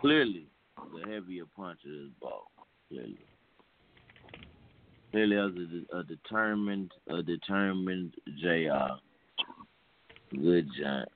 [0.00, 2.42] Clearly, the heavier puncher is Bo.
[2.88, 3.18] Clearly.
[5.10, 5.52] Clearly, as
[5.92, 8.98] a, a determined, a determined Jr.
[10.34, 11.08] Good giant.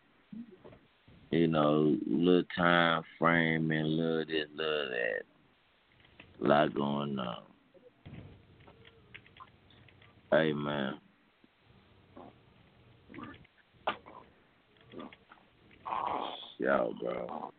[1.31, 6.45] You know, little time frame and little this, little that.
[6.45, 7.50] A lot going on.
[10.33, 10.95] Man.
[16.59, 17.51] Yo, bro.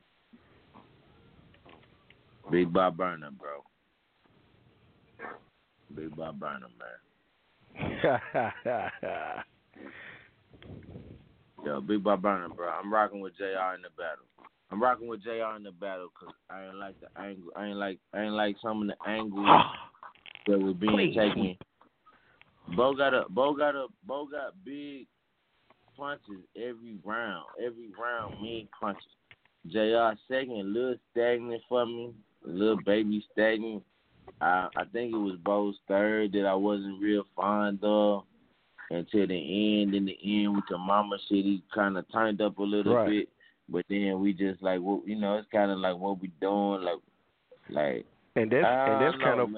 [2.49, 3.63] Big Bar Burner, bro.
[5.95, 6.67] Big Bar Burner,
[7.75, 8.19] man.
[11.65, 12.69] Yo, Big Bar Burner, bro.
[12.69, 13.75] I'm rocking with Jr.
[13.75, 14.25] in the battle.
[14.71, 15.57] I'm rocking with Jr.
[15.57, 17.51] in the battle because I ain't like the angle.
[17.57, 17.99] I ain't like.
[18.13, 19.45] I ain't like some of the angles
[20.47, 21.15] that were being Please.
[21.15, 21.57] taken.
[22.75, 23.25] Bo got a.
[23.29, 23.87] Bo got a.
[24.05, 25.07] Bo got big
[25.97, 27.45] punches every round.
[27.63, 29.03] Every round, mean punches.
[29.67, 30.13] Jr.
[30.27, 32.13] second, a little stagnant for me.
[32.47, 33.83] A little baby stagnant.
[34.39, 38.23] I I think it was Bo's third that I wasn't real fond of
[38.89, 39.35] until the
[39.81, 39.93] end.
[39.93, 43.09] In the end, with the mama shit, he kind of turned up a little Right.
[43.09, 43.29] bit.
[43.69, 46.81] But then we just like, what you know, it's kind of like what we doing,
[46.81, 46.99] like,
[47.69, 48.05] like.
[48.35, 49.49] And that's and that's kind of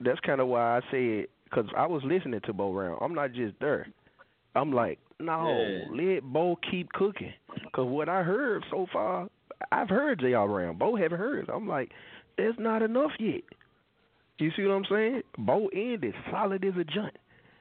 [0.00, 2.98] that's kind of why I said because I was listening to Bo Round.
[3.02, 3.86] I'm not just there.
[4.54, 5.84] I'm like, no, Yeah.
[5.90, 7.32] let Bo keep cooking.
[7.54, 9.28] Because what I heard so far,
[9.70, 10.38] I've heard Jr.
[10.38, 10.78] Round.
[10.78, 11.48] Bo haven't heard.
[11.48, 11.90] I'm like,
[12.36, 13.42] there's not enough yet.
[14.38, 15.22] You see what I'm saying?
[15.38, 17.16] Bo ended solid as a joint.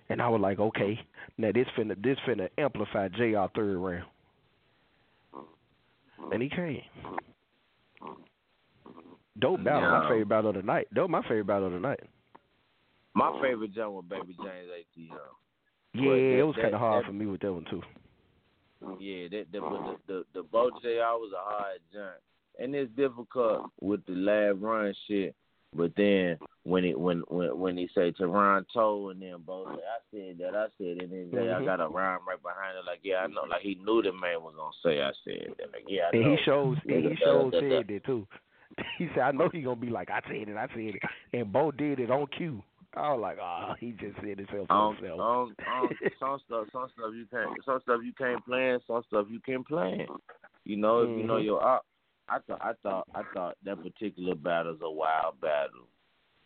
[0.09, 0.99] And I was like, okay,
[1.37, 3.45] now this finna this finna amplify Jr.
[3.55, 4.05] third round.
[6.31, 6.81] And he came.
[9.39, 9.81] Dope battle.
[9.89, 10.87] My favorite battle of the night.
[10.93, 11.99] Dope my favorite battle of the night.
[13.13, 15.17] My favorite jump was Baby James ATL.
[15.93, 17.81] Yeah, But it was kind of hard that- for me with that one too.
[18.99, 21.13] Yeah, that, that but the the the Bo Jr.
[21.21, 22.15] was a hard jump,
[22.57, 25.35] and it's difficult with the lab run shit.
[25.75, 29.99] But then when it when when when he say Toronto and then Bo say I
[30.11, 31.65] said that I said it and then I Mhm.
[31.65, 34.41] got a rhyme right behind it like yeah I know like he knew the man
[34.41, 36.35] was gonna say I said that like yeah I And know.
[36.35, 38.27] he shows and he shows said that too.
[38.97, 41.03] He said, I know he gonna be like, I said it, I said it.
[41.33, 42.63] And Bo did it on cue.
[42.95, 45.19] I was like, oh, he just said himself Um, himself.
[45.19, 45.89] um, um,
[46.19, 49.63] some stuff, some stuff you can't, some stuff you can't plan, some stuff you can
[49.63, 50.07] plan.
[50.65, 51.45] You know, if you know Mhm.
[51.45, 51.85] your op.
[52.29, 55.87] I thought, I thought, I thought that particular battle's a wild battle.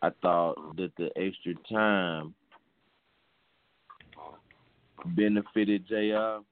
[0.02, 2.34] I thought that the extra time
[5.14, 6.42] benefited Jr.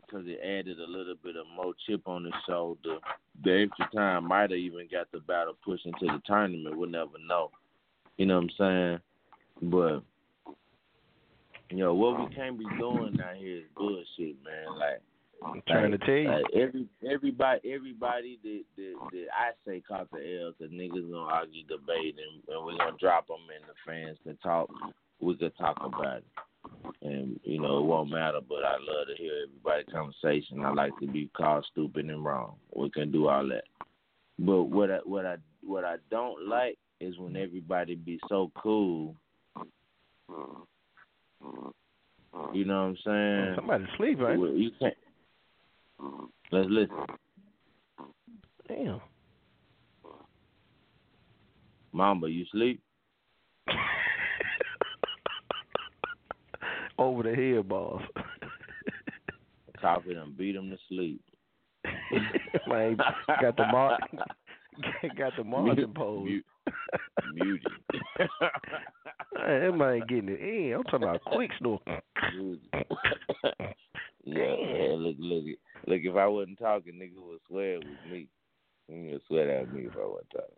[0.00, 2.98] because it added a little bit of more chip on his shoulder.
[3.44, 6.76] The extra time might have even got the battle pushed into the tournament.
[6.76, 7.50] We'll never know.
[8.18, 9.00] You know what I'm saying?
[9.62, 10.02] But
[11.70, 14.78] you know what we um, can't be doing out here is bullshit, man.
[14.78, 15.00] Like
[15.44, 16.28] I'm trying to like, tell you.
[16.28, 21.32] like every everybody everybody that that, that I say caught the L because niggas gonna
[21.32, 24.68] argue, debate, and, and we're gonna drop them, and the fans can talk.
[25.20, 26.24] We could talk about it,
[27.02, 28.40] and you know it won't matter.
[28.46, 30.64] But I love to hear everybody's conversation.
[30.64, 32.56] I like to be called stupid and wrong.
[32.74, 33.64] We can do all that.
[34.38, 39.14] But what I what I what I don't like is when everybody be so cool.
[40.32, 41.68] Mm-hmm.
[42.54, 43.54] You know what I'm saying?
[43.56, 44.38] Somebody sleep, right?
[44.38, 44.94] You can't.
[46.50, 46.96] Let's listen.
[48.68, 49.00] Damn.
[51.92, 52.82] Mamba, you sleep?
[56.98, 58.02] Over the head, boss.
[59.80, 61.20] Coffey done beat him to sleep.
[62.68, 63.98] Man, got the mar-
[65.18, 66.24] got the Martin pose.
[66.24, 66.46] Mute.
[67.34, 67.72] Muted.
[69.34, 70.74] That man getting it in.
[70.74, 71.80] I'm talking about quick snore.
[74.24, 74.44] yeah,
[74.94, 75.44] look, look,
[75.86, 76.00] look.
[76.02, 78.28] If I wasn't talking, nigga would swear it was me.
[78.90, 80.56] Nigga would swear was me if I wasn't talking.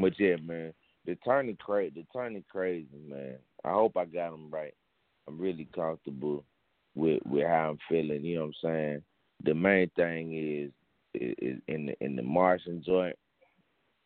[0.00, 0.72] But yeah, man,
[1.06, 1.92] the turning crazy.
[1.94, 3.36] The turning crazy, man.
[3.64, 4.74] I hope I got him right.
[5.26, 6.44] I'm really comfortable
[6.94, 8.24] with with how I'm feeling.
[8.24, 9.02] You know what I'm saying?
[9.44, 10.72] The main thing is
[11.14, 13.16] is, is in the in the Martian joint.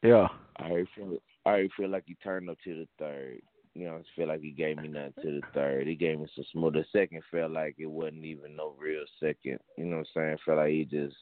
[0.03, 0.29] Yeah.
[0.57, 3.41] I already feel I already feel like he turned up to the third.
[3.75, 5.87] You know, I feel like he gave me nothing to the third.
[5.87, 6.75] He gave me some smooth.
[6.75, 9.59] The second felt like it wasn't even no real second.
[9.79, 10.39] You know what I'm saying?
[10.45, 11.17] Felt like he just,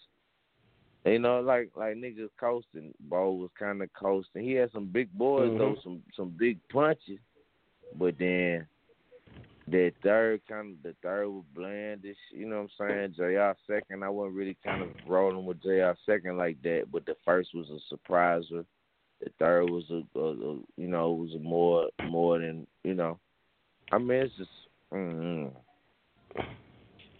[1.04, 2.92] you know, like like niggas coasting.
[3.08, 4.42] Bo was kind of coasting.
[4.42, 5.82] He had some big boys though, Mhm.
[5.82, 7.20] some some big punches,
[7.94, 8.66] but then
[9.70, 12.16] that third kind of the third was blandish.
[12.32, 13.14] You know what I'm saying?
[13.16, 13.52] Jr.
[13.66, 15.92] second, I wasn't really kind of rolling with Jr.
[16.06, 18.64] second like that, but the first was a surpriser.
[19.20, 23.18] The third was a, a, a you know was a more more than you know.
[23.92, 24.50] I mean, it's just
[24.92, 25.50] mm,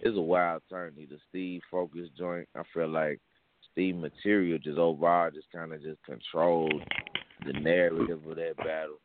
[0.01, 0.95] it's a wild turn.
[0.97, 2.49] The Steve focus joint.
[2.55, 3.21] I feel like
[3.73, 6.83] Steve material just overall just kind of just controlled
[7.47, 8.99] the narrative of that battle.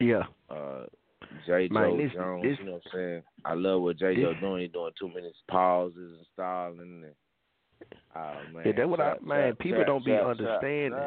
[0.00, 0.24] Yeah.
[0.50, 0.84] Uh,
[1.46, 1.68] J.
[1.68, 3.22] Joe this- Jones, this- you know what I'm saying?
[3.44, 4.14] I love what J.
[4.16, 4.60] Joe this- doing.
[4.62, 7.04] He doing two minutes pauses and styling.
[7.04, 7.14] And,
[8.16, 9.48] oh man, Yeah, that's what I man.
[9.52, 11.00] trap, people trap, don't be understanding.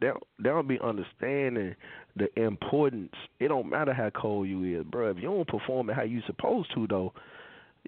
[0.00, 1.76] They don't, they don't be understanding
[2.16, 3.12] the importance.
[3.38, 5.10] It don't matter how cold you is, bro.
[5.10, 7.12] If you don't perform it how you supposed to, though,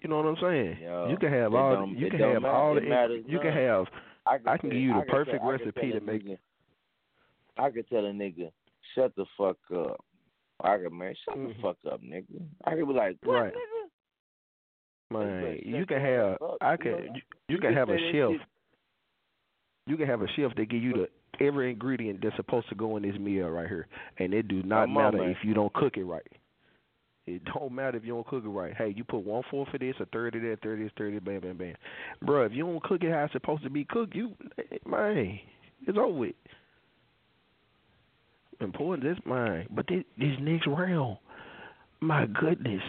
[0.02, 0.78] you know what I'm saying.
[0.82, 1.88] Yo, you can have all.
[1.88, 2.54] You can have matter.
[2.54, 2.82] all the.
[2.82, 3.86] matters You can have.
[4.26, 6.24] I can, I can tell- give you the perfect tell- recipe to make.
[6.24, 6.38] nigga-
[7.56, 8.50] I could tell a nigga,
[8.94, 10.04] shut the fuck up.
[10.62, 12.24] I could man, shut the fuck up, nigga.
[12.64, 13.52] I could be like, what,
[15.12, 15.16] Mm-hmm.
[15.16, 15.60] Right.
[15.60, 15.62] nigga?
[15.64, 16.36] Man, you can have.
[16.60, 17.10] I can.
[17.14, 18.40] You, You can have a chef.
[19.86, 22.96] You can have a chef that give you the every ingredient that's supposed to go
[22.96, 25.30] in this meal right here, and it do not Come matter man.
[25.30, 26.26] if you don't cook it right.
[27.26, 28.74] It don't matter if you don't cook it right.
[28.76, 31.40] Hey, you put one fourth of this, a third of that, thirty this, thirty, bam,
[31.40, 31.74] bam, bam.
[32.22, 34.32] Bro, if you don't cook it how it's supposed to be cooked, you
[34.86, 35.38] man,
[35.86, 36.34] it's over with.
[38.62, 39.66] Important, this mine.
[39.70, 41.18] But this, this next round,
[42.00, 42.82] my goodness,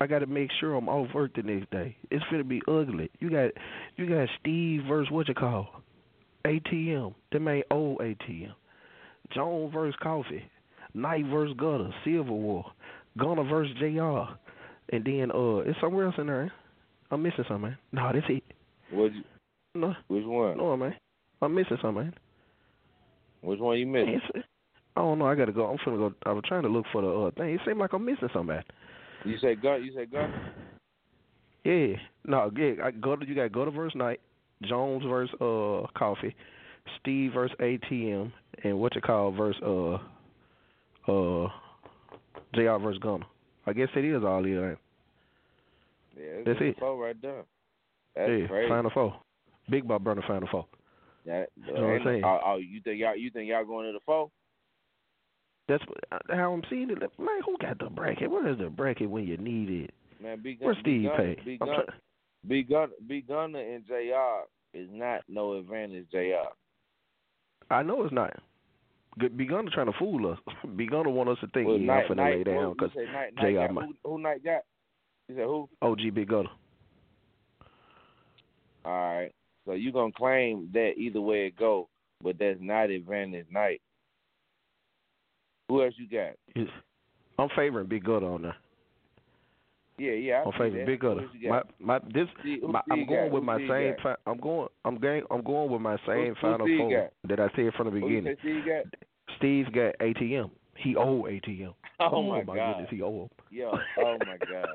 [0.00, 1.96] I got to make sure I'm off work the next day.
[2.10, 3.10] It's gonna be ugly.
[3.20, 3.50] You got,
[3.96, 5.68] you got Steve versus what you call,
[6.44, 7.14] ATM.
[7.30, 8.52] Them ain't old ATM.
[9.34, 10.44] Jones versus Coffey.
[10.94, 11.90] Knight versus Gutter.
[12.04, 12.66] Silver War.
[13.18, 14.34] Gunner versus Jr.
[14.94, 16.52] And then uh, it's somewhere else in there.
[17.10, 17.70] I'm missing something.
[17.70, 17.78] Man.
[17.92, 18.42] No, that's it.
[18.90, 19.12] What
[19.74, 20.58] No, which one?
[20.58, 20.94] no, man.
[21.40, 22.04] I'm missing something.
[22.04, 22.14] Man.
[23.42, 24.20] Which one you missing?
[24.34, 24.46] It's,
[24.94, 25.26] I don't know.
[25.26, 25.66] I gotta go.
[25.66, 26.14] I'm finna go.
[26.24, 27.54] I was trying to look for the uh, thing.
[27.54, 28.60] It seemed like I'm missing something.
[29.24, 29.84] You said gun?
[29.84, 30.32] You said gun?
[31.64, 31.94] Yeah.
[32.26, 32.72] No, yeah.
[32.84, 34.20] I go to you got go to verse night,
[34.62, 36.34] Jones verse uh Coffey,
[37.00, 38.32] Steve verse ATM,
[38.64, 39.94] and what you call verse uh
[41.10, 41.48] uh
[42.54, 43.26] JR verse Gunner.
[43.66, 44.78] I guess it is all here.
[46.16, 46.78] Yeah, it's That's it.
[46.78, 47.44] four right there.
[48.14, 48.68] That's yeah, crazy.
[48.68, 49.20] Final Four.
[49.70, 50.66] Big Bar Burner Final Four.
[51.24, 52.24] That, That's what I'm saying.
[52.24, 53.16] Oh, oh, you think y'all?
[53.16, 54.30] You think y'all going to the four?
[55.68, 56.98] That's what- uh, how I'm seeing it.
[57.18, 58.30] Man, who got the bracket?
[58.30, 59.94] Where is the bracket when you need it?
[60.20, 61.42] Man, B Where's Gun, Steve Gunner, Pay?
[61.44, 61.84] B I'm Gunner,
[62.48, 64.46] B Gunner, B Gunner and Jr.
[64.74, 66.06] is not no advantage.
[66.10, 66.48] Jr.
[67.70, 68.34] I know it's not.
[69.36, 70.38] B Gunner trying to fool us.
[70.76, 73.06] B Gunner want us to think Well, yeah, Knight- I'm finna lay down because said
[73.12, 73.66] Knight- Knight J.R.
[73.68, 73.84] got- might.
[74.04, 74.62] Who, who Knight got?
[75.28, 75.68] You said who?
[75.82, 76.50] OG Big Gunna.
[78.84, 79.32] All right.
[79.64, 81.88] So you gonna claim that either way it go,
[82.22, 83.80] but that's not advantage night.
[85.72, 86.34] Who else you got?
[86.54, 86.68] Yes.
[87.38, 88.56] I'm favoring Big Gunna on that.
[89.96, 90.34] Yeah, yeah.
[90.34, 90.84] I I'm favoring.
[90.84, 91.28] Big Who Gunna.
[91.48, 93.32] My my this See- my, I'm going got?
[93.32, 93.94] with Who my same.
[94.02, 94.68] Fi- I'm going.
[94.84, 95.22] I'm going.
[95.30, 98.06] I'm going with my same who final Steve four that I said from the Who
[98.06, 98.64] you beginning.
[98.66, 98.84] got?
[99.38, 100.50] Steve got ATM.
[100.76, 101.72] He owe ATM.
[102.00, 102.72] Oh, oh, my my God.
[102.72, 103.28] goodness, he owe him.
[103.52, 104.66] Yo, oh my God.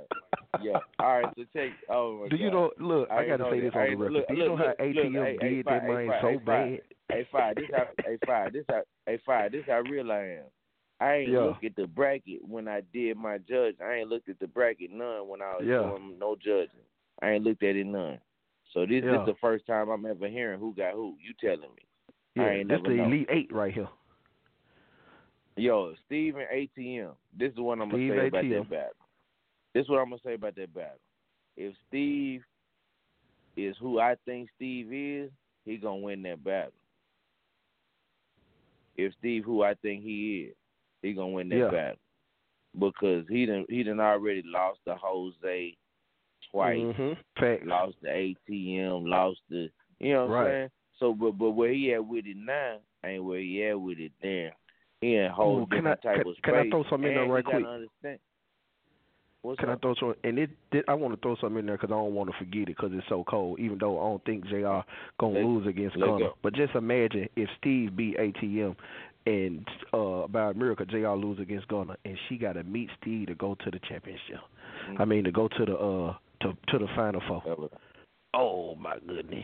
[0.63, 0.79] Yeah.
[0.97, 2.43] All right, so take oh my Do God.
[2.43, 2.71] you know?
[2.79, 4.13] Look, I, ain't gotta say this on the record.
[4.13, 6.79] look, Do you look, know how look, ATM hey, hey, did hey, man so bad?
[7.09, 7.55] Hey, five.
[7.57, 7.87] This how.
[8.05, 8.53] Hey, five.
[8.53, 8.81] This how.
[9.05, 9.51] Hey, five.
[9.51, 10.43] This how real I am.
[10.99, 11.39] I ain't Yeah.
[11.39, 13.75] look at the bracket when I did my judge.
[13.83, 15.81] I ain't looked at the bracket none when I was Yeah.
[15.81, 16.69] doing no judging.
[17.21, 18.19] I ain't looked at it none.
[18.73, 19.21] So this Yeah.
[19.21, 21.15] is the first time I'm ever hearing who got who.
[21.21, 21.85] You telling me?
[22.37, 23.03] I Yeah, ain't this never the know.
[23.05, 23.87] elite eight right here.
[25.55, 27.15] Yo, Steve and ATM.
[27.37, 28.59] This is what I'm gonna Steve say about ATM.
[28.59, 28.91] that battle.
[29.73, 30.99] This is what I'm gonna say about that battle.
[31.55, 32.43] If Steve
[33.55, 35.31] is who I think Steve is,
[35.65, 36.73] he gonna win that battle.
[38.95, 40.55] If Steve who I think he is,
[41.07, 41.69] he gonna win that Yeah.
[41.71, 41.97] battle.
[42.77, 45.75] Because he done he done already lost to Jose
[46.51, 46.77] twice.
[46.77, 47.69] Mm-hmm.
[47.69, 49.69] Lost the ATM, lost the
[49.99, 50.45] you know what Right.
[50.45, 50.69] I'm saying?
[50.99, 54.11] So but but where he at with it now ain't where he at with it
[54.21, 54.51] then.
[55.01, 56.43] He in a whole Ooh, can different I- type can- of space.
[56.43, 57.63] can I throw something in there right quick?
[59.59, 60.13] Can I throw some?
[60.25, 62.37] And it, it I want to throw something in there because I don't want to
[62.37, 63.59] forget it because it's so cold.
[63.59, 64.79] Even though I don't think Jr.
[65.19, 66.33] gonna Let- lose against go.
[66.41, 68.75] but just imagine if Steve beat ATM
[69.27, 71.09] and uh by a miracle Jr.
[71.09, 74.39] lose against Gunner, and she got to meet Steve to go to the championship.
[74.97, 77.69] I mean to go to the uh to to the final four.
[78.33, 79.43] Oh my goodness.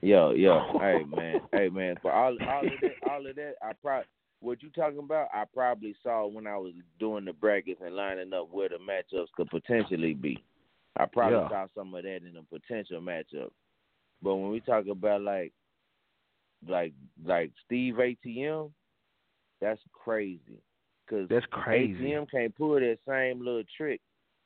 [0.00, 1.96] Yo, yo, hey man, hey man.
[2.00, 4.06] For all all of that, all of that, I probably
[4.40, 5.28] what you talking about.
[5.34, 9.26] I probably saw when I was doing the brackets and lining up where the matchups
[9.36, 10.42] could potentially be.
[10.96, 11.48] I probably Yeah.
[11.48, 13.50] saw some of that in a potential matchup.
[14.22, 15.52] But when we talk about like,
[16.66, 16.92] like,
[17.24, 18.70] like Steve ATM,
[19.60, 20.62] that's crazy.
[21.08, 21.94] Cause That's crazy.
[21.94, 24.00] ATM can't pull that same little trick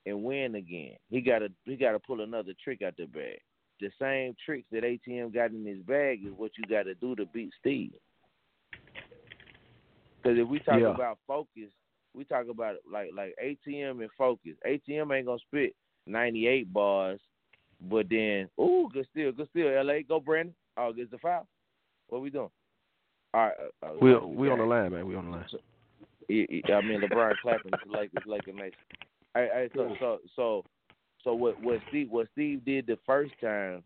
[0.07, 0.97] and win again.
[1.11, 3.39] He gotta he gotta pull another trick out the bag.
[3.81, 7.15] The same tricks that ATM got in his bag is what you got to do
[7.17, 7.93] to beat Steve.
[10.23, 10.89] Because if we talk Yeah.
[10.89, 11.71] about focus,
[12.15, 14.57] we talk about like like ATM and focus.
[14.67, 15.75] ATM ain't gonna spit
[16.07, 17.21] ninety eight bars,
[17.91, 19.85] but then ooh, good steal, good steal.
[19.85, 20.55] LA, go Brandon.
[20.79, 21.47] Oh, gets the foul.
[22.09, 22.51] What we doing?
[23.35, 25.07] All right, uh, uh, We we on the line, man.
[25.09, 25.47] We on the line.
[26.29, 28.71] yeah, yeah, I mean LeBron clapping is like it's like a nice.
[29.35, 30.65] Hey, so so so
[31.25, 33.83] so what what Steve what Steve did the first time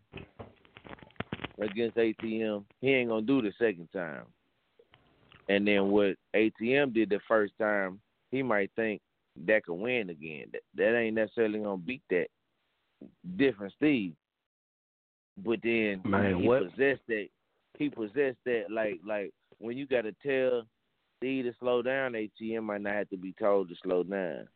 [1.59, 4.25] against ATM, he ain't gonna do the second time.
[5.49, 9.01] And then what ATM did the first time, he might think
[9.47, 10.49] that could win again.
[10.53, 12.27] That, that ain't necessarily gonna beat that
[13.37, 14.13] different Steve.
[15.43, 17.29] But then Man, he what- possessed that.
[17.79, 20.65] He possessed that like like when you got to tell
[21.19, 24.49] Steve to slow down, ATM might not have to be told to slow down.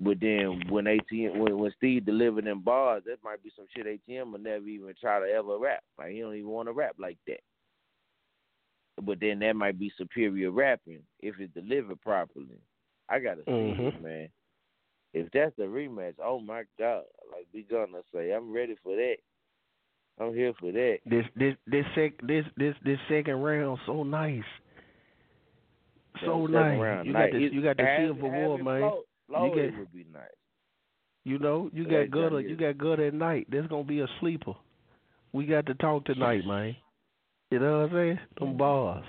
[0.00, 3.86] But then when ATM when when Steve delivered them bars, that might be some shit
[3.86, 5.82] ATM will never even try to ever rap.
[5.98, 7.40] Like he don't even want to rap like that.
[9.02, 12.60] But then that might be superior rapping if it's delivered properly.
[13.08, 13.94] I gotta see Mhm.
[13.94, 14.28] it, man.
[15.12, 17.04] If that's the rematch, oh my god!
[17.30, 19.16] Like we gonna say, I'm ready for that.
[20.18, 20.98] I'm here for that.
[21.04, 24.42] This this this sec this this this second round so nice.
[26.24, 26.80] So nice.
[26.80, 27.32] round, you nice.
[27.32, 28.90] got the you got the silver war, man.
[29.28, 30.22] float, you get would be nice.
[31.24, 32.48] you know you Yeah, got gutter yeah.
[32.48, 33.46] you got gutter at night.
[33.50, 34.54] There's gonna be a sleeper.
[35.32, 36.76] We got to talk tonight, man.
[37.50, 38.18] You know what I'm saying?
[38.38, 38.58] Them mm-hmm.
[38.58, 39.04] bars.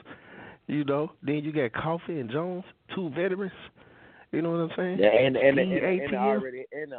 [0.68, 1.12] You know.
[1.24, 3.54] Then you got Coffey and Jones, two veterans.
[4.34, 4.98] You know what I'm saying?
[5.00, 6.94] Yeah, and and and, and, and already and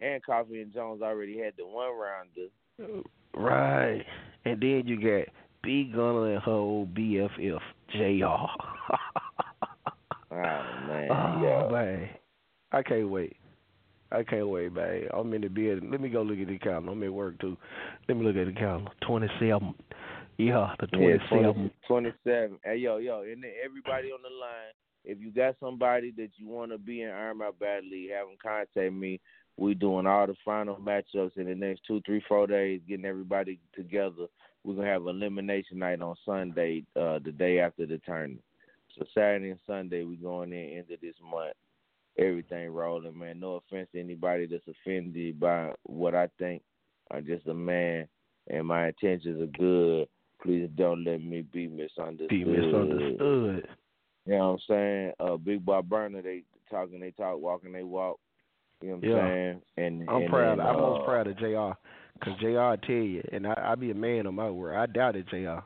[0.00, 2.48] and Coffey and Jones already had the one rounder.
[2.82, 3.04] Oh,
[3.38, 4.04] Right.
[4.44, 7.60] And then you got B Gunner and her old BFF,
[7.92, 8.46] JR.
[10.30, 10.36] Oh
[10.86, 11.68] man, oh, yeah.
[11.72, 12.10] man.
[12.70, 13.36] I can't wait.
[14.12, 15.08] I can't wait, man.
[15.14, 15.90] I'm in the building.
[15.90, 16.92] Let me go look at the calendar.
[16.92, 17.56] I'm at work too.
[18.08, 18.90] Let me look at the calendar.
[19.06, 19.74] Twenty seven.
[20.36, 21.70] Yeah, the twenty Yeah, seven.
[21.88, 22.58] 20, 27.
[22.62, 24.72] Hey, yo, yo, and then everybody on the line,
[25.04, 28.26] if you got somebody that you want to be in Iron Man Battle League, have
[28.28, 29.20] them contact me.
[29.58, 33.58] We doing all the final matchups in the next two, three, four days, getting everybody
[33.74, 34.26] together.
[34.62, 38.42] We're gonna have elimination night on Sunday, uh, the day after the tournament.
[38.96, 41.54] So Saturday and Sunday we going in end of this month.
[42.16, 43.40] Everything rolling, man.
[43.40, 46.62] No offense to anybody that's offended by what I think.
[47.10, 48.06] I'm just a man,
[48.48, 50.08] and my intentions are good.
[50.40, 52.28] Please don't let me be misunderstood.
[52.28, 53.68] Be misunderstood.
[54.24, 55.12] You know what I'm saying?
[55.18, 58.20] Uh, Big Bar Burner, they talking, they talk, walking, they walk.
[58.82, 59.28] You know what I'm Yeah.
[59.28, 59.62] saying?
[59.76, 60.58] And I'm and proud.
[60.58, 61.78] then, I'm uh, most proud of Jr.
[62.14, 62.86] Because Jr.
[62.86, 64.76] Tell you, and I, I be a man of my word.
[64.76, 65.60] I doubted Jr.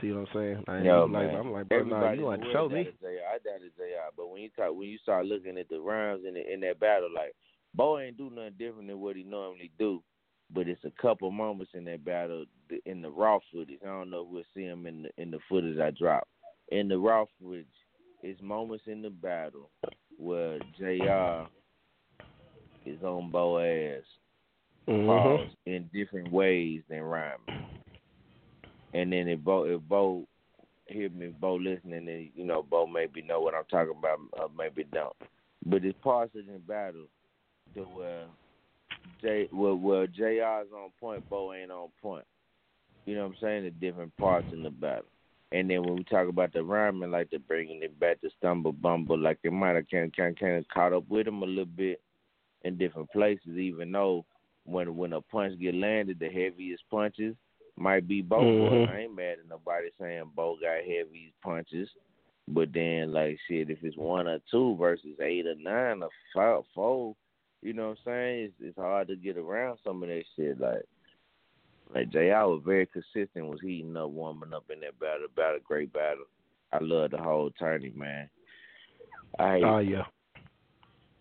[0.00, 0.64] See what I'm saying?
[0.66, 1.28] I Yo, like.
[1.28, 2.84] I'm like, bro, nah, you want to show me.
[3.00, 3.08] JR.
[3.32, 6.34] I doubted JR, but when you talk, when you start looking at the rounds in
[6.34, 7.34] the, in that battle, like
[7.74, 10.02] Bo ain't do nothing different than what he normally do.
[10.52, 12.44] But it's a couple moments in that battle
[12.86, 13.78] in the raw footage.
[13.82, 16.28] I don't know if we'll see him in the in the footage I drop.
[16.70, 17.66] In the raw footage,
[18.22, 19.70] it's moments in the battle
[20.18, 21.48] where Jr.
[22.86, 24.04] is on Bo ass
[24.86, 25.50] Mhm.
[25.66, 27.66] in different ways than rhyming.
[28.92, 30.26] And then if Bo if Bo
[30.86, 34.48] hear me, Bo listening, then you know Bo maybe know what I'm talking about, or
[34.56, 35.16] maybe don't.
[35.66, 37.06] But it's parts in the battle
[37.74, 38.26] to where
[39.20, 42.26] J where, where JR's on point, Bo ain't on point.
[43.06, 43.64] You know what I'm saying?
[43.64, 45.06] The different parts in the battle.
[45.52, 48.72] And then when we talk about the rhyming, like the bringing it back to stumble
[48.72, 51.64] bumble, like they might have kind kind kind of caught up with him a little
[51.64, 52.00] bit
[52.64, 54.24] in different places, even though
[54.64, 57.36] when when a punch get landed, the heaviest punches
[57.76, 58.42] might be both.
[58.42, 58.88] Mhm.
[58.88, 61.88] I ain't mad at nobody saying Bo got heavy punches,
[62.48, 66.64] but then like shit, if it's one or two versus eight or nine or five,
[66.74, 67.14] four,
[67.62, 68.44] you know what I'm saying?
[68.44, 70.58] It's, it's hard to get around some of that shit.
[70.58, 70.82] Like
[71.94, 72.46] like Jr.
[72.46, 75.26] was very consistent, was heating up, warming up in that battle.
[75.26, 76.24] About a great battle.
[76.72, 78.30] I love the whole tourney, man.
[79.38, 80.06] I Oh yeah.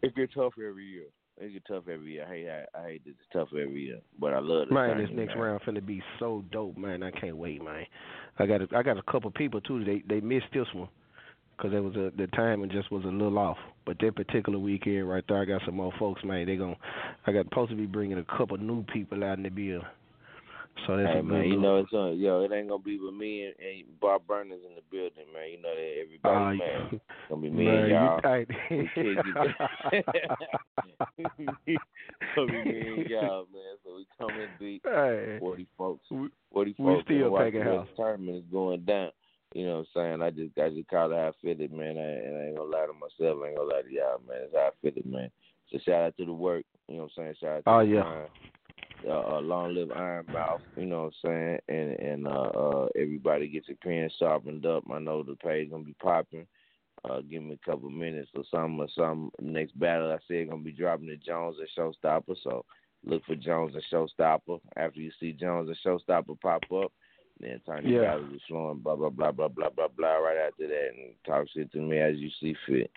[0.01, 1.07] it get tough every year.
[1.37, 2.25] It get tough every year.
[2.25, 4.97] I hate I, I hate that it's tough every year, but I love the Man,
[4.99, 7.01] this next round finna be so dope, man.
[7.01, 7.85] I can't wait, man.
[8.37, 9.83] I got a, I got a couple people too.
[9.83, 10.89] They they missed this one
[11.57, 13.57] because it was a the timing just was a little off.
[13.85, 16.45] But that particular weekend right there, I got some more folks, man.
[16.45, 16.75] They gon'
[17.25, 19.81] I got supposed to be bringing a couple new people out in the bill.
[20.87, 21.61] So that's Hey a man, you look.
[21.61, 22.17] know it's on.
[22.19, 25.51] Yo, it ain't gonna be with me and, and Bar Burners in the building, man.
[25.51, 26.89] You know that everybody, Ah, man.
[27.01, 28.21] It's gonna be me man, and you y'all.
[28.21, 28.47] tight.
[31.17, 31.79] We
[32.35, 33.77] gonna be me and y'all, man.
[33.83, 34.81] So we coming deep.
[34.85, 35.37] Hey.
[35.39, 36.05] Forty folks.
[36.11, 37.03] We- Forty we folks.
[37.05, 37.87] still and watch packing house.
[37.95, 39.09] Tournament is going down.
[39.55, 40.21] You know what I'm saying?
[40.21, 41.97] I just I just call it how I feel it, man.
[41.97, 43.39] I, and I ain't gonna lie to myself.
[43.43, 44.37] I ain't gonna lie to y'all, man.
[44.43, 45.29] It's how I feel it, man.
[45.71, 46.65] So shout out to the work.
[46.87, 47.35] You know what I'm saying?
[47.39, 48.01] Shout out to Oh, the yeah.
[48.01, 48.29] grind
[49.07, 52.87] uh, uh, long live Iron Mouth, you know what I'm saying, and and uh, uh,
[52.95, 54.83] everybody gets their pen sharpened up.
[54.91, 56.47] I know the page gonna be popping.
[57.03, 59.29] Uh, give me a couple minutes or something or something.
[59.41, 62.63] Next battle I said gonna be dropping the Jones and Showstopper, so
[63.05, 64.61] look for Jones and Showstopper.
[64.77, 66.93] After you see Jones and Showstopper pop up,
[67.39, 68.11] then the Yeah.
[68.11, 70.15] battle is flowing, blah blah blah blah blah blah blah.
[70.15, 72.89] Right after that, and talk shit to me as you see fit,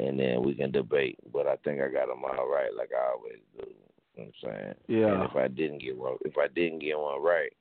[0.00, 1.18] and then we can debate.
[1.32, 3.68] But I think I got them all right, like I always do.
[4.16, 4.74] You know what I'm saying?
[4.88, 5.14] Yeah.
[5.14, 7.52] And if I didn't get one, if I didn't get one right,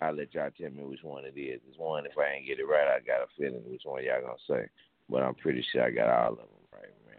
[0.00, 1.60] I'll let y'all tell me which one it is.
[1.68, 2.04] It's one.
[2.04, 4.68] If I ain't get it right, I got a feeling which one y'all gonna say.
[5.08, 7.14] But I'm pretty sure I got all of them right, man.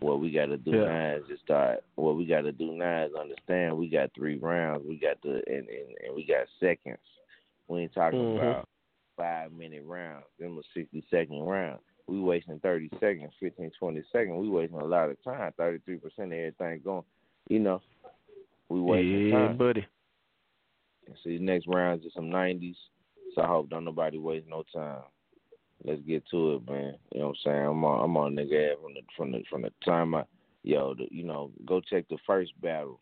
[0.00, 0.84] What we got to do Yeah.
[0.84, 1.84] now is just start.
[1.96, 4.86] What we got to do now is understand we got three rounds.
[4.86, 6.98] We got the and and, and we got seconds.
[7.68, 8.36] We ain't talking Mhm.
[8.36, 8.68] about
[9.16, 10.24] five minute rounds.
[10.38, 11.80] Them was sixty second round.
[12.06, 14.36] We wasting thirty seconds, 15, 20 seconds.
[14.40, 15.52] We wasting a lot of time.
[15.56, 17.04] Thirty three percent of everything going.
[17.48, 17.82] You know,
[18.68, 19.56] we wasting Yeah, time.
[19.56, 19.86] buddy.
[21.24, 22.76] See, the next rounds is some nineties.
[23.34, 25.02] So I hope don't nobody waste no time.
[25.84, 26.94] Let's get to it, man.
[27.12, 27.66] You know what I'm saying?
[27.66, 30.24] I'm on I'm on nigga ass from the from the from the time I
[30.62, 33.00] yo, the, you know, go check the first battle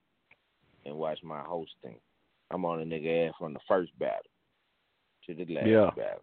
[0.84, 1.98] and watch my hosting.
[2.50, 4.30] I'm on a nigga ass from the first battle
[5.26, 5.90] to the last Yeah.
[5.96, 6.22] battle.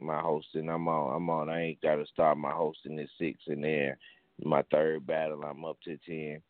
[0.00, 3.64] My hosting, I'm on I'm on I ain't gotta start my hosting at six and
[3.64, 3.96] then
[4.44, 6.42] my third battle I'm up to ten.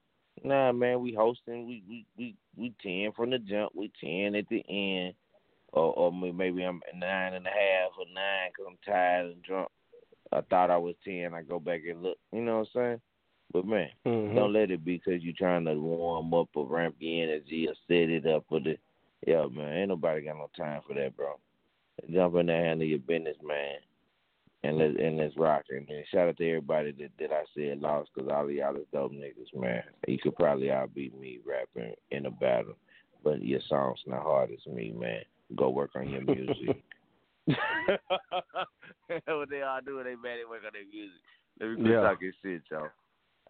[0.42, 1.66] Nah, man, we hosting.
[1.66, 3.73] We we we we ten from the jump.
[3.75, 5.15] We ten at the end,
[5.73, 9.68] or or maybe I'm nine and a half or nine because I'm tired and drunk.
[10.33, 11.33] I thought I was ten.
[11.33, 12.18] I go back and look.
[12.33, 13.00] You know what I'm saying?
[13.52, 14.34] But man, Mhm.
[14.34, 17.75] don't let it be because you're trying to warm up or ramp your energy or
[17.86, 18.76] set it up for the.
[19.26, 21.39] Yeah, man, ain't nobody got no time for that, bro.
[22.12, 23.76] Jump in there, handle your business, man
[24.66, 25.65] and let's and let's rock.
[25.70, 28.76] And then shout out to everybody that, that I said lost, cause all of y'all
[28.76, 29.83] is dope niggas, man.
[30.07, 32.76] You could probably all beat me rapping in a battle,
[33.23, 35.23] but your song's not hard as me, man.
[35.57, 36.83] Go work on your music.
[39.26, 41.20] what they all do, they man, they work on their music.
[41.60, 42.00] Let me quit Yeah.
[42.00, 42.89] talking shit, y'all.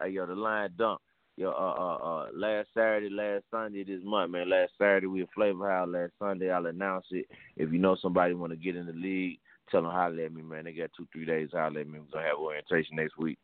[0.01, 1.01] Hey, yo, the line dump.
[1.37, 4.49] Yo, uh, uh, uh, last Saturday, last Sunday this month, man.
[4.49, 5.87] Last Saturday we at Flavor House.
[5.87, 7.27] Last Sunday I'll announce it.
[7.55, 9.37] If you know somebody want to get in the league,
[9.69, 10.65] tell them holler at me, man.
[10.65, 11.49] They got two, three days.
[11.53, 11.99] Holler at me.
[11.99, 13.37] We're gonna have orientation next week.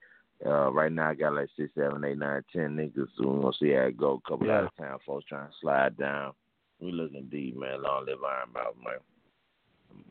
[0.43, 3.09] Uh, right now I got like six, seven, eight, nine, ten niggas.
[3.15, 4.19] So we're gonna see how it go.
[4.25, 4.57] A couple Yeah.
[4.57, 6.33] out of town folks trying to slide down.
[6.79, 7.83] We looking deep, man.
[7.83, 8.97] Long live Iron Mouth, man.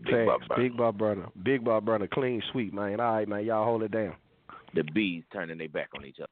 [0.05, 0.27] Big.
[0.27, 1.27] Bob Big Bob brother.
[1.43, 2.07] Big Bob brother.
[2.07, 3.01] Clean sweep, man.
[3.01, 3.45] All right, man.
[3.45, 4.15] Y'all hold it down.
[4.75, 6.29] The bees turning their back on each other.